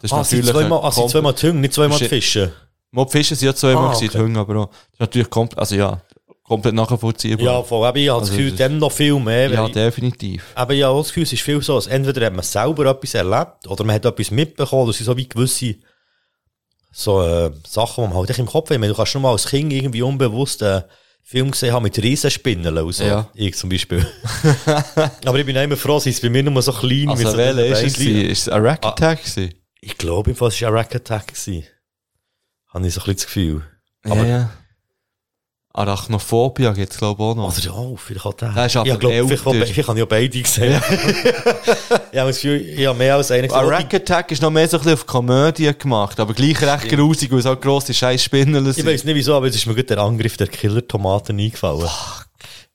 [0.00, 2.08] Das ist Ah, natürlich zweimal, komplett- zweimal die Hunde, nicht zweimal die.
[2.08, 2.52] Fische.
[2.92, 4.38] Mal die Fische sind ja zweimal Ah, gewesen, okay.
[4.38, 6.00] aber auch, das ist natürlich komplett, also ja,
[6.42, 7.44] komplett nachvollziehbar.
[7.46, 7.86] Ja, voll.
[7.86, 9.50] Aber ich habe das Also, Gefühl, dem noch viel mehr.
[9.50, 10.44] ja ich- definitiv.
[10.56, 13.66] Aber auch das Gefühl, es ist viel so, dass entweder hat man selber etwas erlebt
[13.68, 14.88] oder man hat etwas mitbekommen.
[14.88, 15.76] Das sind so wie gewisse
[16.92, 18.82] so, äh, Sachen, die man halt im Kopf hat.
[18.82, 20.82] Du kannst schon mal als Kind irgendwie unbewusst einen
[21.22, 23.04] Film gesehen haben mit Riesenspinnen und so.
[23.04, 23.28] Ja.
[23.34, 24.04] Ich zum Beispiel.
[25.24, 27.08] Aber ich bin auch immer froh, sie ist bei mir nur so klein.
[27.08, 28.04] Also so welcher ist es?
[28.04, 29.20] Ist es ein Rack Attack?
[29.22, 29.54] gewesen?
[29.80, 31.28] Ich glaube, Fall war es ein Rack Attack.
[31.28, 31.64] gewesen.
[32.72, 33.62] Habe ich so ein bisschen das Gefühl.
[34.04, 34.50] Ja, Aber- ja.
[35.72, 37.56] Arachnophobia gibt's glaube ich auch noch.
[37.56, 38.48] Oder ja, oh, vielleicht auch der.
[38.66, 40.82] Ist ich glaube, vielleicht, vielleicht habe ich auch beide gesehen.
[42.12, 43.68] ich habe das Gefühl, ich habe mehr als einen Ein gesehen.
[43.68, 47.30] Rack Attack ist noch mehr so ein bisschen auf Komödie gemacht, aber gleich recht grusig,
[47.30, 48.86] weil es auch grosse scheiß Spinnen Ich sind.
[48.86, 51.88] weiß nicht wieso, aber jetzt ist mir gut der Angriff der Killer-Tomaten eingefallen.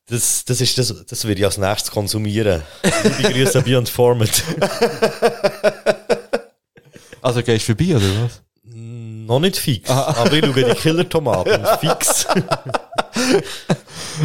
[0.08, 2.62] Das, das ist das, das würde ich als nächstes konsumieren.
[3.18, 4.30] Liebe Grüße an Beyond Format.
[7.22, 8.42] Also gehst du vorbei, oder was?
[9.26, 11.66] Noch nicht fix, aber ich schaue die Killer-Tomaten.
[11.80, 12.28] fix.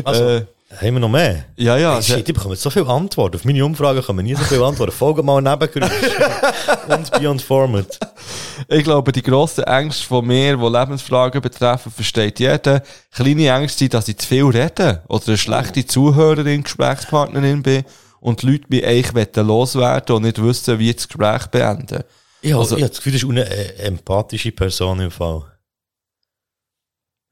[0.05, 0.47] also, Äh,
[0.77, 1.44] haben wir noch mehr?
[1.56, 1.89] ja, ja.
[1.90, 3.36] Hey, also- shit, ich bekomme jetzt so viele Antworten.
[3.36, 4.93] Auf meine Umfragen kommen nie so viele Antworten.
[4.93, 5.90] Folge mal Nebengeräusch.
[6.89, 7.98] Und Beyond Format.
[8.68, 12.82] Ich glaube, die grossen Ängste von mir, die Lebensfragen betreffen, versteht jeder.
[13.12, 17.85] Kleine Ängste sind, dass ich zu viel rede oder eine schlechte Zuhörerin, Gesprächspartnerin bin
[18.20, 22.05] und die Leute mich eigentlich loswerden und nicht wissen, wie das Gespräch beenden.
[22.42, 25.44] Ich Also- ich habe das Gefühl, das ist eine äh, empathische Person im Fall.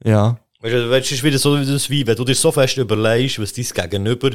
[0.05, 0.39] Ja.
[0.61, 3.39] Weißt du, es ist wieder so, wie das wie, wenn du dir so fest überlegst,
[3.39, 4.31] was dein Gegenüber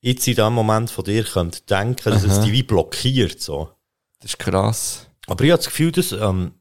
[0.00, 2.44] jetzt in dem Moment von dir könnte denken, dass es Aha.
[2.44, 3.70] dich wie blockiert, so.
[4.20, 5.06] Das ist krass.
[5.26, 6.52] Aber ich habe das Gefühl, das, ähm,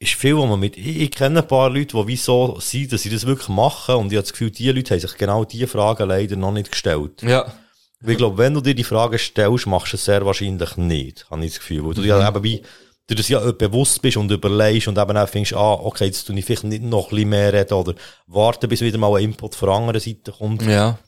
[0.00, 2.92] ist viel, wo man mit, ich, ich kenne ein paar Leute, die wie so sind,
[2.92, 5.44] dass sie das wirklich machen, und ich habe das Gefühl, die Leute haben sich genau
[5.44, 7.22] diese Fragen leider noch nicht gestellt.
[7.22, 7.52] Ja.
[8.00, 11.28] Weil ich glaube, wenn du dir die Fragen stellst, machst du es sehr wahrscheinlich nicht,
[11.30, 11.84] habe ich das Gefühl.
[11.84, 12.06] Weil du Mhm.
[12.06, 12.62] ja eben wie,
[13.08, 16.38] du das ja bewusst bist und überlegst und eben auch findest, ah, okay, jetzt tue
[16.38, 17.94] ich vielleicht nicht noch ein bisschen mehr reden oder
[18.26, 20.62] warten, bis wieder mal ein Input von der anderen Seite kommt.
[20.62, 20.98] Ja.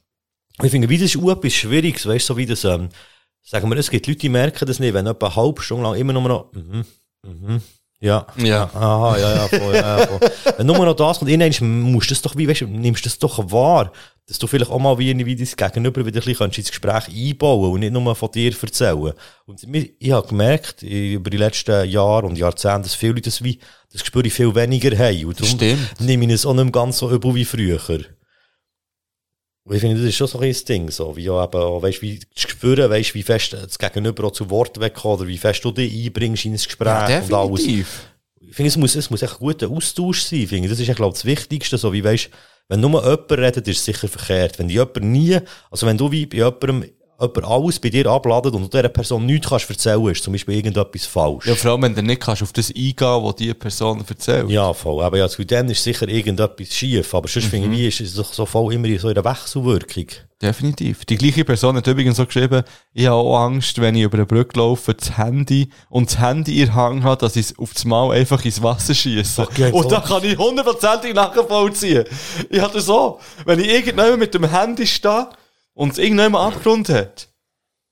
[0.62, 2.89] Ich finde, wie das ist etwas Schwieriges, weißt du, so wie das, ähm,
[3.43, 5.94] sagen wir, es gibt Leute, die merken das nicht, wenn etwa eine halbe Stunde lang
[5.94, 6.85] immer nur noch, mhm,
[7.22, 7.62] mhm,
[8.01, 8.70] ja, Ja.
[8.74, 10.20] aha, ja, ja, voll, ja, voll.
[10.56, 13.18] Wenn nur noch das kommt, irgendwann musst du das doch, wie, weißt du, nimmst das
[13.18, 13.93] doch wahr,
[14.27, 17.72] dass du vielleicht auch mal wie, wie das Gegenüber wieder ein bisschen ins Gespräch einbauen
[17.72, 19.12] und nicht nur von dir erzählen.
[19.44, 19.66] Und
[19.98, 23.59] ich habe gemerkt, über die letzten Jahre und Jahrzehnte, dass viele Leute das wie,
[23.93, 25.24] das spüre ich viel weniger haben.
[25.27, 26.01] Und darum Stimmt.
[26.01, 27.81] nehme ich es auch nicht mehr ganz so übel wie früher.
[29.70, 31.62] Und ich finde, das ist schon so ein bisschen das Ding, so, wie auch eben,
[31.62, 35.28] auch, weißt, wie zu spüren, weißt, wie fest das Gegenüber auch zu Wort wegkommt, oder
[35.28, 37.64] wie fest du dich einbringst in das Gespräch Ja, und alles.
[37.64, 37.86] Ich
[38.51, 40.72] finde, es muss, es muss echt ein guter Austausch sein, finde ich.
[40.72, 42.30] Das ist, ja, glaube ich, das Wichtigste, so wie, weißt,
[42.68, 44.59] wenn nur jemand redet, ist es sicher verkehrt.
[44.59, 45.38] Wenn die jemand nie,
[45.70, 46.86] also wenn du wie bei jemandem,
[47.20, 50.56] jemand alles bei dir abladet und du dieser Person nichts kannst erzählen, ist zum Beispiel
[50.56, 51.47] irgendetwas falsch.
[51.47, 54.48] Ja, vor allem, wenn du nicht kannst auf das eingehen, was die Person erzählt.
[54.51, 55.02] Ja, voll.
[55.02, 57.14] Aber ja, zu dem ist sicher irgendetwas schief.
[57.14, 60.06] Aber sonst finde ich, wie ist es doch so voll immer so in der Wechselwirkung.
[60.42, 61.05] Definitiv.
[61.05, 62.62] Die gleiche Person hat übrigens so geschrieben,
[62.94, 66.62] ich habe auch Angst, wenn ich über eine Brücke laufe, das Handy und das Handy
[66.62, 69.42] in Hang hat, dass ich es auf das Mal einfach ins Wasser schiesse.
[69.42, 69.90] Okay, und so.
[69.90, 72.05] da kann ich hundertprozentig nachvollziehen.
[72.48, 75.28] Ich hatte so, wenn ich irgendjemand mit dem Handy stehe
[75.74, 77.28] und es irgendjemand Abgrund hat,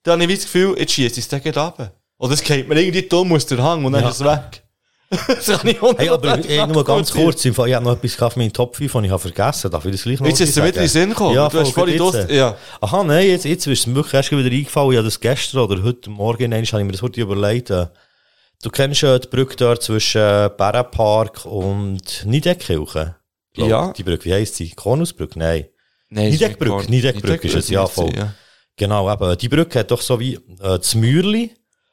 [0.02, 1.92] dann habe ich das Gefühl, jetzt schiesse ich es gleich runter.
[2.18, 4.08] Oder es geht mir irgendwie dumm aus der Hang und dann Ja.
[4.10, 4.62] ist es weg.
[5.26, 7.96] das kann ich Hey, aber hundertprozentig ey, nur ganz kurz, im Fall, ich habe noch
[7.96, 10.40] etwas für meinen Top 5, den ich habe vergessen Darf ich das gleich noch Jetzt
[10.40, 11.34] ist es wieder in den Sinn gekommen.
[11.34, 12.56] Ja, du hast voll, vorhin Durst, ja.
[12.80, 14.90] Aha, nein, jetzt, jetzt ist es mir wirklich erst wieder eingefallen.
[14.92, 17.70] Ich habe das gestern oder heute Morgen, habe ich mir das heute überlegt.
[17.70, 23.14] Du kennst ja die Brücke dort zwischen äh, Bärenpark und Niederkirchen.
[23.54, 23.92] Ja.
[23.92, 24.70] Die Brücke, wie heisst sie?
[24.70, 25.38] Konusbrücke?
[25.38, 25.66] Nein.
[26.10, 28.14] Nein, ist Niedeckbrücke, Niedeckbrücke ist es, ja, voll.
[28.16, 28.34] ja.
[28.76, 29.36] Genau, eben.
[29.36, 31.50] Die Brücke hat doch so wie, äh, das Mühlli.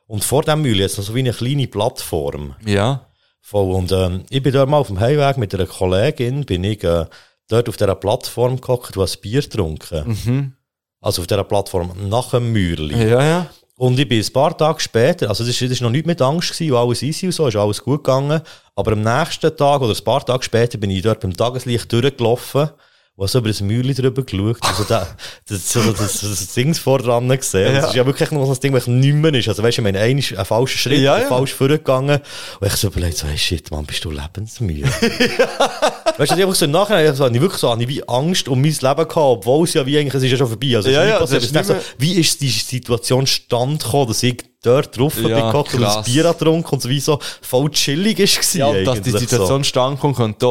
[0.08, 2.56] Und vor dem Mühlli hat es noch so wie eine kleine Plattform.
[2.66, 3.08] Ja.
[3.42, 3.74] Voll.
[3.74, 7.06] Und, ähm, ich bin dort mal auf dem Heimweg mit einer Kollegin, bin ich, äh,
[7.48, 10.56] dort auf dieser Plattform gehockt, du hast Bier getrunken.
[11.02, 12.96] Also auf dieser Plattform nach dem Mühlli.
[13.10, 13.50] Ja, ja.
[13.78, 16.54] Und ich bin ein paar Tage später, also das ist, ist noch nicht mit Angst
[16.54, 18.42] gewesen, und alles easy und so, ist alles gut gegangen.
[18.74, 22.70] Aber am nächsten Tag oder ein paar Tage später bin ich dort beim Tageslicht durchgelaufen
[23.18, 24.58] und so über das Mühle drüber geschaut.
[24.62, 25.08] Also da,
[25.48, 27.70] das, so, das, das, das Ding vor dran gesehen.
[27.70, 29.48] Und Das ist ja wirklich noch so ein Ding, das nicht mehr ist.
[29.48, 31.28] Also weißt du, ich meine, einer ist ein falscher Schritt, Ja, ja, ja.
[31.30, 32.20] falsch vorgegangen.
[32.60, 34.90] Und ich so überlegt, so, hey shit, Mann, bist du lebensmüde?
[36.18, 38.48] Weißt du, ich einfach so im Nachhinein, ich so, ich wirklich so, ich wie Angst
[38.48, 40.76] um mein Leben gehabt, obwohl es ja wie eigentlich, es ist ja schon vorbei.
[40.76, 44.98] Also, Ja, ja, das ist so, wie ist die Situation stand gekommen, dass ich dort
[44.98, 46.04] drauf bin Ja, gehockt und ein.
[46.04, 50.00] Bier getrunken und so wie so voll chillig ist Ja, gewesen dass die Situation stand
[50.00, 50.48] kommt, könnte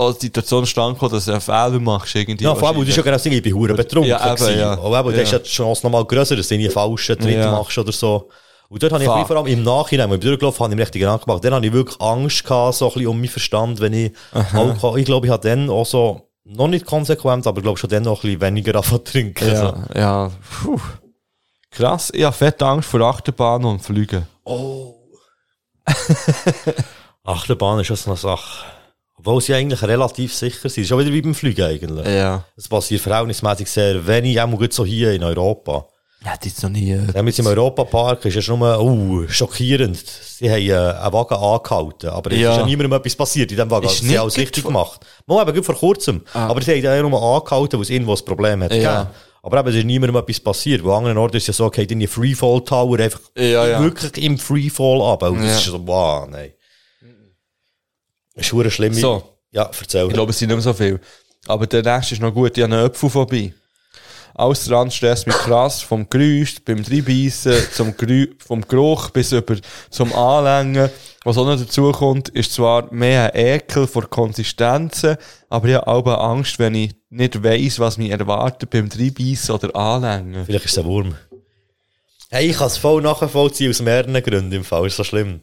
[0.00, 2.44] auch die Situation stand dass du einen Fehler machst, irgendwie.
[2.44, 4.72] Ja, vor allem, du hast ja genau sagen, ich bin hure betrunken Ja, eben, ja.
[4.72, 7.50] Aber eben, da ist ja die Chance nochmal grösser, dass du einen falschen Tritt Ja.
[7.52, 8.28] machst oder so.
[8.68, 11.00] Und dort habe ich vor allem im Nachhinein, wo ich durchgelaufen habe, ich mir richtig
[11.00, 11.44] Gedanken gemacht.
[11.44, 15.00] Dann habe ich wirklich Angst gehabt, so ein bisschen um meinen Verstand, wenn ich Alkohol,
[15.00, 18.04] ich glaube, ich habe dann auch so, noch nicht konsequent, aber ich glaube schon dann
[18.04, 19.48] noch ein bisschen weniger davon trinken.
[19.48, 19.98] Ja, So.
[19.98, 20.30] ja.
[20.62, 20.80] Puh.
[21.72, 22.10] Krass.
[22.14, 24.26] Ich habe fette Angst vor Achterbahn und Flügen.
[27.24, 28.64] Achterbahn ist ja so eine Sache.
[29.20, 30.84] Obwohl sie eigentlich relativ sicher sind.
[30.84, 32.06] Ist auch wieder wie beim Fliegen eigentlich.
[32.06, 32.42] Ja.
[32.56, 35.84] Das passiert verhältnismäßig sehr wenig, auch gut so hier in Europa.
[36.24, 36.90] Ja, das ist noch nie.
[36.92, 39.96] Äh, Wir haben jetzt im Europapark, ist ja schon mal, uh, schockierend.
[40.06, 42.52] Sie haben äh, einen Wagen angehalten, aber es Ja.
[42.52, 43.86] ist ja niemandem etwas passiert in diesem Wagen.
[43.86, 45.00] Ist sie haben alles richtig vor- gemacht.
[45.26, 46.22] Mal eben, vor kurzem.
[46.32, 48.72] Aber sie haben ja nur angehalten, weil es irgendwo ein Problem hat.
[48.74, 49.02] Ja.
[49.02, 49.14] gegeben.
[49.42, 50.84] Aber eben, es ist niemandem etwas passiert.
[50.84, 53.82] Wo an anderen Orten ist es ja so, in die Freefall Tower einfach Ja, ja.
[53.82, 55.22] wirklich im Freefall ab.
[55.22, 55.56] Und das Ja.
[55.56, 56.52] ist so, wow, nein.
[58.34, 58.94] Das ist verdammt schlimm.
[58.94, 59.22] So.
[59.52, 60.06] Ja, erzähl.
[60.06, 61.00] Ich glaube, es sind nicht mehr so viel.
[61.46, 62.56] Aber der nächste ist noch gut.
[62.56, 63.52] Ich habe einen Apfel vorbei.
[64.34, 65.82] Alles dran stresst mich krass.
[65.82, 69.56] Vom Geräusch, beim Dreibeissen, zum Gerü vom Geruch bis über
[69.90, 70.88] zum Anlängen.
[71.24, 75.18] Was auch noch dazu kommt, ist zwar mehr ein Ekel vor Konsistenzen,
[75.50, 79.76] aber ich habe auch Angst, wenn ich nicht weiss, was mich erwartet beim Dreibeissen oder
[79.76, 80.46] Anlängen.
[80.46, 81.14] Vielleicht ist es ein Wurm.
[82.30, 84.86] Hey, ich kann es voll nachvollziehen aus mehreren Gründen im Fall.
[84.86, 85.40] Ist so schlimm.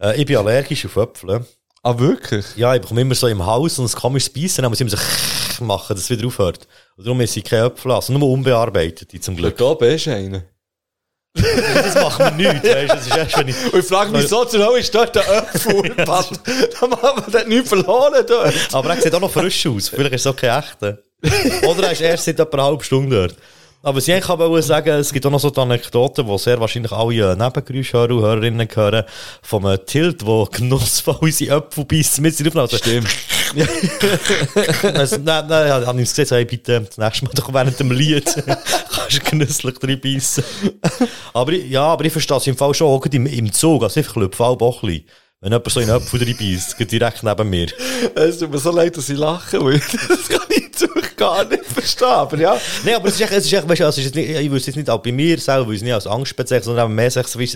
[0.00, 1.46] Äh, ich bin allergisch auf Äpfel.
[1.86, 2.46] Ah, wirklich?
[2.56, 4.96] Ja, ich bekomme immer so im Haus und ein komisches Beißen, dann muss ich immer
[4.96, 6.66] so machen, dass es wieder aufhört.
[6.96, 9.54] Und darum esse ich keine Äpfel, also nur unbearbeitete zum Glück.
[9.58, 10.44] Da oben ist einer.
[11.34, 13.72] Das macht mir nichts, weißt du, das ist erst, wenn ich...
[13.72, 15.94] Und ich frage mich, so zur Hölle ist dort der Apfel.
[15.96, 16.22] da
[17.02, 18.54] haben wir nichts verloren dort.
[18.72, 20.98] Aber er sieht auch noch frisch aus, vielleicht ist es auch kein echter.
[21.66, 23.36] Oder er ist erst seit etwa einer halben Stunde dort.
[23.84, 26.58] Aber was ich eigentlich wollte sagen, es gibt auch noch so die Anekdoten, wo sehr
[26.58, 29.04] wahrscheinlich alle äh, Nebengeräuschhörer und Hörerinnen hören,
[29.42, 33.06] vom äh, Tilt, der genussvoll unsere Äpfel beißt mit sich aufnehmen.
[33.06, 34.96] Stimmt.
[34.96, 37.90] Also, nein, nein, ich habe ihm gesagt, hey, bitte, das nächste Mal doch während dem
[37.90, 38.24] Lied
[38.90, 40.42] kannst du genüsslich drin beißen.
[41.34, 44.08] aber ja, aber ich verstehe es im Fall schon, auch im, im Zug, also ich
[44.08, 45.04] auch auch ein bisschen.
[45.44, 47.66] Wenn jemand so in einen Apfel drin beißt, geht direkt neben mir.
[48.14, 49.78] Es tut mir so leid, dass ich lache, weil
[50.08, 52.08] das kann ich natürlich gar nicht verstehen.
[52.08, 52.60] Aber ja.
[52.84, 54.50] Nein, aber es ist echt, es ist echt, weißt du, also es ist nicht, ich
[54.50, 56.86] würde es jetzt nicht auch bei mir selber, weil es nicht als Angst bezeichnen, sondern
[56.86, 57.52] eben mehr so, es ist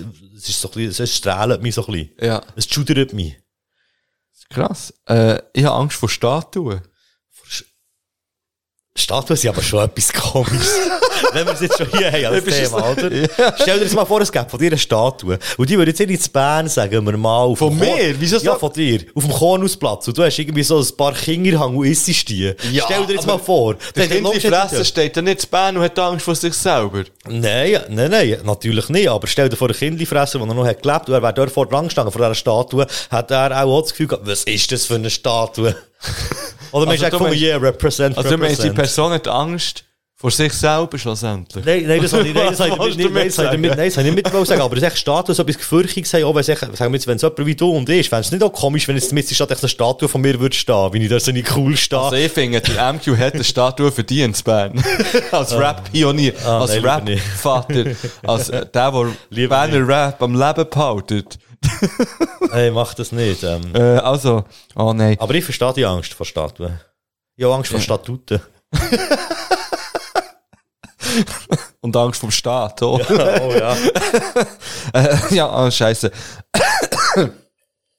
[0.60, 2.10] so ein bisschen, es strahlt mich so ein bisschen.
[2.20, 2.42] Ja.
[2.56, 3.36] Es schudert mich.
[4.50, 4.94] Krass.
[5.06, 6.80] Äh, ich habe Angst vor Statuen.
[8.98, 10.78] Statuen sind aber schon etwas komisches.
[11.32, 13.10] Wenn wir es jetzt schon hier haben als Thema, oder?
[13.38, 13.54] Ja.
[13.60, 15.38] Stell dir das mal vor, es gibt von dir eine Statue.
[15.56, 17.42] Und die würde jetzt nicht in Bern, sagen wir mal.
[17.44, 18.14] auf Von mir?
[18.18, 19.00] Wieso Ja, von dir.
[19.14, 20.08] Auf dem Kornusplatz.
[20.08, 22.52] Und du hast irgendwie so ein paar Kinder hang und isst die.
[22.72, 23.74] Ja, Stell dir jetzt mal vor.
[23.96, 26.54] Der Dann- Kind dann- Fresse steht ja nicht zu Bern und hat Angst vor sich
[26.54, 27.04] selber.
[27.28, 29.08] Nein, nein, nein, natürlich nicht.
[29.08, 31.66] Aber stell dir vor, ein Kindlifresser, der noch hat gelebt und er wäre dort vor
[31.66, 34.94] dran gestanden, vor dieser Statue, hat er auch das Gefühl gehabt, was ist das für
[34.94, 35.74] eine Statue?
[36.72, 38.74] Oder man Also sagt du von meinst- yeah, represent, Also, meinst, die represent.
[38.74, 39.84] Person hat Angst
[40.20, 41.64] vor sich selber schlussendlich.
[41.64, 43.60] Nein, nein, das habe ich, nein, das habe ich Was nicht, nein, das habe ich
[43.60, 46.12] nicht, nein, das habe ich nicht sagen, aber es ist echt Statue, so etwas Gefürchtiges
[46.12, 48.08] haben, auch wenn es echt, sagen wir jetzt, wenn es jemand wie du und ich,
[48.08, 50.56] fände es nicht auch komisch, wenn jetzt mit Stadt echt eine Statue von mir würde
[50.56, 52.00] stehen, wie ich da so nicht cool stehe.
[52.00, 54.84] Also, ich finde, der MQ hat eine Statue verdient in Bern.
[55.30, 56.82] als Rap-Pionier, Ah, als.
[56.82, 57.84] Rap-Vater,
[58.26, 58.92] als der, der
[59.48, 61.38] Berner Rap am Leben behaltet.
[62.50, 63.42] Hey, mach das nicht.
[63.42, 63.74] Ähm.
[63.74, 64.44] Äh, also,
[64.74, 65.16] oh nein.
[65.18, 66.80] Aber ich verstehe die Angst vor Statuen.
[67.36, 68.40] Ich habe Angst vor Statuten.
[71.80, 73.00] Und Angst vom Staat, oh.
[73.08, 73.76] oh ja.
[74.92, 76.10] Äh, ja, ah, scheiße.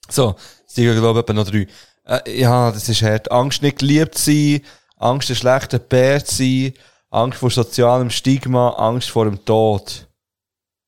[0.08, 0.34] so,
[0.66, 1.66] es sind, glaube ich, noch drei.
[2.04, 3.30] Äh, ja, das ist hart.
[3.30, 4.62] Angst, nicht geliebt zu sein,
[4.96, 6.74] Angst, ein schlechter Bär zu sein,
[7.10, 10.08] Angst vor sozialem Stigma, Angst vor dem Tod.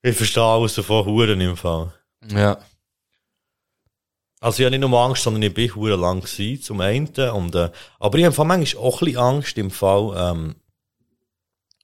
[0.03, 1.93] Ich verstehe alles davon, Huren im Fall.
[2.29, 2.59] Ja.
[4.41, 7.09] Also ich habe nicht nur Angst, sondern ich bin hure lang gewesen, zum einen.
[7.09, 7.71] Und, äh,
[8.01, 10.57] aber ich habe manchmal auch ein bisschen Angst im Fall, ähm,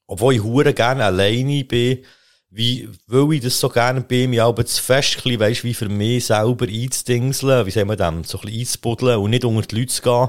[0.08, 2.04] obwohl ich hure gerne alleine bin,
[2.50, 6.26] wie, weil ich das so gerne bin, mich aber zu fest, weisst, wie für mich
[6.26, 9.92] selber einzudingseln, wie sagen wir dem, so ein bisschen einzubuddeln und nicht unter die Leute
[9.92, 10.28] zu gehen.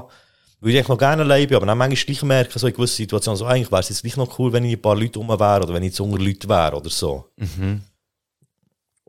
[0.60, 2.96] Weil ich eigentlich noch gerne allein bin, aber dann manchmal gleich merke, so in gewissen
[2.96, 5.28] Situationen, so, eigentlich wäre es jetzt gleich noch cool, wenn ich ein paar Leute rum
[5.28, 7.24] wäre oder wenn ich zu unter Leute wäre oder so.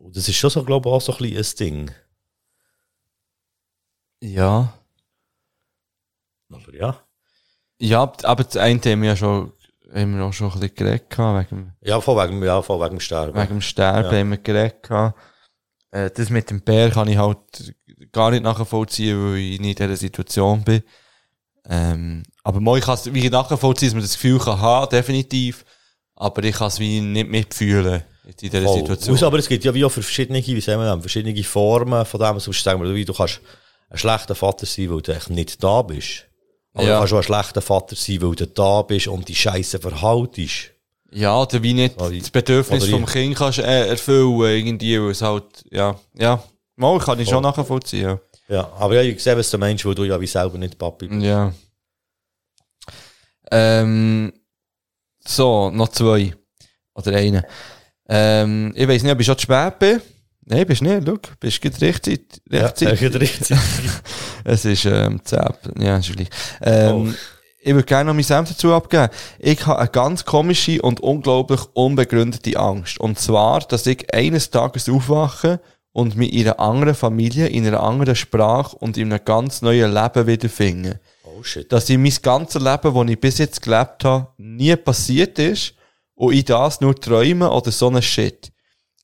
[0.01, 1.57] Und das ist schon so, glaube ich, auch so ein bisschen ein
[1.87, 1.91] Ding.
[4.23, 4.73] Ja.
[6.51, 6.99] Aber ja.
[7.79, 9.53] Ja, aber das eine haben wir ja schon,
[9.93, 12.91] haben wir auch schon ein bisschen geredet gehabt, wegen, Ja, von wegen, ja, von wegen
[12.95, 13.35] dem Sterben.
[13.35, 14.19] wegen dem Sterben Ja.
[14.19, 15.19] haben wir geredet gehabt.
[15.91, 17.73] Äh, das mit dem Bär kann ich halt
[18.11, 20.83] gar nicht nachvollziehen, weil ich nicht in dieser Situation bin.
[21.65, 25.65] Ähm, aber mal, ich kann es wie nachvollziehen, dass man das Gefühl kann haben, definitiv.
[26.15, 28.03] Aber ich kann es wie nicht mitfühlen
[28.41, 28.79] in dieser Voll.
[28.79, 29.15] Situation.
[29.15, 32.19] Aus, aber es gibt ja wie auch verschiedene, wie sagen wir das, verschiedene Formen von
[32.19, 32.39] dem.
[32.39, 33.41] Sonst sagen wir, du kannst
[33.89, 36.25] ein schlechter Vater sein, weil du echt nicht da bist.
[36.73, 36.93] Aber Ja.
[36.93, 40.71] du kannst auch ein schlechter Vater sein, weil du da bist und die Scheiße verhaltest.
[41.13, 45.21] Ja, oder wie nicht das Bedürfnis oder vom Kind kannst äh, erfüllen, irgendwie, weil es
[45.21, 46.41] halt, ja, ja.
[46.77, 48.19] Mal kann ich schon nachvollziehen, ja.
[48.47, 51.07] Ja, aber ja, ich sehe, was du meinst, weil du ja wie selber nicht Papi
[51.07, 51.21] bist.
[51.23, 51.53] Ja.
[53.51, 54.31] Ähm,
[55.25, 56.33] so, noch zwei.
[56.93, 57.45] Oder eine.
[58.13, 60.01] Ähm, ich weiss nicht, ob ich schon zu spät bin.
[60.45, 63.15] Nein, bist nicht, schau, bist gut richtig, Ja, rechtzeitig.
[63.21, 63.57] richtig.
[64.43, 65.39] Es ist, ähm, 10,
[65.79, 66.27] ja, ist gleich.
[66.61, 67.15] Ähm,
[67.63, 69.09] Ich würde gerne noch mein Senf dazu abgeben.
[69.39, 72.99] Ich habe eine ganz komische und unglaublich unbegründete Angst.
[72.99, 75.59] Und zwar, dass ich eines Tages aufwache
[75.93, 79.93] und mich in einer anderen Familie, in einer anderen Sprache und in einem ganz neuen
[79.93, 80.99] Leben wiederfinde.
[81.23, 81.71] Oh shit.
[81.71, 85.75] Dass in mein ganzes Leben, das ich bis jetzt gelebt habe, nie passiert ist
[86.21, 88.51] und ich das nur träume oder so ein Shit.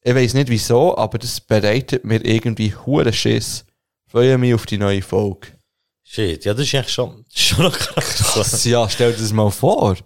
[0.03, 3.65] Ich weiss nicht wieso, aber das bereitet mir irgendwie hure Schiss.
[4.05, 5.47] Freue mich auf die neue Folge.
[6.03, 8.63] Shit, ja, das ist eigentlich schon, schon noch krass.
[8.65, 9.97] Ja, stell dir das mal vor.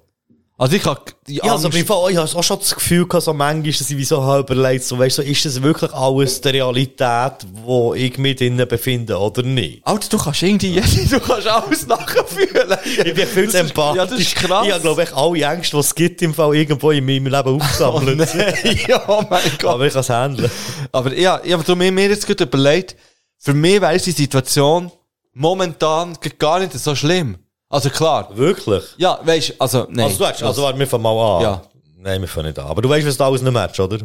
[0.62, 1.80] Also ich habe die Ja, also Angst...
[1.80, 4.48] im Fall, ich habe auch schon das Gefühl gehabt, so manchmal, dass ich so halb
[4.48, 8.68] überlegt, so, weißt du, so, ist das wirklich alles die Realität, wo ich mich drinnen
[8.68, 9.82] befinde, oder nicht?
[9.88, 10.80] Alter, du kannst irgendwie,
[11.10, 12.78] du kannst alles nachfühlen.
[12.86, 13.98] Ich bin viel zu empathisch.
[13.98, 14.68] Ja, das ist krass.
[14.68, 17.60] Ich habe, glaube ich, alle Ängste, die es gibt, im Fall irgendwo in meinem Leben
[17.60, 18.20] aufgesammelt.
[18.88, 19.74] ja, oh mein Gott.
[19.74, 20.52] Aber ich kann es handeln.
[20.92, 22.96] Aber ja, ich habe mir jetzt gerade überlegt,
[23.40, 24.92] für mich wäre die Situation
[25.34, 27.40] momentan gar nicht so schlimm.
[27.72, 28.84] Also klar, Wirklich?
[28.98, 30.06] ja, weißt also, nein.
[30.06, 31.41] Also, du hast, also, warte, wir fangen mal an.
[31.41, 31.61] Ja.
[31.98, 32.68] Nein, wir fangen nicht an.
[32.68, 33.99] Aber du weißt, was du alles nicht matcht, oder?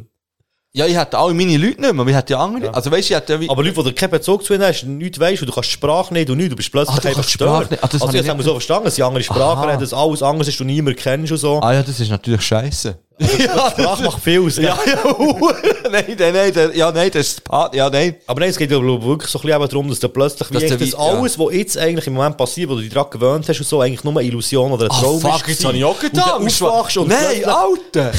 [0.76, 2.74] ja, ich hätte alle meine Leute nicht mehr, wir hätten ja andere.
[2.74, 4.84] Also weißt du, ich hätte ja wie, Aber Leute, die keinen Bezug zu ihnen hast,
[4.84, 7.09] nichts weißt und du kannst die Sprache nicht und nichts, du bist plötzlich Ah, du
[7.09, 7.68] einfach die gestört.
[7.80, 10.22] Ah, das also, jetzt haben wir so verstanden, dass sie andere Sprachen reden, dass alles
[10.22, 11.60] anderes ist, du niemand kennst und so.
[11.62, 12.98] ah ja, das ist natürlich scheiße.
[13.38, 14.56] ja, Sprache macht viel aus.
[14.59, 14.98] ja, ja,
[15.90, 18.16] nein, nein, nein, der- ja, nein, das ist Part, ja, nein.
[18.26, 20.62] Aber nein, es geht ja wirklich so ein bisschen darum, dass du plötzlich, wie Dass
[20.64, 23.09] dass du das wie- alles, was jetzt eigentlich im Moment passiert, wo du dich daran
[23.10, 25.64] gewöhnt hast und so, eigentlich nur eine Illusion oder ein Ah, Traum fuck, ist jetzt
[25.64, 26.26] habe ich auch Und gedacht.
[26.36, 28.12] dann aufwachst und Nein, Alter.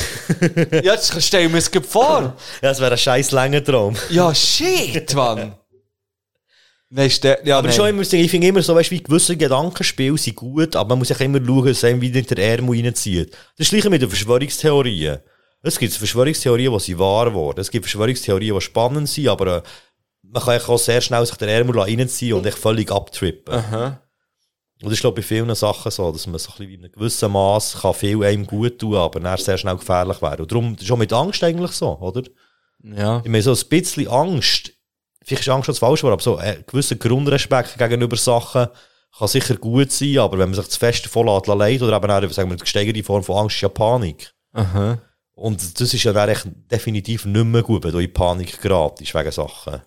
[0.84, 2.34] ja, jetzt stell ich mir das gerade vor.
[2.62, 3.96] Ja, das wäre ein scheiß langer Traum.
[4.10, 5.54] Ja, shit, Mann.
[6.90, 7.76] Nein, ste ja, Aber nein.
[7.76, 11.00] schon immer, ich finde immer so, weißt du, wie gewisse Gedankenspiele sind gut, aber man
[11.00, 13.32] muss sich immer schauen, dass einem wieder in der Ärmel reinzieht.
[13.58, 15.20] Das ist gleiche mit den Verschwörungstheorien.
[15.62, 17.60] Es gibt Verschwörungstheorien, die sind wahr geworden.
[17.60, 19.62] Es gibt Verschwörungstheorien, die spannend sind, aber äh,
[20.22, 23.54] man kann auch sehr schnell sich der Ärmel reinziehen und echt völlig abtrippen.
[23.54, 24.02] Aha.
[24.82, 26.84] Und das ist, glaube ich, bei vielen Sachen so, dass man so ein bisschen in
[26.84, 30.42] einem gewissen Maß kann viel einem gut tun, aber dann sehr schnell gefährlich werden.
[30.44, 32.22] Und darum, auch mit Angst eigentlich so, oder?
[32.84, 33.22] Ja.
[33.24, 34.72] Ich meine, so ein bisschen Angst,
[35.28, 38.68] vielleicht ist Angst schon das falsche Wort, aber so ein gewisser Grundrespekt gegenüber Sachen
[39.18, 42.12] kann sicher gut sein, aber wenn man sich zu fest davon lässt, leiden oder eben
[42.12, 44.34] auch, sagen wir, die gesteigerte Form von Angst ist ja Panik.
[44.54, 45.00] Aha.
[45.34, 49.14] Und das ist ja dann echt definitiv nicht mehr gut, wenn du in Panik geratest
[49.14, 49.82] wegen Sachen.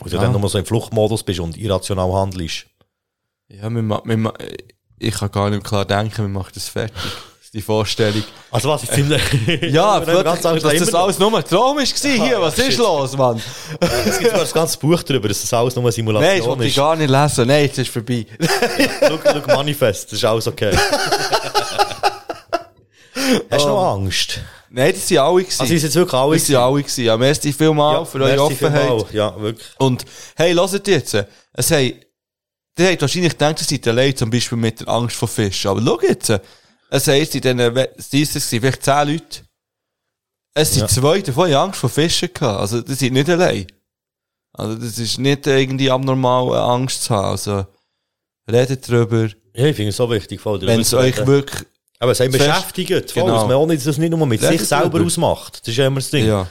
[0.00, 0.22] Und du Ja.
[0.22, 2.66] dann nur so im Fluchtmodus bist und irrational handelst.
[3.48, 4.32] Ja, wir wir
[4.98, 6.96] ich kann gar nicht klar denken, wir machen das fertig.
[7.52, 8.24] Ist die Vorstellung.
[8.50, 9.20] Also was, ich finde...
[9.68, 12.16] Ja, ganz dass das alles nur ein Traum war hier.
[12.16, 13.42] ja, Was ist los, Mann?
[13.78, 16.48] Es gibt sogar ein ganzes Buch darüber, dass das alles nur eine Simulation Nein, das
[16.48, 16.76] wollte ich ist.
[16.76, 17.46] gar nicht lesen.
[17.46, 18.24] Nein, jetzt ist vorbei.
[19.06, 19.18] Schau,
[19.54, 20.74] Manifest, das ist alles okay.
[23.50, 24.40] Hast du noch Angst?
[24.70, 25.60] Nein, das sind alle gewesen.
[25.60, 27.04] Also, ist jetzt wirklich alle das sind alle gewesen.
[27.04, 28.86] Ja, merci vielmal für eure Offenheit.
[28.86, 29.12] vielmals.
[29.12, 29.68] Ja, wirklich.
[29.78, 30.06] Und,
[30.36, 31.22] hey, hört jetzt.
[31.52, 31.92] Es haben,
[32.78, 35.70] die haben wahrscheinlich gedacht, sie seid allein, zum Beispiel mit der Angst vor Fischen.
[35.70, 36.32] Aber schau jetzt.
[36.94, 39.40] Es heisst, in diesen, es waren vielleicht zehn Leute.
[40.54, 40.88] Es sind Ja.
[40.88, 42.60] zwei davon, die Angst vor Fischen gehabt.
[42.60, 43.66] Also, die sind nicht allein.
[44.52, 47.28] Also, das ist nicht irgendwie abnormal, Angst zu haben.
[47.28, 47.66] Also,
[48.50, 50.44] redet drüber, Ja, ich finde es so wichtig.
[50.44, 51.66] wenn es euch wirklich,
[51.98, 53.10] Aber es fest- beschäftigt.
[53.12, 53.34] Voll, Genau.
[53.36, 55.06] dass man auch nicht, das nicht nur mit Redet sich selber drüber.
[55.06, 55.60] ausmacht.
[55.62, 56.26] Das ist ja immer das Ding.
[56.26, 56.46] ja.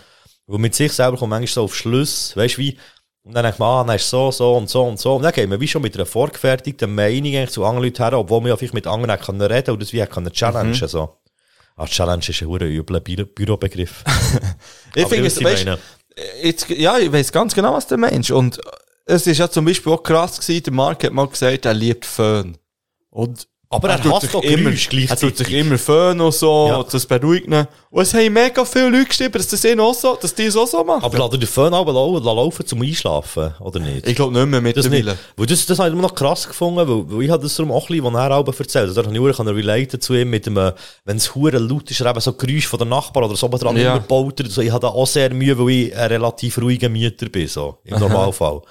[0.48, 2.36] Wo mit sich selber kommt manchmal so auf Schluss.
[2.36, 2.78] Weißt du, wie,
[3.24, 5.16] Und dann denkt man, ah, dann ist so, so und so und so.
[5.16, 8.18] Und dann gehen wir wie schon mit einer vorgefertigten Meinung eigentlich zu anderen Leuten her,
[8.18, 10.88] obwohl wir ja vielleicht mit anderen können reden und das wie können challengen, Mhm.
[10.88, 11.18] so.
[11.76, 14.04] Ah, Challenge ist ein übler Bü Bürobegriff.
[14.96, 15.68] Ich finde es, weißt,
[16.44, 18.30] jetzt, ja, ich weiß ganz genau, was der Mensch.
[18.32, 18.60] Und
[19.06, 22.06] es ist ja zum Beispiel auch krass gewesen, der Mark hat mal gesagt, er liebt
[22.06, 22.58] Föhn.
[23.10, 26.84] Und Aber er tut hasst doch immer, er tut sich immer Föhn und so, Ja.
[26.84, 27.66] das beruhigt ihn.
[27.90, 30.68] Und es haben mega viele Leute geschrieben, dass das auch so, dass die es auch
[30.68, 31.06] so machen.
[31.06, 34.06] Aber lass den Föhn aber lau- la- laufen zum Einschlafen, oder nicht?
[34.06, 35.18] ich glaube nicht mehr mittlerweile.
[35.38, 37.72] Weil das, das habe ich immer noch krass gefunden, weil, weil ich habe das darum
[37.72, 38.98] auch ein bisschen, was er auch erzählt hat.
[38.98, 40.74] Da kann ich auch relaten zu ihm mit dem, äh,
[41.06, 43.96] wenn es hure laut ist, eben so Geräusch von der Nachbarn oder so dran Ja.
[43.96, 44.60] überbaut so.
[44.62, 47.98] Ich habe da auch sehr Mühe, weil ich ein relativ ruhiger Mieter bin, so, im
[48.00, 48.62] Normalfall.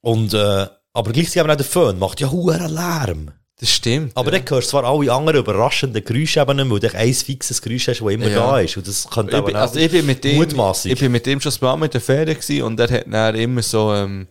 [0.00, 3.30] Und, äh, aber gleichzeitig eben auch der Föhn macht ja hure Lärm.
[3.60, 4.16] Das stimmt.
[4.16, 7.12] Aber dann hörst du zwar alle anderen überraschenden Geräusche eben nicht mehr, weil du ein
[7.14, 8.36] fixes Geräusch hast, das immer Ja.
[8.38, 8.76] da ist.
[8.78, 10.92] Und das könnte ich bin, auch also ich bin mit dem, mutmaßig.
[10.92, 13.62] ich bin mit dem schon Mal in der Ferien gewesen und er hat dann immer
[13.62, 14.26] so, ähm,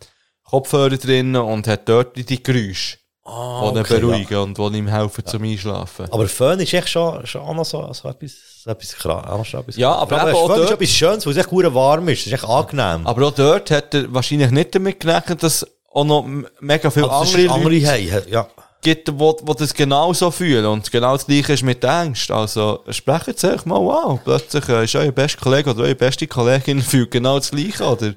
[0.50, 4.88] Kopfhörer drin und hat dort die Geräusche, Ah, die ihn okay, beruhigen und die ihm
[4.88, 6.12] helfen zum Einschlafen.
[6.12, 8.32] Aber Föhn ist echt schon, schon auch noch so, so etwas,
[8.64, 9.76] so etwas krass.
[9.76, 12.22] Ja, aber eben auch Föhn ist etwas Schönes, weil es echt hure warm ist.
[12.22, 13.06] Es ist echt angenehm.
[13.06, 16.26] Aber auch dort hat er wahrscheinlich nicht damit gerechnet, dass auch noch
[16.60, 18.48] mega viele Also, andere, ist Leute andere haben, ja.
[18.82, 20.66] Gibt, die, die das genauso fühlen.
[20.66, 22.32] Und genau das Gleiche ist mit Angst.
[22.32, 26.28] Also, sprechen jetzt einfach mal, wow, plötzlich äh, ist euer bester Kollege oder eure beste
[26.28, 28.14] Kollegin fühlt genau das Gleiche, oder?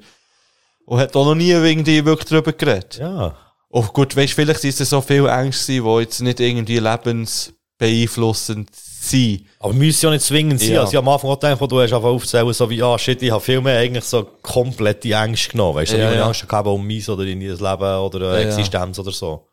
[0.85, 2.97] Und hat auch noch nie irgendwie wirklich darüber geredet.
[2.99, 3.35] Ja.
[3.69, 9.45] Oh gut, weißt, vielleicht sind es so viele Ängste, die jetzt nicht irgendwie lebensbeeinflussend sind.
[9.59, 10.73] Aber müssen ja nicht zwingend sein.
[10.73, 10.81] Ja.
[10.81, 13.21] Also, ich am Anfang auch gedacht, wo du hast einfach aufzählen, so wie, ah, shit,
[13.21, 15.75] ich habe viel mehr eigentlich so komplette Angst genommen.
[15.77, 16.21] Weißt du, Ja, ja, ich ja.
[16.21, 18.47] habe Angst gehabt um mein oder in ihr Leben oder äh, Ja, ja.
[18.47, 19.47] Existenz oder so.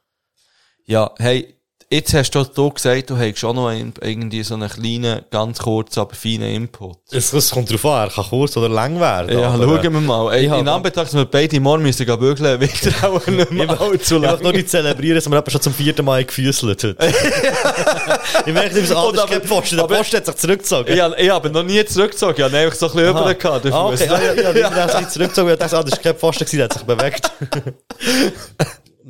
[0.91, 1.55] Ja, hey,
[1.89, 5.61] jetzt hast du, du gesagt, du hast schon noch ein, irgendwie so einen kleinen, ganz
[5.61, 6.97] kurzen, aber feinen Input.
[7.13, 9.39] Es, es kommt drauf an, er kann kurz oder lang werden.
[9.39, 10.33] Ja, aber, schauen wir mal.
[10.33, 12.73] Ey, ich hab- in Anbetracht, dass wir beide morgen müssen gehen bügeln, wird
[13.05, 14.43] auch nicht mehr allzu Ich lang.
[14.43, 16.97] nur nicht zelebrieren, dass wir etwa schon zum vierten Mal gefüßelt hat.
[18.47, 19.77] ich merke immer so, ah, das ist kein Posten.
[19.77, 20.93] Der Posten hat sich zurückgezogen.
[20.93, 23.21] Ich, hab- ich habe noch nie zurückgezogen, ich habe einfach so ein bisschen Aha.
[23.23, 25.01] über gehabt, Ah, okay, ah, ja, ja, ja, ja.
[25.03, 27.31] ich zurückgezogen, ich dachte, ah, das ist kein gewesen, der hat sich bewegt.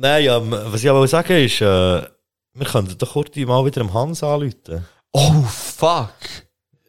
[0.01, 2.01] Nein, ja, was ich aber sagen ist, äh,
[2.53, 4.83] wir könnten doch kurz mal wieder dem Hans anrufen.
[5.11, 6.09] Oh, fuck.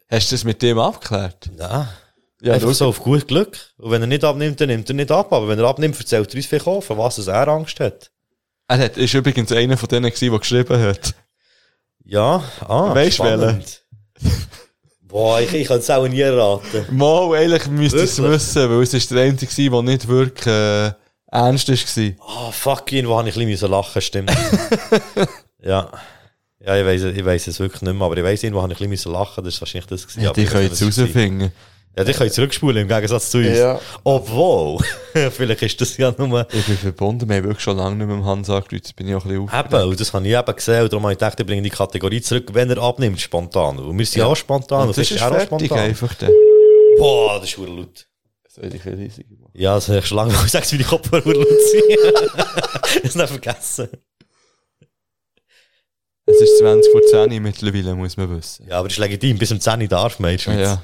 [0.09, 1.51] Hast du das mit dem abgeklärt?
[1.59, 1.89] Ja.
[2.41, 3.55] Ja, Einfach so auf gut Glück.
[3.77, 5.31] Und wenn er nicht abnimmt, dann nimmt er nicht ab.
[5.31, 8.09] Aber wenn er abnimmt, erzählt er uns auch, von was er Angst hat.
[8.67, 11.13] Er hat, ist übrigens einer von denen gewesen, der geschrieben hat.
[12.03, 13.83] Ja, ah, Weisst du spannend.
[15.03, 16.87] Boah, ich, ich kann es auch nie erraten.
[16.89, 20.93] Mal, eigentlich müsste ich es wissen, weil es ist der einzige der nicht wirklich, äh,
[21.33, 22.13] ernst war.
[22.27, 24.31] Ah, fuck ihn, wo habe ich ein bisschen lachen stimmt.
[25.63, 25.89] ja.
[26.65, 28.71] Ja, ich weiss, ich weiss es wirklich nicht mehr, aber ich weiss ihn, wo habe
[28.71, 30.23] ich ein bisschen lachen Das ist wahrscheinlich das gewesen.
[30.23, 31.51] Ja, die ich können jetzt rausfinden.
[31.95, 33.57] Ja, die können zurückspulen im Gegensatz zu uns.
[33.57, 33.79] Ja.
[34.03, 34.79] Obwohl,
[35.31, 36.47] vielleicht ist das ja nur...
[36.51, 39.07] Ich bin verbunden, wir haben wirklich schon lange nicht mit dem Hans angerufen, jetzt bin
[39.07, 39.65] ich auch ein bisschen auf.
[39.65, 41.69] Eben, und das habe ich eben gesehen, und darum habe ich gedacht, ich bringe die
[41.69, 43.77] Kategorie zurück, wenn er abnimmt, spontan.
[43.77, 45.79] Und wir sind ja auch spontan, Und und das ist er auch fertig spontan.
[45.79, 46.31] einfach dann.
[46.97, 48.07] Boah, das ist verdammt laut.
[48.47, 49.25] Soll ich ein riesig?
[49.53, 53.03] Ja, das habe ich schon lange gesagt, wie die Kopfhörer sind.
[53.03, 53.89] das nicht vergessen.
[56.25, 58.65] Es ist 20 vor 10 Uhr mittlerweile, muss man wissen.
[58.67, 60.79] Ja, aber das ist legitim, bis um 10 Uhr darf man in der Ja, Schweiz.
[60.79, 60.83] ja.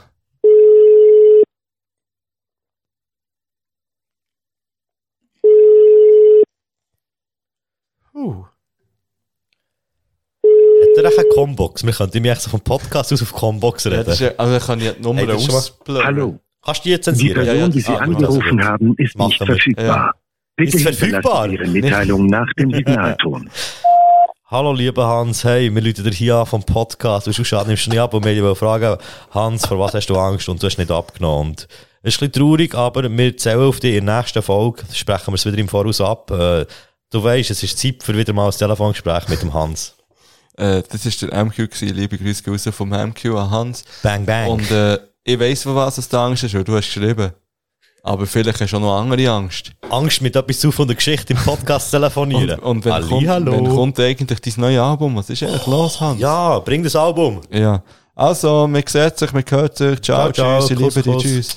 [8.13, 8.43] Uh.
[10.43, 11.83] Hat er eine Combox?
[11.83, 14.05] Wir könnten mich echt so vom Podcast aus auf Combox Ja, reden.
[14.05, 16.05] das ist, ja- also kann ich die Nummer Hey, ausblenden.
[16.05, 17.43] Hallo, Kannst du die jetzt die zensieren?
[17.45, 18.65] Person, ja, die Sie ah, angerufen gut.
[18.65, 19.85] haben, ist Machen nicht verfügbar.
[19.85, 20.11] Ja.
[20.55, 21.47] Bitte Ist verfügbar?
[21.49, 23.49] Ihre Mitteilung nach dem Signalton.
[24.51, 25.43] Hallo, lieber Hans.
[25.45, 27.27] Hey, wir rufen dir hier an vom Podcast.
[27.27, 28.97] Du schaust nimmst du nicht ab und wir wollen fragen,
[29.31, 30.49] Hans, vor was hast du Angst?
[30.49, 31.51] Und du hast nicht abgenommen.
[31.51, 31.67] Und
[32.01, 34.83] es ist ein bisschen traurig, aber wir zählen auf dich in der nächsten Folge.
[34.91, 36.29] Sprechen wir es wieder im Voraus ab.
[36.31, 36.65] Äh,
[37.09, 39.95] du weißt, es ist Zeit für wieder mal ein Telefongespräch mit dem Hans.
[40.57, 43.85] Äh, das ist der MQ gewesen, liebe Grüße raus vom MQ an Hans.
[44.03, 44.49] Bang, bang.
[44.49, 44.97] Und äh,
[45.29, 47.31] ich weiss, von was da Angst ist, weil du hast geschrieben.
[48.01, 49.71] Aber vielleicht hast du auch noch andere Angst.
[49.89, 52.59] Angst mit etwas zu von der Geschichte im Podcast telefonieren.
[52.59, 53.51] Und, und wenn, Halli, kommt, hallo.
[53.51, 55.15] wenn kommt eigentlich dein neues Album?
[55.17, 56.19] Was ist eigentlich los, Hans?
[56.19, 57.41] Ja, bring das Album.
[57.51, 57.83] Ja.
[58.15, 60.01] Also, man sieht sich, man hört sich.
[60.01, 61.55] Ciao, Ciao, ciao, tschüss, ich Kuss, liebe dich, tschüss.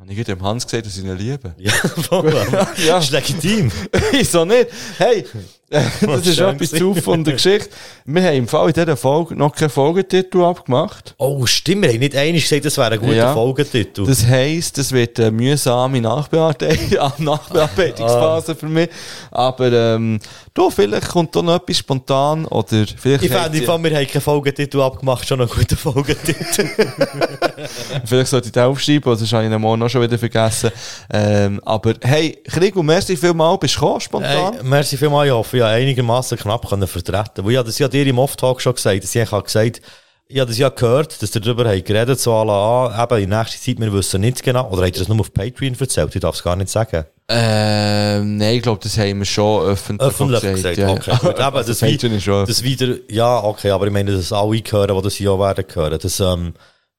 [0.00, 1.54] Habe ich gerade dem Hans gesagt, dass ich ihn liebe?
[1.58, 2.34] Ja, voll.
[2.84, 2.96] Ja.
[2.96, 3.70] Das ist legitim.
[4.10, 4.68] Wieso nicht?
[4.98, 5.24] Hey,
[6.00, 7.70] das ist etwas zu von der Geschichte.
[8.04, 11.14] Wir haben im Fall in dieser Folge noch keinen Folgetitel abgemacht.
[11.16, 11.82] Oh, stimmt.
[11.82, 13.32] Wir haben nicht einig gesagt, das wäre ein guter Ja.
[13.32, 14.04] Folgetitel.
[14.06, 16.78] Das heisst, es wird eine mühsame Nachbearbeitung,
[17.18, 18.90] Nachbearbeitungsphase für mich.
[19.30, 20.20] Aber ähm,
[20.54, 24.06] du, vielleicht kommt da noch etwas spontan, oder vielleicht, Ich habt fände, von wir haben
[24.06, 26.68] keinen Folgetitel abgemacht, schon einen guten Folgetitel.
[28.04, 30.70] vielleicht sollte ich den aufschreiben, oder sonst habe ich morgen auch schon wieder vergessen.
[31.12, 34.54] Ähm, aber hey, Krieg und merci vielmal, bist du gekommen, spontan?
[34.54, 37.44] Hey, merci vielmals, ich hoffe, ich habe einigermaßen knapp können vertreten.
[37.44, 39.80] Weil habe das ja dir im Off-Talk schon gesagt, dass ich habe gesagt,
[40.28, 43.28] ich habe das ja gehört, dass ihr darüber habt geredet, so à la, eben in
[43.28, 46.14] nächster Zeit, wir wissen nicht genau, oder habt ihr das nur auf Patreon erzählt?
[46.14, 47.04] Ich darf es gar nicht sagen.
[47.28, 50.88] Ähm, nein, ich glaube, das haben wir schon öffentlich, Öffentlich gesagt, ja.
[50.90, 51.16] okay.
[51.20, 54.96] Gut, eben, das, das wie, das wieder, ja, okay, aber ich meine, dass alle hören,
[54.96, 56.54] die das ja werden hören, dass, ähm,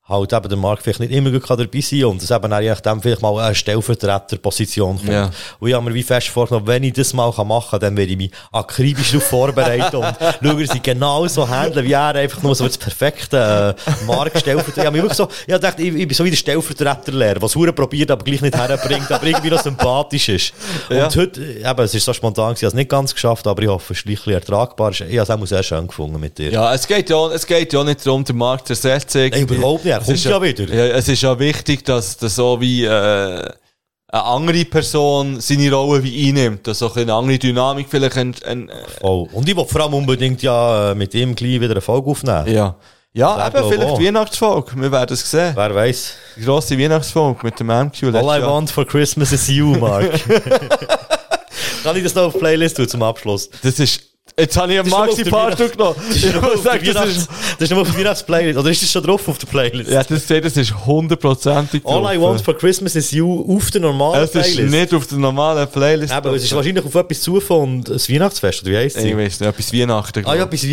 [0.06, 2.70] halt eben der Markt vielleicht nicht immer gut kann dabei sein und dass eben je
[2.70, 5.10] nachdem vielleicht mal eine Stellvertreterposition kommt.
[5.10, 5.32] Ja.
[5.60, 7.96] Und ich habe mir wie fest vorgenommen, wenn ich das mal kann machen kann, dann
[7.96, 12.16] werde ich mich akribisch darauf vorbereiten und schaue, dass ich genau so handeln, wie er
[12.16, 14.82] einfach nur so das perfekte äh, Marktstellvertreter.
[14.82, 17.56] Ich habe mich wirklich so, ich dachte, ich, ich bin so wie der Stellvertreterlehrer, was
[17.56, 20.54] Huren probiert, aber gleich nicht herbringt, aber irgendwie noch sympathisch ist.
[20.90, 21.06] Ja.
[21.06, 23.70] Und heute, eben, es ist so spontan ich habe es nicht ganz geschafft, aber ich
[23.70, 24.92] hoffe, es ist ein bisschen ertragbar.
[24.92, 26.52] Ich habe es auch sehr schön gefunden mit dir.
[26.52, 29.32] Ja, es geht ja, es geht ja nicht darum, den Markt zu ersetzen.
[29.32, 29.93] Überhaupt nicht.
[29.94, 30.74] Er Es kommt ist ja wieder.
[30.74, 36.04] Ja, es ist ja wichtig, dass, dass so wie, äh, eine andere Person seine Rolle
[36.04, 39.28] wie einnimmt, dass auch eine andere Dynamik vielleicht, ein, ein, Oh.
[39.32, 42.48] Und ich will vor allem unbedingt ja äh, mit ihm gleich wieder eine Folge aufnehmen.
[42.48, 42.76] ja.
[43.16, 44.00] Ja, eben, vielleicht auch.
[44.02, 44.72] Weihnachtsfolge.
[44.76, 45.52] Wir werden es sehen.
[45.56, 46.14] Wer weiß.
[46.36, 48.06] Die grosse Weihnachtsfolge mit dem MQ.
[48.06, 48.50] All I Jahr.
[48.52, 50.10] want for Christmas is you, Mark.
[51.84, 53.52] Kann ich das noch auf Playlist tun zum Abschluss?
[53.62, 54.02] Das ist,
[54.40, 55.96] jetzt habe ich einen Das ist nur auf Maxi der Part Weihnachts- genommen.
[56.10, 58.60] Das ist Ich muss auf der sagen, das ist, das ist nur auf der Weihnachtsplaylist.
[58.60, 59.90] Oder ist das schon drauf auf der Playlist?
[59.92, 62.22] ja, das, das ist hundertprozentig All I drauf.
[62.30, 64.72] want for Christmas is you auf der normalen Es ist Playlist.
[64.74, 66.14] nicht auf der normalen Playlist.
[66.14, 69.18] Aber es ist wahrscheinlich auf etwas zu und ein Weihnachtsfest, oder wie heisst Ich sie?
[69.18, 70.26] weiss nicht, etwas Weihnachten.
[70.26, 70.64] Ah ja, etwas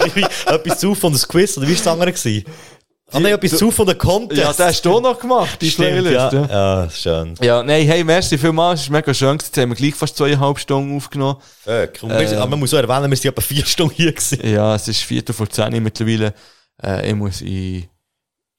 [0.00, 2.12] irgendwie etwas zu von das Quiz, oder wie war das andere?
[3.12, 4.40] Ah nein, etwas zu von der Contest.
[4.40, 6.12] Ja, das hast du noch gemacht, die Stimmt, Playlist.
[6.14, 6.32] ja.
[6.32, 6.82] Ja.
[6.84, 7.34] Ja, schön.
[7.42, 9.36] ja, nein, hey, merci vielmals, es ist mega schön.
[9.38, 11.36] Jetzt haben wir gleich fast zweieinhalb Stunden aufgenommen.
[11.64, 11.88] Wir
[12.28, 14.38] sind- aber man muss auch erwähnen, wir sind etwa vier Stunden hier gewesen.
[14.46, 16.34] Ja, es ist Viertel vor zehn Uhr mittlerweile.
[16.82, 17.84] Äh, ich muss in,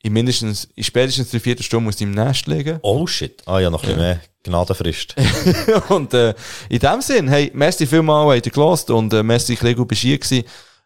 [0.03, 2.79] in mindestens, in spätestens der vierten Stunde muss ich im Nest liegen.
[2.81, 3.41] Oh shit.
[3.45, 5.15] Ah ja, noch ein bisschen mehr Gnadenfrist.
[5.89, 6.33] und äh,
[6.69, 10.17] in dem Sinn, hey, merci vielmal, habt ihr gelost und äh, merci, Klego, bist hier
[10.17, 10.43] gewesen.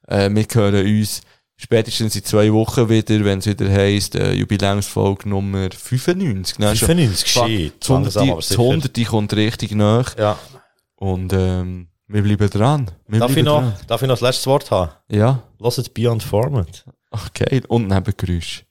[0.07, 1.21] Äh, wir hören uns
[1.57, 6.59] spätestens in zwei Wochen wieder, wenn es wieder heisst, äh, Jubiläumsfolge Nummer 95.
[6.59, 6.75] Ne?
[6.75, 7.73] Schon- 95, shit.
[7.79, 8.13] Das 100.
[8.15, 8.61] Langsam, aber Das sicher.
[8.61, 9.05] 100.
[9.05, 10.17] kommt richtig nach.
[10.17, 10.37] Ja.
[10.95, 12.91] Und ähm, wir bleiben dran.
[13.07, 13.73] Wir Darf ich, bleiben noch, dran.
[13.87, 14.91] darf ich noch das letzte Wort haben?
[15.09, 15.41] Ja.
[15.59, 16.85] Lass es Beyond Format.
[17.11, 17.63] Ach, geil.
[17.67, 18.65] Und Nebengeräusch.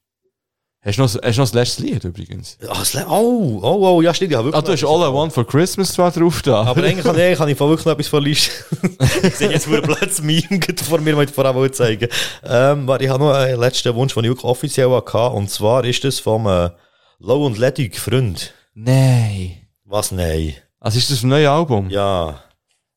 [0.85, 2.59] Hast du noch, hast du noch das letzte Lied übrigens?
[2.69, 4.33] Ah, das Le- oh, oh, oh, ja, stimmt.
[4.33, 6.63] Ja, wirklich Ah, du hast All I Want for Christmas zwar drauf da.
[6.63, 8.53] Aber eigentlich kann ich, kann ich wirklich noch etwas verlischen.
[9.23, 12.09] ich sehe jetzt, wo plötzlich Meme geht vor mir, wollte ich vor allem zeigen.
[12.45, 15.31] Ähm, ich habe noch einen letzten Wunsch, den ich wirklich offiziell hatte.
[15.31, 16.69] Und zwar ist das vom äh,
[17.19, 18.53] Low und Ledig Freund.
[18.75, 19.53] Nein.
[19.87, 20.13] Was?
[20.13, 20.55] Nein.
[20.81, 21.89] Also ist das ein neues Album?
[21.89, 22.41] Ja.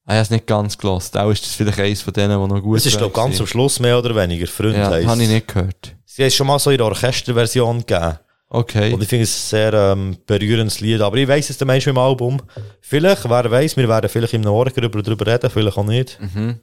[0.06, 1.16] Ah, ich habe es nicht ganz gelost.
[1.18, 3.40] Auch ist das vielleicht eines von denen, die noch gut Es ist, glaube ich, ganz
[3.40, 4.46] am Schluss mehr oder weniger.
[4.48, 5.08] Freund Ja, heisst.
[5.08, 5.96] habe ich nicht gehört.
[6.18, 8.18] Sie haben es schon mal so in der Orchesterversion gegeben.
[8.50, 8.92] Okay.
[8.92, 11.00] Und ich finde es ein sehr ähm, berührendes Lied.
[11.00, 12.42] Aber ich weiss es der Mensch im Album.
[12.82, 16.20] Vielleicht, wer weiß, wir werden vielleicht im Morgen darüber, darüber reden, vielleicht auch nicht.
[16.20, 16.60] Mhm.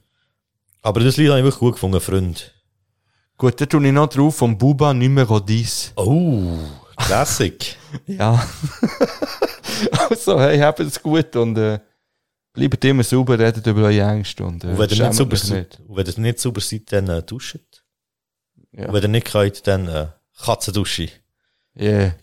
[0.82, 2.52] Aber das Lied habe ich wirklich gut gefunden, Freund.
[3.36, 5.92] Gut, dann tue ich noch drauf vom Buba Numero 10.
[5.94, 6.58] Oh,
[6.96, 7.76] Classic.
[8.08, 8.44] Ja.
[10.10, 11.78] also, hey, habt es gut und äh,
[12.52, 15.36] bleibt immer sauber, redet über eure Ängste und, äh, Und wenn ihr schämt nicht sauber
[15.36, 17.83] seid, wenn ihr nicht sauber seid, dann äh, duscht.
[18.76, 18.86] Ja.
[18.86, 20.06] Und wenn ihr nicht könnt, dann äh,
[20.38, 21.08] Katzendusche.
[21.76, 22.14] Yeah.